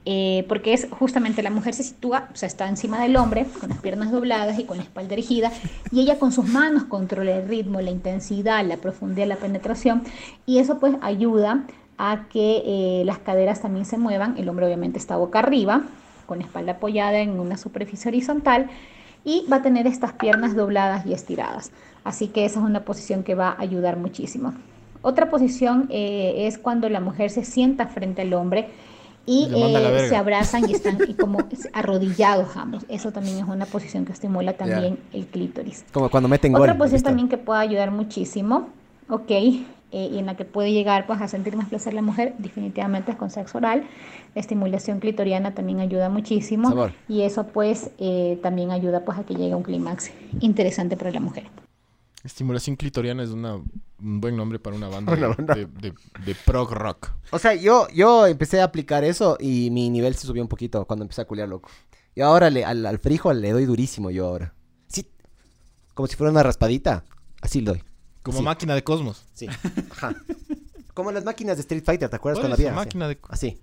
Eh, 0.04 0.44
porque 0.48 0.72
es 0.72 0.88
justamente 0.90 1.44
la 1.44 1.50
mujer 1.50 1.74
se 1.74 1.84
sitúa, 1.84 2.28
o 2.32 2.36
sea, 2.36 2.48
está 2.48 2.68
encima 2.68 3.00
del 3.00 3.16
hombre, 3.16 3.46
con 3.60 3.68
las 3.68 3.78
piernas 3.78 4.10
dobladas 4.10 4.58
y 4.58 4.64
con 4.64 4.78
la 4.78 4.82
espalda 4.82 5.12
erigida, 5.12 5.52
y 5.92 6.00
ella 6.00 6.18
con 6.18 6.32
sus 6.32 6.46
manos 6.48 6.84
controla 6.84 7.36
el 7.36 7.48
ritmo, 7.48 7.80
la 7.80 7.90
intensidad, 7.90 8.66
la 8.66 8.78
profundidad, 8.78 9.28
la 9.28 9.36
penetración, 9.36 10.02
y 10.44 10.58
eso 10.58 10.80
pues 10.80 10.96
ayuda 11.02 11.66
a 11.98 12.26
que 12.28 12.62
eh, 12.66 13.04
las 13.04 13.18
caderas 13.18 13.62
también 13.62 13.84
se 13.84 13.96
muevan. 13.96 14.36
El 14.36 14.48
hombre 14.48 14.66
obviamente 14.66 14.98
está 14.98 15.16
boca 15.16 15.38
arriba, 15.38 15.82
con 16.26 16.38
la 16.38 16.46
espalda 16.46 16.72
apoyada 16.72 17.18
en 17.18 17.38
una 17.38 17.56
superficie 17.56 18.08
horizontal, 18.08 18.70
y 19.24 19.46
va 19.50 19.58
a 19.58 19.62
tener 19.62 19.86
estas 19.86 20.14
piernas 20.14 20.56
dobladas 20.56 21.06
y 21.06 21.12
estiradas. 21.12 21.70
Así 22.02 22.26
que 22.26 22.44
esa 22.44 22.58
es 22.58 22.66
una 22.66 22.84
posición 22.84 23.22
que 23.22 23.36
va 23.36 23.50
a 23.50 23.60
ayudar 23.60 23.96
muchísimo. 23.96 24.52
Otra 25.02 25.30
posición 25.30 25.86
eh, 25.90 26.48
es 26.48 26.58
cuando 26.58 26.88
la 26.88 26.98
mujer 26.98 27.30
se 27.30 27.44
sienta 27.44 27.86
frente 27.86 28.22
al 28.22 28.34
hombre 28.34 28.68
y 29.26 29.48
eh, 29.54 30.08
se 30.08 30.16
abrazan 30.16 30.68
y 30.68 30.72
están 30.72 30.98
y 31.06 31.14
como 31.14 31.38
arrodillados 31.72 32.56
ambos. 32.56 32.84
Eso 32.88 33.12
también 33.12 33.38
es 33.38 33.44
una 33.44 33.66
posición 33.66 34.04
que 34.04 34.12
estimula 34.12 34.54
también 34.54 34.98
el 35.12 35.26
clítoris. 35.26 35.84
Como 35.92 36.10
cuando 36.10 36.28
meten 36.28 36.52
gol. 36.52 36.62
Otra 36.62 36.76
posición 36.76 36.96
¿viste? 36.96 37.08
también 37.08 37.28
que 37.28 37.38
puede 37.38 37.60
ayudar 37.60 37.90
muchísimo, 37.90 38.68
ok, 39.08 39.30
eh, 39.94 40.08
y 40.10 40.18
en 40.18 40.24
la 40.24 40.36
que 40.36 40.46
puede 40.46 40.72
llegar 40.72 41.06
pues, 41.06 41.20
a 41.20 41.28
sentir 41.28 41.54
más 41.54 41.68
placer 41.68 41.92
la 41.92 42.00
mujer, 42.00 42.34
definitivamente 42.38 43.12
es 43.12 43.16
con 43.18 43.30
sexo 43.30 43.58
oral. 43.58 43.84
La 44.34 44.40
estimulación 44.40 45.00
clitoriana 45.00 45.54
también 45.54 45.80
ayuda 45.80 46.08
muchísimo. 46.08 46.70
Sabor. 46.70 46.92
Y 47.08 47.22
eso 47.22 47.44
pues 47.48 47.90
eh, 47.98 48.38
también 48.42 48.70
ayuda 48.70 49.04
pues, 49.04 49.18
a 49.18 49.24
que 49.24 49.34
llegue 49.34 49.52
a 49.52 49.56
un 49.56 49.62
clímax 49.62 50.10
interesante 50.40 50.96
para 50.96 51.10
la 51.10 51.20
mujer. 51.20 51.44
Estimulación 52.24 52.76
clitoriana 52.76 53.22
es 53.22 53.30
una, 53.30 53.60
un 54.02 54.20
buen 54.20 54.36
nombre 54.36 54.58
para 54.58 54.76
una 54.76 54.88
banda, 54.88 55.12
Una 55.16 55.28
de- 55.28 55.34
banda. 55.34 55.54
De, 55.54 55.66
de- 55.66 55.94
de 56.24 56.34
prog 56.34 56.70
rock. 56.72 57.10
O 57.30 57.38
sea, 57.38 57.54
yo, 57.54 57.88
yo 57.94 58.26
empecé 58.26 58.60
a 58.60 58.64
aplicar 58.64 59.04
eso 59.04 59.36
y 59.40 59.70
mi 59.70 59.88
nivel 59.90 60.14
se 60.14 60.26
subió 60.26 60.42
un 60.42 60.48
poquito 60.48 60.84
cuando 60.86 61.04
empecé 61.04 61.22
a 61.22 61.24
culiar, 61.24 61.48
loco. 61.48 61.70
Y 62.14 62.20
ahora 62.20 62.50
le- 62.50 62.64
al, 62.64 62.84
al 62.84 62.98
frijol 62.98 63.40
le 63.40 63.52
doy 63.52 63.64
durísimo 63.64 64.10
yo 64.10 64.26
ahora. 64.26 64.54
Sí, 64.88 65.06
como 65.94 66.06
si 66.08 66.16
fuera 66.16 66.30
una 66.30 66.42
raspadita. 66.42 67.04
Así 67.40 67.60
le 67.60 67.70
doy. 67.72 67.82
Como 68.22 68.42
máquina 68.42 68.74
de 68.74 68.84
cosmos. 68.84 69.24
Sí. 69.32 69.46
Ajá. 69.90 70.14
Como 70.94 71.10
las 71.10 71.24
máquinas 71.24 71.56
de 71.56 71.62
Street 71.62 71.82
Fighter, 71.84 72.08
¿te 72.10 72.16
acuerdas 72.16 72.38
¿Cuál 72.38 72.50
cuando 72.50 72.62
es 72.62 72.68
había? 72.68 72.76
máquina 72.76 73.08
de 73.08 73.18
Así. 73.30 73.58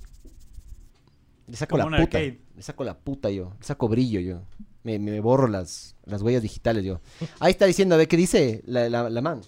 Le 1.48 1.56
saco 1.56 1.78
Como 1.78 1.90
la 1.90 1.98
puta. 1.98 2.18
arcade. 2.18 2.42
Le 2.56 2.62
saco 2.64 2.84
la 2.84 2.98
puta 2.98 3.30
yo. 3.30 3.54
Le 3.60 3.66
saco 3.66 3.88
brillo 3.88 4.20
yo. 4.20 4.42
Me, 4.84 4.98
me 5.00 5.20
borro 5.20 5.48
las, 5.48 5.96
las 6.06 6.22
huellas 6.22 6.42
digitales 6.42 6.84
yo. 6.86 7.02
Ahí 7.40 7.52
está 7.52 7.66
diciendo, 7.66 7.96
a 7.96 7.98
ver 7.98 8.08
qué 8.08 8.18
dice 8.18 8.62
la, 8.66 8.90
la, 8.90 9.10
la 9.10 9.22
man. 9.22 9.42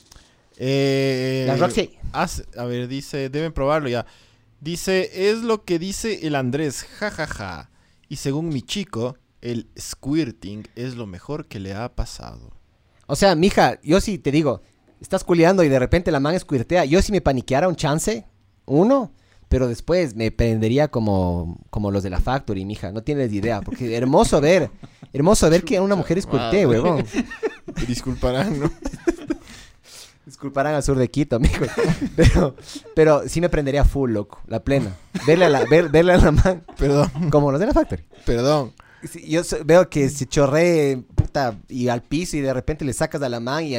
Eh, 0.58 1.46
La 1.48 1.56
Roxy. 1.58 1.98
haz- 2.14 2.46
a 2.58 2.66
ver, 2.66 2.88
dice, 2.88 3.30
deben 3.30 3.54
probarlo 3.54 3.90
ya. 3.90 4.06
Dice, 4.60 5.30
es 5.32 5.40
lo 5.40 5.64
que 5.66 5.80
dice 5.80 6.28
el 6.28 6.36
Andrés, 6.36 6.84
jajaja. 7.00 7.70
Y 8.10 8.18
según 8.18 8.50
mi 8.50 8.62
chico, 8.62 9.18
el 9.42 9.70
squirting 9.80 10.68
es 10.76 10.96
lo 10.96 11.08
mejor 11.08 11.48
que 11.48 11.60
le 11.60 11.74
ha 11.74 11.96
pasado. 11.96 12.52
O 13.08 13.16
sea, 13.16 13.34
mija, 13.36 13.80
yo 13.82 14.00
sí 14.02 14.18
te 14.20 14.32
digo, 14.32 14.62
estás 15.00 15.24
culiando 15.24 15.64
y 15.64 15.70
de 15.70 15.80
repente 15.80 16.12
la 16.12 16.20
man 16.20 16.40
squirtea. 16.40 16.86
Yo 16.86 17.02
si 17.02 17.12
me 17.12 17.22
paniqueara 17.22 17.68
un 17.68 17.76
chance, 17.76 18.26
uno, 18.66 19.14
pero 19.50 19.68
después 19.68 20.16
me 20.16 20.32
prendería 20.32 20.90
como, 20.90 21.58
como 21.72 21.90
los 21.90 22.04
de 22.04 22.10
la 22.12 22.20
Factory, 22.20 22.64
mija. 22.66 22.92
No 22.92 23.02
tienes 23.02 23.34
idea, 23.34 23.62
porque 23.62 23.96
hermoso 23.98 24.40
ver, 24.42 24.70
hermoso 25.12 25.50
ver 25.50 25.64
que 25.64 25.80
una 25.80 25.96
mujer 25.96 26.22
squirtee, 26.22 26.68
huevón. 26.68 27.04
Disculparán, 27.88 28.60
¿no? 28.60 28.72
Disculparán 30.42 30.74
al 30.74 30.82
sur 30.82 30.98
de 30.98 31.08
Quito, 31.08 31.36
amigo. 31.38 31.68
Pero, 32.16 32.56
pero 32.96 33.30
sí 33.30 33.40
me 33.42 33.48
prendería 33.48 33.86
full, 33.86 34.12
loco, 34.12 34.42
la 34.48 34.64
plena. 34.64 34.98
Verle 35.28 35.46
a 35.46 35.50
la, 35.50 35.66
ver- 35.66 35.90
verle 35.90 36.14
a 36.14 36.18
la 36.18 36.32
man 36.32 36.64
Perdón, 36.80 37.12
como 37.30 37.52
los 37.52 37.60
de 37.60 37.68
la 37.68 37.74
Factory. 37.74 38.04
perdón. 38.26 38.74
Sí, 39.08 39.24
Yo 39.30 39.44
so- 39.44 39.58
veo 39.64 39.88
que 39.88 40.10
se 40.10 40.26
chorree 40.26 40.98
puta, 41.14 41.60
y 41.70 41.90
al 41.90 42.02
piso 42.02 42.38
y 42.38 42.42
de 42.42 42.52
repente 42.56 42.84
le 42.86 42.94
sacas 42.94 43.22
a 43.22 43.30
la 43.30 43.40
man 43.40 43.64
y 43.66 43.78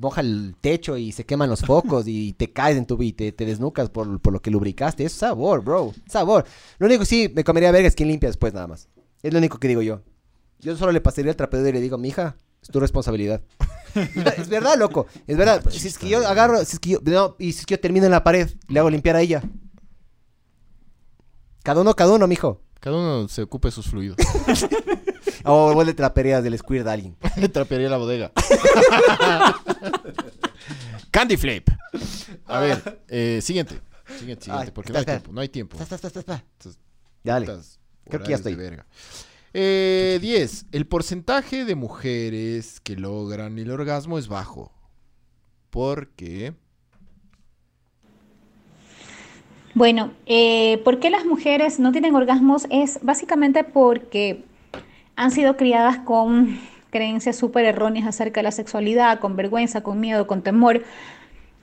moja 0.00 0.20
el 0.20 0.56
techo 0.60 0.96
y 0.96 1.12
se 1.12 1.24
queman 1.24 1.48
los 1.48 1.60
focos 1.60 2.08
y 2.08 2.32
te 2.32 2.52
caes 2.52 2.76
en 2.76 2.86
tu 2.86 3.00
y 3.00 3.12
te, 3.12 3.30
te 3.30 3.46
desnucas 3.46 3.88
por, 3.88 4.18
por 4.20 4.32
lo 4.32 4.42
que 4.42 4.50
lubricaste. 4.50 5.04
Es 5.04 5.12
sabor, 5.12 5.62
bro. 5.62 5.92
Sabor. 6.08 6.44
Lo 6.80 6.86
único 6.86 7.00
que 7.00 7.06
sí 7.06 7.30
me 7.32 7.44
comería 7.44 7.70
verga 7.70 7.86
es 7.86 7.94
quien 7.94 8.08
limpia 8.08 8.28
después 8.28 8.52
nada 8.52 8.66
más. 8.66 8.88
Es 9.22 9.32
lo 9.32 9.38
único 9.38 9.58
que 9.58 9.68
digo 9.68 9.80
yo. 9.82 10.00
Yo 10.58 10.76
solo 10.76 10.90
le 10.90 11.00
pasaría 11.00 11.30
el 11.30 11.36
trapeador 11.36 11.68
y 11.68 11.72
le 11.74 11.80
digo, 11.80 11.98
mija, 11.98 12.34
es 12.62 12.68
tu 12.68 12.80
responsabilidad. 12.80 13.42
es 13.94 14.48
verdad, 14.48 14.78
loco. 14.78 15.06
Es 15.26 15.36
verdad. 15.36 15.62
Si 15.70 15.88
es 15.88 15.98
que 15.98 16.08
yo 16.08 16.26
agarro, 16.26 16.64
si 16.64 16.74
es 16.74 16.78
que 16.78 16.90
yo, 16.90 16.98
no, 17.02 17.36
y 17.38 17.52
si 17.52 17.60
es 17.60 17.66
que 17.66 17.74
yo 17.74 17.80
termino 17.80 18.06
en 18.06 18.12
la 18.12 18.24
pared, 18.24 18.50
le 18.68 18.78
hago 18.78 18.90
limpiar 18.90 19.16
a 19.16 19.20
ella. 19.20 19.42
Cada 21.62 21.80
uno, 21.80 21.94
cada 21.94 22.12
uno, 22.12 22.26
mijo. 22.26 22.62
Cada 22.80 22.96
uno 22.96 23.28
se 23.28 23.42
ocupe 23.42 23.68
de 23.68 23.72
sus 23.72 23.86
fluidos. 23.86 24.16
O 25.44 25.72
vos 25.74 25.86
le 25.86 25.94
traperías 25.94 26.42
del 26.42 26.58
squirt 26.58 26.86
a 26.86 26.92
alguien. 26.92 27.16
Le 27.36 27.48
trapearía 27.48 27.88
la 27.88 27.96
bodega. 27.96 28.30
Candy 31.10 31.36
Flip. 31.36 31.68
A 32.46 32.60
ver, 32.60 33.02
eh, 33.08 33.40
siguiente. 33.42 33.80
Siguiente, 34.18 34.44
siguiente, 34.44 34.66
Ay, 34.66 34.70
porque 34.72 34.92
no 34.92 34.98
hay 34.98 35.04
tiempo. 35.06 35.32
No 35.32 35.40
hay 35.40 35.48
tiempo. 35.48 35.76
Entonces, 35.80 36.78
Dale. 37.22 37.46
Creo 38.08 38.22
que 38.22 38.30
ya 38.30 38.36
estoy. 38.36 38.54
verga. 38.54 38.86
Eh, 39.52 40.18
10. 40.20 40.66
El 40.72 40.86
porcentaje 40.86 41.64
de 41.64 41.74
mujeres 41.74 42.80
que 42.80 42.96
logran 42.96 43.58
el 43.58 43.70
orgasmo 43.70 44.18
es 44.18 44.28
bajo. 44.28 44.72
Porque... 45.70 46.54
Bueno, 49.74 50.12
eh, 50.26 50.80
¿por 50.84 50.98
qué 50.98 51.10
las 51.10 51.24
mujeres 51.24 51.78
no 51.78 51.92
tienen 51.92 52.14
orgasmos? 52.14 52.66
Es 52.70 52.98
básicamente 53.02 53.62
porque 53.62 54.44
han 55.16 55.30
sido 55.30 55.56
criadas 55.56 55.98
con 55.98 56.58
creencias 56.90 57.36
súper 57.36 57.64
erróneas 57.64 58.06
acerca 58.06 58.40
de 58.40 58.44
la 58.44 58.50
sexualidad, 58.50 59.20
con 59.20 59.36
vergüenza, 59.36 59.82
con 59.82 60.00
miedo, 60.00 60.26
con 60.26 60.42
temor. 60.42 60.82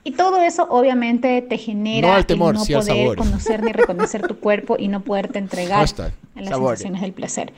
Y 0.04 0.12
todo 0.12 0.40
eso 0.42 0.66
obviamente 0.70 1.42
te 1.42 1.58
genera 1.58 2.08
No 2.08 2.14
al 2.14 2.24
temor, 2.26 2.54
el 2.54 2.58
no 2.60 2.64
sí 2.64 2.72
al 2.74 2.80
poder 2.80 2.96
sabor. 2.96 3.16
conocer 3.16 3.62
ni 3.62 3.72
reconocer 3.72 4.26
tu 4.26 4.36
cuerpo 4.40 4.76
y 4.78 4.88
no 4.88 5.00
poderte 5.00 5.38
entregar 5.38 5.80
Hashtag. 5.80 6.12
a 6.34 6.40
las 6.40 6.50
Sabor. 6.50 6.70
sensaciones 6.76 7.02
del 7.02 7.12
placer. 7.12 7.52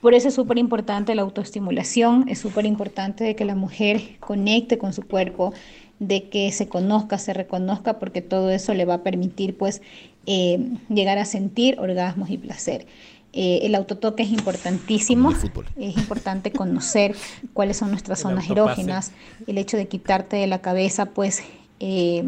Por 0.00 0.12
eso 0.14 0.28
es 0.28 0.34
súper 0.34 0.58
importante 0.58 1.14
la 1.14 1.22
autoestimulación, 1.22 2.28
es 2.28 2.38
súper 2.38 2.66
importante 2.66 3.24
de 3.24 3.34
que 3.34 3.44
la 3.44 3.54
mujer 3.54 4.16
conecte 4.20 4.76
con 4.78 4.92
su 4.92 5.02
cuerpo, 5.02 5.54
de 5.98 6.28
que 6.28 6.52
se 6.52 6.68
conozca, 6.68 7.16
se 7.18 7.32
reconozca, 7.32 7.98
porque 7.98 8.20
todo 8.20 8.50
eso 8.50 8.74
le 8.74 8.84
va 8.84 8.94
a 8.94 9.02
permitir 9.02 9.56
pues 9.56 9.80
eh, 10.26 10.58
llegar 10.90 11.18
a 11.18 11.24
sentir 11.24 11.78
orgasmos 11.80 12.28
y 12.30 12.36
placer. 12.36 12.86
Eh, 13.32 13.60
el 13.62 13.74
autotoque 13.74 14.22
es 14.22 14.30
importantísimo, 14.30 15.32
es 15.32 15.96
importante 15.96 16.52
conocer 16.52 17.14
cuáles 17.54 17.78
son 17.78 17.90
nuestras 17.90 18.18
El 18.20 18.22
zonas 18.24 18.44
autopase. 18.50 18.80
erógenas, 18.82 19.12
el 19.46 19.56
hecho 19.58 19.76
de 19.78 19.88
quitarte 19.88 20.36
de 20.36 20.46
la 20.46 20.60
cabeza 20.60 21.06
pues 21.06 21.42
eh, 21.80 22.24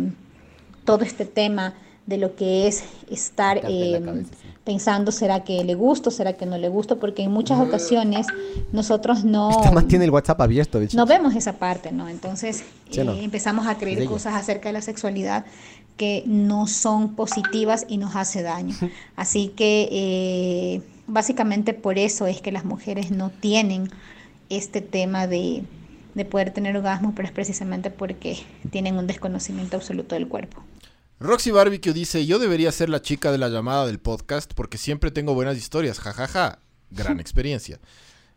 todo 0.84 1.04
este 1.04 1.24
tema 1.24 1.74
de 2.06 2.16
lo 2.16 2.34
que 2.36 2.66
es 2.66 2.84
estar 3.10 3.58
eh, 3.68 4.00
cabeza, 4.02 4.30
sí. 4.30 4.48
pensando, 4.64 5.12
¿será 5.12 5.44
que 5.44 5.62
le 5.62 5.74
gusto? 5.74 6.10
¿Será 6.10 6.32
que 6.32 6.46
no 6.46 6.56
le 6.56 6.70
gusto? 6.70 6.98
Porque 6.98 7.22
en 7.22 7.30
muchas 7.30 7.60
ocasiones 7.60 8.26
nosotros 8.72 9.24
no, 9.24 9.50
Esta 9.50 9.70
man 9.70 9.86
tiene 9.86 10.06
el 10.06 10.10
WhatsApp 10.10 10.40
abierto, 10.40 10.80
bicho. 10.80 10.96
no 10.96 11.04
vemos 11.04 11.34
esa 11.34 11.58
parte, 11.58 11.92
¿no? 11.92 12.08
Entonces 12.08 12.64
¿Sí 12.90 13.00
o 13.00 13.04
no? 13.04 13.12
eh, 13.12 13.24
empezamos 13.24 13.66
a 13.66 13.76
creer 13.76 14.06
cosas 14.06 14.34
acerca 14.34 14.70
de 14.70 14.72
la 14.72 14.80
sexualidad 14.80 15.44
que 15.98 16.22
no 16.26 16.66
son 16.66 17.14
positivas 17.14 17.84
y 17.88 17.98
nos 17.98 18.16
hace 18.16 18.42
daño. 18.42 18.74
Así 19.16 19.48
que 19.48 19.88
eh, 19.92 20.82
básicamente 21.06 21.74
por 21.74 21.98
eso 21.98 22.26
es 22.26 22.40
que 22.40 22.52
las 22.52 22.64
mujeres 22.64 23.10
no 23.10 23.28
tienen 23.28 23.90
este 24.48 24.80
tema 24.80 25.26
de, 25.26 25.62
de 26.18 26.26
poder 26.26 26.52
tener 26.52 26.76
orgasmo, 26.76 27.14
pero 27.14 27.26
es 27.26 27.32
precisamente 27.32 27.90
porque 27.90 28.44
tienen 28.70 28.98
un 28.98 29.06
desconocimiento 29.06 29.76
absoluto 29.76 30.14
del 30.14 30.28
cuerpo. 30.28 30.62
Roxy 31.20 31.50
Barbecue 31.50 31.92
dice, 31.92 32.26
yo 32.26 32.38
debería 32.38 32.70
ser 32.70 32.88
la 32.90 33.02
chica 33.02 33.32
de 33.32 33.38
la 33.38 33.48
llamada 33.48 33.86
del 33.86 33.98
podcast 33.98 34.52
porque 34.54 34.78
siempre 34.78 35.10
tengo 35.10 35.34
buenas 35.34 35.56
historias, 35.56 35.98
jajaja, 35.98 36.60
gran 36.90 37.18
experiencia. 37.20 37.80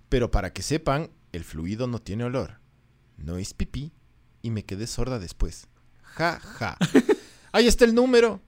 Pero 0.10 0.32
para 0.32 0.52
que 0.54 0.62
sepan, 0.62 1.10
el 1.32 1.44
fluido 1.44 1.88
no 1.88 2.00
tiene 2.00 2.24
olor, 2.24 2.60
no 3.18 3.38
es 3.38 3.54
pipí 3.54 3.92
y 4.42 4.50
me 4.50 4.64
quedé 4.64 4.88
sorda 4.88 5.20
después. 5.20 5.68
Ja, 6.02 6.40
ja. 6.40 6.78
Ahí 7.52 7.68
está 7.68 7.86
el 7.86 7.94
número. 7.94 8.42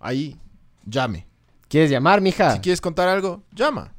Ahí, 0.00 0.38
llame. 0.84 1.26
¿Quieres 1.68 1.90
llamar, 1.90 2.20
mija? 2.20 2.52
Si 2.52 2.60
quieres 2.60 2.80
contar 2.80 3.08
algo, 3.08 3.42
llama. 3.52 3.94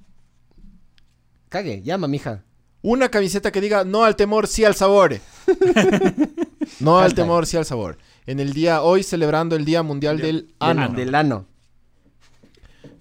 cague. 1.50 1.82
Llama, 1.82 2.08
mija. 2.08 2.45
Una 2.88 3.10
camiseta 3.10 3.52
que 3.52 3.62
diga 3.62 3.84
no 3.84 4.04
al 4.04 4.16
temor, 4.16 4.46
sí 4.48 4.64
al 4.64 4.76
sabor. 4.76 5.20
no 6.80 7.00
al 7.00 7.16
temor, 7.16 7.48
sí 7.48 7.58
al 7.58 7.66
sabor. 7.66 7.98
En 8.28 8.40
el 8.40 8.54
día 8.54 8.84
hoy 8.84 9.02
celebrando 9.02 9.56
el 9.56 9.66
Día 9.66 9.82
Mundial 9.82 10.20
del 10.20 10.54
Ano. 10.60 10.90
Del 10.90 11.16
ano. 11.16 11.48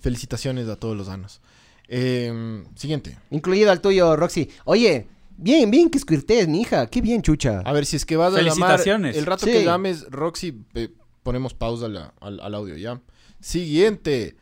Felicitaciones 0.01 0.69
a 0.69 0.77
todos 0.77 0.97
los 0.97 1.09
anos. 1.11 1.43
Eh, 1.89 2.65
siguiente. 2.77 3.19
Incluido 3.31 3.71
al 3.71 3.83
tuyo, 3.83 4.17
Roxy. 4.17 4.49
Oye, 4.65 5.07
bien, 5.37 5.71
bien 5.71 5.91
que 5.91 5.99
squirtes, 5.99 6.49
mi 6.49 6.63
hija. 6.63 6.87
Qué 6.87 7.03
bien, 7.03 7.21
chucha. 7.21 7.61
A 7.63 7.73
ver, 7.73 7.85
si 7.85 7.97
es 7.97 8.07
que 8.07 8.17
vas 8.17 8.33
a 8.33 8.39
llamar, 8.39 8.55
Felicitaciones. 8.55 9.17
el 9.19 9.27
rato 9.27 9.45
Sí. 9.45 9.53
que 9.53 9.65
llames, 9.65 10.07
Roxy, 10.11 10.63
eh, 10.75 10.89
ponemos 11.23 11.53
pausa 11.53 11.89
la- 11.89 12.15
al, 12.21 12.41
al 12.41 12.55
audio, 12.55 12.79
¿ya? 12.79 13.03
Siguiente. 13.41 14.37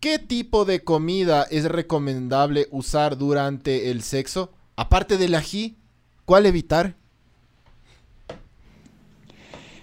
¿Qué 0.00 0.18
tipo 0.18 0.64
de 0.64 0.82
comida 0.82 1.44
es 1.48 1.66
recomendable 1.66 2.66
usar 2.72 3.16
durante 3.16 3.92
el 3.92 4.02
sexo? 4.02 4.50
Aparte 4.80 5.18
del 5.18 5.34
ají, 5.34 5.76
¿cuál 6.24 6.46
evitar? 6.46 6.94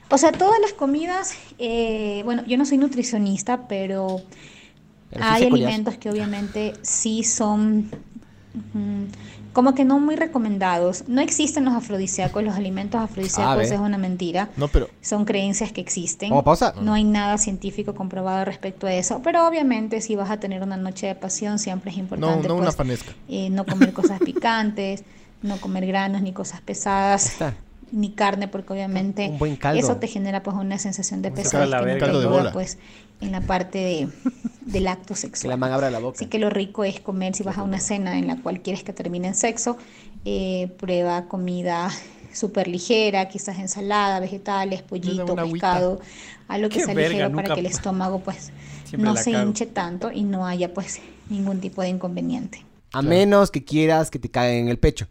O 0.10 0.18
sea, 0.18 0.32
todas 0.32 0.60
las 0.60 0.74
comidas, 0.74 1.36
eh, 1.60 2.24
bueno, 2.26 2.44
yo 2.48 2.58
no 2.58 2.66
soy 2.66 2.80
nutricionista, 2.80 3.68
pero, 3.68 4.24
hay 5.22 5.44
alimentos 5.44 5.98
que 5.98 6.10
obviamente 6.10 6.74
sí 6.82 7.24
son 7.24 7.92
como 9.54 9.74
que 9.74 9.86
no 9.86 10.00
muy 10.00 10.16
recomendados. 10.16 11.04
No 11.08 11.22
existen 11.22 11.66
los 11.66 11.74
afrodisíacos, 11.74 12.44
los 12.44 12.56
alimentos 12.56 13.02
afrodisíacos 13.02 13.58
ve. 13.58 13.76
es 13.76 13.80
una 13.80 13.98
mentira. 13.98 14.50
No, 14.58 14.68
pero 14.68 14.90
Son 15.02 15.26
creencias 15.26 15.72
que 15.72 15.82
existen. 15.82 16.30
¿Vamos 16.30 16.42
a 16.42 16.46
pausa? 16.46 16.74
No 16.82 16.94
hay 16.94 17.04
nada 17.04 17.38
científico 17.38 17.96
comprobado 17.96 18.46
respecto 18.46 18.88
a 18.88 18.94
eso, 18.94 19.22
pero 19.24 19.48
obviamente 19.48 20.02
si 20.02 20.16
vas 20.16 20.30
a 20.30 20.40
tener 20.40 20.62
una 20.62 20.78
noche 20.78 21.08
de 21.08 21.16
pasión 21.16 21.60
siempre 21.60 21.92
es 21.92 21.98
no, 21.98 22.04
importante 22.04 22.48
no 22.48 22.56
una 22.56 22.72
pues, 22.72 23.06
eh, 23.30 23.50
no 23.50 23.66
comer 23.66 23.94
cosas 23.94 24.20
picantes, 24.20 25.04
no 25.42 25.58
comer 25.58 25.86
granos 25.88 26.22
ni 26.22 26.34
cosas 26.34 26.62
pesadas, 26.62 27.38
ni 27.92 28.12
carne, 28.12 28.48
porque 28.48 28.74
obviamente 28.74 29.30
Un 29.30 29.40
buen 29.40 29.56
caldo. 29.56 29.80
eso 29.80 29.98
te 29.98 30.08
genera 30.08 30.44
pues 30.44 30.56
una 30.56 30.78
sensación 30.78 31.22
de 31.22 31.32
pesadez 31.32 31.70
que 31.70 31.76
no 31.76 31.98
te 31.98 32.06
ayuda 32.06 32.52
pues 32.52 32.78
en 33.22 33.32
la 33.32 33.42
parte 33.42 33.78
de, 33.80 34.10
del 34.68 34.88
acto 34.88 35.08
Que 35.08 35.14
la 35.14 35.18
sexual. 35.18 35.58
man 35.58 35.72
abra 35.72 35.90
la 35.90 36.00
boca. 36.00 36.16
Así 36.16 36.28
que 36.28 36.40
lo 36.40 36.50
rico 36.50 36.84
es 36.84 37.00
comer, 37.00 37.36
si 37.36 37.44
vas 37.44 37.58
a 37.58 37.64
una 37.64 37.80
cena 37.80 38.18
en 38.18 38.28
la 38.28 38.42
cual 38.42 38.62
quieres 38.62 38.84
que 38.84 38.94
termine 38.94 39.28
en 39.30 39.36
sexo, 39.36 39.78
eh, 40.26 40.70
prueba 40.78 41.28
comida 41.28 41.90
súper 42.34 42.68
ligera, 42.68 43.28
quizás 43.30 43.58
ensalada, 43.58 44.20
vegetales, 44.20 44.82
pollito, 44.84 45.24
agüita. 45.38 45.74
pescado, 45.74 46.00
algo 46.48 46.70
que 46.70 46.80
Qué 46.80 46.86
sea 46.86 46.94
verga, 46.94 47.10
ligero 47.10 47.32
para 47.36 47.54
que 47.56 47.60
el 47.62 47.66
estómago 47.66 48.20
pues 48.20 48.52
Siempre 48.86 49.10
no 49.10 49.16
se 49.18 49.32
cago. 49.32 49.48
hinche 49.48 49.66
tanto 49.66 50.12
y 50.12 50.24
no 50.24 50.46
haya 50.46 50.74
pues 50.74 51.00
ningún 51.30 51.60
tipo 51.60 51.82
de 51.82 51.90
inconveniente. 51.90 52.64
A 52.94 53.02
menos 53.02 53.52
que 53.52 53.64
quieras 53.66 54.10
que 54.10 54.18
te 54.20 54.30
caiga 54.30 54.54
en 54.56 54.70
el 54.70 54.80
pecho. 54.80 55.08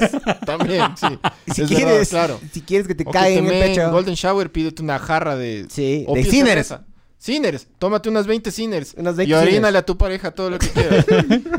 También, 0.46 0.82
sí. 0.96 1.06
Si 1.54 1.62
Es 1.62 1.68
quieres, 1.68 1.86
verdad, 1.86 2.08
claro. 2.08 2.40
si 2.52 2.60
quieres 2.60 2.88
que 2.88 2.94
te 2.94 3.04
caiga 3.04 3.38
en 3.38 3.46
el 3.46 3.60
pecho. 3.60 3.90
Golden 3.92 4.14
Shower, 4.14 4.50
pídete 4.50 4.82
una 4.82 4.98
jarra 4.98 5.36
de... 5.36 5.66
Sí, 5.70 6.04
o 6.08 6.14
de 6.16 6.24
Sinners. 6.24 6.74
Sinners. 7.20 7.68
Tómate 7.78 8.08
unas 8.08 8.26
20 8.26 8.50
Sinners. 8.50 8.94
Unas 8.96 9.14
20 9.14 9.30
y 9.30 9.34
orínale 9.34 9.76
a 9.76 9.84
tu 9.84 9.98
pareja 9.98 10.30
todo 10.30 10.48
lo 10.48 10.58
que 10.58 10.68
quieras. 10.70 11.04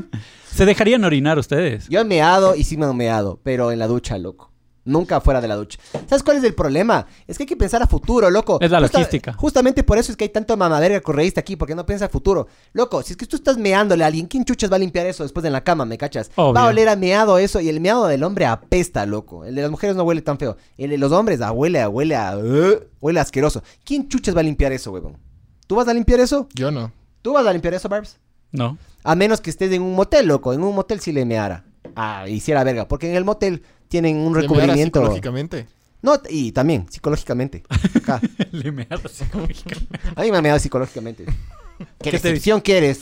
¿Se 0.52 0.66
dejarían 0.66 1.04
orinar 1.04 1.38
ustedes? 1.38 1.88
Yo 1.88 2.02
he 2.02 2.04
meado 2.04 2.56
y 2.56 2.64
sí 2.64 2.78
me 2.78 2.88
he 2.88 2.94
meado, 2.94 3.40
pero 3.44 3.72
en 3.72 3.78
la 3.78 3.86
ducha, 3.86 4.18
loco. 4.18 4.52
Nunca 4.86 5.22
fuera 5.22 5.40
de 5.40 5.48
la 5.48 5.56
ducha. 5.56 5.78
¿Sabes 6.08 6.24
cuál 6.24 6.38
es 6.38 6.44
el 6.44 6.56
problema? 6.56 7.06
Es 7.28 7.38
que 7.38 7.44
hay 7.44 7.48
que 7.48 7.56
pensar 7.56 7.84
a 7.84 7.86
futuro, 7.86 8.32
loco. 8.32 8.58
Es 8.60 8.72
la 8.72 8.80
logística. 8.80 9.34
Justamente 9.34 9.84
por 9.84 10.00
eso 10.00 10.12
es 10.12 10.18
que 10.18 10.24
hay 10.24 10.30
tanto 10.30 10.58
mamaverga 10.58 11.00
correísta 11.02 11.42
aquí, 11.42 11.56
porque 11.56 11.76
no 11.76 11.86
piensa 11.86 12.06
a 12.06 12.10
futuro. 12.10 12.48
Loco, 12.74 13.04
si 13.04 13.14
es 13.14 13.18
que 13.18 13.28
tú 13.28 13.36
estás 13.36 13.58
meándole 13.58 14.04
a 14.04 14.08
alguien, 14.08 14.26
¿quién 14.26 14.44
chuchas 14.44 14.72
va 14.72 14.78
a 14.78 14.80
limpiar 14.80 15.06
eso 15.06 15.22
después 15.22 15.46
en 15.46 15.54
la 15.54 15.64
cama, 15.64 15.86
me 15.86 16.00
cachas? 16.00 16.32
Obvio. 16.34 16.54
Va 16.56 16.64
a 16.64 16.70
oler 16.70 16.90
a 16.90 16.96
meado 16.96 17.38
eso 17.38 17.60
y 17.60 17.70
el 17.70 17.80
meado 17.80 18.08
del 18.08 18.24
hombre 18.24 18.48
apesta, 18.48 19.06
loco. 19.06 19.46
El 19.46 19.54
de 19.54 19.62
las 19.62 19.70
mujeres 19.70 19.96
no 19.96 20.02
huele 20.02 20.24
tan 20.24 20.40
feo. 20.40 20.58
El 20.76 20.90
de 20.90 20.98
los 20.98 21.12
hombres 21.12 21.40
ah, 21.42 21.52
huele 21.52 21.80
a, 21.80 21.88
huele 21.88 22.16
a, 22.16 22.36
uh, 22.36 22.80
huele 23.00 23.20
asqueroso. 23.20 23.62
¿Quién 23.86 24.10
chuchas 24.10 24.36
va 24.36 24.40
a 24.40 24.44
limpiar 24.44 24.72
eso, 24.72 24.92
huevón? 24.92 25.31
¿Tú 25.72 25.76
vas 25.78 25.88
a 25.88 25.94
limpiar 25.94 26.20
eso? 26.20 26.50
Yo 26.54 26.70
no. 26.70 26.92
¿Tú 27.22 27.32
vas 27.32 27.48
a 27.48 27.54
limpiar 27.54 27.74
eso, 27.74 27.88
Barbs? 27.88 28.18
No. 28.52 28.78
A 29.06 29.16
menos 29.16 29.40
que 29.40 29.50
estés 29.50 29.72
en 29.72 29.82
un 29.82 29.96
motel, 29.96 30.28
loco. 30.28 30.52
En 30.52 30.62
un 30.66 30.76
motel 30.76 31.00
sí 31.00 31.14
le 31.14 31.24
meara. 31.24 31.64
Ah, 31.96 32.26
hiciera 32.28 32.62
verga. 32.66 32.90
Porque 32.90 33.10
en 33.10 33.16
el 33.16 33.24
motel 33.24 33.64
tienen 33.88 34.18
un 34.18 34.34
¿De 34.34 34.40
mear 34.40 34.42
recubrimiento. 34.42 35.00
psicológicamente? 35.00 35.68
No, 36.02 36.20
y 36.28 36.52
también, 36.52 36.88
psicológicamente. 36.90 37.64
Ajá. 38.04 38.20
Le 38.52 38.70
me 38.74 38.86
hago 38.90 39.08
psicológicamente. 39.08 39.98
A 40.14 40.22
mí 40.24 40.32
me 40.32 40.38
ha 40.40 40.42
meado 40.42 40.60
psicológicamente. 40.60 41.24
¿Qué, 41.78 42.12
¿Qué 42.12 42.20
te 42.20 42.28
decepción 42.28 42.60
quieres? 42.60 43.00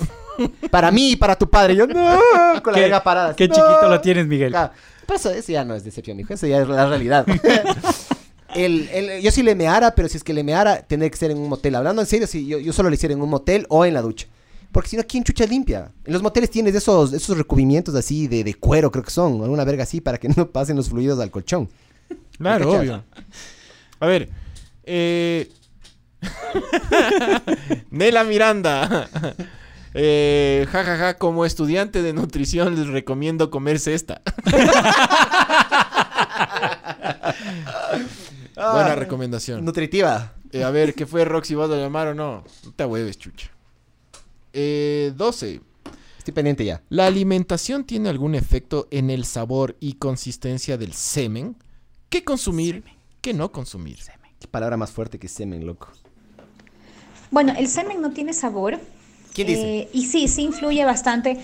Para 0.69 0.91
mí 0.91 1.13
y 1.13 1.15
para 1.15 1.35
tu 1.35 1.49
padre. 1.49 1.75
Yo, 1.75 1.87
no. 1.87 2.19
Con 2.61 2.71
la 2.73 2.79
verga 2.81 3.01
parada. 3.01 3.35
Qué 3.35 3.47
No. 3.47 3.55
chiquito 3.55 3.89
lo 3.89 3.99
tienes, 3.99 4.27
Miguel. 4.27 4.51
Claro. 4.51 4.73
Pero 5.07 5.17
eso, 5.17 5.31
eso 5.31 5.51
ya 5.51 5.65
no 5.65 5.73
es 5.73 5.83
decepción, 5.83 6.19
hijo. 6.19 6.35
Eso 6.35 6.45
ya 6.45 6.61
es 6.61 6.67
la 6.67 6.85
realidad. 6.87 7.25
El- 8.55 8.89
el- 8.89 9.21
yo 9.21 9.31
sí 9.31 9.43
le 9.43 9.55
meara, 9.55 9.93
pero 9.95 10.07
si 10.09 10.17
es 10.17 10.23
que 10.23 10.33
le 10.33 10.43
meara, 10.43 10.81
tendría 10.81 11.09
que 11.09 11.17
ser 11.17 11.31
en 11.31 11.37
un 11.37 11.49
motel. 11.49 11.75
Hablando 11.75 12.01
en 12.01 12.07
serio, 12.07 12.27
si 12.27 12.45
yo, 12.47 12.57
yo 12.59 12.73
solo 12.73 12.89
le 12.89 12.95
hiciera 12.95 13.13
en 13.13 13.21
un 13.21 13.29
motel 13.29 13.65
o 13.69 13.85
en 13.85 13.93
la 13.93 14.01
ducha. 14.01 14.27
Porque 14.71 14.89
si 14.89 14.97
no, 14.97 15.03
¿quién 15.07 15.23
chucha 15.23 15.45
limpia? 15.45 15.91
En 16.05 16.13
los 16.13 16.21
moteles 16.21 16.49
tienes 16.51 16.75
esos, 16.75 17.11
esos 17.13 17.37
recubrimientos 17.37 17.95
así 17.95 18.27
de, 18.27 18.43
de 18.43 18.53
cuero, 18.53 18.91
creo 18.91 19.03
que 19.03 19.11
son, 19.11 19.41
alguna 19.41 19.63
verga 19.63 19.83
así, 19.83 19.99
para 20.01 20.17
que 20.17 20.29
no 20.29 20.47
pasen 20.51 20.75
los 20.75 20.89
fluidos 20.89 21.19
al 21.19 21.31
colchón. 21.31 21.69
Claro, 22.37 22.71
obvio. 22.71 23.03
A 23.99 24.05
ver. 24.07 24.29
Eh... 24.83 25.49
Nela 27.91 28.23
Miranda. 28.23 29.09
Eh, 29.95 30.67
ja, 30.71 30.83
ja, 30.83 30.97
ja, 30.97 31.13
como 31.15 31.45
estudiante 31.45 32.03
de 32.03 32.13
nutrición 32.13 32.75
les 32.75 32.85
recomiendo 32.89 33.49
comerse 33.49 33.95
esta. 33.95 34.21
Buena 38.59 38.95
recomendación. 38.95 39.63
Nutritiva. 39.63 40.33
Eh, 40.51 40.63
a 40.63 40.71
ver, 40.71 40.93
¿qué 40.93 41.05
fue 41.05 41.25
Roxy? 41.25 41.55
¿Vas 41.55 41.69
a 41.69 41.75
llamar 41.75 42.07
o 42.09 42.15
no? 42.15 42.43
No 42.65 42.71
te 42.73 42.85
hueves, 42.85 43.17
chucha. 43.17 43.49
Eh, 44.53 45.13
12. 45.15 45.61
Estoy 46.17 46.33
pendiente 46.33 46.65
ya. 46.65 46.81
¿La 46.89 47.07
alimentación 47.07 47.85
tiene 47.85 48.09
algún 48.09 48.35
efecto 48.35 48.87
en 48.91 49.09
el 49.09 49.25
sabor 49.25 49.77
y 49.79 49.93
consistencia 49.93 50.77
del 50.77 50.93
semen? 50.93 51.55
¿Qué 52.09 52.23
consumir? 52.23 52.83
¿Qué 53.21 53.33
no 53.33 53.51
consumir? 53.51 53.99
Qué 54.39 54.47
palabra 54.47 54.77
más 54.77 54.91
fuerte 54.91 55.19
que 55.19 55.27
semen, 55.27 55.65
loco. 55.65 55.89
Bueno, 57.31 57.53
el 57.57 57.67
semen 57.67 58.01
no 58.01 58.11
tiene 58.11 58.33
sabor. 58.33 58.79
¿Quién 59.33 59.47
dice? 59.47 59.79
Eh, 59.79 59.89
y 59.93 60.05
sí, 60.05 60.27
sí 60.27 60.43
influye 60.43 60.83
bastante. 60.85 61.39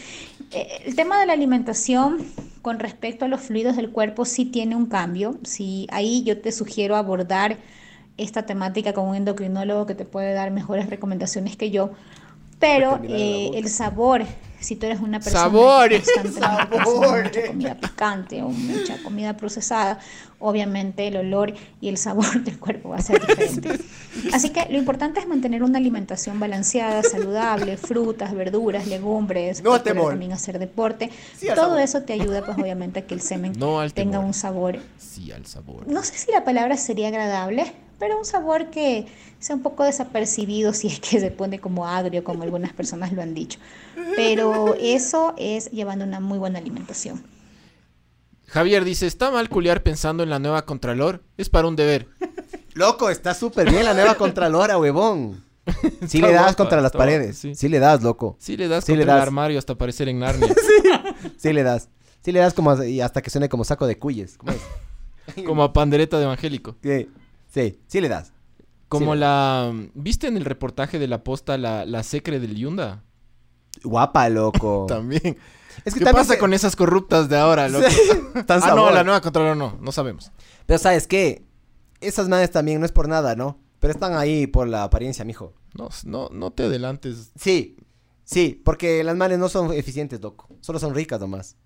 Eh, 0.52 0.68
el 0.86 0.96
tema 0.96 1.20
de 1.20 1.26
la 1.28 1.34
alimentación 1.34 2.18
con 2.66 2.80
respecto 2.80 3.26
a 3.26 3.28
los 3.28 3.42
fluidos 3.42 3.76
del 3.76 3.92
cuerpo 3.92 4.26
sí 4.26 4.44
tiene 4.44 4.76
un 4.76 4.88
cambio. 4.88 5.38
Sí, 5.44 5.86
ahí 5.92 6.24
yo 6.24 6.42
te 6.42 6.52
sugiero 6.52 6.96
abordar 6.96 7.58
esta 8.18 8.48
temática 8.48 8.92
con 8.92 9.08
un 9.08 9.16
endocrinólogo 9.16 9.86
que 9.86 9.94
te 9.94 10.04
puede 10.04 10.34
dar 10.34 10.50
mejores 10.50 10.90
recomendaciones 10.90 11.58
que 11.58 11.70
yo. 11.70 11.92
Pero 12.58 13.00
eh, 13.04 13.52
el 13.54 13.70
sabor, 13.70 14.24
si 14.66 14.76
tú 14.76 14.86
eres 14.88 15.00
una 15.00 15.20
persona 15.20 15.44
Sabor. 15.44 15.90
que 15.90 16.02
constantemente 16.02 16.42
consume 16.82 16.98
Sabor. 16.98 17.24
mucha 17.24 17.48
comida 17.48 17.76
picante 17.76 18.42
o 18.42 18.50
mucha 18.50 19.04
comida 19.04 19.38
procesada, 19.38 20.00
obviamente 20.40 21.08
el 21.08 21.18
olor 21.18 21.54
y 21.82 21.90
el 21.90 21.98
sabor 21.98 22.40
del 22.44 22.60
cuerpo 22.60 22.90
va 22.90 22.98
a 22.98 23.02
ser 23.02 23.26
diferente. 23.26 23.80
Así 24.34 24.50
que 24.50 24.66
lo 24.70 24.78
importante 24.78 25.20
es 25.20 25.28
mantener 25.28 25.64
una 25.64 25.78
alimentación 25.78 26.40
balanceada, 26.40 27.04
saludable, 27.04 27.78
frutas, 27.90 28.34
verduras, 28.34 28.88
legumbres, 28.88 29.64
No 29.64 29.80
también 29.82 30.32
hacer 30.34 30.60
deporte. 30.60 31.10
Sí 31.38 31.48
Todo 31.54 31.78
eso 31.78 32.02
te 32.04 32.14
ayuda 32.14 32.44
pues 32.46 32.58
obviamente 32.58 33.00
a 33.00 33.08
que 33.08 33.14
el 33.14 33.22
semen 33.22 33.54
No 33.58 33.88
tenga 33.92 34.20
un 34.20 34.34
sabor, 34.34 34.80
Sí, 34.98 35.32
al 35.32 35.46
sabor. 35.46 35.88
no 35.88 36.04
sé 36.04 36.18
si 36.18 36.32
la 36.32 36.44
palabra 36.44 36.76
sería 36.78 37.08
agradable, 37.10 37.72
pero 38.00 38.18
un 38.18 38.26
sabor 38.26 38.70
que 38.70 39.06
sea 39.40 39.56
un 39.56 39.62
poco 39.62 39.84
desapercibido 39.84 40.74
si 40.74 40.88
es 40.88 41.00
que 41.00 41.20
se 41.20 41.32
pone 41.32 41.60
como 41.60 41.88
agrio, 41.88 42.24
como 42.24 42.44
algunas 42.44 42.74
personas 42.74 43.12
lo 43.14 43.22
han 43.22 43.34
dicho. 43.34 43.60
Pero 44.16 44.76
eso 44.80 45.34
es 45.38 45.72
llevando 45.72 46.06
una 46.06 46.20
muy 46.20 46.38
buena 46.38 46.60
alimentación. 46.60 47.24
Javier 48.48 48.84
dice, 48.86 49.08
¿está 49.08 49.32
mal 49.32 49.50
culiar 49.50 49.82
pensando 49.84 50.24
en 50.24 50.30
la 50.30 50.40
nueva 50.40 50.66
Contralor? 50.66 51.24
Es 51.38 51.50
para 51.50 51.68
un 51.68 51.76
deber. 51.76 52.08
Loco, 52.74 53.10
está 53.10 53.34
súper 53.34 53.70
bien 53.72 53.86
la 53.86 53.94
nueva 53.94 54.16
Contralora, 54.16 54.78
huevón. 54.78 55.44
Sí 56.08 56.22
le 56.22 56.32
das 56.32 56.42
guapa, 56.44 56.56
contra 56.58 56.82
las 56.82 56.92
paredes. 56.92 57.38
sí. 57.40 57.56
Sí. 57.56 57.70
le 57.70 57.80
das, 57.80 58.04
loco. 58.04 58.38
Sí 58.40 58.56
le 58.56 58.68
das 58.68 58.84
Sí 58.86 58.92
contra 58.92 58.98
le 58.98 59.12
el 59.12 59.18
das. 59.18 59.22
armario 59.28 59.58
hasta 59.58 59.74
aparecer 59.74 60.08
en 60.10 60.20
Narnia. 60.20 60.54
Sí 61.38 61.54
le 61.54 61.64
das. 61.64 61.90
Sí 62.24 62.32
le 62.32 62.40
das 62.40 62.54
como 62.54 62.84
y 62.84 63.02
hasta 63.02 63.24
que 63.24 63.32
suene 63.32 63.50
como 63.50 63.64
saco 63.64 63.88
de 63.88 63.98
cuyes. 63.98 64.38
¿Cómo 64.38 64.52
es? 64.52 65.44
como 65.44 65.64
a 65.64 65.74
pandereta 65.74 66.18
de 66.20 66.26
evangélico. 66.26 66.76
Sí, 66.84 67.10
sí, 67.56 67.80
sí 67.88 68.02
le 68.02 68.10
das. 68.10 68.32
Como 68.88 69.14
Sí. 69.14 69.20
la... 69.20 69.74
¿Viste 69.96 70.28
en 70.28 70.38
el 70.38 70.46
reportaje 70.46 71.00
de 71.00 71.08
la 71.08 71.24
posta 71.24 71.58
la, 71.58 71.86
la 71.86 72.04
secre 72.04 72.40
del 72.40 72.56
Yunda? 72.56 73.04
Guapa, 73.84 74.30
loco. 74.30 74.86
También. 74.88 75.38
Es 75.84 75.94
que 75.94 76.00
¿Qué 76.00 76.06
también 76.06 76.24
pasa 76.24 76.34
se- 76.34 76.40
con 76.40 76.54
esas 76.54 76.76
corruptas 76.76 77.28
de 77.28 77.38
ahora, 77.38 77.68
loco? 77.68 77.86
Tan 78.46 78.62
ah, 78.64 78.74
no, 78.76 78.92
la 78.92 79.04
nueva 79.04 79.22
Contralor 79.22 79.58
no. 79.58 79.78
No 79.82 79.92
sabemos. 79.92 80.32
Pero 80.68 80.78
¿sabes 80.78 81.08
qué? 81.08 81.44
Esas 82.00 82.30
madres 82.30 82.52
también 82.52 82.80
no 82.80 82.86
es 82.86 82.92
por 82.92 83.08
nada, 83.10 83.36
¿no? 83.36 83.60
Pero 83.80 83.92
están 83.92 84.14
ahí 84.16 84.48
por 84.48 84.68
la 84.68 84.84
apariencia, 84.84 85.26
mijo. 85.26 85.54
No, 85.74 85.90
no, 86.06 86.30
no 86.32 86.52
te 86.52 86.64
adelantes. 86.64 87.32
Sí, 87.36 87.76
sí, 88.24 88.62
porque 88.64 89.04
las 89.04 89.18
manes 89.18 89.40
no 89.40 89.50
son 89.50 89.74
eficientes, 89.74 90.22
loco. 90.22 90.48
Solo 90.62 90.80
son 90.80 90.96
ricas 90.96 91.20
nomás. 91.20 91.58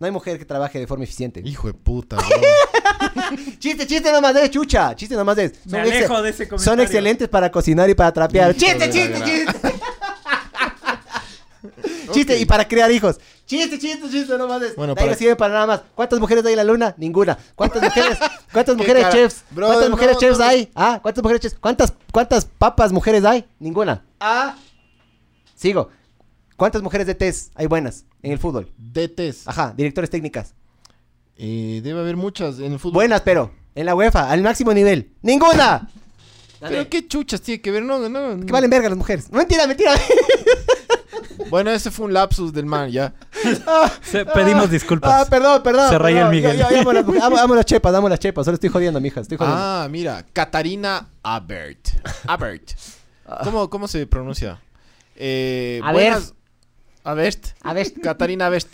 No 0.00 0.06
hay 0.06 0.12
mujer 0.12 0.38
que 0.38 0.44
trabaje 0.44 0.78
de 0.78 0.86
forma 0.86 1.04
eficiente. 1.04 1.40
Hijo 1.44 1.66
de 1.66 1.74
puta, 1.74 2.16
bro. 2.16 3.36
Chiste, 3.58 3.86
chiste 3.86 4.12
nomás 4.12 4.34
de 4.34 4.48
chucha. 4.50 4.94
Chiste 4.94 5.14
nomás 5.16 5.36
de. 5.36 5.52
Me 5.66 5.80
ex- 5.80 5.90
alejo 5.96 6.22
de 6.22 6.30
ese 6.30 6.44
Son 6.46 6.50
comentario. 6.58 6.84
excelentes 6.84 7.28
para 7.28 7.50
cocinar 7.50 7.90
y 7.90 7.94
para 7.94 8.12
trapear. 8.12 8.50
Hijo 8.50 8.60
Chiste, 8.60 8.78
de 8.86 8.90
chiste, 8.90 9.22
chiste. 9.24 9.74
Chiste, 12.12 12.38
y 12.38 12.46
para 12.46 12.66
criar 12.66 12.90
hijos. 12.90 13.18
Chiste, 13.44 13.78
chiste, 13.78 14.08
chiste, 14.10 14.38
nomás 14.38 14.60
de. 14.60 14.72
Bueno, 14.74 14.94
para- 14.94 15.10
no 15.10 15.14
sirve 15.16 15.36
para 15.36 15.54
nada 15.54 15.66
más. 15.66 15.80
¿Cuántas 15.94 16.18
mujeres 16.20 16.44
hay 16.46 16.52
en 16.52 16.56
la 16.58 16.64
luna? 16.64 16.94
Ninguna. 16.96 17.36
¿Cuántas 17.54 17.82
mujeres? 17.82 18.18
¿Cuántas 18.52 18.74
¿Qué 18.76 18.80
mujeres 18.82 19.02
cara? 19.04 19.14
chefs? 19.14 19.44
Brother, 19.50 19.74
¿Cuántas 19.74 19.90
mujeres 19.90 20.14
no, 20.14 20.20
chefs 20.20 20.38
no. 20.38 20.44
hay? 20.44 20.70
Ah, 20.74 20.98
¿cuántas 21.02 21.22
mujeres 21.22 21.40
chefs? 21.42 21.56
¿Cuántas, 21.60 21.92
cuántas 22.12 22.44
papas 22.44 22.92
mujeres 22.92 23.24
hay? 23.24 23.44
Ninguna. 23.58 24.02
Ah. 24.20 24.56
Sigo. 25.54 25.90
¿Cuántas 26.58 26.82
mujeres 26.82 27.06
de 27.06 27.14
test 27.14 27.52
hay 27.54 27.66
buenas 27.66 28.04
en 28.20 28.32
el 28.32 28.38
fútbol? 28.40 28.70
DTs. 28.76 29.46
Ajá, 29.46 29.72
directores 29.76 30.10
técnicas. 30.10 30.54
Eh, 31.36 31.80
debe 31.84 32.00
haber 32.00 32.16
muchas 32.16 32.58
en 32.58 32.72
el 32.72 32.78
fútbol. 32.80 32.94
Buenas, 32.94 33.20
pero 33.20 33.52
en 33.76 33.86
la 33.86 33.94
UEFA, 33.94 34.28
al 34.28 34.42
máximo 34.42 34.74
nivel. 34.74 35.12
¡Ninguna! 35.22 35.88
Pero 36.58 36.90
qué 36.90 37.06
chuchas 37.06 37.40
tiene 37.40 37.60
que 37.62 37.70
ver, 37.70 37.84
no, 37.84 38.08
no. 38.08 38.44
Que 38.44 38.52
valen 38.52 38.68
verga 38.68 38.88
las 38.88 38.98
mujeres. 38.98 39.30
Mentira, 39.30 39.66
mentira. 39.68 39.92
Bueno, 41.50 41.70
ese 41.70 41.90
fue 41.90 42.04
un 42.04 42.12
lapsus 42.12 42.52
del 42.52 42.66
man, 42.66 42.90
ya. 42.90 43.14
Se- 44.02 44.26
pedimos 44.26 44.70
disculpas. 44.70 45.22
Ah, 45.22 45.30
perdón, 45.30 45.62
perdón. 45.62 45.88
Se 45.88 45.98
rayó 45.98 46.26
el. 46.26 46.30
Miguel. 46.30 46.60
Amo, 46.62 46.92
las, 46.92 47.06
mujeres. 47.06 47.24
amo- 47.26 47.38
amo 47.38 47.54
las 47.54 47.64
chepas, 47.64 47.94
amo 47.94 48.08
las 48.08 48.18
chepas. 48.18 48.44
Solo 48.44 48.56
estoy 48.56 48.68
jodiendo, 48.68 49.00
mija. 49.00 49.20
Estoy 49.20 49.38
jodiendo. 49.38 49.58
Ah, 49.58 49.88
mira, 49.90 50.26
Catarina 50.32 51.08
Abert. 51.22 51.88
Abert. 52.26 52.72
¿Cómo, 53.44 53.70
cómo 53.70 53.88
se 53.88 54.06
pronuncia? 54.06 54.60
Eh, 55.16 55.80
A 55.84 55.92
buenas... 55.92 56.16
Abert. 56.18 56.34
A 57.04 57.14
ver. 57.14 57.38
Catarina 58.02 58.46
Abert. 58.46 58.68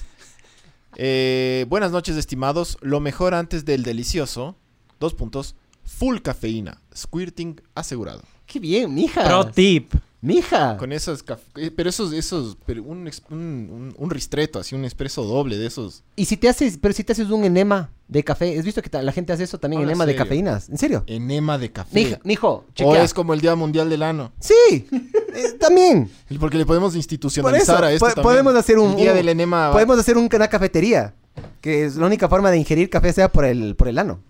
Eh, 0.96 1.66
buenas 1.68 1.92
noches, 1.92 2.16
estimados. 2.16 2.78
Lo 2.80 3.00
mejor 3.00 3.34
antes 3.34 3.64
del 3.64 3.82
delicioso. 3.82 4.56
Dos 5.00 5.14
puntos. 5.14 5.54
Full 5.84 6.18
cafeína. 6.18 6.80
Squirting 6.96 7.60
asegurado. 7.74 8.22
Qué 8.46 8.58
bien, 8.58 8.94
mija. 8.94 9.24
Pro 9.24 9.46
tip. 9.46 9.92
Mija. 10.24 10.76
Con 10.78 10.90
esas... 10.92 11.22
caf- 11.24 11.38
eh, 11.56 11.70
Pero 11.74 11.90
esos... 11.90 12.12
esos 12.14 12.56
pero 12.64 12.82
un, 12.82 13.10
un, 13.30 13.94
un- 13.96 14.10
ristreto, 14.10 14.58
así 14.58 14.74
un 14.74 14.84
expreso 14.84 15.22
doble 15.24 15.58
de 15.58 15.66
esos. 15.66 16.02
Y 16.16 16.24
si 16.24 16.36
te 16.38 16.48
haces, 16.48 16.78
pero 16.80 16.94
si 16.94 17.04
te 17.04 17.12
haces 17.12 17.28
un 17.28 17.44
enema 17.44 17.90
de 18.08 18.24
café, 18.24 18.58
¿has 18.58 18.64
visto 18.64 18.80
que 18.80 18.90
la 19.02 19.12
gente 19.12 19.32
hace 19.34 19.44
eso 19.44 19.58
también, 19.58 19.82
Habla 19.82 19.92
enema 19.92 20.06
de 20.06 20.16
cafeínas? 20.16 20.68
¿En 20.70 20.78
serio? 20.78 21.04
Enema 21.06 21.58
de 21.58 21.70
café. 21.72 21.90
Mija, 21.94 22.20
mijo, 22.24 22.48
o 22.48 22.64
chequea. 22.74 23.02
es 23.04 23.12
como 23.12 23.34
el 23.34 23.40
Día 23.42 23.54
Mundial 23.54 23.90
del 23.90 24.02
Ano. 24.02 24.32
Sí, 24.40 24.54
eh, 24.90 25.52
también. 25.60 26.10
Porque 26.40 26.56
le 26.56 26.64
podemos 26.64 26.96
institucionalizar 26.96 27.76
eso, 27.76 27.84
a 27.84 27.92
esto 27.92 28.06
po- 28.06 28.12
también. 28.14 28.22
podemos 28.24 28.54
hacer 28.54 28.78
un... 28.78 28.96
Día 28.96 29.10
un- 29.10 29.16
del 29.18 29.28
enema. 29.28 29.72
Podemos 29.72 29.98
hacer 29.98 30.16
un- 30.16 30.28
una 30.34 30.48
cafetería. 30.48 31.14
Que 31.60 31.84
es 31.84 31.96
la 31.96 32.06
única 32.06 32.28
forma 32.28 32.50
de 32.50 32.56
ingerir 32.58 32.88
café 32.88 33.12
sea 33.12 33.30
por 33.30 33.44
el, 33.44 33.74
por 33.76 33.88
el 33.88 33.98
ano. 33.98 34.20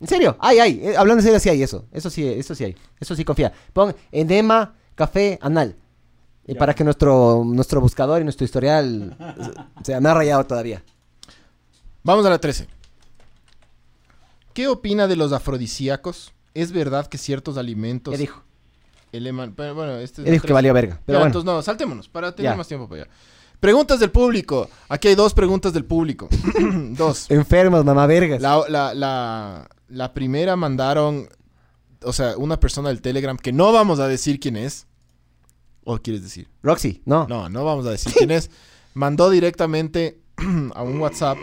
¿En 0.00 0.06
serio? 0.08 0.36
Ay, 0.40 0.58
ay. 0.58 0.80
eh, 0.82 0.94
hablando 0.96 1.20
en 1.20 1.24
serio, 1.24 1.38
sí 1.40 1.48
hay 1.50 1.62
eso. 1.62 1.84
Eso 1.92 2.08
sí, 2.10 2.26
eso 2.26 2.54
sí 2.54 2.64
hay. 2.64 2.76
Eso 2.98 3.14
sí 3.14 3.24
confía. 3.24 3.52
Pon 3.72 3.94
enema, 4.10 4.74
café, 5.00 5.38
anal. 5.42 5.76
Y 6.46 6.54
para 6.54 6.74
que 6.74 6.84
nuestro, 6.84 7.42
nuestro 7.46 7.80
buscador 7.80 8.20
y 8.20 8.24
nuestro 8.24 8.44
historial 8.44 9.16
se- 9.84 9.92
se 9.94 10.00
me 10.00 10.08
ha 10.08 10.14
rayado 10.14 10.44
todavía. 10.44 10.82
Vamos 12.02 12.24
a 12.26 12.30
la 12.30 12.38
13. 12.38 12.66
¿Qué 14.52 14.68
opina 14.68 15.06
de 15.06 15.16
los 15.16 15.32
afrodisíacos? 15.32 16.32
¿Es 16.54 16.72
verdad 16.72 17.06
que 17.06 17.18
ciertos 17.18 17.56
alimentos 17.56 18.12
Ya 18.12 18.18
dijo. 18.18 18.42
eleman- 19.12 19.54
pero 19.56 19.74
bueno, 19.74 19.92
este 19.96 20.22
es 20.22 20.26
la 20.26 20.32
dijo 20.32 20.42
que 20.42 20.48
13. 20.48 20.54
valía 20.54 20.72
verga. 20.72 21.00
Pero 21.06 21.16
Ya, 21.16 21.20
bueno. 21.20 21.26
entonces 21.26 21.46
no, 21.46 21.62
saltémonos 21.62 22.08
para 22.08 22.34
tener 22.34 22.52
Ya. 22.52 22.56
más 22.56 22.66
tiempo 22.68 22.88
para 22.88 23.02
allá. 23.02 23.10
Preguntas 23.60 24.00
del 24.00 24.10
público. 24.10 24.68
Aquí 24.88 25.08
hay 25.08 25.14
dos 25.14 25.34
preguntas 25.34 25.72
del 25.72 25.84
público. 25.84 26.28
dos. 26.96 27.30
Enfermos, 27.30 27.84
mamá 27.84 28.06
vergas. 28.06 28.40
La, 28.42 28.62
la, 28.68 28.94
la, 28.94 29.68
la 29.88 30.12
primera 30.14 30.56
mandaron, 30.56 31.28
o 32.02 32.12
sea, 32.12 32.36
una 32.36 32.58
persona 32.58 32.88
del 32.88 33.00
Telegram 33.02 33.36
que 33.36 33.52
no 33.52 33.72
vamos 33.72 34.00
a 34.00 34.08
decir 34.08 34.40
quién 34.40 34.56
es. 34.56 34.86
¿O 35.84 35.98
quieres 35.98 36.22
decir? 36.22 36.48
Roxy, 36.62 37.02
no. 37.04 37.26
No, 37.28 37.48
no 37.48 37.64
vamos 37.64 37.86
a 37.86 37.90
decir 37.90 38.12
quién 38.16 38.30
es. 38.30 38.50
Mandó 38.94 39.30
directamente 39.30 40.18
a 40.74 40.82
un 40.82 40.98
WhatsApp 41.00 41.38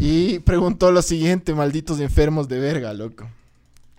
y 0.00 0.38
preguntó 0.40 0.92
lo 0.92 1.02
siguiente, 1.02 1.54
malditos 1.54 2.00
enfermos 2.00 2.48
de 2.48 2.60
verga, 2.60 2.92
loco. 2.94 3.28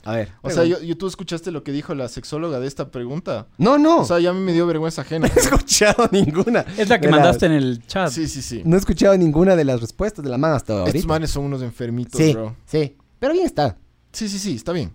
A 0.06 0.14
ver. 0.16 0.32
O 0.42 0.50
sea, 0.50 0.64
yo, 0.64 0.82
yo- 0.82 0.98
tú 0.98 1.08
escuchaste 1.08 1.52
lo 1.52 1.62
que 1.64 1.74
dijo 1.74 1.94
la 1.94 2.08
sexóloga 2.08 2.60
de 2.62 2.68
esta 2.68 2.90
pregunta. 2.90 3.48
No, 3.58 3.78
no. 3.78 4.00
O 4.00 4.06
sea, 4.06 4.20
ya 4.20 4.30
a 4.30 4.34
mí 4.34 4.40
me 4.40 4.54
dio 4.54 4.66
vergüenza 4.66 5.02
ajena. 5.02 5.28
no 5.28 5.34
he 5.36 5.40
escuchado 5.40 6.08
ninguna. 6.12 6.62
Es 6.78 6.88
la 6.88 7.00
que 7.02 7.08
de 7.08 7.12
mandaste 7.12 7.48
en 7.48 7.52
el 7.52 7.86
chat. 7.86 8.10
Sí, 8.10 8.28
sí, 8.30 8.42
sí. 8.42 8.62
No 8.64 8.78
he 8.78 8.80
escuchado 8.80 9.18
ninguna 9.18 9.58
de 9.58 9.66
las 9.66 9.82
respuestas 9.82 10.24
de 10.24 10.32
la 10.32 10.38
man 10.38 10.54
hasta 10.54 10.74
ahorita. 10.80 10.98
Estos 10.98 11.10
manes 11.10 11.30
son 11.32 11.44
unos 11.44 11.62
enfermitos, 11.62 12.18
Sí, 12.20 12.32
bro. 12.34 12.56
sí. 12.66 12.96
Pero 13.20 13.34
bien 13.34 13.46
está. 13.46 13.78
Sí, 14.14 14.30
sí, 14.30 14.40
sí, 14.40 14.56
está 14.56 14.72
bien. 14.72 14.94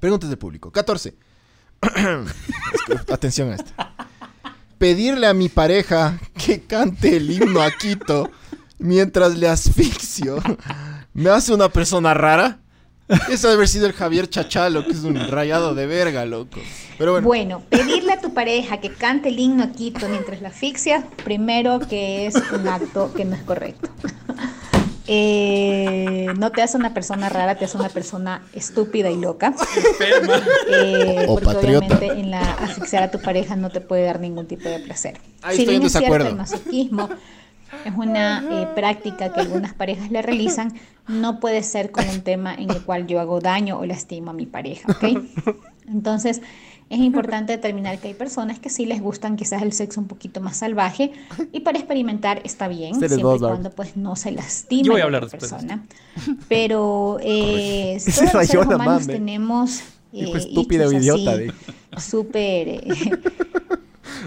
Preguntas 0.00 0.28
del 0.28 0.38
público. 0.38 0.72
14. 0.72 1.14
Atención 3.12 3.52
a 3.52 3.54
esto. 3.56 3.72
Pedirle 4.78 5.26
a 5.26 5.34
mi 5.34 5.48
pareja 5.48 6.18
que 6.34 6.62
cante 6.62 7.16
el 7.16 7.30
himno 7.30 7.62
a 7.62 7.70
Quito 7.70 8.30
mientras 8.78 9.36
le 9.36 9.48
asfixio. 9.48 10.42
¿Me 11.14 11.30
hace 11.30 11.54
una 11.54 11.68
persona 11.68 12.12
rara? 12.12 12.58
Eso 13.30 13.48
debe 13.48 13.58
haber 13.58 13.68
sido 13.68 13.86
el 13.86 13.92
Javier 13.92 14.28
Chachalo, 14.28 14.84
que 14.84 14.92
es 14.92 15.04
un 15.04 15.16
rayado 15.28 15.74
de 15.74 15.86
verga, 15.86 16.24
loco. 16.24 16.58
Pero 16.98 17.12
bueno, 17.12 17.26
Bueno, 17.26 17.62
pedirle 17.68 18.12
a 18.14 18.20
tu 18.20 18.32
pareja 18.32 18.80
que 18.80 18.90
cante 18.92 19.28
el 19.28 19.38
himno 19.38 19.64
a 19.64 19.72
Quito 19.72 20.08
mientras 20.08 20.40
la 20.40 20.48
asfixia, 20.48 21.04
primero 21.22 21.80
que 21.80 22.26
es 22.26 22.34
un 22.52 22.66
acto 22.66 23.12
que 23.14 23.24
no 23.24 23.36
es 23.36 23.42
correcto. 23.42 23.90
Eh, 25.06 26.26
no 26.38 26.50
te 26.50 26.62
hace 26.62 26.76
una 26.76 26.94
persona 26.94 27.28
rara, 27.28 27.56
te 27.56 27.66
hace 27.66 27.76
una 27.76 27.90
persona 27.90 28.42
estúpida 28.54 29.10
y 29.10 29.16
loca. 29.16 29.54
Eh, 30.70 31.26
O 31.28 31.34
porque 31.34 31.46
patriota. 31.54 31.86
obviamente 31.86 32.20
en 32.20 32.30
la 32.30 32.40
asfixiar 32.54 33.02
a 33.02 33.10
tu 33.10 33.20
pareja 33.20 33.56
no 33.56 33.70
te 33.70 33.80
puede 33.80 34.04
dar 34.04 34.20
ningún 34.20 34.46
tipo 34.46 34.68
de 34.68 34.80
placer. 34.80 35.18
Ahí 35.42 35.56
si 35.56 35.62
estoy 35.62 35.74
en 35.76 35.80
bien 35.80 35.86
es 35.86 35.92
cierto, 35.92 36.06
desacuerdo. 36.06 36.28
el 36.30 36.36
masoquismo 36.36 37.08
es 37.84 37.92
una 37.96 38.44
eh, 38.50 38.68
práctica 38.74 39.32
que 39.32 39.40
algunas 39.40 39.74
parejas 39.74 40.10
le 40.10 40.22
realizan, 40.22 40.74
no 41.08 41.40
puede 41.40 41.62
ser 41.62 41.90
con 41.90 42.08
un 42.08 42.22
tema 42.22 42.54
en 42.54 42.70
el 42.70 42.82
cual 42.82 43.06
yo 43.06 43.20
hago 43.20 43.40
daño 43.40 43.78
o 43.78 43.84
lastimo 43.84 44.30
a 44.30 44.34
mi 44.34 44.46
pareja, 44.46 44.90
¿ok? 44.90 45.04
Entonces, 45.88 46.40
es 46.94 47.00
importante 47.00 47.52
determinar 47.52 47.98
que 47.98 48.08
hay 48.08 48.14
personas 48.14 48.58
que 48.58 48.70
sí 48.70 48.86
les 48.86 49.00
gustan 49.00 49.36
quizás 49.36 49.62
el 49.62 49.72
sexo 49.72 50.00
un 50.00 50.06
poquito 50.06 50.40
más 50.40 50.56
salvaje 50.58 51.12
y 51.52 51.60
para 51.60 51.78
experimentar 51.78 52.40
está 52.44 52.68
bien, 52.68 52.92
Ustedes 52.92 53.14
siempre 53.14 53.36
y 53.36 53.40
cuando 53.40 53.70
pues 53.70 53.96
no 53.96 54.14
se 54.16 54.30
lastime 54.30 54.84
Yo 54.84 54.92
voy 54.92 55.00
a 55.00 55.04
a 55.04 55.10
la 55.10 55.16
hablar 55.16 55.30
después 55.30 55.50
de 55.50 55.56
persona. 55.56 55.84
Pero 56.48 57.18
eh, 57.20 57.96
Se 57.98 58.12
todos 58.30 58.34
los 58.34 58.46
seres 58.46 58.66
la 58.68 58.76
humanos 58.76 59.02
mame. 59.02 59.12
tenemos 59.12 59.80
eh, 60.12 60.32
estúpida 60.36 60.86
o 60.86 60.92
ichus 60.92 61.02
idiota, 61.02 61.36
súper 62.00 62.68
eh, 62.68 62.82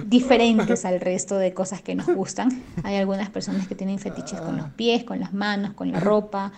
diferentes 0.05 0.83
al 0.83 0.99
resto 0.99 1.37
de 1.37 1.53
cosas 1.53 1.81
que 1.81 1.95
nos 1.95 2.07
gustan. 2.07 2.63
Hay 2.83 2.97
algunas 2.97 3.29
personas 3.29 3.67
que 3.67 3.75
tienen 3.75 3.97
fetiches 3.97 4.41
con 4.41 4.57
los 4.57 4.69
pies, 4.71 5.05
con 5.05 5.19
las 5.19 5.33
manos, 5.33 5.73
con 5.73 5.91
la 5.91 5.99
ropa, 5.99 6.51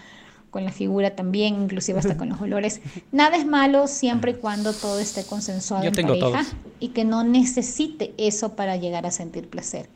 con 0.49 0.65
la 0.65 0.71
figura 0.71 1.15
también, 1.15 1.61
inclusive 1.63 1.99
hasta 1.99 2.17
con 2.17 2.29
los 2.29 2.41
olores. 2.41 2.81
Nada 3.11 3.37
es 3.37 3.45
malo 3.45 3.87
siempre 3.87 4.31
y 4.31 4.33
cuando 4.35 4.73
todo 4.73 4.99
esté 4.99 5.23
consensuado 5.25 5.83
Yo 5.83 5.89
en 5.89 5.95
tengo 5.95 6.09
pareja 6.19 6.43
todos. 6.43 6.55
y 6.79 6.89
que 6.89 7.05
no 7.05 7.23
necesite 7.23 8.13
eso 8.17 8.55
para 8.55 8.75
llegar 8.77 9.05
a 9.05 9.11
sentir 9.11 9.47
placer. 9.49 9.89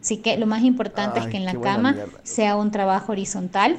Así 0.00 0.18
que 0.18 0.36
lo 0.36 0.46
más 0.46 0.62
importante 0.62 1.18
es 1.18 1.24
Ay, 1.26 1.30
que 1.32 1.36
en 1.38 1.44
la 1.44 1.60
cama 1.60 1.92
mierda. 1.92 2.20
sea 2.22 2.56
un 2.56 2.70
trabajo 2.70 3.12
horizontal, 3.12 3.76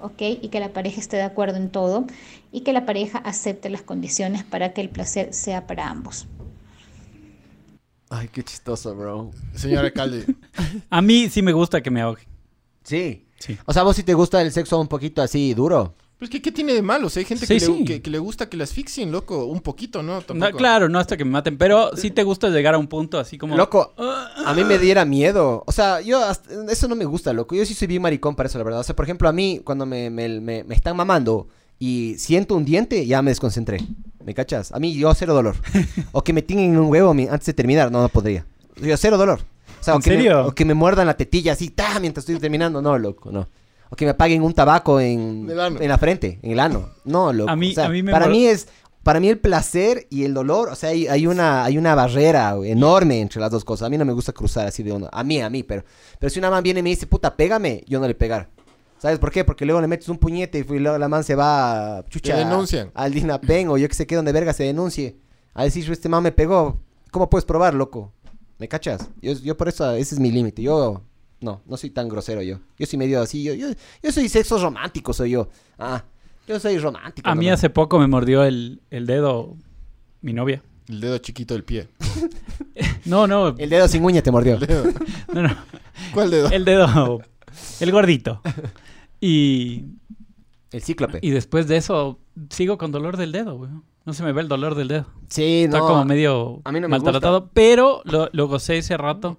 ¿ok? 0.00 0.20
Y 0.42 0.48
que 0.48 0.60
la 0.60 0.72
pareja 0.72 1.00
esté 1.00 1.16
de 1.16 1.22
acuerdo 1.24 1.56
en 1.58 1.68
todo 1.70 2.06
y 2.50 2.62
que 2.62 2.72
la 2.72 2.86
pareja 2.86 3.18
acepte 3.18 3.68
las 3.68 3.82
condiciones 3.82 4.44
para 4.44 4.72
que 4.72 4.80
el 4.80 4.88
placer 4.88 5.34
sea 5.34 5.66
para 5.66 5.88
ambos. 5.90 6.26
Ay, 8.10 8.28
qué 8.32 8.42
chistoso, 8.42 8.94
bro. 8.94 9.30
señor 9.54 9.84
alcalde, 9.84 10.24
A 10.90 11.02
mí 11.02 11.28
sí 11.28 11.42
me 11.42 11.52
gusta 11.52 11.82
que 11.82 11.90
me 11.90 12.00
ahogue. 12.00 12.26
Sí. 12.82 13.26
Sí. 13.38 13.56
O 13.66 13.72
sea, 13.72 13.82
vos 13.82 13.96
si 13.96 14.02
te 14.02 14.14
gusta 14.14 14.42
el 14.42 14.52
sexo 14.52 14.78
un 14.80 14.88
poquito 14.88 15.22
así 15.22 15.54
duro. 15.54 15.94
pues 16.18 16.28
¿qué, 16.30 16.42
qué 16.42 16.50
tiene 16.50 16.74
de 16.74 16.82
malo? 16.82 17.06
O 17.06 17.10
sea, 17.10 17.20
hay 17.20 17.24
gente 17.24 17.46
Sí, 17.46 17.54
que, 17.54 17.60
le, 17.60 17.66
sí. 17.66 17.84
que- 17.84 18.02
que 18.02 18.10
le 18.10 18.18
gusta 18.18 18.48
que 18.48 18.56
le 18.56 18.64
asfixien, 18.64 19.12
loco, 19.12 19.44
un 19.44 19.60
poquito, 19.60 20.02
¿no? 20.02 20.22
No, 20.34 20.50
claro, 20.50 20.88
no 20.88 20.98
hasta 20.98 21.16
que 21.16 21.24
me 21.24 21.30
maten, 21.30 21.56
pero 21.56 21.96
sí 21.96 22.10
te 22.10 22.24
gusta 22.24 22.48
llegar 22.48 22.74
a 22.74 22.78
un 22.78 22.88
punto 22.88 23.18
así 23.20 23.38
como... 23.38 23.56
Loco, 23.56 23.94
a 23.96 24.52
mí 24.54 24.64
me 24.64 24.78
diera 24.78 25.04
miedo. 25.04 25.62
O 25.66 25.70
sea, 25.72 26.00
yo 26.00 26.18
hasta- 26.24 26.50
eso 26.72 26.88
no 26.88 26.96
me 26.96 27.04
gusta, 27.04 27.32
loco. 27.32 27.54
Yo 27.54 27.64
sí 27.64 27.74
soy 27.74 27.86
bien 27.86 28.02
maricón 28.02 28.34
para 28.34 28.48
eso, 28.48 28.58
la 28.58 28.64
verdad. 28.64 28.80
O 28.80 28.84
sea, 28.84 28.96
por 28.96 29.04
ejemplo, 29.04 29.28
a 29.28 29.32
mí 29.32 29.60
cuando 29.62 29.86
me, 29.86 30.10
me- 30.10 30.40
me- 30.40 30.64
me 30.64 30.74
están 30.74 30.96
mamando 30.96 31.46
y 31.78 32.16
siento 32.18 32.56
un 32.56 32.64
diente, 32.64 33.06
ya 33.06 33.22
me 33.22 33.30
desconcentré. 33.30 33.78
¿Me 34.24 34.34
cachas? 34.34 34.72
A 34.72 34.80
mí 34.80 34.94
yo 34.94 35.14
cero 35.14 35.32
dolor. 35.34 35.54
o 36.12 36.24
que 36.24 36.32
me 36.32 36.42
tienen 36.42 36.76
un 36.76 36.90
huevo 36.90 37.12
antes 37.12 37.46
de 37.46 37.54
terminar, 37.54 37.92
no, 37.92 38.02
no 38.02 38.08
podría. 38.08 38.44
Yo 38.82 38.96
cero 38.96 39.16
dolor. 39.16 39.40
O 39.80 39.84
sea, 39.84 39.94
¿En 39.94 39.98
o 39.98 40.02
que, 40.02 40.10
me, 40.10 40.16
serio? 40.16 40.46
o 40.46 40.52
que 40.54 40.64
me 40.64 40.74
muerdan 40.74 41.06
la 41.06 41.16
tetilla 41.16 41.52
así, 41.52 41.70
¡ta! 41.70 41.98
mientras 42.00 42.22
estoy 42.24 42.38
terminando. 42.40 42.82
No, 42.82 42.98
loco, 42.98 43.30
no. 43.30 43.48
O 43.90 43.96
que 43.96 44.04
me 44.04 44.10
apaguen 44.10 44.42
un 44.42 44.52
tabaco 44.52 45.00
en, 45.00 45.48
En 45.50 45.88
la 45.88 45.98
frente, 45.98 46.38
en 46.42 46.52
el 46.52 46.60
ano. 46.60 46.90
No, 47.04 47.32
loco. 47.32 47.50
A 47.50 47.56
mí- 47.56 47.70
O 47.70 47.74
sea, 47.74 47.86
a 47.86 47.88
mí 47.88 48.02
me 48.02 48.12
para 48.12 48.26
mí 48.28 48.46
es... 48.46 48.68
para 49.02 49.18
mí 49.20 49.28
el 49.30 49.38
placer 49.38 50.06
y 50.10 50.24
el 50.24 50.34
dolor, 50.34 50.68
o 50.68 50.74
sea, 50.74 50.90
hay, 50.90 51.06
hay 51.06 51.26
una, 51.26 51.64
hay 51.64 51.78
una 51.78 51.94
barrera 51.94 52.54
enorme 52.64 53.20
entre 53.20 53.40
las 53.40 53.50
dos 53.50 53.64
cosas. 53.64 53.86
A 53.86 53.90
mí 53.90 53.96
no 53.96 54.04
me 54.04 54.12
gusta 54.12 54.32
cruzar 54.32 54.66
así 54.66 54.82
de 54.82 54.92
uno. 54.92 55.08
A 55.10 55.24
mí, 55.24 55.40
a 55.40 55.48
mí, 55.48 55.62
pero, 55.62 55.84
pero 56.18 56.28
si 56.28 56.38
una 56.38 56.50
man 56.50 56.62
viene 56.62 56.80
y 56.80 56.82
me 56.82 56.90
dice, 56.90 57.06
puta, 57.06 57.34
pégame, 57.34 57.82
yo 57.88 57.98
no 57.98 58.06
le 58.06 58.14
pegar. 58.14 58.50
¿Sabes 58.98 59.18
por 59.20 59.30
qué? 59.30 59.44
Porque 59.44 59.64
luego 59.64 59.80
le 59.80 59.86
metes 59.86 60.08
un 60.08 60.18
puñete 60.18 60.58
y 60.58 60.78
luego 60.80 60.98
la 60.98 61.08
man 61.08 61.22
se 61.24 61.34
va, 61.36 62.04
chucha, 62.10 62.34
Te 62.34 62.40
denuncian. 62.40 62.90
al 62.94 63.14
Dinapen 63.14 63.68
o 63.68 63.78
yo 63.78 63.88
que 63.88 63.94
sé 63.94 64.06
qué, 64.08 64.16
donde 64.16 64.32
verga 64.32 64.52
se 64.52 64.64
denuncie. 64.64 65.16
A 65.54 65.62
decir, 65.64 65.90
este 65.90 66.08
man 66.10 66.22
me 66.22 66.32
pegó. 66.32 66.80
¿Cómo 67.10 67.30
puedes 67.30 67.46
probar, 67.46 67.72
loco? 67.74 68.12
¿Me 68.58 68.68
cachas? 68.68 69.08
Yo, 69.22 69.32
yo 69.34 69.56
por 69.56 69.68
eso, 69.68 69.92
ese 69.92 70.14
es 70.14 70.20
mi 70.20 70.30
límite. 70.30 70.62
Yo, 70.62 71.02
no, 71.40 71.62
no 71.64 71.76
soy 71.76 71.90
tan 71.90 72.08
grosero 72.08 72.42
yo. 72.42 72.58
Yo 72.78 72.86
soy 72.86 72.98
medio 72.98 73.20
así, 73.20 73.42
yo, 73.42 73.54
yo, 73.54 73.68
yo 74.02 74.12
soy 74.12 74.28
sexo 74.28 74.58
romántico, 74.58 75.12
soy 75.12 75.30
yo. 75.30 75.48
Ah, 75.78 76.04
yo 76.46 76.58
soy 76.58 76.78
romántico. 76.78 77.28
A 77.28 77.34
mí 77.34 77.48
hace 77.48 77.70
poco 77.70 77.98
me 77.98 78.06
mordió 78.06 78.44
el, 78.44 78.80
el 78.90 79.06
dedo 79.06 79.56
mi 80.20 80.32
novia. 80.32 80.62
El 80.88 81.00
dedo 81.00 81.18
chiquito 81.18 81.54
del 81.54 81.64
pie. 81.64 81.88
No, 83.04 83.26
no, 83.26 83.56
El 83.56 83.70
dedo 83.70 83.88
sin 83.88 84.04
uña 84.04 84.22
te 84.22 84.30
mordió. 84.30 84.54
El 84.54 84.66
dedo. 84.66 84.84
no, 85.32 85.42
no. 85.42 85.56
¿Cuál 86.12 86.30
dedo? 86.30 86.50
El 86.50 86.64
dedo, 86.64 87.20
el 87.80 87.92
gordito. 87.92 88.40
Y, 89.20 89.86
El 90.70 90.80
cíclope. 90.80 91.18
y 91.22 91.30
después 91.30 91.66
de 91.66 91.76
eso 91.76 92.20
sigo 92.50 92.78
con 92.78 92.92
dolor 92.92 93.16
del 93.16 93.32
dedo, 93.32 93.56
güey. 93.56 93.70
No 94.08 94.14
se 94.14 94.22
me 94.22 94.32
ve 94.32 94.40
el 94.40 94.48
dolor 94.48 94.74
del 94.74 94.88
dedo. 94.88 95.04
Sí, 95.28 95.64
Está 95.64 95.80
no. 95.80 95.86
como 95.86 96.04
medio 96.06 96.62
a 96.64 96.72
mí 96.72 96.80
no 96.80 96.88
me 96.88 96.92
maltratado, 96.98 97.50
pero 97.52 98.00
lo, 98.06 98.30
lo 98.32 98.48
gocé 98.48 98.78
ese 98.78 98.96
rato. 98.96 99.36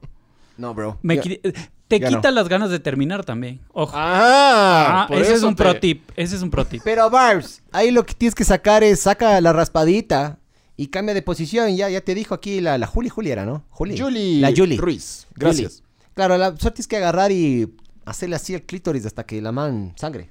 No, 0.57 0.75
bro. 0.75 0.99
Me 1.01 1.15
Yo- 1.15 1.23
qui- 1.23 1.41
te 1.87 1.99
quita 1.99 2.29
las 2.29 2.47
ganas 2.49 2.69
de 2.69 2.79
terminar 2.79 3.25
también. 3.25 3.61
Ojo. 3.73 3.93
Ah, 3.95 5.07
Ah, 5.09 5.15
ese 5.15 5.33
es 5.33 5.41
un 5.41 5.55
te- 5.55 5.63
pro 5.63 5.79
tip. 5.79 6.07
Ese 6.15 6.35
es 6.35 6.43
un 6.43 6.51
pro 6.51 6.65
tip. 6.65 6.83
Pero 6.83 7.09
Barbs, 7.09 7.63
ahí 7.71 7.89
lo 7.89 8.05
que 8.05 8.13
tienes 8.13 8.35
que 8.35 8.43
sacar 8.43 8.83
es 8.83 8.99
saca 8.99 9.41
la 9.41 9.53
raspadita 9.53 10.37
y 10.77 10.89
cambia 10.89 11.15
de 11.15 11.23
posición. 11.23 11.75
Ya, 11.75 11.89
ya 11.89 12.01
te 12.01 12.13
dijo 12.13 12.35
aquí 12.35 12.61
la, 12.61 12.77
la 12.77 12.85
Juli, 12.85 13.09
Juli 13.09 13.31
era, 13.31 13.47
¿no? 13.47 13.63
Juli. 13.71 13.97
Julie 13.97 14.39
La 14.39 14.53
Juli. 14.55 14.77
Ruiz. 14.77 15.25
Gracias. 15.35 15.77
Juli. 15.79 16.11
Claro, 16.13 16.37
la 16.37 16.55
suerte 16.57 16.83
es 16.83 16.87
que 16.87 16.97
agarrar 16.97 17.31
y 17.31 17.73
hacerle 18.05 18.35
así 18.35 18.53
el 18.53 18.61
clítoris 18.67 19.07
hasta 19.07 19.25
que 19.25 19.41
la 19.41 19.51
man 19.51 19.93
sangre. 19.95 20.29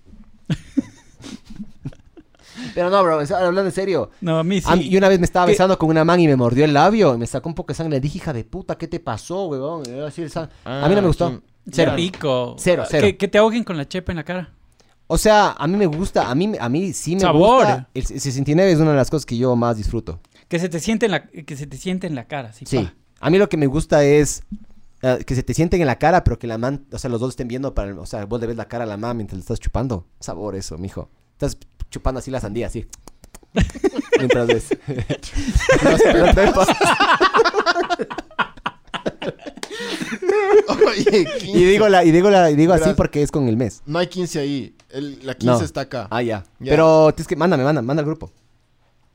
Pero 2.75 2.91
no, 2.91 3.03
bro, 3.03 3.21
hablando 3.21 3.65
en 3.67 3.73
serio. 3.73 4.11
No, 4.21 4.39
a 4.39 4.45
mí 4.45 4.61
sí. 4.61 4.67
A 4.71 4.77
mí- 4.77 4.87
y 4.87 4.97
una 4.97 5.09
vez 5.09 5.19
me 5.19 5.25
estaba 5.25 5.47
¿Qué? 5.47 5.53
besando 5.53 5.79
con 5.79 5.89
una 5.91 6.05
man 6.05 6.21
y 6.21 6.27
me 6.27 6.37
mordió 6.37 6.65
el 6.65 6.73
labio 6.75 7.15
y 7.15 7.19
me 7.19 7.27
sacó 7.27 7.49
un 7.49 7.55
poco 7.55 7.69
de 7.73 7.77
sangre. 7.77 7.97
Le 7.97 8.01
dije, 8.01 8.19
hija 8.19 8.33
de 8.33 8.45
puta, 8.45 8.77
¿qué 8.79 8.89
te 8.89 9.01
pasó, 9.01 9.47
weón? 9.47 9.83
Y 9.87 9.91
era 9.91 10.09
así 10.09 10.23
el 10.23 10.31
sang- 10.31 10.49
a 10.65 10.89
mí 10.89 10.95
no 10.95 11.03
me 11.03 11.09
gustó. 11.09 11.29
¿quién? 11.29 11.43
Cero. 11.71 11.93
Rico. 11.97 12.57
Cero, 12.59 12.85
cero. 12.89 13.07
Que, 13.07 13.17
que 13.17 13.29
te 13.29 13.39
ahoguen 13.39 13.65
con 13.65 13.77
la 13.77 13.87
chepa 13.87 14.13
en 14.13 14.17
la 14.17 14.25
cara. 14.25 14.53
O 15.07 15.17
sea, 15.19 15.53
a 15.53 15.67
mí 15.67 15.77
me 15.77 15.87
gusta, 15.87 16.31
a 16.31 16.35
mí, 16.35 16.53
a 16.61 16.69
mí 16.69 16.93
sí 16.93 17.15
me 17.15 17.21
Sabor. 17.21 17.59
gusta. 17.65 17.89
El 17.95 18.05
69 18.07 18.73
es 18.73 18.79
una 18.79 18.91
de 18.91 18.97
las 18.97 19.11
cosas 19.11 19.25
que 19.25 19.37
yo 19.39 19.55
más 19.57 19.77
disfruto. 19.77 20.21
Que 20.49 20.59
se 20.59 20.69
te 20.69 20.81
siente 20.81 21.07
en 21.07 21.13
la, 21.13 21.27
que 21.27 21.57
se 21.57 21.67
te 21.67 21.77
siente 21.79 22.07
en 22.07 22.15
la 22.15 22.25
cara. 22.27 22.53
Sí. 22.53 22.65
Sí. 22.67 22.79
pa. 22.79 22.95
A 23.21 23.31
mí 23.31 23.39
lo 23.39 23.49
que 23.49 23.57
me 23.57 23.67
gusta 23.67 24.05
es 24.05 24.43
eh, 25.03 25.19
que 25.27 25.35
se 25.35 25.43
te 25.43 25.55
sienten 25.55 25.81
en 25.81 25.87
la 25.87 25.97
cara, 25.99 26.25
pero 26.25 26.39
que 26.39 26.47
la 26.47 26.59
man, 26.59 26.85
o 26.93 26.99
sea, 26.99 27.09
los 27.11 27.21
dos 27.21 27.31
estén 27.31 27.49
viendo 27.49 27.75
para, 27.75 27.89
el- 27.91 27.99
o 27.99 28.05
sea, 28.07 28.25
vos 28.27 28.41
le 28.41 28.47
ves 28.49 28.57
la 28.57 28.67
cara 28.69 28.85
a 28.85 28.87
la 28.87 28.97
man 28.97 29.17
mientras 29.17 29.37
le 29.37 29.41
estás 29.41 29.61
chupando. 29.61 30.07
Sabor 30.21 30.57
eso, 30.57 30.77
mijo. 30.79 31.11
Estás 31.39 31.57
chupando 31.89 32.19
así 32.19 32.31
la 32.33 32.41
sandía, 32.41 32.67
así. 32.67 32.87
mientras 34.19 34.47
ves. 34.49 34.69
Las 35.85 36.35
pepas. 36.35 36.69
Oye, 40.69 41.25
15. 41.39 41.47
y 41.47 41.65
digo 41.65 41.89
la, 41.89 42.05
y 42.05 42.11
digo 42.11 42.31
la, 42.31 42.51
y 42.51 42.57
digo 42.57 42.73
así 42.73 42.91
porque 42.97 43.23
es 43.23 43.31
con 43.31 43.49
el 43.49 43.57
mes. 43.57 43.83
No 43.87 43.99
hay 43.99 44.09
15 44.09 44.39
ahí. 44.41 44.75
El- 44.91 45.25
la 45.25 45.35
15 45.35 45.47
No. 45.59 45.65
está 45.65 45.83
acá. 45.83 46.09
Ah, 46.11 46.23
ya. 46.23 46.45
Ya. 46.59 46.71
Pero 46.71 47.13
tienes 47.15 47.29
que, 47.29 47.37
mándame, 47.37 47.63
mándame, 47.65 47.87
manda 47.87 48.01
al 48.01 48.07
grupo. 48.07 48.33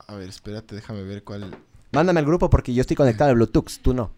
A 0.06 0.14
ver, 0.14 0.28
espérate, 0.28 0.74
déjame 0.74 1.02
ver 1.02 1.22
cuál. 1.24 1.54
Mándame 1.92 2.20
al 2.20 2.26
grupo 2.26 2.48
porque 2.50 2.72
yo 2.72 2.80
estoy 2.80 2.96
conectado 2.96 3.30
al 3.30 3.36
Bluetooth, 3.36 3.70
tú 3.82 3.92
no. 3.94 4.12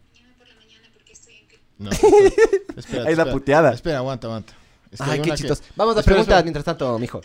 No. 1.78 1.90
espérate, 1.92 2.34
espérate, 2.76 3.08
Ahí 3.08 3.14
la 3.16 3.22
espera. 3.22 3.32
puteada. 3.32 3.72
Espera, 3.72 3.98
aguanta, 3.98 4.26
aguanta. 4.28 4.52
Es 4.90 4.98
que 5.00 5.04
hay 5.04 5.10
Ay, 5.10 5.16
qué 5.20 5.28
una 5.30 5.34
que- 5.36 5.38
chistoso. 5.42 5.62
Vamos 5.76 5.96
a 5.96 6.00
Espera, 6.00 6.14
preguntas 6.14 6.32
espera. 6.34 6.42
mientras 6.42 6.64
tanto, 6.64 6.98
mijo. 6.98 7.20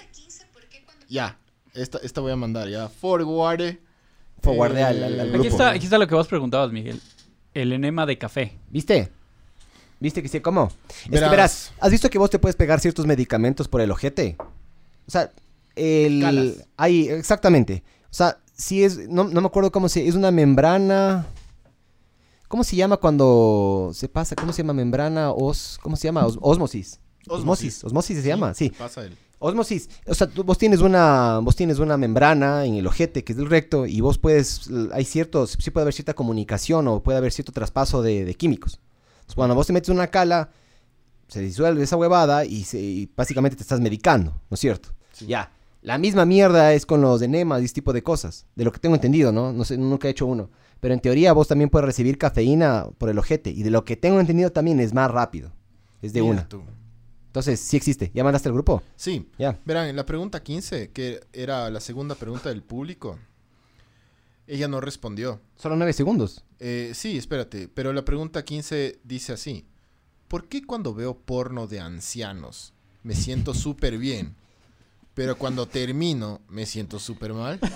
Ya. 1.12 1.38
Esta, 1.74 1.98
esta 2.00 2.22
voy 2.22 2.32
a 2.32 2.36
mandar 2.36 2.68
ya. 2.70 2.88
Forward. 2.90 3.78
Forwardé 4.42 4.84
al- 4.84 5.04
al- 5.04 5.20
al 5.20 5.28
Eh, 5.28 5.32
grupo. 5.32 5.38
Aquí 5.40 5.48
está, 5.48 5.70
aquí 5.72 5.84
está 5.86 5.98
lo 5.98 6.08
que 6.08 6.16
vos 6.16 6.28
preguntabas, 6.28 6.72
Miguel. 6.72 7.00
El 7.54 7.74
enema 7.74 8.06
de 8.06 8.18
café. 8.18 8.58
¿Viste? 8.70 9.12
¿Viste 10.00 10.22
que 10.24 10.28
sí? 10.30 10.40
¿Cómo? 10.40 10.72
Es 11.12 11.20
que 11.20 11.30
Verás. 11.30 11.74
¿has 11.80 11.92
visto 11.92 12.10
que 12.10 12.18
vos 12.18 12.30
te 12.30 12.40
puedes 12.40 12.56
pegar 12.56 12.80
ciertos 12.80 13.06
medicamentos 13.06 13.68
por 13.68 13.82
el 13.82 13.92
ojete? 13.92 14.36
O 15.08 15.12
sea, 15.12 15.32
el... 15.76 16.22
Calas. 16.22 16.68
Ahí, 16.78 17.08
exactamente. 17.10 17.84
O 18.06 18.14
sea, 18.14 18.40
si 18.56 18.84
es... 18.84 19.08
No, 19.10 19.26
no 19.26 19.42
me 19.42 19.48
acuerdo 19.48 19.72
cómo 19.72 19.90
se... 19.90 20.08
Es 20.08 20.16
una 20.16 20.32
membrana... 20.32 21.28
¿Cómo 22.48 22.64
se 22.64 22.76
llama 22.76 22.98
cuando 22.98 23.92
se 23.94 24.10
pasa? 24.10 24.36
¿Cómo 24.36 24.52
se 24.54 24.62
llama 24.64 24.74
membrana? 24.74 25.32
Os, 25.32 25.78
¿Cómo 25.82 25.96
se 25.96 26.08
llama? 26.08 26.26
Os- 26.26 26.38
osmosis. 26.42 27.00
Osmosis. 27.28 27.84
Osmosis 27.84 28.22
se 28.22 28.28
llama, 28.28 28.54
sí. 28.54 28.72
Pasa 28.78 29.04
el. 29.06 29.16
Osmosis, 29.44 29.90
o 30.06 30.14
sea, 30.14 30.28
tú- 30.28 30.44
vos 30.44 30.58
tienes 30.58 30.80
una, 30.82 31.40
vos 31.42 31.56
tienes 31.56 31.80
una 31.80 31.98
membrana 31.98 32.64
en 32.66 32.76
el 32.76 32.86
ojete 32.88 33.24
que 33.24 33.34
es 33.34 33.38
del 33.38 33.50
recto 33.50 33.86
y 33.88 34.00
vos 34.00 34.18
puedes, 34.20 34.70
hay 34.94 35.04
ciertos, 35.04 35.58
sí 35.60 35.72
puede 35.72 35.84
haber 35.84 35.94
cierta 35.96 36.14
comunicación 36.14 36.88
o 36.88 37.02
puede 37.02 37.18
haber 37.18 37.32
cierto 37.32 37.52
traspaso 37.52 38.02
de, 38.04 38.24
de 38.24 38.34
químicos. 38.36 38.80
Entonces, 39.16 39.36
cuando 39.36 39.56
vos 39.56 39.66
te 39.68 39.74
metes 39.74 39.90
una 39.90 40.08
cala, 40.08 40.52
se 41.28 41.42
disuelve 41.42 41.82
esa 41.84 41.98
huevada 41.98 42.46
y, 42.46 42.64
se- 42.66 42.80
y 42.80 43.10
básicamente 43.18 43.56
te 43.58 43.64
estás 43.64 43.80
medicando, 43.82 44.32
¿no 44.50 44.56
es 44.56 44.60
cierto? 44.60 44.90
Ya. 45.26 45.52
La 45.82 45.98
misma 45.98 46.26
mierda 46.26 46.74
es 46.74 46.86
con 46.86 47.02
los 47.02 47.22
enemas 47.24 47.62
y 47.62 47.66
ese 47.66 47.74
tipo 47.74 47.94
de 47.94 48.04
cosas, 48.04 48.46
de 48.56 48.64
lo 48.64 48.72
que 48.72 48.78
tengo 48.80 48.94
entendido, 48.94 49.32
¿no? 49.32 49.52
No 49.52 49.66
sé, 49.66 49.76
nunca 49.78 50.08
he 50.08 50.12
hecho 50.12 50.28
uno. 50.28 50.52
Pero 50.80 50.94
en 50.94 51.00
teoría 51.00 51.34
vos 51.34 51.48
también 51.48 51.72
puedes 51.72 51.86
recibir 51.88 52.20
cafeína 52.20 52.86
por 53.00 53.10
el 53.10 53.18
ojete 53.18 53.50
y 53.50 53.64
de 53.64 53.72
lo 53.72 53.84
que 53.86 53.98
tengo 53.98 54.20
entendido 54.20 54.52
también 54.52 54.80
es 54.80 54.94
más 54.94 55.10
rápido. 55.10 55.52
Es 56.04 56.14
de 56.14 56.22
Mira 56.22 56.34
una. 56.34 56.48
tú. 56.48 56.62
Entonces, 57.32 57.62
sí 57.62 57.78
existe. 57.78 58.12
¿Ya 58.14 58.26
mandaste 58.26 58.50
al 58.50 58.54
grupo? 58.54 58.84
Sí. 58.98 59.30
Ya. 59.38 59.58
Verán, 59.64 59.88
en 59.88 59.96
la 59.96 60.06
pregunta 60.06 60.44
15, 60.44 60.92
que 60.92 61.22
era 61.32 61.70
la 61.70 61.80
segunda 61.80 62.14
pregunta 62.14 62.50
del 62.50 62.62
público, 62.62 63.18
ella 64.48 64.68
no 64.68 64.82
respondió. 64.82 65.40
Solo 65.56 65.78
nueve 65.78 65.94
segundos. 65.94 66.44
Eh, 66.60 66.92
sí, 66.94 67.18
espérate, 67.18 67.70
pero 67.70 67.94
la 67.94 68.04
pregunta 68.04 68.44
15 68.44 69.00
dice 69.06 69.32
así. 69.32 69.66
¿Por 70.28 70.50
qué 70.50 70.66
cuando 70.66 70.94
veo 70.94 71.18
porno 71.18 71.68
de 71.68 71.80
ancianos 71.80 72.74
me 73.02 73.16
siento 73.16 73.54
súper 73.54 73.98
bien, 73.98 74.36
pero 75.14 75.38
cuando 75.38 75.70
termino 75.70 76.42
me 76.50 76.66
siento 76.66 77.00
súper 77.00 77.32
mal? 77.32 77.62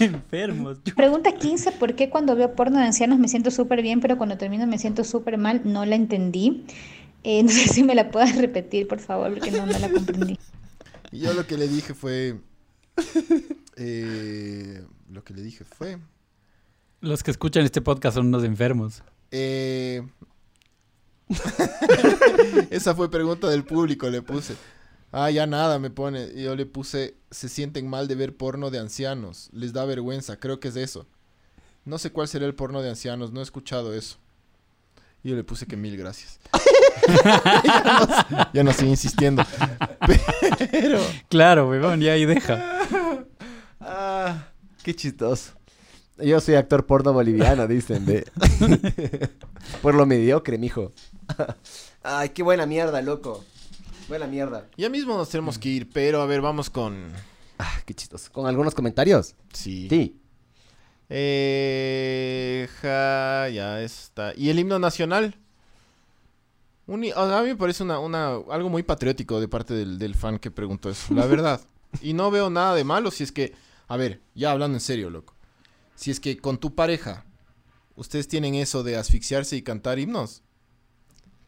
Enfermos. 0.00 0.78
Pregunta 0.96 1.32
15, 1.32 1.72
¿por 1.72 1.94
qué 1.94 2.08
cuando 2.08 2.34
veo 2.34 2.54
porno 2.54 2.78
de 2.78 2.86
ancianos 2.86 3.18
me 3.18 3.28
siento 3.28 3.50
súper 3.50 3.82
bien, 3.82 4.00
pero 4.00 4.16
cuando 4.16 4.38
termino 4.38 4.66
me 4.66 4.78
siento 4.78 5.04
súper 5.04 5.36
mal? 5.36 5.60
No 5.64 5.84
la 5.84 5.94
entendí. 5.94 6.64
Eh, 7.28 7.42
no 7.44 7.50
sé 7.50 7.68
si 7.68 7.82
me 7.82 7.94
la 7.94 8.10
puedas 8.10 8.36
repetir, 8.36 8.88
por 8.88 9.00
favor, 9.00 9.34
porque 9.34 9.50
no, 9.50 9.66
no 9.66 9.78
la 9.78 9.90
comprendí. 9.90 10.38
Y 11.10 11.20
yo 11.20 11.32
lo 11.32 11.46
que 11.46 11.56
le 11.56 11.68
dije 11.68 11.94
fue... 11.94 12.38
eh, 13.76 14.84
lo 15.10 15.24
que 15.24 15.32
le 15.32 15.40
dije 15.40 15.64
fue... 15.64 15.98
Los 17.00 17.22
que 17.22 17.30
escuchan 17.30 17.64
este 17.64 17.80
podcast 17.80 18.16
son 18.16 18.26
unos 18.26 18.44
enfermos. 18.44 19.02
Eh... 19.30 20.06
Esa 22.70 22.94
fue 22.94 23.10
pregunta 23.10 23.48
del 23.48 23.64
público, 23.64 24.10
le 24.10 24.20
puse. 24.20 24.54
Ah, 25.10 25.30
ya 25.30 25.46
nada, 25.46 25.78
me 25.78 25.88
pone. 25.88 26.28
Y 26.34 26.42
yo 26.42 26.54
le 26.54 26.66
puse, 26.66 27.16
se 27.30 27.48
sienten 27.48 27.88
mal 27.88 28.06
de 28.06 28.14
ver 28.14 28.36
porno 28.36 28.70
de 28.70 28.78
ancianos. 28.78 29.48
Les 29.54 29.72
da 29.72 29.86
vergüenza, 29.86 30.38
creo 30.38 30.60
que 30.60 30.68
es 30.68 30.76
eso. 30.76 31.06
No 31.86 31.96
sé 31.96 32.12
cuál 32.12 32.28
será 32.28 32.44
el 32.44 32.54
porno 32.54 32.82
de 32.82 32.90
ancianos, 32.90 33.32
no 33.32 33.40
he 33.40 33.44
escuchado 33.44 33.94
eso. 33.94 34.18
Y 35.22 35.30
yo 35.30 35.36
le 35.36 35.44
puse 35.44 35.66
que 35.66 35.78
mil 35.78 35.96
gracias. 35.96 36.38
ya, 37.64 37.82
no, 37.84 38.50
ya 38.52 38.64
no 38.64 38.72
sigo 38.72 38.90
insistiendo. 38.90 39.44
Pero... 40.70 41.00
Claro, 41.28 41.68
weón, 41.68 42.00
ya 42.00 42.12
ahí 42.12 42.24
deja. 42.24 42.80
Ah, 43.80 44.48
qué 44.82 44.94
chistoso. 44.94 45.52
Yo 46.18 46.40
soy 46.40 46.56
actor 46.56 46.84
porno 46.84 47.12
boliviano, 47.12 47.66
dicen. 47.66 48.04
Por 49.82 49.94
lo 49.94 50.04
mediocre, 50.04 50.58
mijo. 50.58 50.92
Ay, 52.02 52.30
qué 52.30 52.42
buena 52.42 52.66
mierda, 52.66 53.00
loco. 53.02 53.44
Buena 54.08 54.26
mierda. 54.26 54.66
Ya 54.76 54.88
mismo 54.88 55.16
nos 55.16 55.28
tenemos 55.28 55.58
que 55.58 55.68
ir, 55.68 55.90
pero 55.90 56.20
a 56.22 56.26
ver, 56.26 56.40
vamos 56.40 56.70
con... 56.70 57.12
Ah, 57.58 57.80
qué 57.84 57.94
chistoso. 57.94 58.32
¿Con 58.32 58.46
algunos 58.46 58.74
comentarios? 58.74 59.34
Sí. 59.52 59.88
Sí. 59.88 60.20
Eh, 61.10 62.68
ja, 62.80 63.48
ya 63.48 63.80
está. 63.82 64.32
¿Y 64.36 64.50
el 64.50 64.58
himno 64.58 64.78
nacional? 64.78 65.36
Un 66.88 67.04
a 67.14 67.42
mí 67.42 67.48
me 67.48 67.56
parece 67.56 67.84
una, 67.84 68.00
una, 68.00 68.30
algo 68.50 68.68
muy 68.68 68.82
patriótico 68.82 69.40
de 69.40 69.46
parte 69.46 69.74
del, 69.74 69.98
del 69.98 70.14
fan 70.16 70.38
que 70.40 70.50
preguntó 70.50 70.90
eso, 70.90 71.14
la 71.14 71.26
verdad. 71.26 71.60
Y 72.02 72.12
no 72.12 72.30
veo 72.30 72.50
nada 72.50 72.74
de 72.74 72.84
malo 72.84 73.10
si 73.10 73.22
es 73.24 73.32
que, 73.32 73.54
a 73.88 73.96
ver, 73.96 74.20
ya 74.34 74.50
hablando 74.50 74.76
en 74.76 74.80
serio, 74.80 75.08
loco. 75.08 75.34
Si 75.94 76.10
es 76.10 76.18
que 76.20 76.36
con 76.36 76.58
tu 76.58 76.74
pareja, 76.74 77.24
ustedes 77.96 78.28
tienen 78.28 78.54
eso 78.56 78.82
de 78.82 78.96
asfixiarse 78.96 79.56
y 79.56 79.62
cantar 79.62 79.98
himnos. 79.98 80.42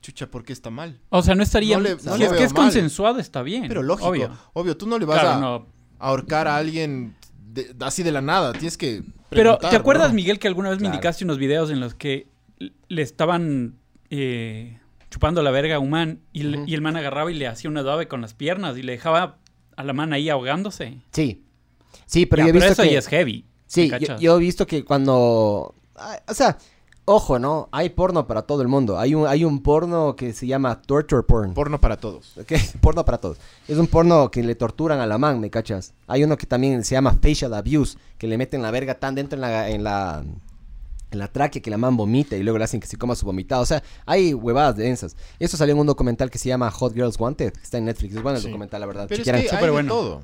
Chucha, 0.01 0.31
¿por 0.31 0.43
qué 0.43 0.55
está 0.55 0.71
mal? 0.71 0.99
O 1.11 1.23
sea, 1.23 1.35
no 1.35 1.43
estaría... 1.43 1.77
No 1.77 1.83
le- 1.83 1.99
si 1.99 2.23
es 2.23 2.33
que 2.33 2.45
es 2.45 2.55
mal. 2.55 2.63
consensuado, 2.63 3.19
está 3.19 3.43
bien. 3.43 3.67
Pero 3.69 3.83
lógico, 3.83 4.09
Obvio. 4.09 4.31
obvio, 4.55 4.77
tú 4.79 4.87
no 4.87 4.99
le 4.99 5.05
vas 5.05 5.21
Claro, 5.21 5.37
a 5.37 5.41
no. 5.41 5.67
ahorcar 5.99 6.49
a 6.49 6.57
alguien 6.57 7.15
de- 7.53 7.75
así 7.81 8.03
de 8.03 8.11
la 8.13 8.23
nada. 8.23 8.53
Tienes 8.53 8.79
que. 8.79 9.03
Pero, 9.29 9.59
¿te 9.59 9.77
acuerdas. 9.77 10.15
Miguel, 10.15 10.39
que 10.39 10.49
alguna 10.49 10.71
vez 10.71 10.81
me 10.81 10.87
indicaste 10.87 11.23
unos 11.25 11.37
videos 11.37 11.69
en 11.71 11.81
los 11.81 11.95
que 11.95 12.29
le 12.89 13.03
estaban 13.03 13.79
eh, 14.09 14.80
chupando 15.11 15.43
la 15.43 15.51
verga 15.51 15.77
a 15.77 15.79
un 15.79 15.91
man 15.91 16.21
y, 16.33 16.43
el 16.73 16.81
man 16.81 16.97
agarraba 16.97 17.31
y 17.31 17.35
le 17.35 17.47
hacía 17.47 17.69
una 17.69 17.83
dobe 17.83 18.09
con 18.09 18.21
las 18.21 18.35
piernas 18.35 18.77
y 18.79 18.83
le 18.83 18.93
dejaba 18.93 19.39
a 19.77 19.85
la 19.85 19.93
man 19.93 20.13
ahí 20.13 20.29
ahogándose? 20.29 20.99
Sí. 21.13 21.45
Sí, 22.07 22.27
pero 22.27 22.43
Ya, 22.43 22.47
yo 22.47 22.51
he 22.51 22.53
visto 22.53 22.73
eso 22.73 22.83
que... 22.83 22.97
es 22.97 23.09
heavy. 23.09 23.47
Sí, 23.67 23.81
¿me 23.83 23.87
yo, 23.87 23.93
cachas? 23.93 24.21
yo 24.21 24.37
he 24.37 24.41
visto 24.41 24.67
que 24.67 24.85
cuando... 24.85 25.75
O 26.27 26.35
sea, 26.35 26.57
ojo, 27.05 27.39
¿no? 27.39 27.69
Hay 27.73 27.91
porno 27.91 28.27
para 28.27 28.43
todo 28.43 28.63
el 28.63 28.69
mundo. 28.69 28.99
Hay 28.99 29.15
un, 29.15 29.27
hay 29.27 29.45
un 29.45 29.63
porno 29.63 30.17
que 30.17 30.33
se 30.33 30.47
llama 30.47 30.81
torture 30.81 31.23
porn. 31.23 31.55
Porno 31.55 31.81
para 31.81 31.97
todos. 31.97 32.37
¿ok? 32.39 32.53
Porno 32.81 33.05
para 33.05 33.19
todos. 33.19 33.39
Es 33.69 33.79
un 33.79 33.87
porno 33.87 34.31
que 34.31 34.43
le 34.43 34.55
torturan 34.55 35.01
a 35.01 35.07
la 35.07 35.19
man, 35.19 35.41
¿me 35.41 35.51
cachas? 35.51 35.95
Hay 36.07 36.25
uno 36.25 36.37
que 36.37 36.47
también 36.47 36.85
se 36.85 36.95
llama 36.95 37.19
facial 37.21 37.55
abuse, 37.55 37.99
que 38.17 38.27
le 38.27 38.39
meten 38.39 38.63
la 38.63 38.71
verga 38.71 38.95
tan 38.95 39.15
dentro 39.15 39.37
en 39.37 39.41
la, 39.41 39.69
en 39.69 39.85
la, 39.85 40.23
en 40.25 40.41
la 41.13 41.29
tráquea 41.29 41.61
que 41.63 41.71
la 41.71 41.79
man 41.79 41.97
vomita 41.97 42.37
y 42.37 42.43
luego 42.43 42.59
le 42.59 42.65
hacen 42.65 42.81
que 42.81 42.87
se 42.87 42.97
coma 42.97 43.15
su 43.15 43.27
vomitado. 43.27 43.63
O 43.63 43.67
sea, 43.67 43.83
hay 44.07 44.33
huevadas 44.35 44.77
densas. 44.77 45.17
Eso 45.39 45.57
salió 45.57 45.75
en 45.75 45.81
un 45.81 45.87
documental 45.87 46.31
que 46.31 46.39
se 46.39 46.49
llama 46.49 46.71
Hot 46.71 46.95
Girls 46.95 47.19
Wanted, 47.19 47.53
que 47.53 47.63
está 47.63 47.79
en 47.79 47.85
Netflix. 47.87 48.15
Es 48.15 48.23
bueno 48.23 48.37
el 48.37 48.43
Sí. 48.43 48.49
documental, 48.49 48.81
la 48.81 48.87
verdad. 48.87 49.07
Pero 49.09 49.23
es 49.23 49.25
que 49.29 49.35
hay 49.35 49.45
súper 49.49 49.65
de 49.65 49.71
bueno. 49.71 49.89
todo. 49.95 50.23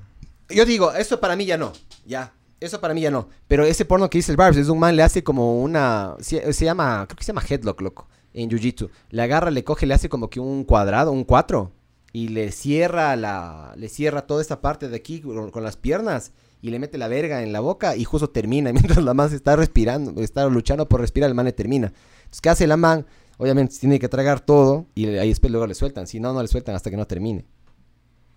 Yo 0.48 0.64
digo, 0.64 0.92
eso 0.94 1.18
para 1.20 1.34
mí 1.36 1.44
ya 1.44 1.56
no. 1.58 1.72
Ya. 2.04 2.32
Eso 2.60 2.80
para 2.80 2.94
mí 2.94 3.00
ya 3.02 3.10
no. 3.10 3.28
Pero 3.48 3.64
ese 3.64 3.84
porno 3.84 4.08
que 4.08 4.18
dice 4.18 4.30
el 4.32 4.36
Barbs 4.36 4.56
es 4.56 4.68
un 4.68 4.78
man, 4.78 4.96
le 4.96 5.02
hace 5.02 5.22
como 5.22 5.60
una. 5.60 6.14
Se, 6.20 6.52
se 6.52 6.64
llama. 6.64 7.04
Creo 7.06 7.16
que 7.18 7.24
se 7.24 7.28
llama 7.32 7.42
headlock, 7.46 7.80
loco. 7.82 8.08
En 8.32 8.48
jiu 8.48 8.58
jitsu. 8.58 8.90
Le 9.10 9.22
agarra, 9.22 9.50
le 9.50 9.64
coge, 9.64 9.86
le 9.86 9.94
hace 9.94 10.08
como 10.08 10.30
que 10.30 10.40
un 10.40 10.64
cuadrado, 10.64 11.10
un 11.12 11.24
cuatro. 11.24 11.72
Y 12.12 12.28
le 12.28 12.52
cierra 12.52 13.14
la. 13.16 13.74
Le 13.76 13.88
cierra 13.90 14.22
toda 14.26 14.40
esta 14.40 14.60
parte 14.62 14.88
de 14.88 14.96
aquí 14.96 15.20
con, 15.20 15.50
con 15.50 15.62
las 15.64 15.76
piernas. 15.76 16.32
Y 16.62 16.70
le 16.70 16.78
mete 16.78 16.98
la 16.98 17.06
verga 17.08 17.42
en 17.42 17.52
la 17.52 17.60
boca 17.60 17.96
y 17.96 18.04
justo 18.04 18.28
termina. 18.30 18.72
Mientras 18.74 19.02
la 19.04 19.14
man 19.14 19.30
se 19.30 19.36
está 19.36 19.56
respirando, 19.56 20.20
está 20.22 20.46
luchando 20.48 20.88
por 20.88 21.00
respirar, 21.00 21.28
el 21.28 21.34
man 21.34 21.46
le 21.46 21.52
termina. 21.52 21.88
Entonces, 22.18 22.40
¿qué 22.40 22.48
hace 22.48 22.66
la 22.66 22.76
man? 22.76 23.06
Obviamente 23.38 23.76
tiene 23.78 23.98
que 23.98 24.08
tragar 24.08 24.40
todo. 24.40 24.86
Y 24.94 25.06
ahí 25.06 25.28
después 25.28 25.50
luego 25.50 25.66
le 25.66 25.74
sueltan. 25.74 26.06
Si 26.06 26.18
no, 26.20 26.32
no 26.32 26.40
le 26.42 26.48
sueltan 26.48 26.74
hasta 26.74 26.90
que 26.90 26.96
no 26.96 27.06
termine. 27.06 27.44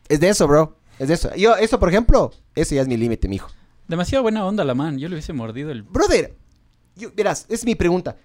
Es 0.08 0.20
de 0.20 0.30
eso, 0.30 0.48
bro. 0.48 0.78
Es 1.00 1.08
de 1.08 1.14
eso. 1.14 1.34
Yo, 1.36 1.56
eso, 1.56 1.80
por 1.80 1.90
ejemplo, 1.90 2.32
eso 2.56 2.76
ya 2.76 2.82
es 2.82 2.88
mi 2.88 2.98
límite, 2.98 3.28
mijo. 3.28 3.50
Demasiado 3.88 4.22
buena 4.24 4.46
onda 4.46 4.64
la 4.64 4.76
man. 4.76 4.98
Yo 5.00 5.08
le 5.08 5.16
hubiese 5.16 5.34
mordido 5.34 5.72
el... 5.72 5.82
Brother, 5.84 6.36
yo, 6.96 7.12
verás, 7.16 7.46
es 7.50 7.64
mi 7.66 7.76
pregunta. 7.76 8.18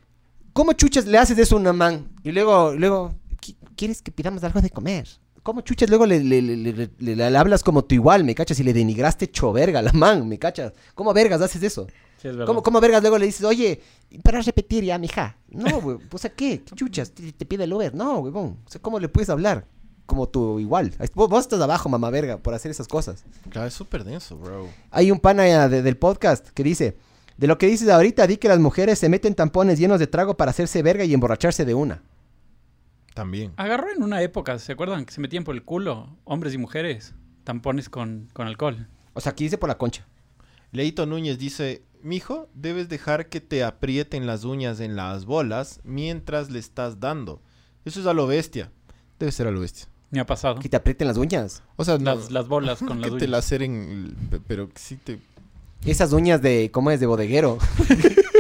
¿Cómo 0.53 0.73
chuchas 0.73 1.07
le 1.07 1.17
haces 1.19 1.39
eso 1.39 1.57
a 1.57 1.61
una 1.61 1.73
man? 1.73 2.11
Y 2.23 2.33
luego, 2.33 2.73
luego, 2.75 3.15
"Qui- 3.41 3.57
¿quieres 3.77 4.03
que 4.03 4.11
pidamos 4.13 4.43
algo 4.45 4.61
de 4.61 4.71
comer? 4.71 5.09
¿Cómo 5.45 5.61
chuchas 5.61 5.89
luego 5.89 6.07
le, 6.07 6.25
le- 6.25 6.43
le- 6.43 6.57
le- 6.57 6.91
le- 6.99 7.15
le 7.31 7.37
hablas 7.39 7.63
como 7.63 7.85
tú 7.85 7.95
igual, 7.95 8.25
me 8.25 8.35
cachas? 8.35 8.59
Y 8.59 8.65
le 8.65 8.73
denigraste 8.73 9.31
cho 9.31 9.53
verga 9.53 9.79
a 9.79 9.83
la 9.83 9.93
man, 9.93 10.27
me 10.27 10.39
cachas. 10.39 10.73
¿Cómo 10.97 11.13
vergas 11.15 11.41
haces 11.41 11.63
eso? 11.63 11.87
Sí, 12.21 12.29
es 12.29 12.33
verdad. 12.35 12.47
¿Cómo, 12.47 12.63
¿Cómo 12.63 12.81
vergas 12.81 13.03
luego 13.03 13.19
le 13.19 13.27
dices, 13.27 13.45
oye, 13.45 13.81
para 14.23 14.41
repetir 14.41 14.83
ya, 14.85 14.99
mija? 14.99 15.37
No, 15.51 15.81
güey, 15.83 15.99
o 16.11 16.19
sea, 16.19 16.31
¿qué? 16.31 16.63
¿Qué 16.65 16.75
chuchas? 16.75 17.13
¿Te, 17.13 17.31
te 17.33 17.45
pide 17.47 17.65
el 17.65 17.73
Uber? 17.73 17.95
No, 17.95 18.19
huevón. 18.21 18.57
O 18.67 18.71
sea, 18.71 18.81
¿cómo 18.81 18.99
le 18.99 19.09
puedes 19.09 19.29
hablar? 19.31 19.67
Como 20.07 20.29
tú 20.29 20.59
igual. 20.61 20.93
Vos, 21.15 21.29
vos 21.29 21.41
estás 21.43 21.61
abajo, 21.61 21.89
mamá 21.89 22.11
verga, 22.11 22.39
por 22.39 22.55
hacer 22.55 22.71
esas 22.71 22.89
cosas. 22.89 23.25
Claro, 23.51 23.69
es 23.69 23.75
súper 23.75 24.03
denso, 24.05 24.37
bro. 24.37 24.69
Hay 24.91 25.11
un 25.11 25.19
pana 25.21 25.47
eh, 25.47 25.69
de- 25.69 25.83
del 25.83 25.97
podcast 25.99 26.49
que 26.49 26.63
dice, 26.63 26.97
de 27.37 27.47
lo 27.47 27.59
que 27.59 27.67
dices 27.67 27.89
ahorita, 27.91 28.27
di 28.27 28.37
que 28.39 28.49
las 28.49 28.59
mujeres 28.61 28.99
se 28.99 29.09
meten 29.11 29.35
tampones 29.35 29.79
llenos 29.79 29.99
de 30.01 30.07
trago 30.07 30.37
para 30.39 30.51
hacerse 30.53 30.83
verga 30.83 31.05
y 31.05 31.13
emborracharse 31.15 31.65
de 31.67 31.75
una. 31.75 32.03
También. 33.15 33.53
Agarró 33.57 33.87
en 33.95 34.03
una 34.03 34.21
época, 34.23 34.59
¿se 34.59 34.73
acuerdan? 34.73 35.05
Que 35.05 35.13
se 35.13 35.21
metían 35.21 35.45
por 35.45 35.55
el 35.55 35.63
culo, 35.63 36.17
hombres 36.25 36.53
y 36.55 36.59
mujeres, 36.59 37.15
tampones 37.45 37.89
con, 37.89 38.29
con 38.33 38.47
alcohol. 38.47 38.89
O 39.13 39.21
sea, 39.21 39.33
aquí 39.33 39.45
dice 39.45 39.57
por 39.59 39.69
la 39.69 39.79
concha. 39.79 40.07
Leito 40.73 41.07
Núñez 41.07 41.39
dice, 41.39 41.83
mijo, 42.03 42.49
debes 42.55 42.89
dejar 42.89 43.29
que 43.29 43.41
te 43.41 43.63
aprieten 43.63 44.27
las 44.27 44.43
uñas 44.45 44.81
en 44.81 44.97
las 44.97 45.25
bolas 45.27 45.81
mientras 45.85 46.51
le 46.51 46.59
estás 46.59 46.99
dando. 46.99 47.41
Eso 47.85 48.01
es 48.01 48.07
a 48.07 48.15
lo 48.15 48.27
bestia. 48.27 48.73
Debe 49.21 49.31
ser 49.31 49.47
a 49.47 49.53
lo 49.53 49.61
bestia. 49.61 49.87
Me 50.11 50.19
ha 50.19 50.27
pasado. 50.27 50.59
Que 50.59 50.69
te 50.69 50.77
aprieten 50.77 51.07
las 51.07 51.17
uñas. 51.17 51.63
O 51.77 51.85
sea, 51.85 51.99
no, 51.99 52.17
Las, 52.17 52.33
las 52.33 52.49
bolas 52.49 52.81
con 52.81 52.89
las 53.01 53.11
que 53.11 53.17
te 53.19 53.25
uñas. 53.27 53.31
laceren, 53.31 54.17
pe- 54.31 54.41
pero 54.45 54.69
que 54.69 54.79
sí 54.81 54.97
te... 54.97 55.21
Esas 55.85 56.13
uñas 56.13 56.43
de, 56.43 56.71
¿cómo 56.73 56.91
es? 56.91 56.99
De 56.99 57.07
bodeguero. 57.07 57.59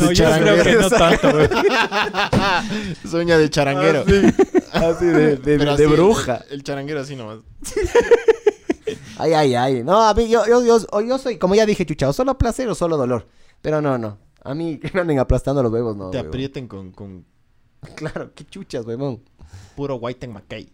No, 0.00 0.12
yo 0.12 0.24
creo 0.30 0.62
que 0.64 0.72
no 0.74 0.90
tanto, 0.90 1.32
güey. 1.32 1.48
Es 3.04 3.12
uña 3.14 3.38
de 3.38 3.50
charanguero. 3.50 4.04
Así 4.72 5.04
de, 5.06 5.36
de- 5.36 5.58
Pero 5.58 5.76
de 5.76 5.84
así, 5.84 5.92
bruja. 5.94 6.44
El, 6.48 6.54
el 6.54 6.62
charanguero 6.64 7.00
así 7.00 7.16
nomás. 7.16 7.38
Ay, 9.18 9.34
ay, 9.34 9.54
ay. 9.54 9.82
No, 9.84 10.00
a 10.02 10.14
mí, 10.14 10.28
yo, 10.28 10.46
yo, 10.46 10.64
yo, 10.64 11.00
yo 11.02 11.18
soy, 11.18 11.36
como 11.38 11.54
ya 11.54 11.66
dije, 11.66 11.84
chuchao, 11.84 12.12
solo 12.12 12.38
placer 12.38 12.68
o 12.68 12.74
solo 12.74 12.96
dolor. 12.96 13.28
Pero 13.60 13.80
no, 13.82 13.98
no. 13.98 14.18
A 14.42 14.54
mí 14.54 14.78
que 14.82 14.90
me 14.94 15.00
anden 15.00 15.18
aplastando 15.18 15.62
los 15.62 15.70
huevos, 15.70 15.94
no. 15.96 16.10
te 16.10 16.18
aprieten 16.18 16.66
con, 16.66 16.90
con 16.92 17.24
Claro, 17.96 18.32
qué 18.34 18.44
chuchas, 18.46 18.84
huevón. 18.86 19.22
puro 19.76 19.96
White 19.96 20.26
and 20.26 20.34
McKay. 20.34 20.68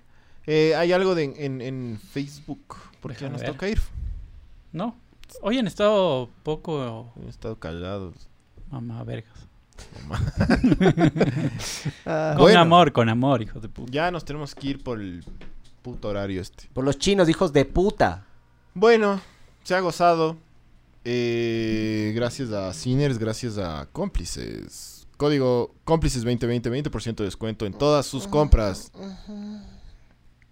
Eh, 0.47 0.75
hay 0.77 0.93
algo 0.93 1.15
de, 1.17 1.25
en, 1.25 1.61
en 1.61 2.01
Facebook. 2.13 2.77
¿Por 3.01 3.13
qué 3.13 3.23
ya 3.23 3.29
Déjame 3.29 3.33
nos 3.33 3.41
ver. 3.43 3.51
toca 3.53 3.69
ir? 3.69 3.81
No. 4.73 4.97
Hoy 5.43 5.59
han 5.59 5.67
estado 5.67 6.29
poco 6.45 7.13
Han 7.21 7.29
estado 7.29 7.59
callados. 7.59 8.15
Mamá 8.71 9.03
vergas. 9.05 9.33
Ah. 12.07 12.33
Con 12.37 12.43
Bueno. 12.45 12.61
amor, 12.61 12.93
con 12.93 13.09
amor, 13.09 13.43
hijos 13.43 13.61
de 13.63 13.69
puta. 13.69 13.93
Ya 13.93 14.11
nos 14.11 14.25
tenemos 14.25 14.55
que 14.55 14.69
ir 14.69 14.83
por 14.83 15.01
el 15.01 15.25
puto 15.83 16.09
horario 16.09 16.41
este. 16.41 16.69
Por 16.73 16.85
los 16.85 16.99
chinos, 16.99 17.29
hijos 17.29 17.53
de 17.53 17.65
puta. 17.65 18.25
Bueno, 18.75 19.21
se 19.65 19.75
ha 19.75 19.81
gozado. 19.81 20.37
Eh, 21.05 22.13
gracias 22.17 22.51
a 22.53 22.73
Sinners, 22.73 23.19
gracias 23.19 23.59
a 23.59 23.87
cómplices. 23.93 25.07
Código 25.17 25.75
cómplices 25.85 26.23
2020, 26.25 26.71
20% 26.91 27.17
de 27.17 27.25
descuento 27.25 27.65
en 27.67 27.73
todas 27.75 28.07
sus 28.07 28.27
compras. 28.27 28.91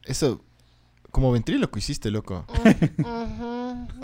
Eso, 0.05 0.41
como 1.11 1.33
ventríloco 1.33 1.79
hiciste, 1.79 2.11
loco. 2.11 2.47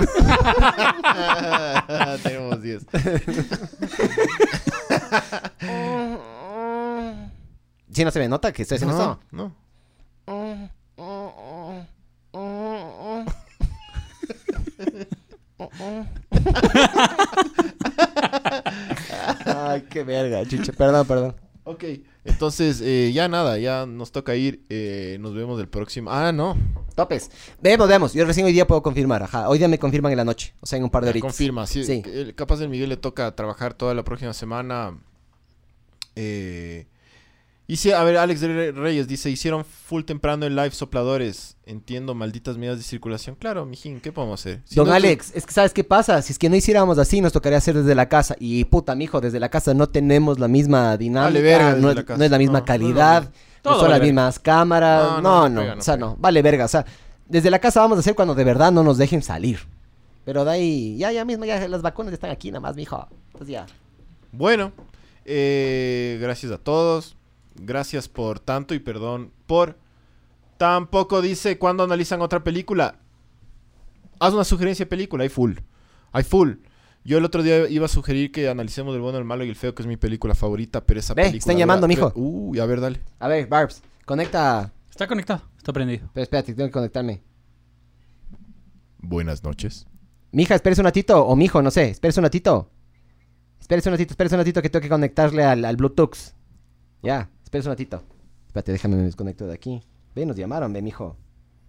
Tenemos 2.22 2.62
10. 2.62 2.86
Si 7.92 8.04
no 8.04 8.10
se 8.12 8.20
me 8.20 8.28
nota 8.28 8.52
que 8.52 8.62
estoy 8.62 8.76
haciendo 8.76 8.96
No, 8.96 9.12
esto. 9.12 9.20
no. 9.32 9.52
Ay, 19.46 19.82
qué 19.90 20.04
verga, 20.04 20.44
chucha. 20.46 20.72
Perdón, 20.72 21.06
perdón. 21.06 21.36
Ok, 21.64 21.84
entonces 22.24 22.80
eh, 22.82 23.10
ya 23.14 23.28
nada, 23.28 23.58
ya 23.58 23.86
nos 23.86 24.12
toca 24.12 24.34
ir. 24.36 24.64
eh, 24.68 25.16
nos 25.20 25.34
vemos 25.34 25.60
el 25.60 25.68
próximo. 25.68 26.10
Ah, 26.10 26.32
no. 26.32 26.56
Topes. 26.94 27.30
Vemos, 27.62 27.88
vemos. 27.88 28.12
Yo 28.12 28.24
recién 28.24 28.44
hoy 28.46 28.52
día 28.52 28.66
puedo 28.66 28.82
confirmar. 28.82 29.22
Ajá. 29.22 29.48
Hoy 29.48 29.58
día 29.58 29.68
me 29.68 29.78
confirman 29.78 30.12
en 30.12 30.18
la 30.18 30.24
noche. 30.24 30.54
O 30.60 30.66
sea, 30.66 30.76
en 30.76 30.84
un 30.84 30.90
par 30.90 31.04
de 31.04 31.10
horitas. 31.10 31.26
confirma, 31.28 31.66
sí. 31.66 31.84
Sí. 31.84 32.02
capaz 32.34 32.58
del 32.58 32.68
Miguel 32.68 32.88
le 32.90 32.96
toca 32.96 33.34
trabajar 33.34 33.74
toda 33.74 33.94
la 33.94 34.04
próxima 34.04 34.32
semana. 34.32 34.98
Eh, 36.16 36.86
sí, 37.76 37.92
a 37.92 38.02
ver, 38.04 38.16
Alex 38.16 38.40
Re- 38.42 38.72
Reyes 38.72 39.06
dice, 39.06 39.30
hicieron 39.30 39.64
full 39.64 40.02
temprano 40.04 40.46
el 40.46 40.56
live 40.56 40.70
sopladores. 40.72 41.56
Entiendo, 41.66 42.14
malditas 42.14 42.56
medidas 42.56 42.78
de 42.78 42.82
circulación. 42.84 43.36
Claro, 43.36 43.64
mijín, 43.66 44.00
¿qué 44.00 44.10
podemos 44.12 44.40
hacer? 44.40 44.60
Si 44.64 44.74
Don 44.74 44.88
no- 44.88 44.94
Alex, 44.94 45.32
es 45.34 45.46
que 45.46 45.52
¿sabes 45.52 45.72
qué 45.72 45.84
pasa? 45.84 46.20
Si 46.22 46.32
es 46.32 46.38
que 46.38 46.48
no 46.48 46.56
hiciéramos 46.56 46.98
así, 46.98 47.20
nos 47.20 47.32
tocaría 47.32 47.58
hacer 47.58 47.76
desde 47.76 47.94
la 47.94 48.08
casa. 48.08 48.34
Y 48.40 48.64
puta, 48.64 48.94
mijo, 48.94 49.20
desde 49.20 49.38
la 49.38 49.48
casa 49.50 49.72
no 49.74 49.88
tenemos 49.88 50.38
la 50.38 50.48
misma 50.48 50.96
dinámica. 50.96 51.24
Vale 51.30 51.42
verga 51.42 51.74
no, 51.76 51.90
es- 51.90 51.96
la 51.96 52.04
casa. 52.04 52.18
no 52.18 52.24
es 52.24 52.30
la 52.30 52.38
misma 52.38 52.58
No, 52.60 52.64
calidad. 52.64 53.22
no, 53.64 53.70
son 53.72 53.80
vale 53.82 53.82
las 53.82 53.90
verga. 54.00 54.04
mismas 54.06 54.38
cámaras. 54.38 55.22
No, 55.22 55.48
No, 55.48 55.60
pega, 55.60 55.74
o 55.74 55.80
sea, 55.82 55.94
pega. 55.94 56.06
no. 56.06 56.16
Vale 56.18 56.42
verga. 56.42 56.64
O 56.64 56.68
sea, 56.68 56.84
desde 57.28 57.50
la 57.50 57.58
casa 57.60 57.80
vamos 57.80 57.98
a 57.98 58.00
hacer 58.00 58.14
cuando 58.14 58.34
de 58.34 58.42
verdad 58.44 58.72
no 58.72 58.82
nos 58.82 58.98
dejen 58.98 59.22
salir. 59.22 59.60
Pero 60.24 60.44
de 60.44 60.50
ahí, 60.50 60.96
ya, 60.98 61.12
ya 61.12 61.24
mismo, 61.24 61.44
ya 61.44 61.68
las 61.68 61.82
vacunas 61.82 62.12
están 62.12 62.30
aquí 62.30 62.50
nada 62.50 62.60
más, 62.60 62.74
mijo. 62.74 63.06
Entonces 63.32 63.48
ya. 63.52 63.66
Bueno, 64.32 64.72
eh, 65.24 66.18
gracias 66.20 66.50
a 66.52 66.58
todos. 66.58 67.16
Gracias 67.62 68.08
por 68.08 68.40
tanto 68.40 68.74
y 68.74 68.78
perdón 68.78 69.32
por 69.46 69.78
tampoco 70.56 71.20
dice 71.20 71.58
cuando 71.58 71.84
analizan 71.84 72.22
otra 72.22 72.42
película. 72.42 72.98
Haz 74.18 74.32
una 74.32 74.44
sugerencia 74.44 74.86
de 74.86 74.88
película, 74.90 75.24
hay 75.24 75.28
full. 75.28 75.54
Hay 76.12 76.24
full. 76.24 76.52
Yo 77.04 77.18
el 77.18 77.24
otro 77.24 77.42
día 77.42 77.68
iba 77.68 77.84
a 77.84 77.88
sugerir 77.88 78.32
que 78.32 78.48
analicemos 78.48 78.94
el 78.94 79.00
bueno, 79.02 79.18
el 79.18 79.24
malo 79.24 79.44
y 79.44 79.48
el 79.48 79.56
feo, 79.56 79.74
que 79.74 79.82
es 79.82 79.86
mi 79.86 79.96
película 79.96 80.34
favorita, 80.34 80.84
pero 80.84 81.00
esa 81.00 81.12
Ve, 81.14 81.22
película. 81.22 81.38
están 81.38 81.56
llamando, 81.58 81.86
mijo. 81.86 82.12
Uy, 82.14 82.58
a 82.60 82.66
ver, 82.66 82.80
dale. 82.80 83.00
A 83.18 83.28
ver, 83.28 83.46
Barbs, 83.46 83.82
conecta. 84.06 84.72
Está 84.90 85.06
conectado, 85.06 85.42
está 85.56 85.72
prendido. 85.72 86.08
Pero 86.12 86.22
espérate, 86.22 86.54
tengo 86.54 86.68
que 86.68 86.72
conectarme. 86.72 87.22
Buenas 88.98 89.42
noches. 89.42 89.86
Mija, 90.32 90.54
espérese 90.54 90.80
un 90.80 90.86
ratito. 90.86 91.26
O 91.26 91.36
mijo, 91.36 91.62
no 91.62 91.70
sé. 91.70 91.88
Espérese 91.90 92.20
un 92.20 92.24
ratito. 92.24 92.70
Espérese 93.60 93.88
un 93.88 93.94
ratito, 93.94 94.12
espérese 94.12 94.34
un 94.34 94.40
ratito 94.40 94.62
que 94.62 94.70
tengo 94.70 94.82
que 94.82 94.88
conectarle 94.88 95.44
al, 95.44 95.64
al 95.64 95.76
Bluetooth. 95.76 96.16
Ya, 97.02 97.30
espérese 97.50 97.68
un 97.68 97.72
ratito. 97.72 98.02
Espérate, 98.46 98.72
déjame 98.72 98.96
me 98.96 99.02
desconecto 99.02 99.46
de 99.46 99.54
aquí. 99.54 99.82
Ve, 100.14 100.24
nos 100.24 100.36
llamaron, 100.36 100.72
ve, 100.72 100.82
mijo. 100.82 101.16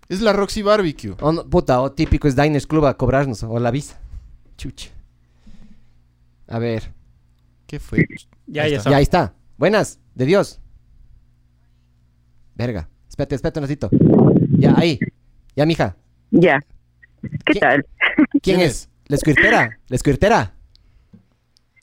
Es 0.09 0.21
la 0.21 0.31
Roxy 0.33 0.61
Barbecue. 0.61 1.15
Oh, 1.21 1.31
no, 1.31 1.47
puta, 1.49 1.81
o 1.81 1.91
típico 1.91 2.27
es 2.27 2.35
Diners 2.35 2.67
Club 2.67 2.85
a 2.85 2.95
cobrarnos, 2.97 3.43
o 3.43 3.59
la 3.59 3.71
visa. 3.71 3.99
Chucha. 4.57 4.89
A 6.47 6.59
ver. 6.59 6.91
¿Qué 7.65 7.79
fue? 7.79 8.05
Ya, 8.45 8.63
Ahí 8.63 8.71
ya 8.71 8.77
está. 8.77 8.89
Ya, 8.91 8.97
está. 8.99 9.19
ahí 9.21 9.25
está. 9.25 9.33
Buenas, 9.57 9.99
de 10.15 10.25
Dios. 10.25 10.59
Verga. 12.55 12.87
Espérate, 13.09 13.35
espérate 13.35 13.59
un 13.59 13.63
ratito. 13.63 13.89
Ya, 14.57 14.73
ahí. 14.77 14.99
Ya, 15.55 15.65
mija. 15.65 15.95
Ya. 16.31 16.59
¿Qué 17.45 17.53
¿Qué? 17.53 17.59
tal? 17.59 17.85
¿Quién, 18.31 18.39
¿Quién 18.41 18.59
es? 18.61 18.89
¿La 19.07 19.15
escuirtera? 19.15 19.77
¿La 19.87 19.95
escuirtera? 19.95 20.53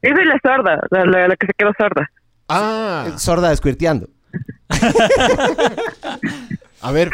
Yo 0.02 0.10
soy 0.14 0.24
la 0.24 0.38
sorda, 0.42 0.80
la, 0.90 1.04
la- 1.04 1.28
la 1.28 1.36
que 1.36 1.46
se 1.46 1.52
quedó 1.56 1.70
sorda. 1.78 2.08
Ah, 2.48 3.12
Sorda 3.16 3.52
escuirteando. 3.52 4.08
a 6.82 6.92
ver, 6.92 7.10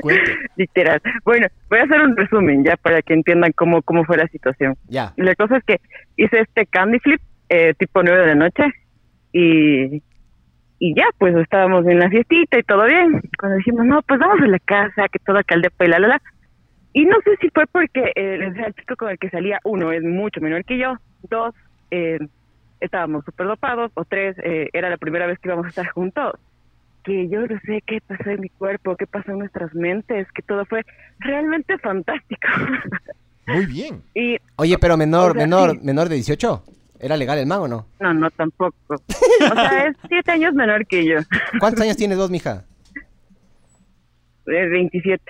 cuente. 0.00 0.36
Literal. 0.56 1.00
Bueno, 1.24 1.46
voy 1.68 1.78
a 1.78 1.84
hacer 1.84 2.00
un 2.00 2.16
resumen 2.16 2.64
ya 2.64 2.76
para 2.76 3.02
que 3.02 3.14
entiendan 3.14 3.52
cómo, 3.52 3.82
cómo 3.82 4.04
fue 4.04 4.16
la 4.16 4.28
situación. 4.28 4.76
Ya. 4.88 5.12
La 5.16 5.34
cosa 5.34 5.56
es 5.56 5.64
que 5.64 5.80
hice 6.16 6.40
este 6.40 6.66
candy 6.66 6.98
flip 7.00 7.20
eh, 7.48 7.74
tipo 7.74 8.02
9 8.02 8.20
de 8.20 8.26
la 8.26 8.34
noche 8.34 8.62
y, 9.32 10.02
y 10.78 10.94
ya, 10.94 11.06
pues 11.18 11.34
estábamos 11.36 11.86
en 11.86 11.98
la 11.98 12.08
fiestita 12.08 12.58
y 12.58 12.62
todo 12.62 12.86
bien. 12.86 13.20
Cuando 13.38 13.58
dijimos, 13.58 13.86
no, 13.86 14.02
pues 14.02 14.20
vamos 14.20 14.40
a 14.40 14.46
la 14.46 14.58
casa, 14.60 15.08
que 15.08 15.18
todo 15.18 15.40
caldepa 15.46 15.84
y 15.84 15.88
la 15.88 15.98
la 15.98 16.08
la. 16.08 16.22
Y 16.92 17.04
no 17.04 17.16
sé 17.24 17.36
si 17.40 17.48
fue 17.50 17.64
porque 17.70 18.12
eh, 18.16 18.52
el 18.66 18.74
chico 18.74 18.96
con 18.96 19.10
el 19.10 19.18
que 19.18 19.30
salía, 19.30 19.60
uno, 19.64 19.92
es 19.92 20.02
mucho 20.02 20.40
menor 20.40 20.64
que 20.64 20.78
yo, 20.78 20.94
dos, 21.28 21.54
eh, 21.92 22.18
estábamos 22.80 23.24
súper 23.24 23.46
dopados, 23.46 23.90
o 23.94 24.04
tres, 24.04 24.36
eh, 24.42 24.68
era 24.72 24.88
la 24.90 24.96
primera 24.96 25.26
vez 25.26 25.38
que 25.38 25.48
íbamos 25.48 25.66
a 25.66 25.68
estar 25.70 25.88
juntos. 25.90 26.34
Que 27.04 27.28
yo 27.28 27.40
no 27.46 27.58
sé 27.64 27.82
qué 27.86 28.00
pasó 28.06 28.28
en 28.30 28.40
mi 28.40 28.48
cuerpo, 28.50 28.96
qué 28.96 29.06
pasó 29.06 29.32
en 29.32 29.38
nuestras 29.38 29.74
mentes, 29.74 30.26
que 30.32 30.42
todo 30.42 30.64
fue 30.66 30.84
realmente 31.18 31.78
fantástico. 31.78 32.46
Muy 33.46 33.66
bien. 33.66 34.02
y 34.14 34.36
Oye, 34.56 34.76
pero 34.78 34.96
menor, 34.96 35.30
O 35.30 35.34
sea, 35.34 35.42
menor, 35.42 35.70
sí. 35.72 35.78
menor 35.82 36.08
de 36.08 36.14
18. 36.16 36.62
¿Era 37.00 37.16
legal 37.16 37.38
el 37.38 37.46
man 37.46 37.60
o 37.60 37.68
no? 37.68 37.86
No, 37.98 38.12
no, 38.12 38.30
tampoco. 38.30 38.76
O 38.88 38.98
sea, 39.54 39.86
es 39.86 39.96
siete 40.08 40.32
años 40.32 40.52
menor 40.52 40.86
que 40.86 41.04
yo. 41.06 41.16
¿Cuántos 41.58 41.80
años 41.80 41.96
tienes 41.96 42.18
vos, 42.18 42.30
mija? 42.30 42.64
Eh, 44.46 44.68
27. 44.68 45.22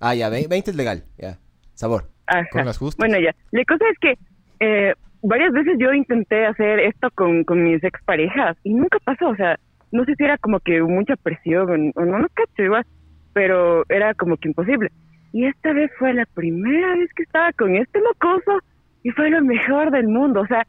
Ah, 0.00 0.14
ya, 0.14 0.28
ve- 0.28 0.46
20 0.48 0.70
es 0.70 0.76
legal. 0.76 1.04
Ya. 1.16 1.38
Sabor. 1.74 2.10
Ajá. 2.26 2.46
Con 2.52 2.66
las 2.66 2.76
justas. 2.78 2.98
Bueno, 2.98 3.18
ya. 3.18 3.34
La 3.52 3.64
cosa 3.64 3.84
es 3.90 3.98
que 3.98 4.18
eh, 4.60 4.94
varias 5.24 5.52
veces 5.52 5.76
yo 5.78 5.92
intenté 5.92 6.46
hacer 6.46 6.78
esto 6.80 7.08
con, 7.14 7.44
con 7.44 7.64
mis 7.64 7.82
exparejas 7.82 8.56
y 8.62 8.74
nunca 8.74 8.98
pasó. 9.04 9.28
O 9.28 9.36
sea, 9.36 9.58
no 9.90 10.04
sé 10.04 10.14
si 10.16 10.24
era 10.24 10.38
como 10.38 10.60
que 10.60 10.82
mucha 10.82 11.16
presión 11.16 11.92
o 11.94 12.04
no, 12.04 12.18
no 12.18 12.28
cacho 12.34 12.62
igual, 12.62 12.84
pero 13.32 13.84
era 13.88 14.14
como 14.14 14.36
que 14.36 14.48
imposible. 14.48 14.90
Y 15.32 15.46
esta 15.46 15.72
vez 15.72 15.90
fue 15.98 16.14
la 16.14 16.26
primera 16.26 16.94
vez 16.94 17.12
que 17.14 17.24
estaba 17.24 17.52
con 17.52 17.74
este 17.74 18.00
mocoso 18.00 18.60
y 19.02 19.10
fue 19.10 19.30
lo 19.30 19.42
mejor 19.42 19.90
del 19.90 20.08
mundo. 20.08 20.42
O 20.42 20.46
sea, 20.46 20.66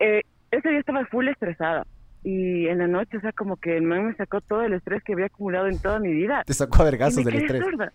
eh, 0.00 0.22
ese 0.50 0.68
día 0.68 0.80
estaba 0.80 1.06
full 1.06 1.28
estresada. 1.28 1.86
Y 2.24 2.66
en 2.68 2.78
la 2.78 2.88
noche, 2.88 3.18
o 3.18 3.20
sea, 3.20 3.32
como 3.32 3.56
que 3.56 3.76
el 3.76 3.82
man 3.82 4.06
me 4.06 4.14
sacó 4.14 4.40
todo 4.40 4.62
el 4.62 4.72
estrés 4.72 5.02
que 5.04 5.12
había 5.12 5.26
acumulado 5.26 5.66
en 5.66 5.80
toda 5.80 6.00
mi 6.00 6.12
vida. 6.12 6.42
Te 6.46 6.54
sacó 6.54 6.82
a 6.82 6.86
vergazos 6.86 7.24
del 7.24 7.34
estrés. 7.34 7.62
sorda. 7.62 7.92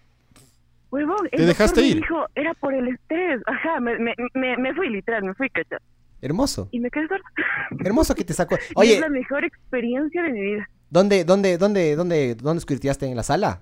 Huevón, 0.92 1.28
el 1.32 1.40
¿Te 1.40 1.46
dejaste 1.46 1.82
me 1.82 1.88
ir? 1.88 1.96
dijo, 1.98 2.26
era 2.36 2.54
por 2.56 2.74
el 2.74 2.88
estrés. 2.88 3.42
Ajá, 3.46 3.80
me, 3.80 3.98
me, 4.00 4.14
me, 4.34 4.58
me 4.58 4.74
fui 4.74 4.90
literal, 4.90 5.24
me 5.24 5.34
fui, 5.36 5.50
cacha. 5.50 5.78
Hermoso. 6.22 6.68
Y 6.72 6.80
me 6.80 6.90
quedé 6.90 7.08
sorda. 7.08 7.24
Hermoso 7.86 8.16
que 8.16 8.24
te 8.26 8.34
sacó. 8.34 8.56
Y 8.58 8.60
es 8.60 8.72
Oye, 8.76 9.00
la 9.00 9.10
mejor 9.10 9.44
experiencia 9.46 10.24
de 10.24 10.32
mi 10.32 10.42
vida. 10.42 10.70
¿dónde, 10.90 11.24
dónde, 11.24 11.58
dónde, 11.58 11.96
dónde, 11.96 12.36
dónde 12.36 12.62
squirteaste? 12.62 13.06
¿En 13.06 13.16
la 13.16 13.24
sala? 13.24 13.62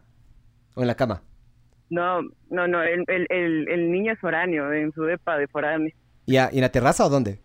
¿O 0.76 0.82
en 0.82 0.88
la 0.88 0.96
cama? 0.96 1.22
No, 1.90 2.22
no, 2.50 2.68
no, 2.68 2.82
el, 2.84 3.04
el, 3.08 3.28
el, 3.30 3.68
el 3.70 3.92
niño 3.92 4.14
es 4.14 4.20
foráneo, 4.20 4.72
en 4.74 4.92
su 4.94 5.04
depa 5.04 5.38
de 5.38 5.48
foráneo. 5.48 5.92
¿Y, 6.26 6.38
a- 6.38 6.50
y 6.52 6.56
en 6.58 6.62
la 6.62 6.70
terraza 6.72 7.06
o 7.06 7.10
dónde? 7.10 7.40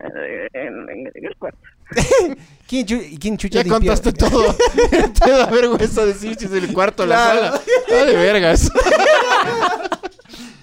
Eh, 0.00 0.48
En, 0.52 0.88
en- 0.90 1.10
en 1.14 1.24
el 1.24 1.36
cuarto. 1.36 1.58
¿Quién, 2.66 2.84
chu- 2.84 3.00
quién 3.20 3.36
chucha 3.38 3.58
Ya 3.62 3.62
limpió? 3.64 3.92
contaste 3.92 4.12
todo. 4.12 4.54
Te 5.24 5.30
da 5.30 5.46
vergüenza 5.46 6.04
decir 6.04 6.34
si 6.36 6.46
es 6.46 6.52
el 6.52 6.72
cuarto 6.72 7.04
o 7.04 7.06
la 7.06 7.14
Claro. 7.16 7.40
sala. 7.40 7.60
Ah, 7.90 8.04
de 8.04 8.16
vergas. 8.16 8.70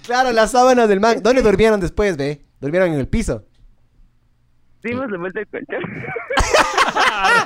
Claro, 0.05 0.31
las 0.33 0.51
sábanas 0.51 0.89
del 0.89 0.99
man. 0.99 1.21
¿Dónde 1.23 1.41
durmieron 1.41 1.79
después, 1.79 2.17
ve? 2.17 2.41
Durmieron 2.59 2.91
en 2.93 2.99
el 2.99 3.07
piso. 3.07 3.45
Dimos 4.83 5.09
la 5.09 5.17
vuelta 5.17 5.39
del 5.39 5.47
colchón. 5.47 5.81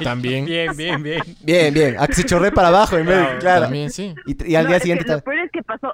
También. 0.04 0.46
Bien, 0.46 0.76
bien, 0.76 1.04
bien. 1.04 1.22
Bien, 1.44 1.74
bien. 1.74 1.96
A 2.00 2.08
que 2.08 2.16
se 2.16 2.24
chorré 2.26 2.52
para 2.52 2.70
abajo 2.70 2.98
en 2.98 3.06
vez 3.06 3.16
de- 3.16 3.24
Claro, 3.24 3.40
claro. 3.40 3.62
También, 3.66 3.92
sí. 3.92 4.16
Y, 4.26 4.52
y 4.52 4.56
al 4.56 4.64
No, 4.64 4.70
día 4.70 4.78
es 4.78 4.82
que 4.84 4.88
siguiente... 4.90 5.12
Lo 5.14 5.22
peor 5.22 5.38
es 5.40 5.52
que 5.52 5.62
pasó, 5.62 5.94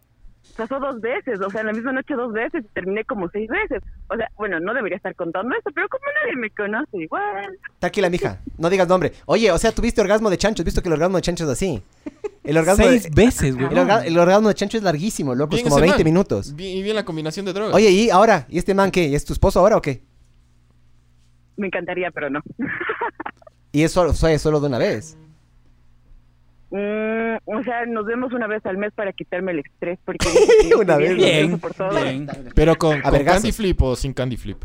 pasó 0.55 0.79
dos 0.79 0.99
veces, 1.01 1.39
o 1.41 1.49
sea, 1.49 1.61
en 1.61 1.67
la 1.67 1.73
misma 1.73 1.91
noche 1.93 2.13
dos 2.15 2.31
veces 2.33 2.63
y 2.63 2.67
terminé 2.69 3.03
como 3.05 3.29
seis 3.29 3.49
veces. 3.49 3.81
O 4.09 4.15
sea, 4.15 4.29
bueno, 4.37 4.59
no 4.59 4.73
debería 4.73 4.97
estar 4.97 5.15
contando 5.15 5.55
esto, 5.55 5.71
pero 5.73 5.87
como 5.89 6.03
nadie 6.23 6.35
me 6.37 6.49
conoce, 6.51 6.97
igual. 6.97 7.57
Tranquila, 7.79 8.09
mija. 8.09 8.39
No 8.57 8.69
digas 8.69 8.87
nombre. 8.87 9.13
Oye, 9.25 9.51
o 9.51 9.57
sea, 9.57 9.71
tuviste 9.71 10.01
orgasmo 10.01 10.29
de 10.29 10.37
chancho. 10.37 10.61
¿Has 10.61 10.65
visto 10.65 10.81
que 10.81 10.89
el 10.89 10.93
orgasmo 10.93 11.17
de 11.17 11.21
chancho 11.21 11.43
es 11.45 11.49
así? 11.49 11.83
El 12.43 12.57
orgasmo 12.57 12.85
Seis 12.85 13.03
de... 13.03 13.09
veces, 13.25 13.55
güey. 13.55 13.67
El, 13.67 13.77
orga- 13.77 14.05
el 14.05 14.17
orgasmo 14.17 14.47
de 14.49 14.55
chancho 14.55 14.77
es 14.77 14.83
larguísimo, 14.83 15.33
loco. 15.35 15.55
Es 15.55 15.63
como 15.63 15.75
ese 15.77 15.81
20 15.81 15.97
man. 15.99 16.05
minutos. 16.05 16.55
Bien- 16.55 16.77
y 16.77 16.83
bien 16.83 16.95
la 16.95 17.05
combinación 17.05 17.45
de 17.45 17.53
drogas. 17.53 17.73
Oye, 17.75 17.89
¿y 17.89 18.09
ahora? 18.09 18.45
¿Y 18.49 18.57
este 18.57 18.73
man 18.73 18.91
qué? 18.91 19.15
¿Es 19.15 19.23
tu 19.25 19.33
esposo 19.33 19.59
ahora 19.59 19.77
o 19.77 19.81
qué? 19.81 20.03
Me 21.55 21.67
encantaría, 21.67 22.09
pero 22.11 22.29
no. 22.29 22.41
Y 23.71 23.83
es 23.83 23.91
solo, 23.91 24.13
solo, 24.13 24.37
solo 24.39 24.59
de 24.59 24.67
una 24.67 24.77
vez. 24.77 25.17
Mm, 26.75 27.37
o 27.45 27.63
sea, 27.63 27.85
nos 27.85 28.03
vemos 28.03 28.33
una 28.33 28.47
vez 28.47 28.65
al 28.65 28.77
mes 28.77 28.91
para 28.93 29.13
quitarme 29.13 29.51
el 29.51 29.59
estrés, 29.59 29.99
porque 30.05 30.27
Una 30.75 30.97
vez, 30.97 31.15
Bien, 31.15 31.47
Bien, 31.49 31.59
por 31.59 31.71
todo. 31.75 31.91
bien. 32.01 32.27
Pero 32.55 32.75
con, 32.77 32.97
A 32.97 33.01
con 33.03 33.11
vergazos. 33.11 33.41
candy 33.43 33.51
flip 33.51 33.79
o 33.83 33.95
sin 33.95 34.11
candy 34.11 34.37
flip. 34.37 34.57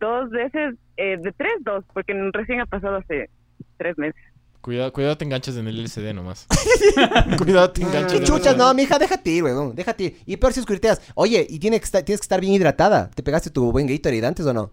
Dos 0.00 0.30
veces, 0.30 0.74
eh, 0.96 1.18
de 1.18 1.32
tres, 1.32 1.52
dos, 1.60 1.84
porque 1.92 2.14
recién 2.32 2.60
ha 2.60 2.66
pasado 2.66 2.96
hace 2.96 3.28
tres 3.76 3.98
meses. 3.98 4.20
Cuidado, 4.62 4.90
cuidado 4.90 5.18
te 5.18 5.26
enganchas 5.26 5.56
en 5.58 5.68
el 5.68 5.78
LCD 5.78 6.14
nomás. 6.14 6.46
cuidado 7.38 7.70
te 7.70 7.82
enganchas. 7.82 8.12
¿Qué 8.12 8.16
en 8.16 8.22
el 8.22 8.28
chuchas? 8.28 8.56
No, 8.56 8.72
mija, 8.72 8.98
déjate 8.98 9.30
ir, 9.30 9.44
weón. 9.44 9.74
Déjate 9.74 10.04
ir. 10.04 10.16
Y 10.24 10.38
peor 10.38 10.54
si 10.54 10.60
escurteas. 10.60 11.12
Oye, 11.14 11.46
y 11.46 11.58
tiene 11.58 11.78
que 11.78 11.84
estar, 11.84 12.02
tienes 12.02 12.20
que 12.20 12.24
estar 12.24 12.40
bien 12.40 12.54
hidratada. 12.54 13.10
¿Te 13.10 13.22
pegaste 13.22 13.50
tu 13.50 13.70
buen 13.70 13.86
Gatorade 13.86 14.26
antes 14.26 14.46
o 14.46 14.54
no? 14.54 14.70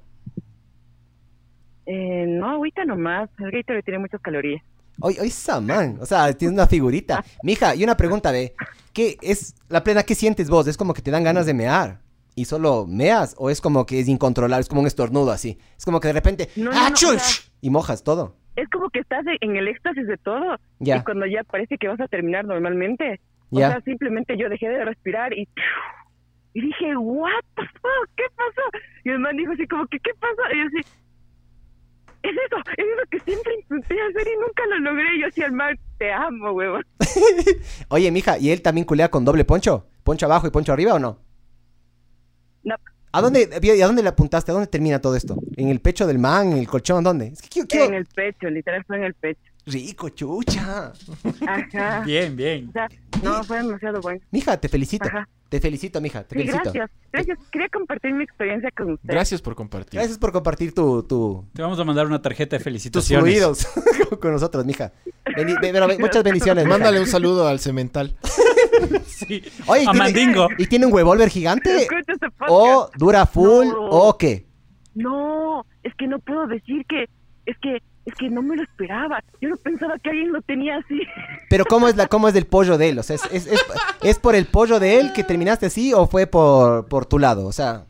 Eh, 1.86 2.26
no, 2.30 2.49
agüita 2.49 2.86
nomás. 2.86 3.30
El 3.40 3.52
Gatorade 3.52 3.84
tiene 3.84 3.99
muchas 3.99 4.22
calorías. 4.22 4.64
Oye, 5.02 5.20
oye, 5.20 5.28
esa 5.30 5.60
man. 5.60 5.98
O 6.02 6.06
sea, 6.06 6.32
tienes 6.34 6.53
una 6.53 6.68
figurita. 6.68 7.24
Mija, 7.44 7.76
y 7.76 7.84
una 7.84 7.98
pregunta, 7.98 8.32
ve. 8.32 8.53
¿Qué 8.94 9.18
es 9.22 9.56
la 9.70 9.84
plena? 9.84 10.03
¿Qué 10.03 10.15
sientes 10.15 10.49
vos? 10.49 10.68
¿Es 10.68 10.78
como 10.78 10.94
que 10.94 11.02
te 11.02 11.11
dan 11.11 11.24
ganas 11.24 11.45
de 11.45 11.53
mear? 11.53 11.99
¿Y 12.36 12.45
solo 12.45 12.86
meas? 12.88 13.36
¿O 13.38 13.49
es 13.49 13.60
como 13.61 13.86
que 13.86 13.99
es 13.99 14.07
incontrolable? 14.07 14.61
Es 14.61 14.70
como 14.70 14.82
un 14.82 14.88
estornudo 14.88 15.32
así. 15.32 15.57
Es 15.78 15.86
como 15.86 15.99
que 15.99 16.07
de 16.10 16.14
repente. 16.14 16.49
No, 16.56 16.72
no, 16.72 16.78
¡Ah, 16.80 16.90
no, 16.90 16.95
chuch! 16.95 17.15
o 17.15 17.20
sea- 17.20 17.44
Y 17.61 17.70
mojas 17.70 18.03
todo. 18.03 18.36
Es 18.56 18.70
como 18.70 18.90
que 18.91 18.99
estás 18.99 19.26
de- 19.26 19.38
en 19.41 19.56
el 19.56 19.68
éxtasis 19.68 20.06
de 20.07 20.18
todo. 20.18 20.57
Ya. 20.80 20.98
Y 20.98 21.03
cuando 21.03 21.26
ya 21.26 21.44
parece 21.44 21.78
que 21.78 21.88
vas 21.88 21.99
a 21.99 22.07
terminar 22.07 22.45
normalmente. 22.45 23.20
O 23.49 23.60
Ya. 23.60 23.70
sea, 23.72 23.82
simplemente 23.82 24.36
yo 24.38 24.48
dejé 24.49 24.68
de 24.70 24.86
respirar 24.86 25.34
y... 25.34 25.48
Y 26.56 26.61
dije, 26.61 26.95
what 26.98 27.32
the 27.56 27.64
fuck, 27.82 28.10
¿qué 28.15 28.24
pasó? 28.36 28.61
Y 29.03 29.10
el 29.10 29.18
man 29.18 29.36
dijo 29.38 29.53
así 29.53 29.65
como 29.68 29.88
que, 29.88 29.98
¿qué 29.99 30.11
pasó? 30.20 30.41
Y 30.53 30.57
yo 30.60 30.65
así, 30.68 30.88
es 32.24 32.32
eso, 32.32 32.56
es 32.78 32.86
eso 32.86 33.04
que 33.12 33.20
siempre 33.20 33.54
intenté 33.60 33.95
hacer 34.02 34.28
y 34.28 34.40
nunca 34.40 34.64
lo 34.70 34.80
logré. 34.80 35.20
Yo 35.22 35.28
así 35.28 35.41
al 35.44 35.52
man, 35.52 35.78
te 35.98 36.12
amo, 36.12 36.52
huevón. 36.52 36.86
Oye, 37.90 38.12
mija, 38.12 38.38
¿y 38.38 38.50
él 38.52 38.62
también 38.62 38.86
culea 38.86 39.10
con 39.10 39.24
doble 39.26 39.45
poncho? 39.45 39.88
¿Poncho 40.04 40.26
abajo 40.26 40.48
y 40.48 40.52
poncho 40.52 40.74
arriba 40.74 40.94
o 40.95 41.00
no? 41.00 41.20
No, 42.64 42.76
¿A 43.12 43.22
dónde, 43.22 43.48
y 43.62 43.82
a 43.82 43.86
dónde 43.86 44.02
le 44.02 44.10
apuntaste? 44.10 44.52
¿A 44.52 44.54
dónde 44.54 44.68
termina 44.68 45.00
todo 45.00 45.16
esto? 45.16 45.36
¿En 45.56 45.70
el 45.70 45.80
pecho 45.82 46.08
del 46.08 46.18
man? 46.18 46.54
¿En 46.54 46.58
el 46.58 46.68
colchón? 46.68 47.04
¿Dónde? 47.04 47.28
Es 47.28 47.41
que 47.41 47.50
quiero, 47.50 47.68
quiero- 47.68 47.86
en 47.86 47.94
el 47.94 48.06
pecho, 48.06 48.50
literal 48.50 48.84
fue 48.86 48.98
en 48.98 49.04
el 49.04 49.14
pecho. 49.14 49.41
Rico, 49.65 50.10
chucha. 50.10 50.91
Ajá. 51.48 52.02
Bien, 52.06 52.35
bien. 52.35 52.69
O 52.69 52.72
sea, 52.73 52.88
no, 53.23 53.44
fue 53.44 53.57
demasiado 53.64 54.02
bueno. 54.02 54.19
Mija, 54.31 54.57
te 54.57 54.68
felicito. 54.69 55.07
Ajá. 55.07 55.27
Te 55.49 55.60
felicito, 55.61 56.02
mija. 56.02 56.23
Te 56.23 56.35
Sí, 56.35 56.41
felicito. 56.48 56.64
gracias. 56.73 56.91
Gracias. 57.11 57.40
Quería 57.52 57.69
compartir 57.69 58.11
mi 58.14 58.23
experiencia 58.23 58.69
con 58.76 58.91
usted. 58.94 59.07
Gracias 59.10 59.41
por 59.41 59.56
compartir. 59.56 59.99
Gracias 59.99 60.18
por 60.18 60.31
compartir 60.31 60.73
tu, 60.73 61.03
tu, 61.03 61.45
Te 61.53 61.61
vamos 61.61 61.80
a 61.80 61.84
mandar 61.84 62.07
una 62.07 62.22
tarjeta 62.22 62.56
de 62.56 62.60
tus 62.60 62.64
felicitaciones. 62.64 63.23
fluidos 63.23 63.68
con 64.19 64.31
nosotros, 64.31 64.65
mija. 64.65 64.91
Pero 65.23 65.88
be- 65.88 65.98
muchas 65.99 66.23
bendiciones. 66.23 66.65
mija. 66.65 66.77
Mándale 66.77 66.99
un 66.99 67.07
saludo 67.07 67.48
al 67.48 67.60
cemental. 67.60 68.15
Sí. 69.06 69.41
Oye, 69.68 69.84
¿y 69.84 69.88
a 69.88 69.91
tiene- 69.91 69.98
Mandingo. 69.99 70.48
¿Y 70.57 70.65
tiene 70.65 70.85
un 70.88 70.94
huevolver 70.94 71.30
gigante? 71.30 71.84
Escucha 71.84 72.14
este. 72.14 72.27
¿O 72.49 72.90
dura 72.98 73.26
full? 73.26 73.68
No. 73.68 73.85
¿O 73.90 74.18
qué? 74.18 74.45
No, 74.95 75.65
es 75.84 75.94
que 75.95 76.07
no 76.07 76.19
puedo 76.19 76.48
decir 76.48 76.84
que, 76.90 77.06
es 77.45 77.56
que, 77.61 77.81
es 78.05 78.13
que 78.15 78.30
no 78.30 78.41
me 78.41 78.55
lo 78.55 78.63
esperaba. 78.63 79.23
Yo 79.41 79.49
no 79.49 79.55
pensaba 79.57 79.97
que 79.99 80.09
alguien 80.09 80.31
lo 80.34 80.41
tenía 80.41 80.77
así. 80.77 81.01
Pero 81.49 81.65
¿cómo 81.65 81.88
es, 81.88 81.95
la, 81.95 82.07
cómo 82.07 82.27
es 82.27 82.34
del 82.34 82.45
pollo 82.45 82.77
de 82.77 82.89
él? 82.89 82.99
O 82.99 83.03
sea, 83.03 83.15
¿es, 83.15 83.25
es, 83.31 83.47
es- 83.47 83.65
es 84.01 84.19
por 84.19 84.35
el 84.35 84.45
pollo 84.45 84.80
de 84.80 84.99
él 84.99 85.13
que 85.13 85.23
terminaste 85.23 85.65
así 85.67 85.93
o 85.93 86.07
fue 86.07 86.27
por, 86.27 86.88
por 86.88 87.05
tu 87.05 87.17
lado? 87.19 87.45
O 87.45 87.51
sea, 87.53 87.85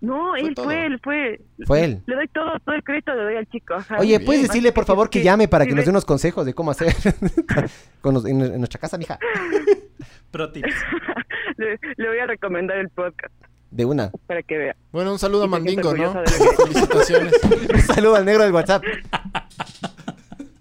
No, 0.00 0.34
él 0.36 0.54
todo. 0.54 0.64
fue, 0.66 0.86
él 0.86 1.00
fue. 1.02 1.40
fue 1.66 1.84
él. 1.84 2.02
Le 2.06 2.14
doy 2.16 2.28
todo, 2.28 2.58
todo 2.64 2.74
el 2.74 2.82
crédito 2.82 3.14
le 3.14 3.22
doy 3.22 3.36
al 3.36 3.46
chico. 3.48 3.74
Ajá. 3.74 3.96
Oye, 3.98 4.18
bien. 4.18 4.24
¿puedes 4.24 4.42
decirle 4.42 4.72
por 4.72 4.84
favor 4.84 5.08
que 5.10 5.22
llame 5.22 5.46
para 5.48 5.66
que 5.66 5.74
nos 5.74 5.84
dé 5.84 5.90
unos 5.90 6.04
consejos 6.04 6.44
de 6.46 6.54
cómo 6.54 6.70
hacer 6.72 6.92
con 8.00 8.14
nos- 8.14 8.26
en, 8.26 8.40
en 8.40 8.58
nuestra 8.58 8.80
casa, 8.80 8.98
mija? 8.98 9.18
Pro 10.30 10.50
tips. 10.52 10.74
le, 11.56 11.78
le 11.96 12.08
voy 12.08 12.18
a 12.18 12.26
recomendar 12.26 12.78
el 12.78 12.88
podcast 12.90 13.32
De 13.70 13.84
una. 13.84 14.10
para 14.26 14.42
que 14.42 14.56
vea. 14.56 14.76
Bueno, 14.92 15.12
un 15.12 15.18
saludo 15.18 15.42
a 15.42 15.46
Y 15.46 15.50
Mandingo, 15.50 15.94
¿no? 15.94 16.12
Felicitaciones. 16.26 17.32
Un 17.74 17.80
saludo 17.82 18.16
al 18.16 18.24
negro 18.24 18.44
del 18.44 18.52
WhatsApp. 18.52 18.82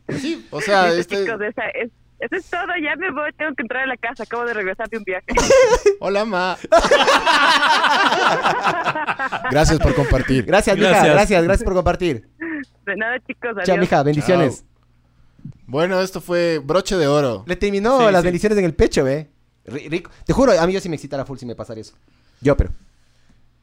Sí, 0.10 0.46
o 0.52 0.60
sea, 0.62 0.92
este... 0.94 1.24
chicos, 1.24 1.40
esa 1.42 1.68
es, 1.70 1.90
eso 2.20 2.36
es 2.36 2.50
todo. 2.50 2.62
Ya 2.84 2.96
me 2.98 3.12
voy, 3.12 3.32
tengo 3.38 3.54
que 3.56 3.62
entrar 3.62 3.84
a 3.84 3.88
la 3.88 3.98
casa. 3.98 4.24
Acabo 4.24 4.46
de 4.46 4.54
regresar 4.54 4.90
de 4.90 4.98
un 4.98 5.04
viaje. 5.04 5.26
Hola, 6.00 6.26
ma. 6.26 6.58
Gracias 9.52 9.80
por 9.80 9.94
compartir. 9.96 10.46
Gracias, 10.46 10.76
mija. 10.78 10.90
Gracias. 10.90 11.14
Gracias, 11.14 11.44
gracias 11.44 11.64
por 11.64 11.74
compartir. 11.74 12.28
De 12.86 12.96
nada, 12.96 13.20
chicos. 13.26 13.52
Adiós. 13.52 13.66
Chao, 13.66 13.78
mija. 13.78 14.04
Bendiciones. 14.04 14.66
Bueno, 15.66 16.02
esto 16.02 16.22
fue 16.22 16.60
broche 16.64 16.96
de 16.98 17.08
oro. 17.08 17.44
Le 17.46 17.56
terminó 17.56 18.00
Sí, 18.06 18.12
las 18.12 18.22
sí. 18.22 18.26
bendiciones 18.28 18.58
en 18.58 18.66
el 18.66 18.74
pecho, 18.74 19.04
ve. 19.04 19.30
Ri- 19.66 19.90
Rico. 19.90 20.12
Te 20.26 20.34
juro, 20.34 20.54
a 20.60 20.66
mí 20.66 20.74
yo 20.74 20.80
sí 20.80 20.88
me 20.90 20.96
excitara 20.96 21.26
full 21.26 21.38
si 21.38 21.46
me 21.46 21.56
pasara 21.56 21.80
eso. 21.82 21.94
Yo, 22.42 22.56
pero. 22.56 22.70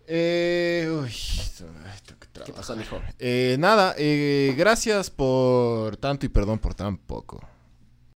Eh, 0.06 0.88
uy, 0.90 1.08
esto- 1.08 1.64
tengo 2.04 2.20
que 2.20 2.26
¿Qué 2.26 2.52
trabajar. 2.52 2.54
pasó? 2.54 2.74
Eh, 3.18 3.56
nada, 3.58 3.94
eh, 3.96 4.54
gracias 4.56 5.10
por 5.10 5.96
tanto 5.96 6.26
y 6.26 6.28
perdón 6.28 6.58
por 6.58 6.74
tan 6.74 6.96
poco. 6.98 7.40